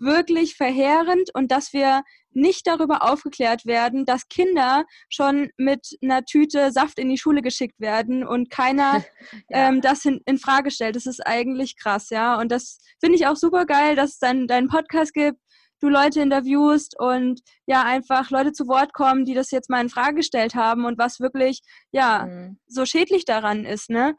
wirklich 0.03 0.55
verheerend 0.55 1.29
und 1.33 1.51
dass 1.51 1.73
wir 1.73 2.03
nicht 2.31 2.65
darüber 2.67 3.03
aufgeklärt 3.03 3.65
werden, 3.65 4.05
dass 4.05 4.27
Kinder 4.27 4.85
schon 5.09 5.49
mit 5.57 5.97
einer 6.01 6.25
Tüte 6.25 6.71
Saft 6.71 6.99
in 6.99 7.09
die 7.09 7.17
Schule 7.17 7.41
geschickt 7.41 7.79
werden 7.79 8.25
und 8.25 8.49
keiner 8.49 9.03
ja. 9.49 9.69
ähm, 9.69 9.81
das 9.81 10.05
in, 10.05 10.21
in, 10.25 10.37
Frage 10.37 10.71
stellt. 10.71 10.95
Das 10.95 11.05
ist 11.05 11.25
eigentlich 11.25 11.77
krass, 11.77 12.09
ja. 12.09 12.39
Und 12.39 12.51
das 12.51 12.79
finde 12.99 13.17
ich 13.17 13.27
auch 13.27 13.35
super 13.35 13.65
geil, 13.65 13.95
dass 13.95 14.11
es 14.11 14.19
dann 14.19 14.47
deinen 14.47 14.67
Podcast 14.67 15.13
gibt, 15.13 15.39
du 15.79 15.89
Leute 15.89 16.21
interviewst 16.21 16.97
und 16.97 17.41
ja, 17.65 17.83
einfach 17.83 18.29
Leute 18.31 18.53
zu 18.53 18.67
Wort 18.67 18.93
kommen, 18.93 19.25
die 19.25 19.33
das 19.33 19.51
jetzt 19.51 19.69
mal 19.69 19.81
in 19.81 19.89
Frage 19.89 20.15
gestellt 20.15 20.55
haben 20.55 20.85
und 20.85 20.97
was 20.97 21.19
wirklich, 21.19 21.61
ja, 21.91 22.25
mhm. 22.25 22.57
so 22.67 22.85
schädlich 22.85 23.25
daran 23.25 23.65
ist, 23.65 23.89
ne? 23.89 24.15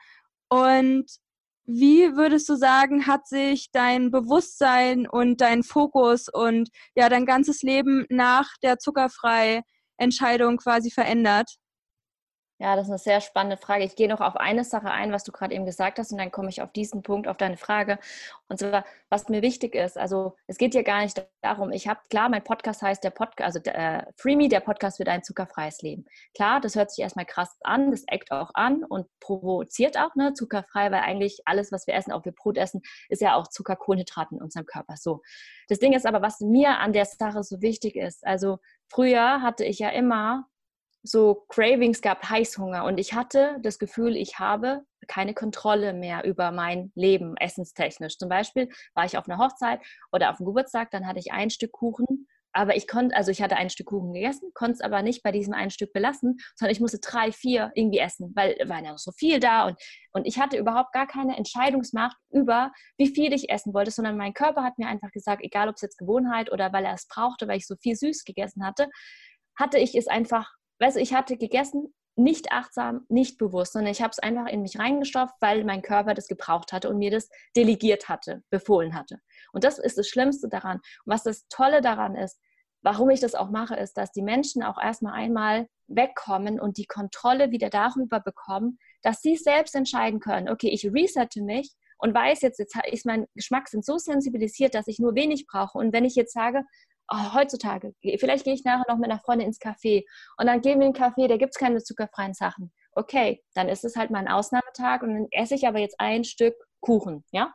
Und 0.49 1.07
wie 1.67 2.15
würdest 2.17 2.49
du 2.49 2.57
sagen, 2.57 3.07
hat 3.07 3.27
sich 3.27 3.71
dein 3.73 4.11
Bewusstsein 4.11 5.07
und 5.09 5.41
dein 5.41 5.63
Fokus 5.63 6.29
und 6.29 6.69
ja 6.95 7.09
dein 7.09 7.27
ganzes 7.27 7.63
Leben 7.63 8.07
nach 8.11 8.51
der 8.63 8.79
zuckerfrei 8.79 9.63
Entscheidung 9.97 10.59
quasi 10.59 10.91
verändert? 10.91 11.57
Ja, 12.61 12.77
das 12.77 12.87
ist 12.87 12.91
eine 12.91 12.99
sehr 12.99 13.21
spannende 13.21 13.57
Frage. 13.57 13.83
Ich 13.83 13.97
gehe 13.97 14.09
noch 14.09 14.21
auf 14.21 14.37
eine 14.37 14.63
Sache 14.63 14.89
ein, 14.89 15.11
was 15.11 15.25
du 15.25 15.33
gerade 15.33 15.53
eben 15.53 15.67
gesagt 15.67 15.99
hast, 15.99 16.13
und 16.13 16.19
dann 16.19 16.31
komme 16.31 16.51
ich 16.51 16.63
auf 16.63 16.71
diesen 16.71 17.03
Punkt, 17.03 17.27
auf 17.27 17.37
deine 17.37 17.57
Frage. 17.57 17.99
Und 18.49 18.61
zwar, 18.61 18.85
was 19.09 19.29
mir 19.29 19.43
wichtig 19.43 19.75
ist. 19.75 19.99
Also, 19.99 20.37
es 20.47 20.57
geht 20.57 20.73
hier 20.73 20.85
gar 20.85 21.03
nicht 21.03 21.21
darum, 21.43 21.73
ich 21.73 21.89
habe, 21.89 21.99
klar, 22.11 22.29
mein 22.29 22.45
Podcast 22.45 22.81
heißt 22.81 23.03
der 23.03 23.11
Podcast, 23.11 23.57
also 23.57 23.71
äh, 23.71 24.05
Free 24.17 24.37
Me, 24.37 24.49
der 24.49 24.61
Podcast 24.61 24.99
für 24.99 25.05
dein 25.05 25.25
zuckerfreies 25.25 25.83
Leben. 25.83 26.05
Klar, 26.33 26.61
das 26.61 26.77
hört 26.77 26.93
sich 26.93 27.03
erstmal 27.03 27.27
krass 27.27 27.57
an, 27.63 27.91
das 27.91 28.05
eckt 28.07 28.31
auch 28.31 28.53
an 28.55 28.85
und 28.85 29.09
provoziert 29.19 29.99
auch, 29.99 30.15
ne, 30.15 30.33
zuckerfrei, 30.35 30.93
weil 30.93 31.01
eigentlich 31.01 31.41
alles, 31.47 31.73
was 31.73 31.89
wir 31.89 31.95
essen, 31.95 32.13
auch 32.13 32.25
wir 32.25 32.33
Brot 32.33 32.57
essen, 32.57 32.83
ist 33.09 33.21
ja 33.21 33.35
auch 33.35 33.49
Zuckerkohlenhydrat 33.49 34.31
in 34.31 34.41
unserem 34.41 34.67
Körper. 34.67 34.97
So. 34.97 35.23
Das 35.69 35.81
Ding 35.81 35.93
ist 35.93 36.07
aber, 36.07 36.23
was 36.23 36.39
mir 36.39 36.79
an 36.79 36.93
der 36.93 37.07
Sache 37.07 37.43
so 37.43 37.63
wichtig 37.63 37.97
ist. 37.97 38.25
Also, 38.25 38.59
früher 38.87 39.43
hatte 39.43 39.65
ich 39.65 39.81
ja 39.81 39.89
immer 39.89 40.47
so 41.05 41.45
Cravings 41.49 42.01
gehabt, 42.01 42.29
Heißhunger. 42.29 42.85
Und 42.85 42.99
ich 42.99 43.13
hatte 43.13 43.59
das 43.61 43.79
Gefühl, 43.79 44.17
ich 44.17 44.39
habe 44.39 44.83
keine 45.07 45.35
Kontrolle 45.35 45.93
mehr 45.93 46.25
über 46.25 46.51
mein 46.51 46.91
Leben, 46.95 47.37
essenstechnisch. 47.37 48.17
Zum 48.17 48.31
Beispiel 48.31 48.71
war 48.95 49.05
ich 49.05 49.19
auf 49.19 49.29
einer 49.29 49.39
Hochzeit 49.39 49.81
oder 50.13 50.31
auf 50.31 50.41
einem 50.41 50.47
Geburtstag, 50.47 50.91
dann 50.91 51.07
hatte 51.07 51.19
ich 51.19 51.31
ein 51.31 51.51
Stück 51.51 51.73
Kuchen, 51.73 52.27
aber 52.55 52.75
ich 52.77 52.89
konnte, 52.89 53.15
also 53.15 53.31
ich 53.31 53.43
hatte 53.43 53.57
ein 53.57 53.69
Stück 53.69 53.89
Kuchen 53.89 54.15
gegessen, 54.15 54.51
konnte 54.55 54.75
es 54.75 54.81
aber 54.81 55.03
nicht 55.03 55.23
bei 55.23 55.31
diesem 55.31 55.53
ein 55.53 55.71
Stück 55.71 55.93
belassen, 55.93 56.39
sondern 56.55 56.73
ich 56.73 56.81
musste 56.81 57.01
drei, 57.01 57.33
vier 57.33 57.71
irgendwie 57.75 57.99
essen, 57.99 58.33
weil 58.35 58.57
war 58.67 58.83
ja 58.83 58.93
noch 58.93 58.99
so 58.99 59.13
viel 59.13 59.41
da 59.41 59.67
und, 59.67 59.77
und 60.13 60.27
ich 60.27 60.39
hatte 60.39 60.57
überhaupt 60.57 60.93
gar 60.93 61.07
keine 61.07 61.37
Entscheidungsmacht 61.37 62.17
über, 62.31 62.73
wie 62.97 63.09
viel 63.09 63.35
ich 63.35 63.51
essen 63.51 63.75
wollte, 63.75 63.91
sondern 63.91 64.17
mein 64.17 64.33
Körper 64.33 64.63
hat 64.63 64.79
mir 64.79 64.87
einfach 64.87 65.11
gesagt, 65.11 65.43
egal 65.45 65.69
ob 65.69 65.75
es 65.75 65.83
jetzt 65.83 65.99
Gewohnheit 65.99 66.51
oder 66.51 66.73
weil 66.73 66.85
er 66.87 66.95
es 66.95 67.09
brauchte, 67.09 67.47
weil 67.47 67.59
ich 67.59 67.67
so 67.67 67.75
viel 67.77 67.97
süß 67.97 68.25
gegessen 68.25 68.65
hatte, 68.65 68.89
hatte 69.57 69.79
ich 69.79 69.95
es 69.97 70.07
einfach 70.07 70.55
weißt 70.79 70.97
du, 70.97 71.01
ich 71.01 71.15
hatte 71.15 71.37
gegessen, 71.37 71.95
nicht 72.17 72.53
achtsam, 72.53 73.05
nicht 73.09 73.39
bewusst, 73.39 73.73
sondern 73.73 73.91
ich 73.91 74.01
habe 74.01 74.13
es 74.13 74.19
einfach 74.19 74.47
in 74.47 74.63
mich 74.63 74.79
reingestopft, 74.79 75.35
weil 75.41 75.65
mein 75.65 75.83
Körper 75.83 76.15
das 76.15 76.29
gebraucht 76.29 76.73
hatte 76.73 76.89
und 76.89 76.99
mir 76.99 77.11
das 77.11 77.29
delegiert 77.57 78.09
hatte, 78.09 78.43
befohlen 78.51 78.95
hatte. 78.95 79.19
Und 79.53 79.65
das 79.65 79.79
ist 79.79 79.99
das 79.99 80.09
Schlimmste 80.09 80.49
daran. 80.49 80.77
Und 80.77 81.13
was 81.13 81.25
das 81.25 81.47
Tolle 81.49 81.81
daran 81.81 82.15
ist, 82.15 82.39
warum 82.83 83.11
ich 83.11 83.21
das 83.21 83.35
auch 83.35 83.51
mache, 83.51 83.75
ist, 83.75 83.97
dass 83.97 84.13
die 84.13 84.23
Menschen 84.23 84.63
auch 84.63 84.81
erstmal 84.81 85.15
einmal 85.15 85.67
wegkommen 85.89 86.61
und 86.61 86.77
die 86.77 86.87
Kontrolle 86.87 87.51
wieder 87.51 87.71
darüber 87.71 88.21
bekommen, 88.21 88.79
dass 89.03 89.21
sie 89.21 89.37
selbst 89.37 89.75
entscheiden 89.75 90.21
können, 90.21 90.49
okay, 90.49 90.69
ich 90.69 90.87
resette 90.87 91.43
mich 91.43 91.75
und 91.99 92.15
weiß 92.15 92.43
jetzt, 92.43 92.59
jetzt 92.59 92.77
ist 92.91 93.07
mein 93.07 93.27
Geschmackssinn 93.35 93.83
so 93.83 93.99
sensibilisiert, 93.99 94.75
dass 94.75 94.87
ich 94.87 94.99
nur 94.99 95.15
wenig 95.15 95.47
brauche. 95.47 95.79
Und 95.79 95.93
wenn 95.93 96.05
ich 96.05 96.15
jetzt 96.15 96.33
sage, 96.33 96.63
oh, 97.11 97.35
heutzutage, 97.35 97.95
vielleicht 98.19 98.45
gehe 98.45 98.55
ich 98.55 98.65
nachher 98.65 98.85
noch 98.89 98.99
mit 98.99 99.11
einer 99.11 99.21
Freundin 99.21 99.49
ins 99.49 99.61
Café 99.61 100.05
und 100.39 100.47
dann 100.47 100.61
gehen 100.61 100.81
wir 100.81 100.87
in 100.87 100.93
den 100.93 101.03
Café, 101.03 101.29
da 101.29 101.37
gibt 101.37 101.55
es 101.55 101.59
keine 101.59 101.83
zuckerfreien 101.83 102.35
Sachen. 102.35 102.73
Okay, 102.93 103.43
dann 103.55 103.69
ist 103.69 103.85
es 103.85 103.97
halt 103.97 104.11
mal 104.11 104.21
ein 104.21 104.29
Ausnahmetag 104.29 105.03
und 105.03 105.15
dann 105.15 105.27
esse 105.31 105.55
ich 105.55 105.67
aber 105.67 105.79
jetzt 105.79 105.99
ein 105.99 106.25
Stück 106.25 106.55
Kuchen, 106.81 107.25
ja? 107.33 107.53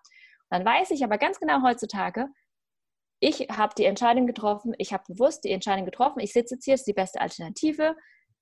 Dann 0.50 0.66
weiß 0.66 0.92
ich 0.92 1.04
aber 1.04 1.18
ganz 1.18 1.40
genau 1.40 1.62
heutzutage, 1.64 2.28
ich 3.20 3.48
habe 3.52 3.74
die 3.78 3.86
Entscheidung 3.86 4.28
getroffen, 4.28 4.74
ich 4.78 4.94
habe 4.94 5.04
bewusst 5.08 5.44
die 5.44 5.52
Entscheidung 5.52 5.86
getroffen, 5.86 6.20
ich 6.20 6.32
sitze 6.32 6.56
jetzt 6.56 6.66
hier, 6.66 6.76
ist 6.76 6.88
die 6.88 6.94
beste 6.94 7.20
Alternative. 7.20 7.96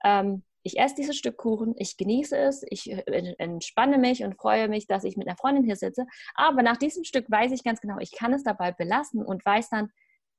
Ähm, 0.04 0.44
ich 0.64 0.78
esse 0.78 0.96
dieses 0.96 1.18
Stück 1.18 1.38
Kuchen, 1.38 1.74
ich 1.78 1.98
genieße 1.98 2.38
es, 2.38 2.64
ich 2.70 2.92
äh, 2.92 3.36
entspanne 3.38 3.98
mich 3.98 4.24
und 4.24 4.36
freue 4.36 4.68
mich, 4.68 4.86
dass 4.86 5.04
ich 5.04 5.18
mit 5.18 5.28
einer 5.28 5.38
Freundin 5.38 5.64
hier 5.64 5.78
sitze. 5.78 6.06
Aber 6.36 6.62
nach 6.62 6.78
diesem 6.78 7.04
Stück 7.06 7.30
weiß 7.30 7.52
ich 7.54 7.64
ganz 7.64 7.82
genau, 7.82 7.98
ich 8.00 8.12
kann 8.12 8.34
es 8.34 8.44
dabei 8.44 8.72
belassen 8.72 9.26
und 9.26 9.46
weiß 9.46 9.70
dann, 9.70 9.90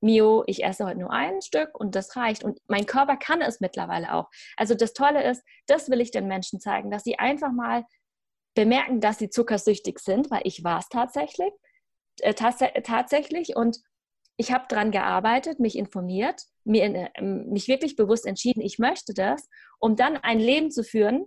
Mio, 0.00 0.44
ich 0.46 0.64
esse 0.64 0.84
heute 0.84 0.98
nur 0.98 1.10
ein 1.10 1.42
Stück 1.42 1.78
und 1.78 1.94
das 1.94 2.16
reicht. 2.16 2.44
Und 2.44 2.58
mein 2.68 2.86
Körper 2.86 3.16
kann 3.16 3.40
es 3.40 3.60
mittlerweile 3.60 4.14
auch. 4.14 4.28
Also 4.56 4.74
das 4.74 4.92
Tolle 4.92 5.28
ist, 5.28 5.42
das 5.66 5.90
will 5.90 6.00
ich 6.00 6.10
den 6.10 6.28
Menschen 6.28 6.60
zeigen, 6.60 6.90
dass 6.90 7.04
sie 7.04 7.18
einfach 7.18 7.52
mal 7.52 7.84
bemerken, 8.54 9.00
dass 9.00 9.18
sie 9.18 9.30
zuckersüchtig 9.30 9.98
sind, 9.98 10.30
weil 10.30 10.42
ich 10.44 10.64
war 10.64 10.78
es 10.78 10.88
tatsächlich. 10.88 11.52
Äh, 12.20 12.34
tats 12.34 12.62
tatsächlich. 12.84 13.56
Und 13.56 13.78
ich 14.36 14.52
habe 14.52 14.66
daran 14.68 14.90
gearbeitet, 14.90 15.60
mich 15.60 15.76
informiert, 15.76 16.42
mir, 16.64 17.10
äh, 17.14 17.22
mich 17.22 17.68
wirklich 17.68 17.96
bewusst 17.96 18.26
entschieden, 18.26 18.60
ich 18.60 18.78
möchte 18.78 19.14
das, 19.14 19.48
um 19.78 19.96
dann 19.96 20.16
ein 20.16 20.38
Leben 20.38 20.70
zu 20.70 20.84
führen, 20.84 21.26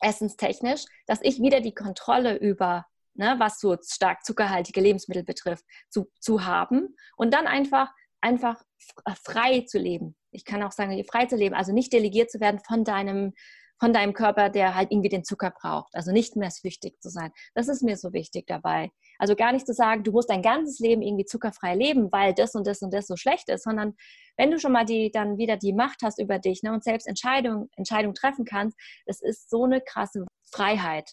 essenstechnisch, 0.00 0.84
dass 1.06 1.20
ich 1.22 1.40
wieder 1.40 1.60
die 1.60 1.74
Kontrolle 1.74 2.36
über 2.36 2.84
ne, 3.14 3.36
was 3.38 3.60
so 3.60 3.76
stark 3.82 4.24
zuckerhaltige 4.24 4.80
Lebensmittel 4.80 5.24
betrifft, 5.24 5.64
zu, 5.88 6.10
zu 6.20 6.44
haben 6.44 6.96
und 7.16 7.32
dann 7.34 7.46
einfach, 7.46 7.90
einfach 8.20 8.62
äh, 9.04 9.12
frei 9.22 9.60
zu 9.60 9.78
leben. 9.78 10.16
Ich 10.30 10.44
kann 10.44 10.62
auch 10.62 10.72
sagen, 10.72 11.02
frei 11.04 11.26
zu 11.26 11.36
leben, 11.36 11.54
also 11.54 11.72
nicht 11.72 11.92
delegiert 11.92 12.30
zu 12.30 12.40
werden 12.40 12.60
von 12.60 12.84
deinem, 12.84 13.32
von 13.78 13.92
deinem 13.92 14.12
Körper, 14.12 14.48
der 14.48 14.74
halt 14.76 14.92
irgendwie 14.92 15.08
den 15.08 15.24
Zucker 15.24 15.50
braucht. 15.50 15.94
Also 15.94 16.12
nicht 16.12 16.36
mehr 16.36 16.50
süchtig 16.50 17.00
zu 17.00 17.10
sein. 17.10 17.32
Das 17.54 17.68
ist 17.68 17.82
mir 17.82 17.96
so 17.96 18.12
wichtig 18.12 18.46
dabei. 18.46 18.90
Also 19.18 19.34
gar 19.34 19.52
nicht 19.52 19.66
zu 19.66 19.74
sagen, 19.74 20.04
du 20.04 20.12
musst 20.12 20.30
dein 20.30 20.40
ganzes 20.42 20.78
Leben 20.78 21.02
irgendwie 21.02 21.24
zuckerfrei 21.24 21.74
leben, 21.74 22.10
weil 22.12 22.32
das 22.32 22.54
und 22.54 22.66
das 22.66 22.80
und 22.82 22.94
das 22.94 23.06
so 23.06 23.16
schlecht 23.16 23.48
ist, 23.48 23.64
sondern 23.64 23.94
wenn 24.36 24.50
du 24.50 24.58
schon 24.58 24.72
mal 24.72 24.84
die, 24.84 25.10
dann 25.10 25.36
wieder 25.36 25.56
die 25.56 25.72
Macht 25.72 26.02
hast 26.02 26.20
über 26.20 26.38
dich 26.38 26.62
ne, 26.62 26.72
und 26.72 26.84
selbst 26.84 27.06
Entscheidungen 27.06 27.68
Entscheidung 27.76 28.14
treffen 28.14 28.44
kannst, 28.44 28.78
das 29.06 29.20
ist 29.20 29.50
so 29.50 29.64
eine 29.64 29.80
krasse 29.80 30.26
Freiheit. 30.50 31.12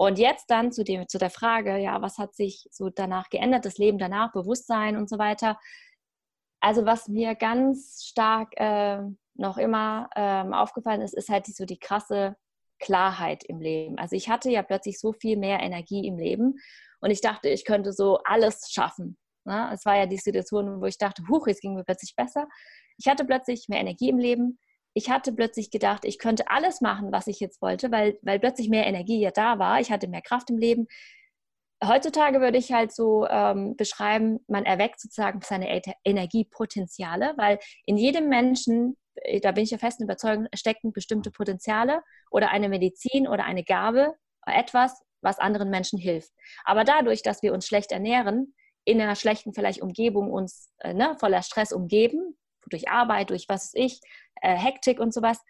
Und 0.00 0.18
jetzt 0.18 0.50
dann 0.50 0.72
zu, 0.72 0.82
dem, 0.82 1.08
zu 1.08 1.18
der 1.18 1.28
Frage, 1.28 1.76
ja, 1.76 2.00
was 2.00 2.16
hat 2.16 2.34
sich 2.34 2.66
so 2.70 2.88
danach 2.88 3.28
geändert, 3.28 3.66
das 3.66 3.76
Leben 3.76 3.98
danach, 3.98 4.32
Bewusstsein 4.32 4.96
und 4.96 5.10
so 5.10 5.18
weiter. 5.18 5.60
Also 6.58 6.86
was 6.86 7.08
mir 7.08 7.34
ganz 7.34 8.04
stark 8.06 8.58
äh, 8.58 9.02
noch 9.34 9.58
immer 9.58 10.08
ähm, 10.16 10.54
aufgefallen 10.54 11.02
ist, 11.02 11.12
ist 11.12 11.28
halt 11.28 11.44
so 11.48 11.66
die 11.66 11.78
krasse 11.78 12.34
Klarheit 12.78 13.44
im 13.44 13.60
Leben. 13.60 13.98
Also 13.98 14.16
ich 14.16 14.30
hatte 14.30 14.50
ja 14.50 14.62
plötzlich 14.62 14.98
so 14.98 15.12
viel 15.12 15.36
mehr 15.36 15.60
Energie 15.60 16.06
im 16.06 16.16
Leben 16.16 16.54
und 17.02 17.10
ich 17.10 17.20
dachte, 17.20 17.50
ich 17.50 17.66
könnte 17.66 17.92
so 17.92 18.20
alles 18.24 18.70
schaffen. 18.70 19.18
Ne? 19.44 19.70
Es 19.74 19.84
war 19.84 19.98
ja 19.98 20.06
die 20.06 20.16
Situation, 20.16 20.80
wo 20.80 20.86
ich 20.86 20.96
dachte, 20.96 21.24
huch, 21.28 21.46
jetzt 21.46 21.60
ging 21.60 21.74
mir 21.74 21.84
plötzlich 21.84 22.16
besser. 22.16 22.48
Ich 22.96 23.06
hatte 23.06 23.26
plötzlich 23.26 23.68
mehr 23.68 23.80
Energie 23.80 24.08
im 24.08 24.18
Leben 24.18 24.58
ich 24.94 25.10
hatte 25.10 25.32
plötzlich 25.32 25.70
gedacht, 25.70 26.04
ich 26.04 26.18
könnte 26.18 26.48
alles 26.48 26.80
machen, 26.80 27.12
was 27.12 27.26
ich 27.26 27.40
jetzt 27.40 27.62
wollte, 27.62 27.90
weil, 27.90 28.18
weil 28.22 28.40
plötzlich 28.40 28.68
mehr 28.68 28.86
Energie 28.86 29.20
ja 29.20 29.30
da 29.30 29.58
war. 29.58 29.80
Ich 29.80 29.90
hatte 29.90 30.08
mehr 30.08 30.22
Kraft 30.22 30.50
im 30.50 30.58
Leben. 30.58 30.86
Heutzutage 31.82 32.40
würde 32.40 32.58
ich 32.58 32.72
halt 32.72 32.92
so 32.92 33.26
ähm, 33.26 33.76
beschreiben, 33.76 34.40
man 34.48 34.66
erweckt 34.66 35.00
sozusagen 35.00 35.40
seine 35.42 35.80
Energiepotenziale, 36.04 37.34
weil 37.38 37.58
in 37.86 37.96
jedem 37.96 38.28
Menschen, 38.28 38.98
äh, 39.14 39.40
da 39.40 39.52
bin 39.52 39.64
ich 39.64 39.70
ja 39.70 39.78
festen 39.78 40.04
Überzeugung, 40.04 40.46
stecken 40.54 40.92
bestimmte 40.92 41.30
Potenziale 41.30 42.02
oder 42.30 42.50
eine 42.50 42.68
Medizin 42.68 43.26
oder 43.26 43.44
eine 43.44 43.64
Gabe, 43.64 44.14
etwas, 44.44 45.00
was 45.22 45.38
anderen 45.38 45.70
Menschen 45.70 45.98
hilft. 45.98 46.32
Aber 46.64 46.84
dadurch, 46.84 47.22
dass 47.22 47.42
wir 47.42 47.54
uns 47.54 47.66
schlecht 47.66 47.92
ernähren, 47.92 48.54
in 48.84 49.00
einer 49.00 49.16
schlechten 49.16 49.54
vielleicht 49.54 49.82
Umgebung 49.82 50.30
uns 50.30 50.72
äh, 50.78 50.92
ne, 50.92 51.16
voller 51.18 51.42
Stress 51.42 51.72
umgeben, 51.72 52.36
durch 52.70 52.88
Arbeit, 52.88 53.30
durch 53.30 53.46
was 53.48 53.72
ich, 53.74 54.00
äh, 54.40 54.56
Hektik 54.56 55.00
und 55.00 55.12
sowas, 55.12 55.44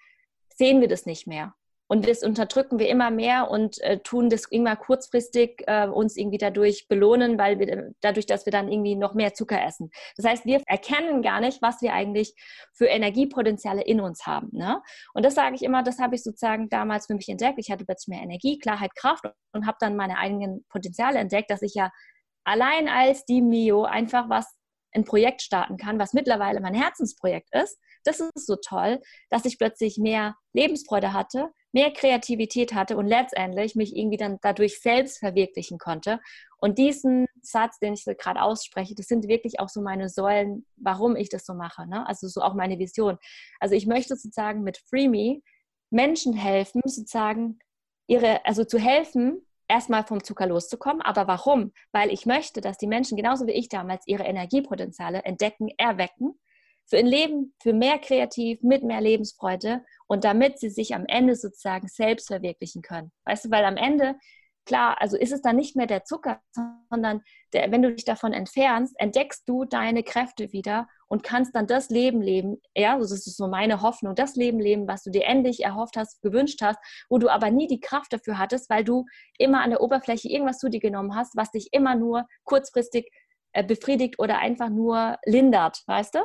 sehen 0.55 0.81
wir 0.81 0.89
das 0.89 1.07
nicht 1.07 1.27
mehr. 1.27 1.55
Und 1.93 2.07
das 2.07 2.23
unterdrücken 2.23 2.79
wir 2.79 2.89
immer 2.89 3.11
mehr 3.11 3.51
und 3.51 3.81
äh, 3.81 3.99
tun 3.99 4.31
das 4.31 4.45
immer 4.45 4.77
kurzfristig 4.77 5.65
äh, 5.67 5.89
uns 5.89 6.17
irgendwie 6.17 6.39
dadurch 6.39 6.87
belohnen, 6.87 7.37
weil 7.37 7.59
wir 7.59 7.93
dadurch, 8.01 8.27
dass 8.27 8.47
wir 8.47 8.53
dann 8.53 8.71
irgendwie 8.71 8.95
noch 8.95 9.15
mehr 9.15 9.35
Zucker 9.35 9.61
essen. 9.61 9.91
Das 10.17 10.25
heißt, 10.25 10.47
wir 10.47 10.63
erkennen 10.67 11.21
gar 11.21 11.41
nicht, 11.41 11.61
was 11.63 11.83
wir 11.83 11.93
eigentlich 11.93 12.37
für 12.73 12.87
Energiepotenziale 12.87 13.83
in 13.83 14.01
uns 14.01 14.25
haben. 14.25 14.51
Ne? 14.53 14.81
Und 15.15 15.25
das 15.25 15.35
sage 15.35 15.57
ich 15.57 15.65
immer, 15.65 15.83
das 15.83 15.99
habe 15.99 16.15
ich 16.15 16.23
sozusagen 16.23 16.69
damals 16.69 17.07
für 17.07 17.15
mich 17.15 17.29
entdeckt. 17.29 17.59
Ich 17.59 17.73
hatte 17.73 17.85
plötzlich 17.85 18.15
mehr 18.15 18.23
Energie, 18.23 18.61
Klarheit, 18.61 18.95
Kraft 18.95 19.25
und 19.53 19.67
habe 19.67 19.79
dann 19.81 19.97
meine 19.97 20.17
eigenen 20.17 20.65
Potenziale 20.69 21.19
entdeckt, 21.19 21.51
dass 21.51 21.63
ich 21.63 21.75
ja 21.75 21.91
allein 22.45 22.89
als 22.89 23.25
die 23.25 23.43
Mio 23.43 23.83
einfach 23.83 24.29
was 24.29 24.60
ein 24.93 25.05
Projekt 25.05 25.43
starten 25.43 25.77
kann, 25.77 25.99
was 25.99 26.13
mittlerweile 26.13 26.61
mein 26.61 26.75
Herzensprojekt 26.75 27.55
ist. 27.55 27.79
Das 28.05 28.21
ist 28.21 28.47
so 28.47 28.57
toll, 28.57 29.01
dass 29.29 29.45
ich 29.45 29.59
plötzlich 29.59 29.99
mehr 29.99 30.37
Lebensfreude 30.53 31.13
hatte, 31.13 31.51
mehr 31.73 31.93
Kreativität 31.93 32.75
hatte 32.75 32.97
und 32.97 33.07
letztendlich 33.07 33.75
mich 33.75 33.95
irgendwie 33.95 34.17
dann 34.17 34.39
dadurch 34.43 34.81
selbst 34.81 35.19
verwirklichen 35.19 35.79
konnte. 35.79 36.21
Und 36.59 36.79
diesen 36.79 37.27
Satz, 37.43 37.79
den 37.79 37.95
ich 37.95 38.05
gerade 38.05 38.43
ausspreche, 38.43 38.95
das 38.95 39.07
sind 39.07 39.29
wirklich 39.29 39.61
auch 39.61 39.69
so 39.69 39.81
meine 39.81 40.09
Säulen, 40.09 40.67
warum 40.77 41.17
ich 41.17 41.29
das 41.29 41.45
so 41.45 41.55
mache. 41.55 41.87
Ne? 41.87 42.07
Also 42.07 42.29
so 42.29 42.43
auch 42.43 42.55
meine 42.55 42.79
Vision. 42.79 43.19
Also 43.61 43.75
ich 43.75 43.87
möchte 43.87 44.17
sozusagen 44.17 44.63
mit 44.63 44.79
Free 44.79 45.09
Me 45.09 45.41
Menschen 45.91 46.35
helfen, 46.35 46.83
sozusagen 46.85 47.59
ihre, 48.07 48.45
also 48.45 48.65
zu 48.65 48.79
helfen, 48.79 49.47
erstmal 49.71 50.05
vom 50.05 50.23
Zucker 50.23 50.47
loszukommen. 50.47 51.01
Aber 51.01 51.27
warum? 51.27 51.73
Weil 51.93 52.11
ich 52.11 52.27
möchte, 52.27 52.61
dass 52.61 52.77
die 52.77 52.87
Menschen 52.87 53.17
genauso 53.17 53.47
wie 53.47 53.53
ich 53.53 53.69
damals 53.69 54.07
ihre 54.07 54.25
Energiepotenziale 54.25 55.23
entdecken, 55.25 55.69
erwecken, 55.79 56.39
für 56.87 56.99
ein 56.99 57.07
Leben, 57.07 57.55
für 57.63 57.73
mehr 57.73 57.99
kreativ, 57.99 58.63
mit 58.63 58.83
mehr 58.83 59.01
Lebensfreude 59.01 59.85
und 60.09 60.25
damit 60.25 60.59
sie 60.59 60.71
sich 60.71 60.95
am 60.95 61.07
Ende 61.07 61.37
sozusagen 61.37 61.87
selbst 61.87 62.27
verwirklichen 62.27 62.83
können. 62.83 63.13
Weißt 63.25 63.45
du, 63.45 63.51
weil 63.53 63.65
am 63.65 63.77
Ende 63.77 64.17
klar, 64.67 65.01
also 65.01 65.17
ist 65.17 65.33
es 65.33 65.41
dann 65.41 65.57
nicht 65.57 65.77
mehr 65.77 65.87
der 65.87 66.05
Zucker, 66.05 66.41
sondern 66.91 67.23
der, 67.53 67.71
wenn 67.71 67.83
du 67.83 67.95
dich 67.95 68.05
davon 68.05 68.33
entfernst, 68.33 68.95
entdeckst 68.99 69.49
du 69.49 69.65
deine 69.65 70.03
Kräfte 70.03 70.53
wieder 70.53 70.89
und 71.11 71.25
kannst 71.25 71.57
dann 71.57 71.67
das 71.67 71.91
Leben 71.91 72.23
leben, 72.23 72.63
ja, 72.75 72.97
das 72.97 73.11
ist 73.11 73.37
so 73.37 73.49
meine 73.49 73.83
Hoffnung, 73.83 74.15
das 74.15 74.37
Leben 74.37 74.61
leben, 74.61 74.87
was 74.87 75.03
du 75.03 75.11
dir 75.11 75.25
endlich 75.25 75.65
erhofft 75.65 75.97
hast, 75.97 76.23
gewünscht 76.23 76.63
hast, 76.63 76.79
wo 77.09 77.19
du 77.19 77.29
aber 77.29 77.51
nie 77.51 77.67
die 77.67 77.81
Kraft 77.81 78.13
dafür 78.13 78.39
hattest, 78.39 78.71
weil 78.71 78.85
du 78.85 79.05
immer 79.37 79.61
an 79.61 79.71
der 79.71 79.81
Oberfläche 79.81 80.29
irgendwas 80.29 80.59
zu 80.59 80.71
dir 80.71 80.79
genommen 80.79 81.17
hast, 81.17 81.37
was 81.37 81.51
dich 81.51 81.69
immer 81.73 81.97
nur 81.97 82.27
kurzfristig 82.45 83.11
äh, 83.53 83.65
befriedigt 83.65 84.21
oder 84.21 84.39
einfach 84.39 84.71
nur 84.71 85.19
lindert, 85.25 85.83
weißt 85.87 86.15
du? 86.15 86.21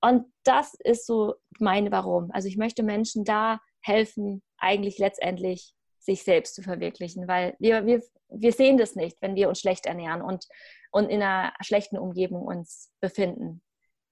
Und 0.00 0.32
das 0.44 0.74
ist 0.80 1.06
so 1.06 1.34
meine 1.58 1.92
Warum. 1.92 2.30
Also 2.32 2.48
ich 2.48 2.56
möchte 2.56 2.82
Menschen 2.82 3.24
da 3.24 3.60
helfen, 3.82 4.42
eigentlich 4.56 4.98
letztendlich 4.98 5.74
sich 5.98 6.22
selbst 6.24 6.54
zu 6.54 6.62
verwirklichen, 6.62 7.28
weil 7.28 7.54
wir, 7.58 7.84
wir, 7.84 8.02
wir 8.28 8.52
sehen 8.52 8.78
das 8.78 8.96
nicht, 8.96 9.18
wenn 9.20 9.36
wir 9.36 9.50
uns 9.50 9.60
schlecht 9.60 9.84
ernähren 9.84 10.22
und, 10.22 10.46
und 10.90 11.10
in 11.10 11.22
einer 11.22 11.52
schlechten 11.60 11.98
Umgebung 11.98 12.42
uns 12.46 12.90
befinden. 13.00 13.62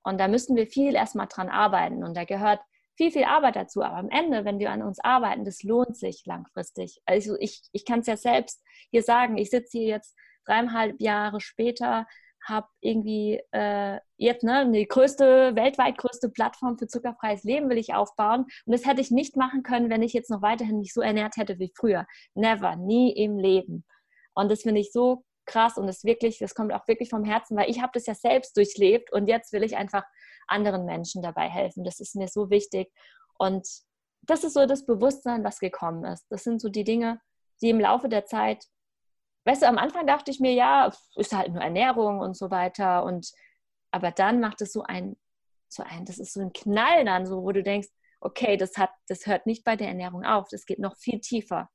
Und 0.02 0.18
da 0.18 0.28
müssen 0.28 0.56
wir 0.56 0.66
viel 0.66 0.94
erstmal 0.94 1.26
dran 1.26 1.48
arbeiten 1.48 2.04
und 2.04 2.16
da 2.16 2.24
gehört 2.24 2.60
viel, 2.96 3.10
viel 3.10 3.24
Arbeit 3.24 3.56
dazu. 3.56 3.82
Aber 3.82 3.96
am 3.96 4.10
Ende, 4.10 4.44
wenn 4.44 4.58
wir 4.58 4.70
an 4.70 4.82
uns 4.82 4.98
arbeiten, 5.00 5.44
das 5.44 5.62
lohnt 5.62 5.96
sich 5.96 6.22
langfristig. 6.26 7.00
Also 7.06 7.36
ich, 7.38 7.62
ich 7.72 7.84
kann 7.84 8.00
es 8.00 8.06
ja 8.06 8.16
selbst 8.16 8.62
hier 8.90 9.02
sagen, 9.02 9.38
ich 9.38 9.50
sitze 9.50 9.78
hier 9.78 9.88
jetzt 9.88 10.14
dreieinhalb 10.46 11.00
Jahre 11.00 11.40
später 11.40 12.06
habe 12.42 12.68
irgendwie 12.80 13.40
äh, 13.52 13.98
jetzt 14.16 14.44
ne, 14.44 14.70
die 14.70 14.86
größte, 14.86 15.54
weltweit 15.54 15.98
größte 15.98 16.30
Plattform 16.30 16.78
für 16.78 16.86
zuckerfreies 16.86 17.44
Leben 17.44 17.68
will 17.68 17.78
ich 17.78 17.94
aufbauen. 17.94 18.46
Und 18.64 18.72
das 18.72 18.86
hätte 18.86 19.00
ich 19.00 19.10
nicht 19.10 19.36
machen 19.36 19.62
können, 19.62 19.90
wenn 19.90 20.02
ich 20.02 20.12
jetzt 20.12 20.30
noch 20.30 20.42
weiterhin 20.42 20.78
mich 20.78 20.92
so 20.92 21.00
ernährt 21.00 21.36
hätte 21.36 21.58
wie 21.58 21.72
früher. 21.74 22.06
Never, 22.34 22.76
nie 22.76 23.12
im 23.12 23.38
Leben. 23.38 23.84
Und 24.34 24.50
das 24.50 24.62
finde 24.62 24.80
ich 24.80 24.92
so 24.92 25.24
krass 25.50 25.76
und 25.76 25.86
das 25.86 26.04
wirklich, 26.04 26.38
das 26.38 26.54
kommt 26.54 26.72
auch 26.72 26.86
wirklich 26.88 27.10
vom 27.10 27.24
Herzen, 27.24 27.56
weil 27.56 27.70
ich 27.70 27.80
habe 27.80 27.92
das 27.94 28.06
ja 28.06 28.14
selbst 28.14 28.56
durchlebt 28.56 29.12
und 29.12 29.26
jetzt 29.26 29.52
will 29.52 29.62
ich 29.62 29.76
einfach 29.76 30.04
anderen 30.46 30.84
Menschen 30.84 31.22
dabei 31.22 31.48
helfen. 31.48 31.84
Das 31.84 32.00
ist 32.00 32.16
mir 32.16 32.28
so 32.28 32.50
wichtig. 32.50 32.90
Und 33.38 33.66
das 34.22 34.44
ist 34.44 34.54
so 34.54 34.66
das 34.66 34.86
Bewusstsein, 34.86 35.44
was 35.44 35.58
gekommen 35.58 36.04
ist. 36.04 36.26
Das 36.30 36.44
sind 36.44 36.60
so 36.60 36.68
die 36.68 36.84
Dinge, 36.84 37.20
die 37.62 37.70
im 37.70 37.80
Laufe 37.80 38.08
der 38.08 38.26
Zeit 38.26 38.66
weißt 39.44 39.62
du, 39.62 39.68
am 39.68 39.78
Anfang 39.78 40.06
dachte 40.06 40.30
ich 40.30 40.40
mir, 40.40 40.52
ja, 40.52 40.92
ist 41.16 41.34
halt 41.34 41.52
nur 41.52 41.62
Ernährung 41.62 42.20
und 42.20 42.36
so 42.36 42.50
weiter. 42.50 43.04
Und 43.04 43.32
aber 43.90 44.10
dann 44.10 44.40
macht 44.40 44.60
es 44.62 44.72
so 44.72 44.82
ein, 44.82 45.16
so 45.68 45.82
ein, 45.82 46.04
das 46.04 46.18
ist 46.18 46.34
so 46.34 46.40
ein 46.40 46.52
Knall 46.52 47.04
dann, 47.04 47.26
so, 47.26 47.42
wo 47.42 47.52
du 47.52 47.62
denkst, 47.62 47.88
okay, 48.20 48.56
das 48.56 48.76
hat, 48.76 48.90
das 49.08 49.26
hört 49.26 49.46
nicht 49.46 49.64
bei 49.64 49.76
der 49.76 49.88
Ernährung 49.88 50.24
auf, 50.24 50.48
das 50.50 50.66
geht 50.66 50.78
noch 50.78 50.96
viel 50.96 51.20
tiefer. 51.20 51.70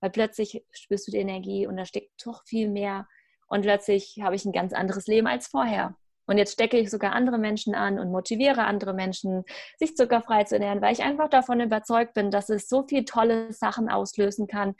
Weil 0.00 0.10
plötzlich 0.10 0.64
spürst 0.70 1.06
du 1.06 1.12
die 1.12 1.18
Energie 1.18 1.66
und 1.66 1.76
da 1.76 1.84
steckt 1.84 2.10
doch 2.24 2.44
viel 2.44 2.68
mehr. 2.68 3.06
Und 3.48 3.62
plötzlich 3.62 4.18
habe 4.22 4.36
ich 4.36 4.44
ein 4.44 4.52
ganz 4.52 4.72
anderes 4.72 5.06
Leben 5.06 5.26
als 5.26 5.48
vorher. 5.48 5.96
Und 6.26 6.36
jetzt 6.36 6.52
stecke 6.52 6.78
ich 6.78 6.90
sogar 6.90 7.12
andere 7.12 7.38
Menschen 7.38 7.74
an 7.74 7.98
und 7.98 8.10
motiviere 8.10 8.64
andere 8.64 8.92
Menschen, 8.92 9.44
sich 9.78 9.96
zuckerfrei 9.96 10.44
zu 10.44 10.56
ernähren, 10.56 10.82
weil 10.82 10.92
ich 10.92 11.02
einfach 11.02 11.30
davon 11.30 11.60
überzeugt 11.60 12.12
bin, 12.12 12.30
dass 12.30 12.50
es 12.50 12.68
so 12.68 12.84
viele 12.86 13.06
tolle 13.06 13.52
Sachen 13.52 13.88
auslösen 13.88 14.46
kann, 14.46 14.74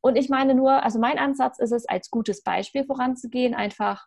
und 0.00 0.16
ich 0.16 0.28
meine 0.28 0.54
nur, 0.54 0.82
also 0.82 0.98
mein 0.98 1.18
Ansatz 1.18 1.58
ist 1.58 1.72
es, 1.72 1.86
als 1.86 2.10
gutes 2.10 2.42
Beispiel 2.42 2.84
voranzugehen, 2.84 3.54
einfach, 3.54 4.06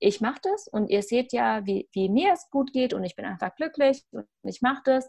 ich 0.00 0.20
mache 0.20 0.40
das 0.42 0.66
und 0.66 0.90
ihr 0.90 1.02
seht 1.02 1.32
ja, 1.32 1.64
wie, 1.66 1.88
wie 1.92 2.08
mir 2.08 2.32
es 2.32 2.50
gut 2.50 2.72
geht 2.72 2.92
und 2.92 3.04
ich 3.04 3.14
bin 3.14 3.24
einfach 3.24 3.54
glücklich 3.54 4.04
und 4.10 4.26
ich 4.42 4.60
mache 4.60 4.82
das. 4.84 5.08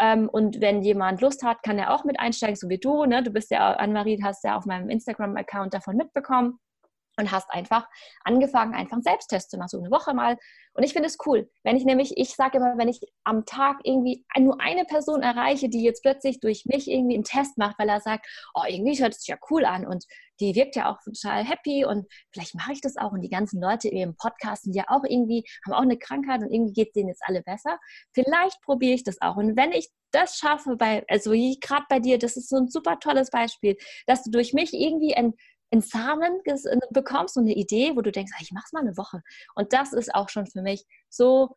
Ähm, 0.00 0.28
und 0.28 0.60
wenn 0.60 0.82
jemand 0.82 1.20
Lust 1.20 1.42
hat, 1.42 1.62
kann 1.62 1.78
er 1.78 1.94
auch 1.94 2.04
mit 2.04 2.18
einsteigen, 2.18 2.56
so 2.56 2.68
wie 2.68 2.78
du. 2.78 3.04
Ne? 3.04 3.22
Du 3.22 3.30
bist 3.30 3.50
ja, 3.50 3.72
Anne-Marie, 3.72 4.22
hast 4.22 4.44
ja 4.44 4.56
auf 4.56 4.64
meinem 4.64 4.88
Instagram-Account 4.88 5.74
davon 5.74 5.96
mitbekommen. 5.96 6.58
Und 7.22 7.32
hast 7.32 7.50
einfach 7.50 7.88
angefangen, 8.24 8.74
einfach 8.74 8.94
einen 8.94 9.02
Selbsttest 9.02 9.50
zu 9.50 9.56
machen, 9.56 9.68
so 9.68 9.78
eine 9.78 9.90
Woche 9.90 10.12
mal. 10.12 10.36
Und 10.74 10.84
ich 10.84 10.92
finde 10.92 11.08
es 11.08 11.18
cool, 11.26 11.50
wenn 11.64 11.76
ich 11.76 11.84
nämlich, 11.84 12.16
ich 12.16 12.34
sage 12.34 12.58
immer, 12.58 12.78
wenn 12.78 12.88
ich 12.88 13.00
am 13.24 13.44
Tag 13.44 13.80
irgendwie 13.84 14.24
nur 14.38 14.60
eine 14.60 14.84
Person 14.84 15.22
erreiche, 15.22 15.68
die 15.68 15.82
jetzt 15.82 16.02
plötzlich 16.02 16.40
durch 16.40 16.64
mich 16.64 16.90
irgendwie 16.90 17.14
einen 17.14 17.24
Test 17.24 17.58
macht, 17.58 17.78
weil 17.78 17.88
er 17.88 18.00
sagt, 18.00 18.26
oh, 18.54 18.62
irgendwie 18.66 19.00
hört 19.00 19.12
es 19.12 19.20
sich 19.20 19.28
ja 19.28 19.36
cool 19.50 19.64
an 19.64 19.86
und 19.86 20.04
die 20.40 20.54
wirkt 20.54 20.74
ja 20.76 20.90
auch 20.90 20.98
total 21.04 21.44
happy 21.44 21.84
und 21.84 22.06
vielleicht 22.32 22.54
mache 22.54 22.72
ich 22.72 22.80
das 22.80 22.96
auch 22.96 23.12
und 23.12 23.20
die 23.20 23.28
ganzen 23.28 23.60
Leute 23.60 23.88
im 23.88 24.16
Podcast 24.16 24.64
sind 24.64 24.74
ja 24.74 24.84
auch 24.88 25.04
irgendwie, 25.04 25.44
haben 25.64 25.74
auch 25.74 25.82
eine 25.82 25.98
Krankheit 25.98 26.40
und 26.40 26.50
irgendwie 26.50 26.72
geht 26.72 26.88
es 26.88 26.92
denen 26.94 27.08
jetzt 27.08 27.22
alle 27.26 27.42
besser. 27.42 27.78
Vielleicht 28.12 28.60
probiere 28.62 28.94
ich 28.94 29.04
das 29.04 29.20
auch. 29.20 29.36
Und 29.36 29.56
wenn 29.56 29.72
ich 29.72 29.90
das 30.10 30.36
schaffe, 30.36 30.76
bei, 30.76 31.04
also 31.08 31.30
gerade 31.32 31.84
bei 31.88 31.98
dir, 31.98 32.18
das 32.18 32.36
ist 32.36 32.48
so 32.48 32.56
ein 32.56 32.68
super 32.68 32.98
tolles 32.98 33.30
Beispiel, 33.30 33.76
dass 34.06 34.22
du 34.22 34.30
durch 34.30 34.52
mich 34.52 34.72
irgendwie 34.72 35.14
ein 35.14 35.34
einen 35.72 35.82
Samen 35.82 36.40
äh, 36.44 36.78
bekommst 36.90 37.36
und 37.36 37.44
eine 37.44 37.54
Idee, 37.54 37.96
wo 37.96 38.02
du 38.02 38.12
denkst, 38.12 38.32
ich 38.40 38.52
mache 38.52 38.64
es 38.66 38.72
mal 38.72 38.80
eine 38.80 38.96
Woche. 38.96 39.22
Und 39.54 39.72
das 39.72 39.92
ist 39.92 40.14
auch 40.14 40.28
schon 40.28 40.46
für 40.46 40.62
mich 40.62 40.84
so, 41.08 41.56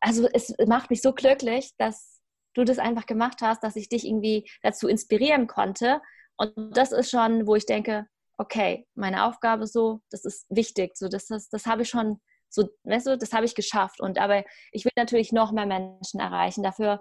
also 0.00 0.28
es 0.32 0.54
macht 0.66 0.90
mich 0.90 1.02
so 1.02 1.12
glücklich, 1.12 1.72
dass 1.76 2.20
du 2.54 2.64
das 2.64 2.78
einfach 2.78 3.06
gemacht 3.06 3.40
hast, 3.42 3.62
dass 3.62 3.76
ich 3.76 3.88
dich 3.88 4.06
irgendwie 4.06 4.48
dazu 4.62 4.88
inspirieren 4.88 5.46
konnte. 5.46 6.00
Und 6.36 6.76
das 6.76 6.92
ist 6.92 7.10
schon, 7.10 7.46
wo 7.46 7.56
ich 7.56 7.66
denke, 7.66 8.06
okay, 8.38 8.86
meine 8.94 9.24
Aufgabe 9.24 9.66
so, 9.66 10.00
das 10.10 10.24
ist 10.24 10.46
wichtig, 10.48 10.96
so 10.96 11.08
das, 11.08 11.26
das, 11.26 11.48
das 11.48 11.66
habe 11.66 11.82
ich 11.82 11.88
schon, 11.88 12.20
so, 12.48 12.68
weißt 12.84 13.08
du, 13.08 13.18
das 13.18 13.32
habe 13.32 13.44
ich 13.44 13.54
geschafft. 13.54 14.00
Und 14.00 14.18
aber 14.18 14.44
ich 14.72 14.84
will 14.84 14.92
natürlich 14.96 15.32
noch 15.32 15.52
mehr 15.52 15.66
Menschen 15.66 16.20
erreichen. 16.20 16.62
Dafür 16.62 17.00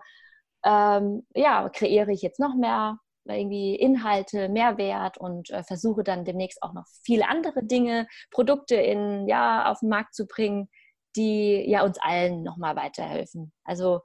ähm, 0.65 1.25
ja, 1.35 1.69
kreiere 1.69 2.11
ich 2.11 2.21
jetzt 2.21 2.39
noch 2.39 2.55
mehr 2.55 2.97
irgendwie 3.25 3.75
Inhalte, 3.75 4.49
Mehrwert 4.49 5.17
und 5.17 5.49
äh, 5.49 5.63
versuche 5.63 6.03
dann 6.03 6.25
demnächst 6.25 6.61
auch 6.61 6.73
noch 6.73 6.85
viele 7.03 7.27
andere 7.29 7.63
Dinge, 7.63 8.07
Produkte 8.31 8.75
in, 8.75 9.27
ja, 9.27 9.71
auf 9.71 9.79
den 9.79 9.89
Markt 9.89 10.15
zu 10.15 10.25
bringen, 10.25 10.69
die 11.15 11.63
ja 11.69 11.83
uns 11.83 11.97
allen 12.01 12.43
nochmal 12.43 12.75
weiterhelfen. 12.75 13.51
Also 13.63 14.01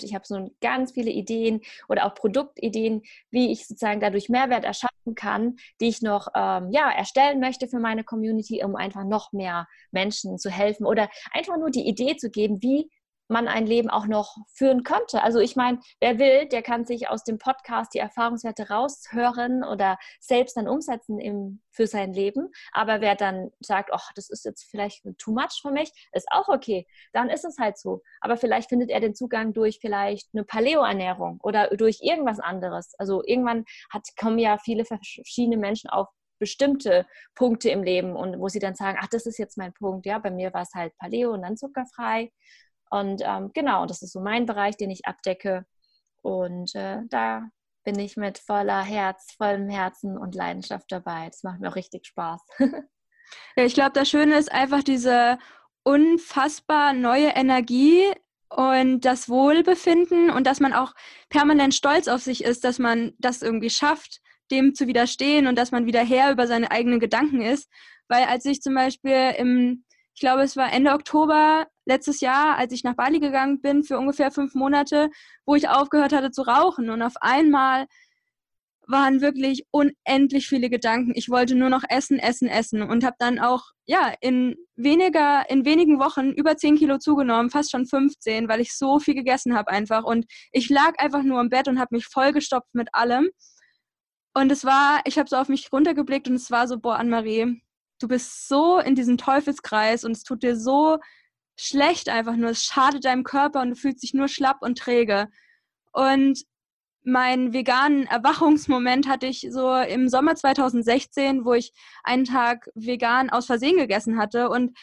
ich 0.00 0.14
habe 0.14 0.24
so 0.26 0.50
ganz 0.60 0.92
viele 0.92 1.10
Ideen 1.10 1.60
oder 1.88 2.06
auch 2.06 2.14
Produktideen, 2.14 3.02
wie 3.30 3.52
ich 3.52 3.66
sozusagen 3.66 4.00
dadurch 4.00 4.28
Mehrwert 4.28 4.64
erschaffen 4.64 5.14
kann, 5.14 5.56
die 5.80 5.88
ich 5.88 6.02
noch 6.02 6.28
ähm, 6.34 6.70
ja, 6.72 6.90
erstellen 6.90 7.40
möchte 7.40 7.68
für 7.68 7.78
meine 7.78 8.04
Community, 8.04 8.64
um 8.64 8.76
einfach 8.76 9.04
noch 9.04 9.32
mehr 9.32 9.68
Menschen 9.90 10.38
zu 10.38 10.50
helfen 10.50 10.86
oder 10.86 11.08
einfach 11.32 11.56
nur 11.58 11.70
die 11.70 11.86
Idee 11.86 12.16
zu 12.16 12.30
geben, 12.30 12.62
wie 12.62 12.90
man 13.32 13.48
ein 13.48 13.66
Leben 13.66 13.90
auch 13.90 14.06
noch 14.06 14.36
führen 14.54 14.84
könnte. 14.84 15.22
Also 15.22 15.40
ich 15.40 15.56
meine, 15.56 15.80
wer 16.00 16.18
will, 16.18 16.46
der 16.46 16.62
kann 16.62 16.84
sich 16.84 17.08
aus 17.08 17.24
dem 17.24 17.38
Podcast 17.38 17.94
die 17.94 17.98
Erfahrungswerte 17.98 18.68
raushören 18.68 19.64
oder 19.64 19.98
selbst 20.20 20.56
dann 20.56 20.68
umsetzen 20.68 21.18
im, 21.18 21.60
für 21.70 21.86
sein 21.86 22.12
Leben. 22.12 22.50
Aber 22.72 23.00
wer 23.00 23.14
dann 23.14 23.50
sagt, 23.60 23.90
ach, 23.92 24.10
das 24.14 24.30
ist 24.30 24.44
jetzt 24.44 24.64
vielleicht 24.70 25.02
too 25.18 25.32
much 25.32 25.60
für 25.62 25.70
mich, 25.70 25.92
ist 26.12 26.28
auch 26.30 26.48
okay. 26.48 26.86
Dann 27.12 27.30
ist 27.30 27.44
es 27.44 27.58
halt 27.58 27.78
so. 27.78 28.02
Aber 28.20 28.36
vielleicht 28.36 28.68
findet 28.68 28.90
er 28.90 29.00
den 29.00 29.14
Zugang 29.14 29.52
durch 29.52 29.78
vielleicht 29.80 30.28
eine 30.34 30.44
Paleo-Ernährung 30.44 31.40
oder 31.42 31.68
durch 31.68 31.98
irgendwas 32.02 32.38
anderes. 32.38 32.94
Also 32.98 33.22
irgendwann 33.24 33.64
hat, 33.90 34.06
kommen 34.18 34.38
ja 34.38 34.58
viele 34.58 34.84
verschiedene 34.84 35.56
Menschen 35.56 35.90
auf 35.90 36.08
bestimmte 36.42 37.06
Punkte 37.36 37.70
im 37.70 37.84
Leben 37.84 38.16
und 38.16 38.40
wo 38.40 38.48
sie 38.48 38.58
dann 38.58 38.74
sagen, 38.74 38.98
ach, 39.00 39.06
das 39.06 39.26
ist 39.26 39.38
jetzt 39.38 39.56
mein 39.56 39.72
Punkt. 39.72 40.06
Ja, 40.06 40.18
bei 40.18 40.32
mir 40.32 40.52
war 40.52 40.62
es 40.62 40.74
halt 40.74 40.92
Paleo 40.98 41.30
und 41.32 41.42
dann 41.42 41.56
zuckerfrei. 41.56 42.32
Und 42.92 43.22
ähm, 43.24 43.50
genau, 43.54 43.86
das 43.86 44.02
ist 44.02 44.12
so 44.12 44.20
mein 44.20 44.44
Bereich, 44.44 44.76
den 44.76 44.90
ich 44.90 45.06
abdecke. 45.06 45.64
Und 46.20 46.74
äh, 46.74 46.98
da 47.08 47.48
bin 47.84 47.98
ich 47.98 48.18
mit 48.18 48.38
voller 48.38 48.82
Herz, 48.82 49.32
vollem 49.34 49.70
Herzen 49.70 50.18
und 50.18 50.34
Leidenschaft 50.34 50.92
dabei. 50.92 51.26
Das 51.28 51.42
macht 51.42 51.60
mir 51.60 51.70
auch 51.70 51.76
richtig 51.76 52.04
Spaß. 52.04 52.42
ja, 52.58 53.64
ich 53.64 53.72
glaube, 53.72 53.92
das 53.94 54.10
Schöne 54.10 54.36
ist 54.36 54.52
einfach 54.52 54.82
diese 54.82 55.38
unfassbar 55.84 56.92
neue 56.92 57.28
Energie 57.28 58.04
und 58.50 59.06
das 59.06 59.30
Wohlbefinden 59.30 60.28
und 60.28 60.46
dass 60.46 60.60
man 60.60 60.74
auch 60.74 60.92
permanent 61.30 61.72
stolz 61.74 62.08
auf 62.08 62.20
sich 62.20 62.44
ist, 62.44 62.62
dass 62.62 62.78
man 62.78 63.14
das 63.18 63.40
irgendwie 63.40 63.70
schafft, 63.70 64.20
dem 64.50 64.74
zu 64.74 64.86
widerstehen 64.86 65.46
und 65.46 65.56
dass 65.56 65.72
man 65.72 65.86
wieder 65.86 66.04
Herr 66.04 66.30
über 66.30 66.46
seine 66.46 66.70
eigenen 66.70 67.00
Gedanken 67.00 67.40
ist. 67.40 67.70
Weil 68.08 68.24
als 68.24 68.44
ich 68.44 68.60
zum 68.60 68.74
Beispiel 68.74 69.34
im 69.38 69.84
ich 70.14 70.20
glaube, 70.20 70.42
es 70.42 70.56
war 70.56 70.72
Ende 70.72 70.92
Oktober 70.92 71.66
letztes 71.84 72.20
Jahr, 72.20 72.56
als 72.56 72.72
ich 72.72 72.84
nach 72.84 72.94
Bali 72.94 73.20
gegangen 73.20 73.60
bin 73.60 73.82
für 73.82 73.98
ungefähr 73.98 74.30
fünf 74.30 74.54
Monate, 74.54 75.10
wo 75.44 75.54
ich 75.54 75.68
aufgehört 75.68 76.12
hatte 76.12 76.30
zu 76.30 76.42
rauchen. 76.42 76.90
Und 76.90 77.02
auf 77.02 77.14
einmal 77.20 77.86
waren 78.86 79.20
wirklich 79.20 79.64
unendlich 79.70 80.48
viele 80.48 80.68
Gedanken. 80.68 81.12
Ich 81.14 81.28
wollte 81.28 81.54
nur 81.54 81.70
noch 81.70 81.84
essen, 81.88 82.18
essen, 82.18 82.48
essen 82.48 82.82
und 82.82 83.04
habe 83.04 83.16
dann 83.18 83.38
auch 83.38 83.64
ja 83.86 84.12
in 84.20 84.56
weniger, 84.76 85.48
in 85.48 85.64
wenigen 85.64 85.98
Wochen 85.98 86.30
über 86.30 86.56
10 86.56 86.76
Kilo 86.76 86.98
zugenommen, 86.98 87.50
fast 87.50 87.70
schon 87.70 87.86
15, 87.86 88.48
weil 88.48 88.60
ich 88.60 88.76
so 88.76 88.98
viel 88.98 89.14
gegessen 89.14 89.54
habe 89.54 89.70
einfach. 89.70 90.04
Und 90.04 90.26
ich 90.52 90.68
lag 90.68 90.92
einfach 90.98 91.22
nur 91.22 91.40
im 91.40 91.48
Bett 91.48 91.68
und 91.68 91.78
habe 91.78 91.94
mich 91.94 92.06
vollgestopft 92.06 92.74
mit 92.74 92.88
allem. 92.92 93.30
Und 94.34 94.50
es 94.50 94.64
war, 94.64 95.00
ich 95.04 95.18
habe 95.18 95.28
so 95.28 95.36
auf 95.36 95.48
mich 95.48 95.70
runtergeblickt 95.72 96.28
und 96.28 96.36
es 96.36 96.50
war 96.50 96.66
so, 96.66 96.78
boah, 96.78 96.96
Anne-Marie, 96.96 97.62
du 98.00 98.08
bist 98.08 98.48
so 98.48 98.78
in 98.78 98.94
diesem 98.94 99.18
Teufelskreis 99.18 100.04
und 100.04 100.12
es 100.12 100.22
tut 100.22 100.42
dir 100.42 100.56
so 100.56 100.98
schlecht 101.62 102.08
einfach 102.08 102.36
nur. 102.36 102.50
Es 102.50 102.64
schadet 102.64 103.04
deinem 103.04 103.24
Körper 103.24 103.60
und 103.62 103.70
du 103.70 103.76
fühlst 103.76 104.02
dich 104.02 104.14
nur 104.14 104.28
schlapp 104.28 104.62
und 104.62 104.78
träge. 104.78 105.28
Und 105.92 106.44
meinen 107.04 107.52
veganen 107.52 108.06
Erwachungsmoment 108.06 109.08
hatte 109.08 109.26
ich 109.26 109.48
so 109.50 109.74
im 109.74 110.08
Sommer 110.08 110.36
2016, 110.36 111.44
wo 111.44 111.54
ich 111.54 111.72
einen 112.04 112.24
Tag 112.24 112.68
vegan 112.74 113.30
aus 113.30 113.46
Versehen 113.46 113.76
gegessen 113.76 114.18
hatte 114.18 114.48
und 114.48 114.76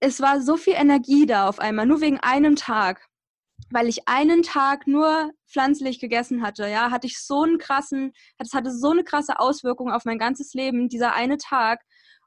es 0.00 0.20
war 0.20 0.40
so 0.40 0.56
viel 0.56 0.74
Energie 0.74 1.26
da 1.26 1.48
auf 1.48 1.58
einmal, 1.58 1.86
nur 1.86 2.00
wegen 2.00 2.18
einem 2.20 2.56
Tag. 2.56 3.06
Weil 3.70 3.88
ich 3.88 4.08
einen 4.08 4.42
Tag 4.42 4.86
nur 4.86 5.30
pflanzlich 5.46 6.00
gegessen 6.00 6.42
hatte, 6.42 6.66
ja, 6.68 6.90
hatte 6.90 7.06
ich 7.06 7.20
so 7.20 7.42
einen 7.42 7.58
krassen, 7.58 8.12
es 8.38 8.54
hatte 8.54 8.72
so 8.72 8.90
eine 8.90 9.04
krasse 9.04 9.38
Auswirkung 9.38 9.92
auf 9.92 10.04
mein 10.06 10.18
ganzes 10.18 10.54
Leben, 10.54 10.88
dieser 10.88 11.12
eine 11.12 11.36
Tag. 11.36 11.82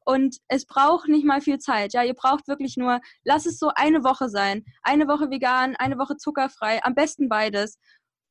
Und 0.06 0.38
es 0.48 0.66
braucht 0.66 1.08
nicht 1.08 1.26
mal 1.26 1.42
viel 1.42 1.60
Zeit. 1.60 1.94
Ja, 1.94 2.04
ihr 2.04 2.14
braucht 2.14 2.48
wirklich 2.48 2.78
nur, 2.78 3.00
lass 3.24 3.46
es 3.46 3.60
so 3.60 3.70
eine 3.76 4.04
Woche 4.04 4.30
sein. 4.30 4.64
Eine 4.82 5.08
Woche 5.08 5.30
vegan, 5.30 5.76
eine 5.78 5.98
Woche 5.98 6.18
zuckerfrei, 6.18 6.84
am 6.84 6.96
besten 6.96 7.30
beides. 7.30 7.78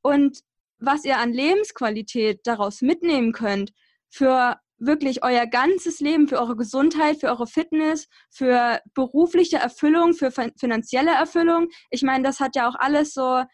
Und 0.03 0.41
was 0.79 1.05
ihr 1.05 1.19
an 1.19 1.33
Lebensqualität 1.33 2.41
daraus 2.45 2.83
mitnehmen 2.83 3.33
könnt 3.33 3.73
für 4.11 4.57
wirklich 4.79 5.23
euer 5.23 5.47
ganzes 5.47 6.01
Leben, 6.01 6.27
für 6.27 6.41
eure 6.41 6.57
Gesundheit, 6.57 7.21
für 7.21 7.29
eure 7.29 7.47
Fitness, 7.47 8.09
für 8.31 8.81
berufliche 8.95 9.59
Erfüllung, 9.59 10.13
für 10.13 10.33
finanzielle 10.33 11.13
Erfüllung. 11.13 11.69
Ich 11.91 12.03
meine, 12.03 12.25
das 12.25 12.41
hat 12.41 12.57
ja 12.57 12.69
auch 12.69 12.75
alles 12.75 13.15
so 13.15 13.45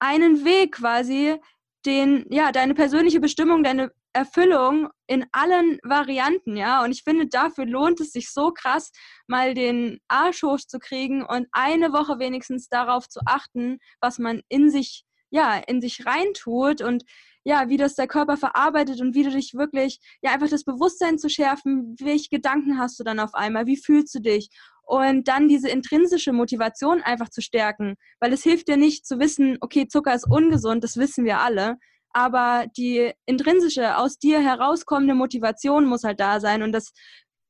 einen 0.00 0.44
Weg 0.44 0.72
quasi, 0.72 1.36
den, 1.86 2.26
ja, 2.30 2.50
deine 2.50 2.74
persönliche 2.74 3.20
Bestimmung, 3.20 3.62
deine 3.62 3.92
Erfüllung 4.12 4.88
in 5.06 5.26
allen 5.32 5.78
Varianten, 5.82 6.56
ja. 6.56 6.84
Und 6.84 6.92
ich 6.92 7.02
finde, 7.02 7.26
dafür 7.26 7.66
lohnt 7.66 8.00
es 8.00 8.12
sich 8.12 8.30
so 8.30 8.52
krass, 8.52 8.92
mal 9.26 9.54
den 9.54 10.00
Arsch 10.08 10.42
hochzukriegen 10.42 11.22
und 11.24 11.46
eine 11.52 11.92
Woche 11.92 12.18
wenigstens 12.18 12.68
darauf 12.68 13.08
zu 13.08 13.20
achten, 13.26 13.78
was 14.00 14.18
man 14.18 14.42
in 14.48 14.70
sich, 14.70 15.04
ja, 15.30 15.56
in 15.56 15.80
sich 15.80 16.04
reintut 16.06 16.82
und 16.82 17.04
ja, 17.44 17.68
wie 17.68 17.76
das 17.76 17.94
der 17.94 18.06
Körper 18.06 18.36
verarbeitet 18.36 19.00
und 19.00 19.14
wie 19.14 19.24
du 19.24 19.30
dich 19.30 19.54
wirklich, 19.54 19.98
ja, 20.22 20.32
einfach 20.32 20.48
das 20.48 20.64
Bewusstsein 20.64 21.18
zu 21.18 21.28
schärfen, 21.28 21.96
welche 22.00 22.28
Gedanken 22.28 22.78
hast 22.78 23.00
du 23.00 23.04
dann 23.04 23.18
auf 23.18 23.34
einmal, 23.34 23.66
wie 23.66 23.76
fühlst 23.76 24.14
du 24.14 24.20
dich? 24.20 24.48
Und 24.84 25.26
dann 25.28 25.48
diese 25.48 25.68
intrinsische 25.68 26.32
Motivation 26.32 27.02
einfach 27.02 27.30
zu 27.30 27.40
stärken, 27.40 27.94
weil 28.20 28.32
es 28.32 28.42
hilft 28.42 28.68
dir 28.68 28.76
nicht 28.76 29.06
zu 29.06 29.18
wissen, 29.18 29.56
okay, 29.60 29.88
Zucker 29.88 30.14
ist 30.14 30.28
ungesund, 30.28 30.84
das 30.84 30.96
wissen 30.96 31.24
wir 31.24 31.40
alle, 31.40 31.78
aber 32.12 32.66
die 32.76 33.12
intrinsische, 33.26 33.96
aus 33.96 34.18
dir 34.18 34.40
herauskommende 34.40 35.14
Motivation 35.14 35.86
muss 35.86 36.04
halt 36.04 36.20
da 36.20 36.40
sein 36.40 36.62
und 36.62 36.72
das 36.72 36.92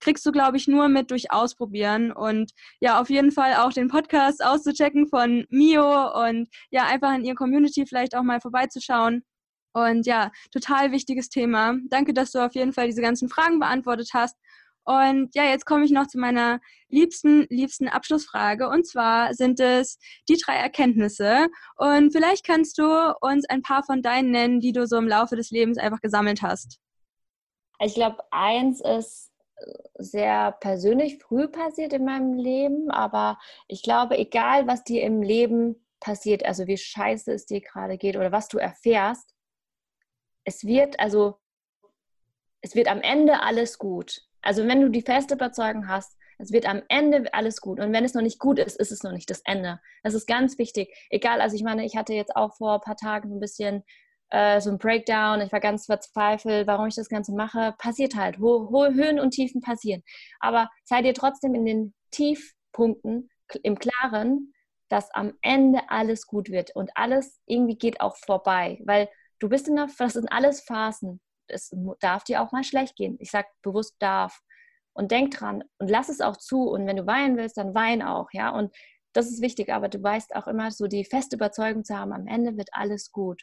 kriegst 0.00 0.26
du, 0.26 0.32
glaube 0.32 0.56
ich, 0.56 0.66
nur 0.68 0.88
mit 0.88 1.10
durch 1.10 1.30
Ausprobieren 1.30 2.12
und 2.12 2.52
ja, 2.80 3.00
auf 3.00 3.08
jeden 3.08 3.30
Fall 3.30 3.54
auch 3.54 3.72
den 3.72 3.88
Podcast 3.88 4.44
auszuchecken 4.44 5.06
von 5.08 5.46
Mio 5.48 6.24
und 6.26 6.48
ja, 6.70 6.86
einfach 6.86 7.14
in 7.14 7.24
ihr 7.24 7.34
Community 7.34 7.86
vielleicht 7.86 8.16
auch 8.16 8.22
mal 8.22 8.40
vorbeizuschauen. 8.40 9.22
Und 9.74 10.06
ja, 10.06 10.30
total 10.52 10.92
wichtiges 10.92 11.28
Thema. 11.30 11.76
Danke, 11.88 12.12
dass 12.12 12.32
du 12.32 12.44
auf 12.44 12.54
jeden 12.54 12.72
Fall 12.74 12.86
diese 12.88 13.00
ganzen 13.00 13.28
Fragen 13.30 13.58
beantwortet 13.58 14.10
hast. 14.12 14.36
Und 14.84 15.34
ja, 15.34 15.44
jetzt 15.44 15.64
komme 15.64 15.84
ich 15.84 15.90
noch 15.90 16.06
zu 16.06 16.18
meiner 16.18 16.60
liebsten, 16.88 17.46
liebsten 17.50 17.88
Abschlussfrage. 17.88 18.68
Und 18.68 18.86
zwar 18.86 19.34
sind 19.34 19.60
es 19.60 19.98
die 20.28 20.36
drei 20.36 20.56
Erkenntnisse. 20.56 21.48
Und 21.76 22.12
vielleicht 22.12 22.44
kannst 22.44 22.78
du 22.78 23.14
uns 23.20 23.48
ein 23.48 23.62
paar 23.62 23.84
von 23.84 24.02
deinen 24.02 24.30
nennen, 24.30 24.60
die 24.60 24.72
du 24.72 24.86
so 24.86 24.96
im 24.96 25.08
Laufe 25.08 25.36
des 25.36 25.50
Lebens 25.50 25.78
einfach 25.78 26.00
gesammelt 26.00 26.42
hast. 26.42 26.78
Ich 27.80 27.94
glaube, 27.94 28.18
eins 28.30 28.80
ist 28.80 29.32
sehr 29.94 30.52
persönlich 30.52 31.18
früh 31.18 31.48
passiert 31.48 31.92
in 31.92 32.04
meinem 32.04 32.34
Leben, 32.34 32.90
aber 32.90 33.38
ich 33.68 33.82
glaube, 33.82 34.18
egal 34.18 34.66
was 34.66 34.84
dir 34.84 35.02
im 35.02 35.22
Leben 35.22 35.86
passiert, 36.00 36.44
also 36.44 36.66
wie 36.66 36.76
scheiße 36.76 37.32
es 37.32 37.46
dir 37.46 37.60
gerade 37.60 37.98
geht 37.98 38.16
oder 38.16 38.32
was 38.32 38.48
du 38.48 38.58
erfährst, 38.58 39.34
es 40.44 40.64
wird 40.64 40.98
also 40.98 41.38
es 42.60 42.74
wird 42.74 42.88
am 42.88 43.00
Ende 43.00 43.42
alles 43.42 43.78
gut 43.78 44.22
Also 44.42 44.66
wenn 44.66 44.80
du 44.80 44.90
die 44.90 45.02
feste 45.02 45.34
Überzeugung 45.34 45.88
hast, 45.88 46.16
es 46.38 46.52
wird 46.52 46.68
am 46.68 46.82
Ende 46.88 47.32
alles 47.32 47.60
gut. 47.60 47.78
Und 47.78 47.92
wenn 47.92 48.04
es 48.04 48.14
noch 48.14 48.22
nicht 48.22 48.38
gut 48.38 48.58
ist, 48.58 48.78
ist 48.78 48.90
es 48.90 49.02
noch 49.02 49.12
nicht 49.12 49.30
das 49.30 49.42
Ende. 49.44 49.80
Das 50.02 50.14
ist 50.14 50.26
ganz 50.26 50.58
wichtig. 50.58 50.92
Egal, 51.10 51.40
also 51.40 51.54
ich 51.56 51.62
meine, 51.62 51.84
ich 51.84 51.96
hatte 51.96 52.14
jetzt 52.14 52.34
auch 52.34 52.56
vor 52.56 52.74
ein 52.74 52.80
paar 52.80 52.96
Tagen 52.96 53.28
so 53.28 53.36
ein 53.36 53.40
bisschen 53.40 53.84
äh, 54.30 54.60
so 54.60 54.70
ein 54.70 54.78
Breakdown. 54.78 55.40
Ich 55.40 55.52
war 55.52 55.60
ganz 55.60 55.86
verzweifelt, 55.86 56.66
warum 56.66 56.88
ich 56.88 56.96
das 56.96 57.08
Ganze 57.08 57.32
mache. 57.32 57.74
Passiert 57.78 58.16
halt. 58.16 58.38
Ho 58.38 58.68
hohe 58.70 58.94
Höhen 58.94 59.20
und 59.20 59.30
Tiefen 59.30 59.60
passieren. 59.60 60.02
Aber 60.40 60.68
sei 60.84 61.02
dir 61.02 61.14
trotzdem 61.14 61.54
in 61.54 61.64
den 61.64 61.94
Tiefpunkten 62.10 63.30
im 63.62 63.78
Klaren, 63.78 64.52
dass 64.88 65.10
am 65.14 65.34
Ende 65.42 65.80
alles 65.88 66.26
gut 66.26 66.50
wird 66.50 66.74
und 66.74 66.90
alles 66.94 67.40
irgendwie 67.46 67.76
geht 67.76 68.00
auch 68.00 68.16
vorbei, 68.16 68.78
weil 68.84 69.08
du 69.38 69.48
bist 69.48 69.68
in 69.68 69.76
der, 69.76 69.88
das 69.98 70.14
sind 70.14 70.30
alles 70.30 70.62
Phasen. 70.62 71.20
Es 71.52 71.74
darf 72.00 72.24
dir 72.24 72.42
auch 72.42 72.52
mal 72.52 72.64
schlecht 72.64 72.96
gehen. 72.96 73.16
Ich 73.20 73.30
sage 73.30 73.48
bewusst 73.62 73.96
darf. 73.98 74.40
Und 74.94 75.10
denk 75.10 75.30
dran 75.30 75.64
und 75.78 75.88
lass 75.88 76.10
es 76.10 76.20
auch 76.20 76.36
zu. 76.36 76.68
Und 76.68 76.86
wenn 76.86 76.98
du 76.98 77.06
weinen 77.06 77.38
willst, 77.38 77.56
dann 77.56 77.74
wein 77.74 78.02
auch, 78.02 78.28
ja. 78.32 78.50
Und 78.50 78.74
das 79.14 79.30
ist 79.30 79.40
wichtig, 79.40 79.72
aber 79.72 79.88
du 79.88 80.02
weißt 80.02 80.34
auch 80.36 80.46
immer 80.46 80.70
so 80.70 80.86
die 80.86 81.04
feste 81.04 81.36
Überzeugung 81.36 81.84
zu 81.84 81.96
haben, 81.96 82.12
am 82.12 82.26
Ende 82.26 82.58
wird 82.58 82.68
alles 82.72 83.10
gut. 83.10 83.42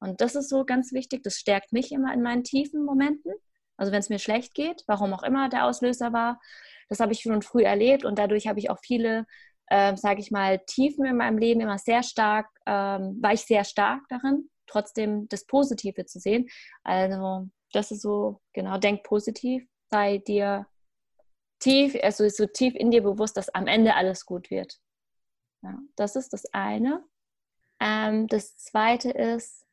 Und 0.00 0.20
das 0.20 0.34
ist 0.34 0.48
so 0.48 0.64
ganz 0.64 0.92
wichtig. 0.92 1.22
Das 1.22 1.36
stärkt 1.36 1.72
mich 1.72 1.92
immer 1.92 2.12
in 2.12 2.22
meinen 2.22 2.44
tiefen 2.44 2.84
Momenten. 2.84 3.32
Also 3.76 3.92
wenn 3.92 4.00
es 4.00 4.08
mir 4.08 4.18
schlecht 4.18 4.54
geht, 4.54 4.82
warum 4.86 5.12
auch 5.12 5.22
immer 5.22 5.48
der 5.48 5.64
Auslöser 5.64 6.12
war, 6.12 6.40
das 6.88 7.00
habe 7.00 7.12
ich 7.12 7.20
schon 7.20 7.42
früh 7.42 7.62
erlebt 7.62 8.04
und 8.04 8.18
dadurch 8.18 8.48
habe 8.48 8.58
ich 8.58 8.70
auch 8.70 8.78
viele, 8.82 9.26
äh, 9.66 9.96
sage 9.96 10.20
ich 10.20 10.30
mal, 10.30 10.58
Tiefen 10.66 11.04
in 11.04 11.16
meinem 11.16 11.38
Leben 11.38 11.60
immer 11.60 11.78
sehr 11.78 12.02
stark, 12.02 12.48
ähm, 12.66 13.18
war 13.20 13.32
ich 13.34 13.42
sehr 13.42 13.64
stark 13.64 14.02
darin, 14.08 14.48
trotzdem 14.68 15.28
das 15.28 15.44
Positive 15.46 16.06
zu 16.06 16.20
sehen. 16.20 16.48
Also 16.84 17.48
das 17.72 17.90
ist 17.90 18.02
so, 18.02 18.40
genau, 18.52 18.78
denk 18.78 19.04
positiv, 19.04 19.66
sei 19.90 20.18
dir 20.18 20.66
tief, 21.58 21.96
also 22.02 22.28
so 22.28 22.46
tief 22.46 22.74
in 22.74 22.90
dir 22.90 23.02
bewusst, 23.02 23.36
dass 23.36 23.48
am 23.50 23.66
Ende 23.66 23.94
alles 23.94 24.24
gut 24.24 24.50
wird. 24.50 24.78
Ja, 25.62 25.78
das 25.96 26.16
ist 26.16 26.32
das 26.32 26.44
eine. 26.52 27.04
Ähm, 27.80 28.26
das 28.28 28.56
zweite 28.56 29.10
ist, 29.10 29.66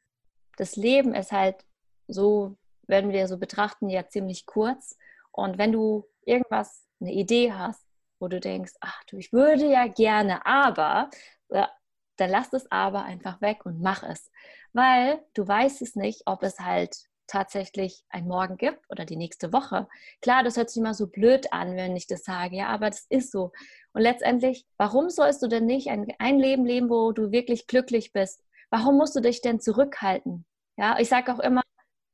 das 0.57 0.75
Leben 0.75 1.13
ist 1.13 1.31
halt 1.31 1.65
so, 2.07 2.57
wenn 2.87 3.11
wir 3.11 3.27
so 3.27 3.37
betrachten, 3.37 3.89
ja 3.89 4.07
ziemlich 4.07 4.45
kurz. 4.45 4.97
Und 5.31 5.57
wenn 5.57 5.71
du 5.71 6.07
irgendwas, 6.25 6.83
eine 7.01 7.11
Idee 7.11 7.51
hast, 7.51 7.85
wo 8.19 8.27
du 8.27 8.39
denkst, 8.39 8.73
ach 8.79 9.03
du, 9.05 9.17
ich 9.17 9.33
würde 9.33 9.69
ja 9.69 9.87
gerne, 9.87 10.45
aber, 10.45 11.09
ja, 11.49 11.69
dann 12.17 12.29
lass 12.29 12.49
das 12.49 12.71
aber 12.71 13.03
einfach 13.03 13.41
weg 13.41 13.65
und 13.65 13.81
mach 13.81 14.03
es. 14.03 14.31
Weil 14.73 15.19
du 15.33 15.47
weißt 15.47 15.81
es 15.81 15.95
nicht, 15.95 16.23
ob 16.25 16.43
es 16.43 16.59
halt 16.59 16.95
tatsächlich 17.27 18.03
ein 18.09 18.27
Morgen 18.27 18.57
gibt 18.57 18.79
oder 18.89 19.05
die 19.05 19.15
nächste 19.15 19.51
Woche. 19.51 19.87
Klar, 20.21 20.43
das 20.43 20.57
hört 20.57 20.69
sich 20.69 20.81
immer 20.81 20.93
so 20.93 21.07
blöd 21.07 21.51
an, 21.51 21.75
wenn 21.75 21.95
ich 21.95 22.07
das 22.07 22.23
sage, 22.23 22.55
ja, 22.55 22.67
aber 22.67 22.89
das 22.89 23.05
ist 23.09 23.31
so. 23.31 23.51
Und 23.93 24.01
letztendlich, 24.01 24.65
warum 24.77 25.09
sollst 25.09 25.41
du 25.41 25.47
denn 25.47 25.65
nicht 25.65 25.89
ein, 25.89 26.07
ein 26.19 26.39
Leben 26.39 26.65
leben, 26.65 26.89
wo 26.89 27.11
du 27.11 27.31
wirklich 27.31 27.67
glücklich 27.67 28.13
bist? 28.13 28.43
Warum 28.69 28.97
musst 28.97 29.15
du 29.15 29.21
dich 29.21 29.41
denn 29.41 29.59
zurückhalten? 29.59 30.45
Ja, 30.77 30.99
ich 30.99 31.09
sage 31.09 31.33
auch 31.33 31.39
immer, 31.39 31.61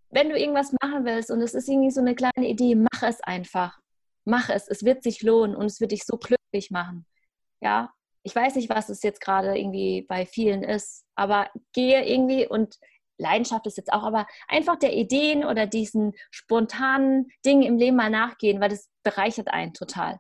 wenn 0.10 0.30
du 0.30 0.38
irgendwas 0.38 0.74
machen 0.82 1.06
willst 1.06 1.32
und 1.32 1.42
es 1.42 1.54
ist 1.54 1.68
irgendwie 1.68 1.92
so 1.92 2.02
eine 2.02 2.16
kleine 2.16 2.48
Idee, 2.48 2.76
mach 2.76 3.04
es 3.04 3.22
einfach. 3.22 3.80
Mach 4.26 4.50
es. 4.50 4.68
Es 4.68 4.84
wird 4.84 5.04
sich 5.04 5.24
lohnen 5.24 5.56
und 5.56 5.66
es 5.66 5.82
wird 5.82 5.92
dich 5.92 6.04
so 6.06 6.18
glücklich 6.18 6.70
machen. 6.70 7.06
Ja, 7.62 7.94
ich 8.24 8.36
weiß 8.36 8.56
nicht, 8.56 8.70
was 8.70 8.90
es 8.90 9.04
jetzt 9.04 9.22
gerade 9.22 9.58
irgendwie 9.58 10.04
bei 10.04 10.26
vielen 10.26 10.64
ist, 10.64 11.06
aber 11.16 11.50
gehe 11.74 12.06
irgendwie 12.06 12.48
und 12.48 12.78
Leidenschaft 13.18 13.68
ist 13.68 13.78
jetzt 13.78 13.94
auch, 13.94 14.04
aber 14.04 14.28
einfach 14.48 14.78
der 14.78 14.94
Ideen 14.94 15.46
oder 15.46 15.68
diesen 15.68 16.14
spontanen 16.32 17.30
Dingen 17.46 17.64
im 17.64 17.78
Leben 17.78 17.96
mal 17.96 18.10
nachgehen, 18.10 18.60
weil 18.60 18.70
das 18.70 18.90
bereichert 19.04 19.48
einen 19.50 19.74
total. 19.74 20.20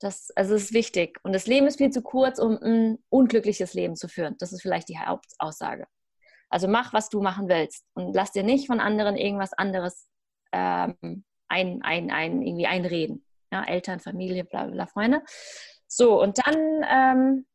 Das, 0.00 0.32
also 0.34 0.54
ist 0.54 0.72
wichtig. 0.72 1.20
Und 1.22 1.32
das 1.32 1.46
Leben 1.46 1.68
ist 1.68 1.78
viel 1.78 1.90
zu 1.90 2.02
kurz, 2.02 2.40
um 2.40 2.58
ein 2.60 2.98
unglückliches 3.08 3.72
Leben 3.72 3.94
zu 3.94 4.08
führen. 4.08 4.34
Das 4.38 4.52
ist 4.52 4.62
vielleicht 4.62 4.88
die 4.88 4.98
Hauptaussage. 4.98 5.86
Also 6.50 6.66
mach, 6.66 6.92
was 6.92 7.08
du 7.08 7.22
machen 7.22 7.48
willst 7.48 7.86
und 7.94 8.12
lass 8.12 8.32
dir 8.32 8.42
nicht 8.42 8.66
von 8.66 8.80
anderen 8.80 9.16
irgendwas 9.16 9.52
anderes 9.52 10.08
ähm, 10.50 11.24
ein, 11.48 11.82
ein, 11.82 12.10
ein, 12.10 12.42
irgendwie 12.42 12.66
einreden. 12.66 13.24
Ja, 13.52 13.64
Eltern, 13.64 14.00
Familie, 14.00 14.44
bla 14.44 14.66
bla, 14.66 14.86
Freunde. 14.86 15.22
So, 15.94 16.22
und 16.22 16.38
dann, 16.38 16.56
ähm, 16.88 17.46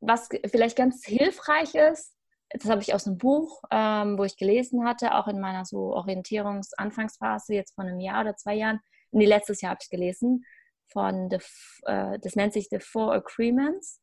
was 0.00 0.28
vielleicht 0.50 0.76
ganz 0.76 1.04
hilfreich 1.06 1.76
ist, 1.76 2.12
das 2.50 2.68
habe 2.68 2.82
ich 2.82 2.92
aus 2.92 3.06
einem 3.06 3.16
Buch, 3.16 3.62
ähm, 3.70 4.18
wo 4.18 4.24
ich 4.24 4.36
gelesen 4.36 4.84
hatte, 4.84 5.14
auch 5.14 5.28
in 5.28 5.38
meiner 5.38 5.64
so 5.64 5.94
Orientierungsanfangsphase, 5.94 7.54
jetzt 7.54 7.76
von 7.76 7.86
einem 7.86 8.00
Jahr 8.00 8.22
oder 8.22 8.34
zwei 8.34 8.54
Jahren. 8.54 8.80
Nee, 9.12 9.26
letztes 9.26 9.60
Jahr 9.60 9.70
habe 9.70 9.78
ich 9.80 9.88
gelesen, 9.88 10.44
von 10.88 11.30
the, 11.30 11.36
äh, 11.84 12.18
das 12.18 12.34
nennt 12.34 12.54
sich 12.54 12.66
The 12.70 12.80
Four 12.80 13.12
Agreements. 13.12 14.00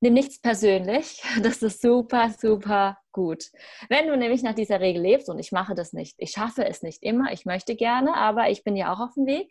Nimm 0.00 0.12
nichts 0.12 0.38
persönlich. 0.38 1.22
Das 1.42 1.62
ist 1.62 1.80
super, 1.80 2.28
super 2.38 2.98
gut. 3.10 3.44
Wenn 3.88 4.08
du 4.08 4.18
nämlich 4.18 4.42
nach 4.42 4.54
dieser 4.54 4.80
Regel 4.80 5.00
lebst, 5.00 5.30
und 5.30 5.38
ich 5.38 5.50
mache 5.50 5.74
das 5.74 5.94
nicht, 5.94 6.16
ich 6.18 6.32
schaffe 6.32 6.66
es 6.66 6.82
nicht 6.82 7.02
immer, 7.02 7.32
ich 7.32 7.46
möchte 7.46 7.74
gerne, 7.74 8.14
aber 8.16 8.50
ich 8.50 8.64
bin 8.64 8.76
ja 8.76 8.92
auch 8.92 9.00
auf 9.00 9.14
dem 9.14 9.24
Weg. 9.24 9.50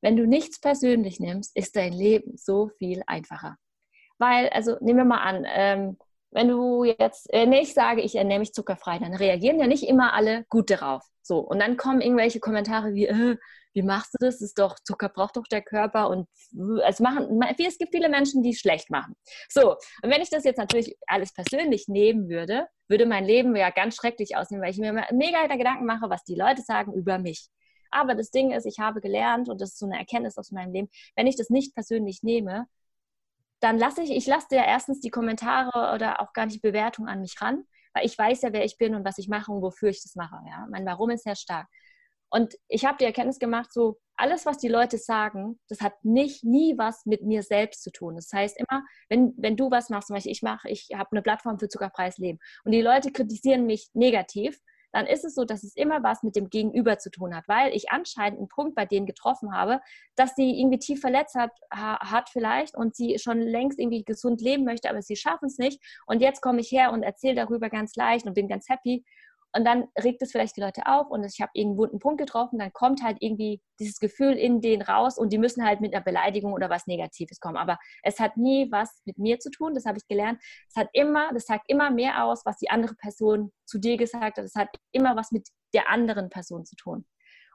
Wenn 0.00 0.16
du 0.16 0.26
nichts 0.26 0.60
persönlich 0.60 1.20
nimmst, 1.20 1.56
ist 1.56 1.76
dein 1.76 1.92
Leben 1.92 2.36
so 2.36 2.70
viel 2.78 3.02
einfacher. 3.06 3.56
Weil, 4.18 4.48
also 4.50 4.76
nehmen 4.80 4.98
wir 5.00 5.04
mal 5.04 5.22
an, 5.22 5.46
ähm, 5.48 5.98
wenn 6.30 6.48
du 6.48 6.84
jetzt 6.84 7.32
äh, 7.32 7.46
nicht 7.46 7.74
sage, 7.74 8.02
ich 8.02 8.14
ernähre 8.14 8.40
mich 8.40 8.52
zuckerfrei, 8.52 8.98
dann 8.98 9.14
reagieren 9.14 9.58
ja 9.58 9.66
nicht 9.66 9.84
immer 9.84 10.12
alle 10.12 10.44
gut 10.48 10.70
darauf. 10.70 11.02
So, 11.22 11.38
und 11.38 11.60
dann 11.60 11.76
kommen 11.76 12.00
irgendwelche 12.00 12.40
Kommentare 12.40 12.94
wie, 12.94 13.06
äh, 13.06 13.36
wie 13.74 13.82
machst 13.82 14.14
du 14.14 14.24
das? 14.24 14.40
Ist 14.40 14.58
doch, 14.58 14.76
Zucker 14.84 15.08
braucht 15.08 15.36
doch 15.36 15.46
der 15.50 15.62
Körper 15.62 16.08
und 16.08 16.28
es 16.86 17.00
machen, 17.00 17.40
es 17.58 17.78
gibt 17.78 17.92
viele 17.92 18.08
Menschen, 18.08 18.42
die 18.42 18.50
es 18.50 18.60
schlecht 18.60 18.90
machen. 18.90 19.14
So, 19.48 19.72
und 20.02 20.10
wenn 20.10 20.22
ich 20.22 20.30
das 20.30 20.44
jetzt 20.44 20.56
natürlich 20.56 20.96
alles 21.06 21.32
persönlich 21.34 21.86
nehmen 21.88 22.28
würde, 22.28 22.66
würde 22.88 23.06
mein 23.06 23.24
Leben 23.24 23.54
ja 23.54 23.70
ganz 23.70 23.96
schrecklich 23.96 24.36
aussehen, 24.36 24.62
weil 24.62 24.70
ich 24.70 24.78
mir 24.78 24.92
mega 25.12 25.46
Gedanken 25.46 25.84
mache, 25.84 26.08
was 26.08 26.24
die 26.24 26.36
Leute 26.36 26.62
sagen 26.62 26.94
über 26.94 27.18
mich. 27.18 27.48
Aber 27.96 28.14
das 28.14 28.30
Ding 28.30 28.52
ist, 28.52 28.66
ich 28.66 28.78
habe 28.78 29.00
gelernt, 29.00 29.48
und 29.48 29.58
das 29.58 29.70
ist 29.70 29.78
so 29.78 29.86
eine 29.86 29.98
Erkenntnis 29.98 30.36
aus 30.36 30.50
meinem 30.50 30.72
Leben, 30.72 30.88
wenn 31.14 31.26
ich 31.26 31.36
das 31.36 31.48
nicht 31.48 31.74
persönlich 31.74 32.22
nehme, 32.22 32.66
dann 33.60 33.78
lasse 33.78 34.02
ich, 34.02 34.10
ich 34.10 34.26
lasse 34.26 34.54
ja 34.54 34.64
erstens 34.66 35.00
die 35.00 35.08
Kommentare 35.08 35.94
oder 35.94 36.20
auch 36.20 36.34
gar 36.34 36.44
nicht 36.44 36.60
Bewertung 36.60 37.08
an 37.08 37.22
mich 37.22 37.40
ran, 37.40 37.64
weil 37.94 38.04
ich 38.04 38.18
weiß 38.18 38.42
ja, 38.42 38.52
wer 38.52 38.66
ich 38.66 38.76
bin 38.76 38.94
und 38.94 39.06
was 39.06 39.16
ich 39.16 39.28
mache 39.28 39.50
und 39.50 39.62
wofür 39.62 39.88
ich 39.88 40.02
das 40.02 40.14
mache. 40.14 40.36
Ja? 40.46 40.66
Mein 40.70 40.84
Warum 40.84 41.08
ist 41.08 41.24
sehr 41.24 41.36
stark. 41.36 41.68
Und 42.28 42.54
ich 42.68 42.84
habe 42.84 42.98
die 42.98 43.04
Erkenntnis 43.06 43.38
gemacht, 43.38 43.72
so 43.72 43.98
alles, 44.14 44.44
was 44.44 44.58
die 44.58 44.68
Leute 44.68 44.98
sagen, 44.98 45.58
das 45.68 45.80
hat 45.80 45.94
nicht 46.04 46.44
nie 46.44 46.76
was 46.76 47.06
mit 47.06 47.22
mir 47.22 47.42
selbst 47.42 47.82
zu 47.82 47.90
tun. 47.90 48.16
Das 48.16 48.30
heißt 48.30 48.58
immer, 48.58 48.84
wenn, 49.08 49.32
wenn 49.38 49.56
du 49.56 49.70
was 49.70 49.88
machst, 49.88 50.08
zum 50.08 50.16
Beispiel 50.16 50.32
ich 50.32 50.42
mache, 50.42 50.68
ich 50.68 50.90
habe 50.94 51.12
eine 51.12 51.22
Plattform 51.22 51.58
für 51.58 51.68
Zuckerpreis 51.68 52.18
Leben 52.18 52.40
und 52.64 52.72
die 52.72 52.82
Leute 52.82 53.10
kritisieren 53.10 53.64
mich 53.64 53.88
negativ, 53.94 54.60
dann 54.96 55.06
ist 55.06 55.26
es 55.26 55.34
so, 55.34 55.44
dass 55.44 55.62
es 55.62 55.76
immer 55.76 56.02
was 56.02 56.22
mit 56.22 56.36
dem 56.36 56.48
Gegenüber 56.48 56.96
zu 56.96 57.10
tun 57.10 57.36
hat, 57.36 57.46
weil 57.48 57.74
ich 57.74 57.90
anscheinend 57.90 58.38
einen 58.38 58.48
Punkt 58.48 58.74
bei 58.74 58.86
denen 58.86 59.04
getroffen 59.04 59.54
habe, 59.54 59.82
dass 60.14 60.34
sie 60.34 60.58
irgendwie 60.58 60.78
tief 60.78 61.02
verletzt 61.02 61.34
hat, 61.34 61.50
hat 61.70 62.30
vielleicht 62.30 62.74
und 62.74 62.96
sie 62.96 63.18
schon 63.18 63.42
längst 63.42 63.78
irgendwie 63.78 64.04
gesund 64.04 64.40
leben 64.40 64.64
möchte, 64.64 64.88
aber 64.88 65.02
sie 65.02 65.16
schaffen 65.16 65.48
es 65.48 65.58
nicht. 65.58 65.82
Und 66.06 66.22
jetzt 66.22 66.40
komme 66.40 66.60
ich 66.60 66.72
her 66.72 66.92
und 66.92 67.02
erzähle 67.02 67.34
darüber 67.34 67.68
ganz 67.68 67.94
leicht 67.94 68.26
und 68.26 68.32
bin 68.32 68.48
ganz 68.48 68.70
happy. 68.70 69.04
Und 69.56 69.64
dann 69.64 69.88
regt 69.98 70.20
es 70.20 70.32
vielleicht 70.32 70.56
die 70.56 70.60
Leute 70.60 70.82
auf 70.86 71.08
und 71.08 71.24
ich 71.24 71.40
habe 71.40 71.50
irgendwo 71.54 71.84
einen 71.84 71.98
Punkt 71.98 72.18
getroffen, 72.18 72.58
dann 72.58 72.74
kommt 72.74 73.02
halt 73.02 73.16
irgendwie 73.20 73.62
dieses 73.80 73.98
Gefühl 74.00 74.34
in 74.34 74.60
denen 74.60 74.82
raus 74.82 75.16
und 75.16 75.32
die 75.32 75.38
müssen 75.38 75.64
halt 75.64 75.80
mit 75.80 75.94
einer 75.94 76.04
Beleidigung 76.04 76.52
oder 76.52 76.68
was 76.68 76.86
Negatives 76.86 77.40
kommen. 77.40 77.56
Aber 77.56 77.78
es 78.02 78.20
hat 78.20 78.36
nie 78.36 78.70
was 78.70 79.00
mit 79.06 79.16
mir 79.16 79.38
zu 79.38 79.50
tun, 79.50 79.74
das 79.74 79.86
habe 79.86 79.96
ich 79.96 80.06
gelernt. 80.08 80.42
Es 80.68 80.76
hat 80.76 80.88
immer, 80.92 81.32
das 81.32 81.46
sagt 81.46 81.64
immer 81.68 81.90
mehr 81.90 82.24
aus, 82.24 82.44
was 82.44 82.58
die 82.58 82.68
andere 82.68 82.94
Person 82.96 83.50
zu 83.64 83.78
dir 83.78 83.96
gesagt 83.96 84.36
hat. 84.36 84.44
Es 84.44 84.56
hat 84.56 84.68
immer 84.92 85.16
was 85.16 85.32
mit 85.32 85.48
der 85.72 85.88
anderen 85.88 86.28
Person 86.28 86.66
zu 86.66 86.76
tun. 86.76 87.06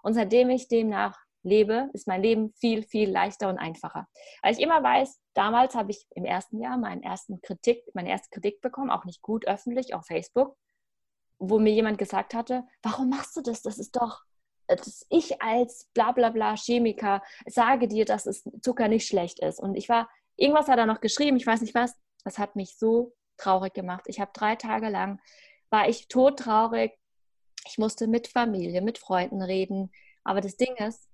Und 0.02 0.16
seitdem 0.16 0.50
ich 0.50 0.68
demnach 0.68 1.20
lebe, 1.44 1.92
ist 1.94 2.08
mein 2.08 2.24
Leben 2.24 2.52
viel, 2.60 2.82
viel 2.82 3.12
leichter 3.12 3.48
und 3.48 3.60
einfacher. 3.60 4.08
Weil 4.42 4.54
ich 4.54 4.60
immer 4.60 4.82
weiß, 4.82 5.20
damals 5.36 5.76
habe 5.76 5.92
ich 5.92 6.08
im 6.16 6.26
ersten 6.26 6.60
Jahr 6.60 6.78
meinen 6.78 7.04
ersten 7.04 7.42
Kritik, 7.42 7.84
meine 7.94 8.10
erste 8.10 8.30
Kritik 8.32 8.60
bekommen, 8.62 8.90
auch 8.90 9.06
nicht 9.06 9.22
gut 9.22 9.48
öffentlich 9.48 9.94
auf 9.94 10.08
Facebook 10.08 10.58
wo 11.42 11.60
mir 11.60 11.74
jemand 11.74 11.98
gesagt 11.98 12.34
hatte, 12.34 12.64
warum 12.84 13.10
machst 13.10 13.36
du 13.36 13.42
das? 13.42 13.64
Das 13.64 13.80
ist 13.80 13.96
doch, 13.96 14.22
äh, 14.68 14.76
dass 14.76 15.06
ich 15.10 15.42
als 15.42 15.90
bla 15.94 16.12
bla 16.12 16.30
bla 16.30 16.56
Chemiker 16.56 17.22
sage 17.48 17.88
dir, 17.88 18.06
dass 18.06 18.28
es 18.28 18.44
Zucker 18.62 18.88
nicht 18.88 19.08
schlecht 19.08 19.40
ist. 19.40 19.60
Und 19.60 19.76
ich 19.76 19.90
war, 19.90 20.10
irgendwas 20.38 20.68
hat 20.68 20.78
er 20.78 20.86
noch 20.86 21.02
geschrieben, 21.02 21.38
ich 21.38 21.48
weiß 21.48 21.62
nicht 21.62 21.76
was, 21.76 21.96
das 22.24 22.38
hat 22.38 22.56
mich 22.56 22.78
so 22.78 23.14
traurig 23.38 23.74
gemacht. 23.74 24.04
Ich 24.06 24.20
habe 24.20 24.32
drei 24.34 24.56
Tage 24.56 24.90
lang, 24.90 25.20
war 25.72 25.90
ich 25.90 26.08
todtraurig. 26.08 26.94
Ich 27.68 27.78
musste 27.78 28.08
mit 28.08 28.28
Familie, 28.28 28.82
mit 28.82 29.00
Freunden 29.00 29.42
reden. 29.42 29.92
Aber 30.24 30.42
das 30.42 30.58
Ding 30.58 30.76
ist, 30.76 31.10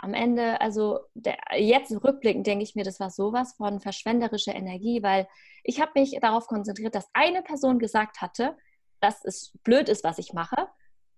am 0.00 0.14
Ende, 0.14 0.60
also 0.60 1.00
der, 1.14 1.36
jetzt 1.56 1.92
rückblickend 1.92 2.46
denke 2.46 2.64
ich 2.64 2.74
mir, 2.74 2.84
das 2.84 2.98
war 2.98 3.10
sowas 3.10 3.54
von 3.56 3.80
verschwenderischer 3.80 4.54
Energie, 4.54 5.02
weil 5.02 5.28
ich 5.62 5.80
habe 5.80 5.92
mich 5.94 6.18
darauf 6.20 6.46
konzentriert, 6.46 6.94
dass 6.94 7.10
eine 7.12 7.42
Person 7.42 7.78
gesagt 7.78 8.20
hatte, 8.20 8.56
dass 9.00 9.24
es 9.24 9.52
blöd 9.64 9.88
ist, 9.88 10.04
was 10.04 10.18
ich 10.18 10.32
mache. 10.32 10.68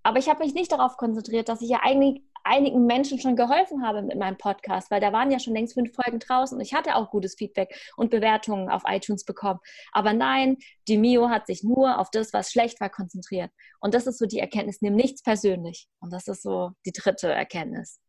aber 0.04 0.18
ich 0.18 0.28
habe 0.28 0.44
mich 0.44 0.54
nicht 0.54 0.72
darauf 0.72 0.96
konzentriert, 0.96 1.48
dass 1.48 1.62
ich 1.62 1.68
ja 1.70 1.80
eigentlich 1.82 2.22
einigen 2.44 2.86
Menschen 2.86 3.20
schon 3.20 3.36
geholfen 3.36 3.86
habe 3.86 4.02
mit 4.02 4.18
meinem 4.18 4.36
Podcast, 4.36 4.90
weil 4.90 5.00
da 5.00 5.12
waren 5.12 5.30
ja 5.30 5.38
schon 5.38 5.54
längst 5.54 5.74
fünf 5.74 5.94
Folgen 5.94 6.18
draußen 6.18 6.56
und 6.56 6.62
ich 6.62 6.74
hatte 6.74 6.96
auch 6.96 7.10
gutes 7.10 7.36
Feedback 7.36 7.74
und 7.96 8.10
Bewertungen 8.10 8.68
auf 8.68 8.82
iTunes 8.86 9.24
bekommen. 9.24 9.60
Aber 9.92 10.12
nein, 10.12 10.56
die 10.88 10.98
Mio 10.98 11.28
hat 11.28 11.46
sich 11.46 11.62
nur 11.62 11.98
auf 11.98 12.10
das, 12.10 12.32
was 12.32 12.50
schlecht 12.50 12.80
war, 12.80 12.90
konzentriert. 12.90 13.50
Und 13.80 13.94
das 13.94 14.06
ist 14.06 14.18
so 14.18 14.26
die 14.26 14.40
Erkenntnis, 14.40 14.82
nimm 14.82 14.94
nichts 14.94 15.22
persönlich. 15.22 15.88
Und 16.00 16.12
das 16.12 16.26
ist 16.28 16.42
so 16.42 16.72
die 16.84 16.92
dritte 16.92 17.30
Erkenntnis. 17.32 18.00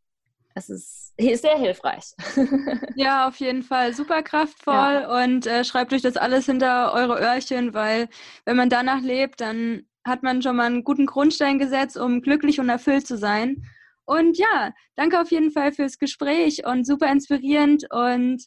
Es 0.55 0.69
ist 0.69 1.13
sehr 1.17 1.57
hilfreich. 1.57 2.13
Ja, 2.95 3.27
auf 3.27 3.37
jeden 3.37 3.63
Fall. 3.63 3.93
Super 3.93 4.21
kraftvoll 4.21 4.73
ja. 4.73 5.23
und 5.23 5.47
äh, 5.47 5.63
schreibt 5.63 5.93
euch 5.93 6.01
das 6.01 6.15
alles 6.15 6.45
hinter 6.45 6.93
eure 6.93 7.19
Öhrchen, 7.19 7.73
weil 7.73 8.07
wenn 8.45 8.55
man 8.55 8.69
danach 8.69 9.01
lebt, 9.01 9.41
dann 9.41 9.87
hat 10.05 10.21
man 10.21 10.41
schon 10.41 10.55
mal 10.55 10.65
einen 10.65 10.83
guten 10.83 11.05
Grundstein 11.05 11.59
gesetzt, 11.59 11.97
um 11.97 12.21
glücklich 12.21 12.59
und 12.59 12.69
erfüllt 12.69 13.07
zu 13.07 13.17
sein. 13.17 13.63
Und 14.05 14.37
ja, 14.37 14.73
danke 14.95 15.19
auf 15.19 15.31
jeden 15.31 15.51
Fall 15.51 15.71
fürs 15.71 15.97
Gespräch 15.97 16.65
und 16.65 16.85
super 16.85 17.11
inspirierend. 17.11 17.85
Und 17.89 18.43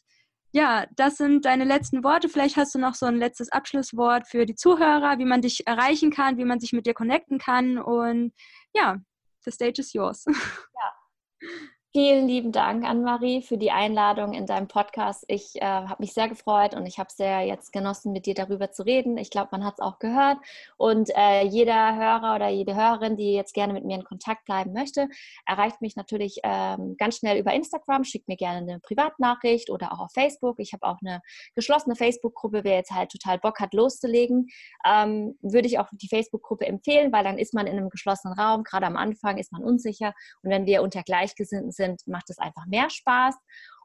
ja, 0.53 0.85
das 0.95 1.17
sind 1.17 1.45
deine 1.45 1.63
letzten 1.63 2.03
Worte. 2.03 2.29
Vielleicht 2.29 2.57
hast 2.57 2.75
du 2.75 2.79
noch 2.79 2.93
so 2.93 3.05
ein 3.05 3.17
letztes 3.17 3.51
Abschlusswort 3.51 4.27
für 4.27 4.45
die 4.45 4.55
Zuhörer, 4.55 5.17
wie 5.17 5.25
man 5.25 5.41
dich 5.41 5.65
erreichen 5.67 6.11
kann, 6.11 6.37
wie 6.37 6.45
man 6.45 6.59
sich 6.59 6.73
mit 6.73 6.85
dir 6.85 6.93
connecten 6.93 7.37
kann. 7.39 7.79
Und 7.79 8.33
ja, 8.73 8.97
the 9.43 9.51
stage 9.51 9.81
is 9.81 9.93
yours. 9.93 10.25
Ja. 10.25 11.47
Vielen 11.97 12.27
lieben 12.27 12.51
Dank, 12.51 12.85
Anne-Marie, 12.87 13.41
für 13.41 13.57
die 13.57 13.71
Einladung 13.71 14.33
in 14.33 14.45
deinem 14.45 14.67
Podcast. 14.67 15.25
Ich 15.27 15.55
äh, 15.55 15.65
habe 15.65 15.95
mich 15.97 16.13
sehr 16.13 16.29
gefreut 16.29 16.75
und 16.75 16.85
ich 16.85 16.99
habe 16.99 17.09
sehr 17.11 17.41
jetzt 17.41 17.73
genossen, 17.73 18.11
mit 18.13 18.27
dir 18.27 18.35
darüber 18.35 18.71
zu 18.71 18.83
reden. 18.83 19.17
Ich 19.17 19.31
glaube, 19.31 19.47
man 19.53 19.65
hat 19.65 19.73
es 19.73 19.79
auch 19.79 19.97
gehört. 19.97 20.37
Und 20.77 21.09
äh, 21.17 21.41
jeder 21.41 21.95
Hörer 21.95 22.35
oder 22.35 22.49
jede 22.49 22.75
Hörerin, 22.75 23.17
die 23.17 23.33
jetzt 23.33 23.55
gerne 23.55 23.73
mit 23.73 23.83
mir 23.83 23.95
in 23.95 24.03
Kontakt 24.03 24.45
bleiben 24.45 24.73
möchte, 24.73 25.09
erreicht 25.47 25.81
mich 25.81 25.95
natürlich 25.95 26.37
ähm, 26.43 26.97
ganz 26.99 27.17
schnell 27.17 27.39
über 27.39 27.51
Instagram, 27.51 28.03
schickt 28.03 28.27
mir 28.27 28.37
gerne 28.37 28.59
eine 28.59 28.79
Privatnachricht 28.79 29.71
oder 29.71 29.91
auch 29.91 30.01
auf 30.01 30.11
Facebook. 30.11 30.59
Ich 30.59 30.73
habe 30.73 30.85
auch 30.85 30.99
eine 31.03 31.23
geschlossene 31.55 31.95
Facebook-Gruppe. 31.95 32.63
Wer 32.63 32.75
jetzt 32.75 32.91
halt 32.91 33.09
total 33.09 33.39
Bock 33.39 33.59
hat, 33.59 33.73
loszulegen, 33.73 34.49
ähm, 34.85 35.35
würde 35.41 35.67
ich 35.67 35.79
auch 35.79 35.87
die 35.91 36.09
Facebook-Gruppe 36.09 36.67
empfehlen, 36.67 37.11
weil 37.11 37.23
dann 37.23 37.39
ist 37.39 37.55
man 37.55 37.65
in 37.65 37.75
einem 37.75 37.89
geschlossenen 37.89 38.37
Raum. 38.37 38.61
Gerade 38.61 38.85
am 38.85 38.97
Anfang 38.97 39.39
ist 39.39 39.51
man 39.51 39.63
unsicher. 39.63 40.13
Und 40.43 40.51
wenn 40.51 40.67
wir 40.67 40.83
unter 40.83 41.01
Gleichgesinnten 41.01 41.71
sind, 41.71 41.86
sind, 41.87 42.07
macht 42.07 42.29
es 42.29 42.37
einfach 42.37 42.65
mehr 42.67 42.89
Spaß. 42.89 43.35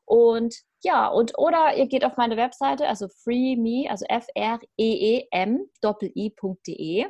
Und 0.04 0.54
ja, 0.82 1.08
und 1.08 1.38
oder 1.38 1.76
ihr 1.76 1.86
geht 1.86 2.04
auf 2.04 2.16
meine 2.16 2.36
Webseite, 2.36 2.88
also 2.88 3.08
freeme, 3.22 3.88
also 3.88 4.04
f-r-e-e-m 4.08 5.60
i.de. 6.16 7.06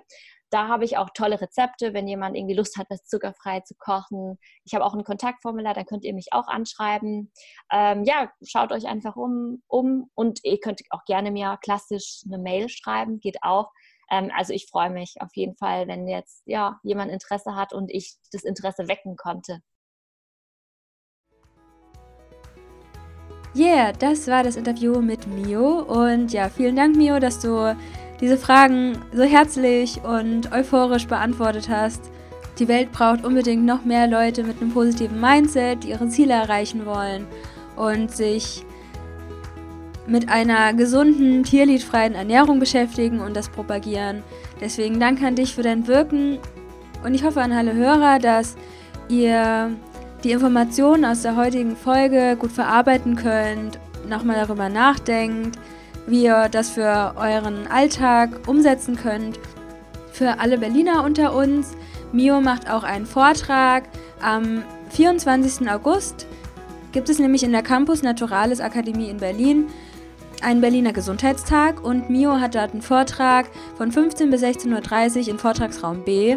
Da 0.50 0.68
habe 0.68 0.84
ich 0.84 0.98
auch 0.98 1.08
tolle 1.14 1.40
Rezepte, 1.40 1.94
wenn 1.94 2.06
jemand 2.06 2.36
irgendwie 2.36 2.54
Lust 2.54 2.76
hat, 2.76 2.86
was 2.90 3.06
zuckerfrei 3.06 3.60
zu 3.60 3.74
kochen. 3.78 4.38
Ich 4.64 4.74
habe 4.74 4.84
auch 4.84 4.92
ein 4.92 5.02
Kontaktformular, 5.02 5.72
da 5.72 5.82
könnt 5.82 6.04
ihr 6.04 6.12
mich 6.12 6.28
auch 6.32 6.46
anschreiben. 6.46 7.32
Ähm, 7.72 8.04
ja, 8.04 8.30
schaut 8.46 8.70
euch 8.70 8.86
einfach 8.86 9.16
um, 9.16 9.62
um 9.66 10.10
und 10.14 10.40
ihr 10.44 10.60
könnt 10.60 10.82
auch 10.90 11.06
gerne 11.06 11.30
mir 11.30 11.58
klassisch 11.62 12.20
eine 12.26 12.36
Mail 12.36 12.68
schreiben, 12.68 13.18
geht 13.18 13.38
auch. 13.40 13.70
Ähm, 14.10 14.30
also 14.36 14.52
ich 14.52 14.66
freue 14.70 14.90
mich 14.90 15.14
auf 15.20 15.30
jeden 15.34 15.56
Fall, 15.56 15.88
wenn 15.88 16.06
jetzt 16.06 16.42
ja 16.44 16.78
jemand 16.82 17.10
Interesse 17.10 17.56
hat 17.56 17.72
und 17.72 17.90
ich 17.90 18.16
das 18.30 18.44
Interesse 18.44 18.88
wecken 18.88 19.16
konnte. 19.16 19.62
Yeah, 23.54 23.92
das 23.92 24.28
war 24.28 24.42
das 24.42 24.56
Interview 24.56 25.02
mit 25.02 25.26
Mio. 25.26 25.80
Und 25.80 26.32
ja, 26.32 26.48
vielen 26.48 26.74
Dank, 26.74 26.96
Mio, 26.96 27.18
dass 27.18 27.38
du 27.38 27.76
diese 28.20 28.38
Fragen 28.38 28.96
so 29.12 29.24
herzlich 29.24 30.00
und 30.02 30.52
euphorisch 30.52 31.06
beantwortet 31.06 31.68
hast. 31.68 32.10
Die 32.58 32.68
Welt 32.68 32.92
braucht 32.92 33.24
unbedingt 33.24 33.64
noch 33.64 33.84
mehr 33.84 34.06
Leute 34.06 34.42
mit 34.42 34.60
einem 34.60 34.72
positiven 34.72 35.20
Mindset, 35.20 35.84
die 35.84 35.90
ihre 35.90 36.08
Ziele 36.08 36.32
erreichen 36.32 36.86
wollen 36.86 37.26
und 37.76 38.10
sich 38.10 38.64
mit 40.06 40.28
einer 40.28 40.72
gesunden, 40.72 41.44
tierliedfreien 41.44 42.14
Ernährung 42.14 42.58
beschäftigen 42.58 43.20
und 43.20 43.36
das 43.36 43.48
propagieren. 43.48 44.22
Deswegen 44.60 44.98
danke 44.98 45.26
an 45.26 45.36
dich 45.36 45.54
für 45.54 45.62
dein 45.62 45.86
Wirken 45.86 46.38
und 47.04 47.14
ich 47.14 47.24
hoffe 47.24 47.40
an 47.40 47.52
alle 47.52 47.74
Hörer, 47.74 48.18
dass 48.18 48.56
ihr 49.08 49.72
die 50.24 50.30
Informationen 50.30 51.04
aus 51.04 51.22
der 51.22 51.36
heutigen 51.36 51.76
Folge 51.76 52.36
gut 52.38 52.52
verarbeiten 52.52 53.16
könnt, 53.16 53.78
nochmal 54.08 54.36
darüber 54.36 54.68
nachdenkt, 54.68 55.58
wie 56.06 56.24
ihr 56.24 56.48
das 56.48 56.70
für 56.70 57.14
euren 57.16 57.66
Alltag 57.66 58.46
umsetzen 58.46 58.96
könnt. 58.96 59.38
Für 60.12 60.38
alle 60.40 60.58
Berliner 60.58 61.04
unter 61.04 61.34
uns, 61.34 61.72
Mio 62.12 62.40
macht 62.40 62.70
auch 62.70 62.82
einen 62.84 63.06
Vortrag 63.06 63.84
am 64.20 64.62
24. 64.90 65.68
August. 65.70 66.26
Gibt 66.92 67.08
es 67.08 67.18
nämlich 67.18 67.42
in 67.42 67.52
der 67.52 67.62
Campus 67.62 68.02
Naturalis 68.02 68.60
Akademie 68.60 69.08
in 69.08 69.16
Berlin 69.16 69.66
einen 70.42 70.60
Berliner 70.60 70.92
Gesundheitstag 70.92 71.82
und 71.82 72.10
Mio 72.10 72.40
hat 72.40 72.54
dort 72.54 72.72
einen 72.72 72.82
Vortrag 72.82 73.46
von 73.76 73.92
15 73.92 74.30
bis 74.30 74.42
16.30 74.42 75.22
Uhr 75.22 75.28
im 75.28 75.38
Vortragsraum 75.38 76.04
B. 76.04 76.36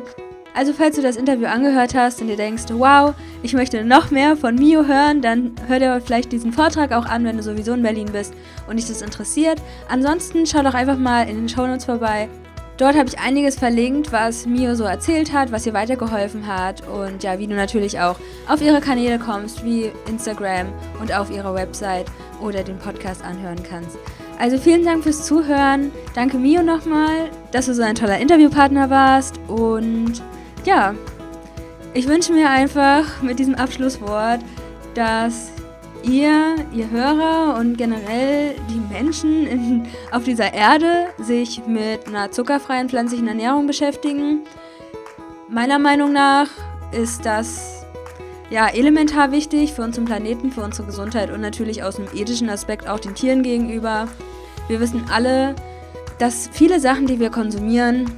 Also 0.55 0.71
falls 0.71 0.95
du 0.95 1.01
das 1.01 1.17
Interview 1.17 1.47
angehört 1.47 1.93
hast 1.95 2.21
und 2.21 2.27
dir 2.27 2.37
denkst, 2.37 2.63
wow, 2.69 3.13
ich 3.43 3.53
möchte 3.53 3.83
noch 3.83 4.09
mehr 4.09 4.37
von 4.37 4.55
Mio 4.55 4.85
hören, 4.85 5.21
dann 5.21 5.51
hör 5.67 5.79
dir 5.79 5.99
vielleicht 5.99 6.31
diesen 6.31 6.53
Vortrag 6.53 6.93
auch 6.93 7.05
an, 7.05 7.25
wenn 7.25 7.35
du 7.35 7.43
sowieso 7.43 7.73
in 7.73 7.83
Berlin 7.83 8.07
bist 8.13 8.33
und 8.69 8.77
dich 8.77 8.87
das 8.87 9.01
interessiert. 9.01 9.61
Ansonsten 9.89 10.45
schau 10.45 10.63
doch 10.63 10.73
einfach 10.73 10.97
mal 10.97 11.27
in 11.27 11.35
den 11.35 11.49
Shownotes 11.49 11.83
vorbei. 11.83 12.29
Dort 12.77 12.95
habe 12.95 13.09
ich 13.09 13.19
einiges 13.19 13.57
verlinkt, 13.57 14.13
was 14.13 14.45
Mio 14.45 14.75
so 14.75 14.85
erzählt 14.85 15.33
hat, 15.33 15.51
was 15.51 15.65
ihr 15.65 15.73
weitergeholfen 15.73 16.47
hat 16.47 16.87
und 16.87 17.21
ja, 17.23 17.37
wie 17.37 17.47
du 17.47 17.55
natürlich 17.55 17.99
auch 17.99 18.15
auf 18.47 18.61
ihre 18.61 18.79
Kanäle 18.79 19.19
kommst, 19.19 19.63
wie 19.65 19.91
Instagram 20.07 20.67
und 21.01 21.13
auf 21.13 21.31
ihrer 21.31 21.53
Website 21.53 22.05
oder 22.41 22.63
den 22.63 22.77
Podcast 22.77 23.23
anhören 23.23 23.61
kannst. 23.69 23.97
Also 24.39 24.57
vielen 24.57 24.85
Dank 24.85 25.03
fürs 25.03 25.25
Zuhören. 25.25 25.91
Danke 26.13 26.37
Mio 26.37 26.63
nochmal, 26.63 27.29
dass 27.51 27.65
du 27.65 27.73
so 27.73 27.81
ein 27.81 27.95
toller 27.95 28.19
Interviewpartner 28.19 28.89
warst 28.89 29.39
und 29.47 30.21
ja, 30.65 30.95
ich 31.93 32.07
wünsche 32.07 32.33
mir 32.33 32.49
einfach 32.49 33.21
mit 33.21 33.39
diesem 33.39 33.55
Abschlusswort, 33.55 34.41
dass 34.93 35.51
ihr, 36.03 36.55
ihr 36.73 36.89
Hörer 36.89 37.57
und 37.57 37.77
generell 37.77 38.55
die 38.69 38.93
Menschen 38.93 39.47
in, 39.47 39.87
auf 40.11 40.23
dieser 40.23 40.53
Erde 40.53 41.07
sich 41.17 41.65
mit 41.67 42.07
einer 42.07 42.31
zuckerfreien 42.31 42.89
pflanzlichen 42.89 43.27
Ernährung 43.27 43.67
beschäftigen. 43.67 44.41
Meiner 45.49 45.79
Meinung 45.79 46.11
nach 46.11 46.47
ist 46.91 47.25
das 47.25 47.85
ja 48.49 48.67
elementar 48.67 49.31
wichtig 49.31 49.73
für 49.73 49.83
unseren 49.83 50.05
Planeten, 50.05 50.51
für 50.51 50.61
unsere 50.61 50.85
Gesundheit 50.85 51.31
und 51.31 51.41
natürlich 51.41 51.83
aus 51.83 51.97
einem 51.97 52.09
ethischen 52.13 52.49
Aspekt 52.49 52.87
auch 52.87 52.99
den 52.99 53.15
Tieren 53.15 53.41
gegenüber. 53.41 54.07
Wir 54.67 54.79
wissen 54.79 55.05
alle, 55.11 55.55
dass 56.19 56.49
viele 56.51 56.79
Sachen, 56.79 57.07
die 57.07 57.19
wir 57.19 57.29
konsumieren, 57.29 58.11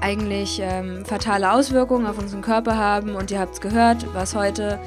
eigentlich 0.00 0.60
ähm, 0.62 1.04
fatale 1.04 1.52
Auswirkungen 1.52 2.06
auf 2.06 2.18
unseren 2.18 2.42
Körper 2.42 2.76
haben. 2.76 3.14
Und 3.14 3.30
ihr 3.30 3.40
habt 3.40 3.54
es 3.54 3.60
gehört, 3.60 4.06
was 4.14 4.34
heute 4.34 4.78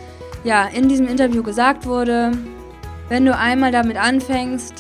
ja 0.43 0.65
in 0.65 0.89
diesem 0.89 1.07
Interview 1.07 1.43
gesagt 1.43 1.85
wurde. 1.85 2.31
Wenn 3.09 3.25
du 3.25 3.35
einmal 3.35 3.71
damit 3.71 3.97
anfängst, 3.97 4.73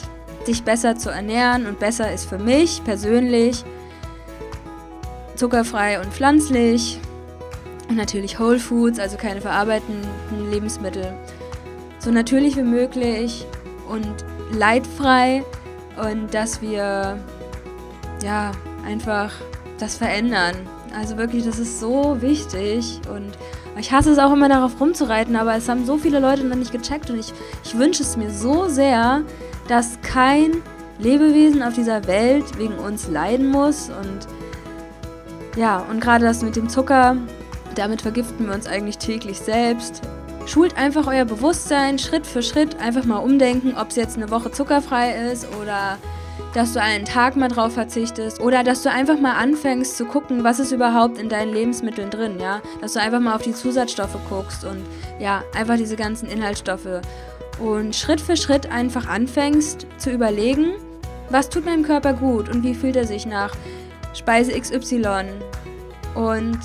dich 0.47 0.63
besser 0.63 0.95
zu 0.95 1.09
ernähren 1.09 1.65
und 1.65 1.79
besser 1.79 2.11
ist 2.11 2.27
für 2.27 2.39
mich 2.39 2.83
persönlich 2.83 3.63
zuckerfrei 5.35 5.99
und 5.99 6.13
pflanzlich 6.13 6.99
und 7.89 7.97
natürlich 7.97 8.39
Whole 8.39 8.59
Foods, 8.59 8.99
also 8.99 9.17
keine 9.17 9.41
verarbeitenden 9.41 10.49
Lebensmittel, 10.49 11.13
so 11.99 12.11
natürlich 12.11 12.55
wie 12.55 12.63
möglich 12.63 13.45
und 13.89 14.07
leidfrei 14.51 15.43
und 15.97 16.33
dass 16.33 16.61
wir 16.61 17.17
ja 18.23 18.51
einfach 18.85 19.33
das 19.81 19.95
verändern. 19.95 20.55
Also 20.95 21.17
wirklich, 21.17 21.45
das 21.45 21.59
ist 21.59 21.79
so 21.79 22.21
wichtig 22.21 22.99
und 23.13 23.31
ich 23.79 23.91
hasse 23.91 24.11
es 24.11 24.19
auch 24.19 24.33
immer 24.33 24.49
darauf 24.49 24.79
rumzureiten, 24.79 25.35
aber 25.35 25.55
es 25.55 25.69
haben 25.69 25.85
so 25.85 25.97
viele 25.97 26.19
Leute 26.19 26.43
noch 26.43 26.57
nicht 26.57 26.71
gecheckt 26.71 27.09
und 27.09 27.19
ich, 27.19 27.33
ich 27.63 27.77
wünsche 27.77 28.03
es 28.03 28.17
mir 28.17 28.29
so 28.29 28.67
sehr, 28.67 29.23
dass 29.67 29.99
kein 30.01 30.61
Lebewesen 30.99 31.63
auf 31.63 31.73
dieser 31.73 32.05
Welt 32.07 32.57
wegen 32.57 32.75
uns 32.75 33.07
leiden 33.07 33.47
muss 33.47 33.89
und 33.89 34.27
ja, 35.55 35.79
und 35.89 35.99
gerade 35.99 36.25
das 36.25 36.43
mit 36.43 36.55
dem 36.55 36.69
Zucker, 36.69 37.17
damit 37.75 38.01
vergiften 38.01 38.47
wir 38.47 38.53
uns 38.53 38.67
eigentlich 38.67 38.97
täglich 38.97 39.39
selbst. 39.39 40.01
Schult 40.45 40.77
einfach 40.77 41.07
euer 41.07 41.25
Bewusstsein 41.25 41.99
Schritt 41.99 42.25
für 42.25 42.41
Schritt, 42.41 42.79
einfach 42.79 43.05
mal 43.05 43.17
umdenken, 43.17 43.75
ob 43.77 43.89
es 43.89 43.95
jetzt 43.95 44.17
eine 44.17 44.31
Woche 44.31 44.51
zuckerfrei 44.51 45.31
ist 45.31 45.47
oder 45.61 45.97
dass 46.53 46.73
du 46.73 46.81
einen 46.81 47.05
Tag 47.05 47.35
mal 47.35 47.47
drauf 47.47 47.73
verzichtest 47.73 48.41
oder 48.41 48.63
dass 48.63 48.83
du 48.83 48.91
einfach 48.91 49.19
mal 49.19 49.35
anfängst 49.35 49.97
zu 49.97 50.05
gucken, 50.05 50.43
was 50.43 50.59
ist 50.59 50.71
überhaupt 50.71 51.17
in 51.17 51.29
deinen 51.29 51.53
Lebensmitteln 51.53 52.09
drin, 52.09 52.39
ja? 52.39 52.61
Dass 52.81 52.93
du 52.93 53.01
einfach 53.01 53.19
mal 53.19 53.35
auf 53.35 53.41
die 53.41 53.53
Zusatzstoffe 53.53 54.17
guckst 54.29 54.65
und 54.65 54.83
ja, 55.19 55.43
einfach 55.55 55.77
diese 55.77 55.95
ganzen 55.95 56.27
Inhaltsstoffe 56.27 57.01
und 57.59 57.95
Schritt 57.95 58.19
für 58.19 58.35
Schritt 58.35 58.69
einfach 58.71 59.07
anfängst 59.07 59.87
zu 59.97 60.11
überlegen, 60.11 60.73
was 61.29 61.49
tut 61.49 61.65
meinem 61.65 61.83
Körper 61.83 62.13
gut 62.13 62.49
und 62.49 62.63
wie 62.63 62.73
fühlt 62.73 62.95
er 62.95 63.05
sich 63.05 63.25
nach 63.25 63.55
Speise 64.13 64.51
XY 64.59 65.23
und 66.15 66.59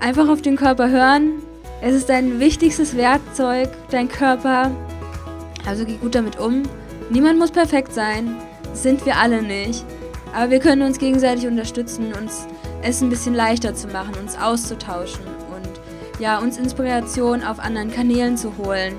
einfach 0.00 0.28
auf 0.28 0.40
den 0.40 0.56
Körper 0.56 0.88
hören. 0.88 1.42
Es 1.82 1.94
ist 1.94 2.08
dein 2.08 2.40
wichtigstes 2.40 2.96
Werkzeug, 2.96 3.68
dein 3.90 4.08
Körper. 4.08 4.70
Also 5.66 5.84
geh 5.84 5.96
gut 5.96 6.14
damit 6.14 6.38
um. 6.38 6.62
Niemand 7.10 7.38
muss 7.38 7.50
perfekt 7.50 7.92
sein. 7.92 8.36
Sind 8.72 9.04
wir 9.06 9.16
alle 9.16 9.42
nicht. 9.42 9.84
Aber 10.34 10.50
wir 10.50 10.60
können 10.60 10.82
uns 10.82 10.98
gegenseitig 10.98 11.46
unterstützen, 11.46 12.12
uns 12.14 12.46
es 12.82 13.00
ein 13.02 13.10
bisschen 13.10 13.34
leichter 13.34 13.74
zu 13.74 13.88
machen, 13.88 14.14
uns 14.20 14.36
auszutauschen 14.36 15.24
und 15.54 16.20
ja, 16.20 16.38
uns 16.38 16.58
Inspiration 16.58 17.42
auf 17.42 17.58
anderen 17.60 17.90
Kanälen 17.90 18.36
zu 18.36 18.56
holen. 18.56 18.94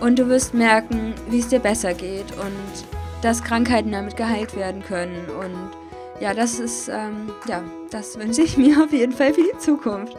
Und 0.00 0.18
du 0.18 0.28
wirst 0.28 0.54
merken, 0.54 1.14
wie 1.28 1.40
es 1.40 1.48
dir 1.48 1.58
besser 1.58 1.94
geht 1.94 2.32
und 2.32 2.84
dass 3.22 3.42
Krankheiten 3.42 3.92
damit 3.92 4.16
geheilt 4.16 4.56
werden 4.56 4.82
können. 4.82 5.26
Und 5.38 6.22
ja, 6.22 6.32
das 6.34 6.58
ist, 6.58 6.88
ähm, 6.88 7.30
ja, 7.46 7.62
das 7.90 8.18
wünsche 8.18 8.42
ich 8.42 8.56
mir 8.58 8.82
auf 8.84 8.92
jeden 8.92 9.12
Fall 9.12 9.34
für 9.34 9.42
die 9.42 9.58
Zukunft. 9.58 10.14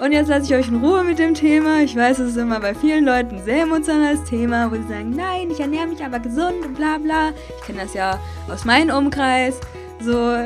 Und 0.00 0.12
jetzt 0.12 0.28
lasse 0.28 0.46
ich 0.46 0.54
euch 0.54 0.68
in 0.68 0.82
Ruhe 0.82 1.04
mit 1.04 1.18
dem 1.18 1.34
Thema. 1.34 1.82
Ich 1.82 1.94
weiß, 1.94 2.20
es 2.20 2.30
ist 2.30 2.38
immer 2.38 2.58
bei 2.58 2.74
vielen 2.74 3.04
Leuten 3.04 3.36
ein 3.36 3.44
sehr 3.44 3.64
emotionales 3.64 4.24
Thema, 4.24 4.70
wo 4.70 4.76
sie 4.76 4.88
sagen, 4.88 5.10
nein, 5.10 5.50
ich 5.50 5.60
ernähre 5.60 5.88
mich 5.88 6.02
aber 6.02 6.18
gesund 6.18 6.64
und 6.64 6.74
bla 6.74 6.96
bla. 6.96 7.32
Ich 7.58 7.66
kenne 7.66 7.82
das 7.82 7.92
ja 7.92 8.18
aus 8.50 8.64
meinem 8.64 8.96
Umkreis. 8.96 9.60
So, 10.00 10.36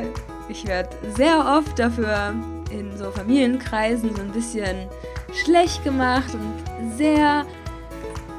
ich 0.49 0.67
werde 0.67 0.89
sehr 1.17 1.39
oft 1.57 1.79
dafür 1.79 2.35
in 2.73 2.97
so 2.97 3.13
Familienkreisen 3.13 4.17
so 4.17 4.23
ein 4.23 4.33
bisschen 4.33 4.89
schlecht 5.33 5.85
gemacht 5.85 6.35
und 6.35 6.91
sehr 6.97 7.47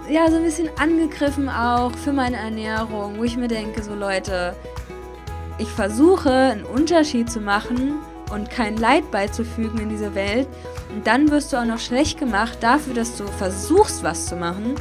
ja, 0.09 0.29
so 0.29 0.35
ein 0.35 0.43
bisschen 0.43 0.69
angegriffen 0.77 1.47
auch 1.47 1.93
für 1.93 2.11
meine 2.11 2.35
Ernährung, 2.35 3.17
wo 3.17 3.23
ich 3.23 3.37
mir 3.37 3.47
denke, 3.47 3.81
so 3.81 3.95
Leute, 3.95 4.53
ich 5.59 5.69
versuche 5.69 6.29
einen 6.29 6.65
Unterschied 6.65 7.31
zu 7.31 7.39
machen 7.39 7.93
und 8.31 8.49
kein 8.49 8.77
Leid 8.77 9.11
beizufügen 9.11 9.79
in 9.79 9.89
diese 9.89 10.15
Welt. 10.15 10.47
Und 10.93 11.05
dann 11.07 11.29
wirst 11.31 11.53
du 11.53 11.57
auch 11.57 11.65
noch 11.65 11.79
schlecht 11.79 12.19
gemacht 12.19 12.57
dafür, 12.61 12.93
dass 12.93 13.17
du 13.17 13.25
versuchst, 13.27 14.03
was 14.03 14.27
zu 14.27 14.35
machen. 14.35 14.75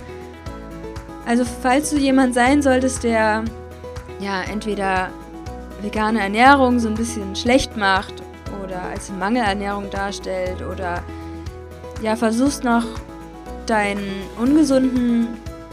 Also 1.27 1.45
falls 1.63 1.91
du 1.91 1.97
jemand 1.97 2.35
sein 2.35 2.63
solltest, 2.63 3.05
der 3.05 3.45
ja 4.21 4.43
entweder 4.43 5.11
vegane 5.81 6.21
Ernährung 6.21 6.79
so 6.79 6.89
ein 6.89 6.95
bisschen 6.95 7.35
schlecht 7.37 7.77
macht 7.77 8.15
oder 8.65 8.83
als 8.83 9.11
Mangelernährung 9.11 9.91
darstellt 9.91 10.63
oder 10.63 11.03
ja 12.03 12.17
versuchst 12.17 12.65
noch 12.65 12.85
deinen 13.67 14.05
ungesunden 14.39 15.29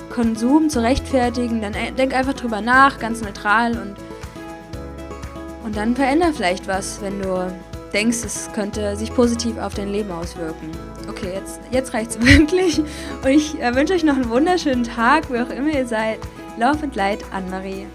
Konsum 0.09 0.69
zu 0.69 0.81
rechtfertigen, 0.81 1.61
dann 1.61 1.73
denk 1.97 2.13
einfach 2.13 2.33
drüber 2.33 2.61
nach, 2.61 2.99
ganz 2.99 3.21
neutral 3.21 3.73
und, 3.73 3.95
und 5.63 5.75
dann 5.75 5.95
veränder 5.95 6.33
vielleicht 6.33 6.67
was, 6.67 7.01
wenn 7.01 7.21
du 7.21 7.51
denkst, 7.93 8.19
es 8.25 8.49
könnte 8.53 8.95
sich 8.95 9.13
positiv 9.13 9.57
auf 9.57 9.73
dein 9.73 9.89
Leben 9.89 10.11
auswirken. 10.11 10.71
Okay, 11.09 11.33
jetzt, 11.33 11.59
jetzt 11.71 11.93
reicht's 11.93 12.19
wirklich. 12.25 12.79
Und 12.79 13.29
ich 13.29 13.59
äh, 13.61 13.75
wünsche 13.75 13.93
euch 13.93 14.03
noch 14.03 14.15
einen 14.15 14.29
wunderschönen 14.29 14.83
Tag, 14.83 15.29
wo 15.29 15.35
auch 15.35 15.49
immer 15.49 15.71
ihr 15.71 15.87
seid. 15.87 16.19
Lauf 16.57 16.81
und 16.83 16.95
Leid, 16.95 17.19
Anne-Marie. 17.31 17.87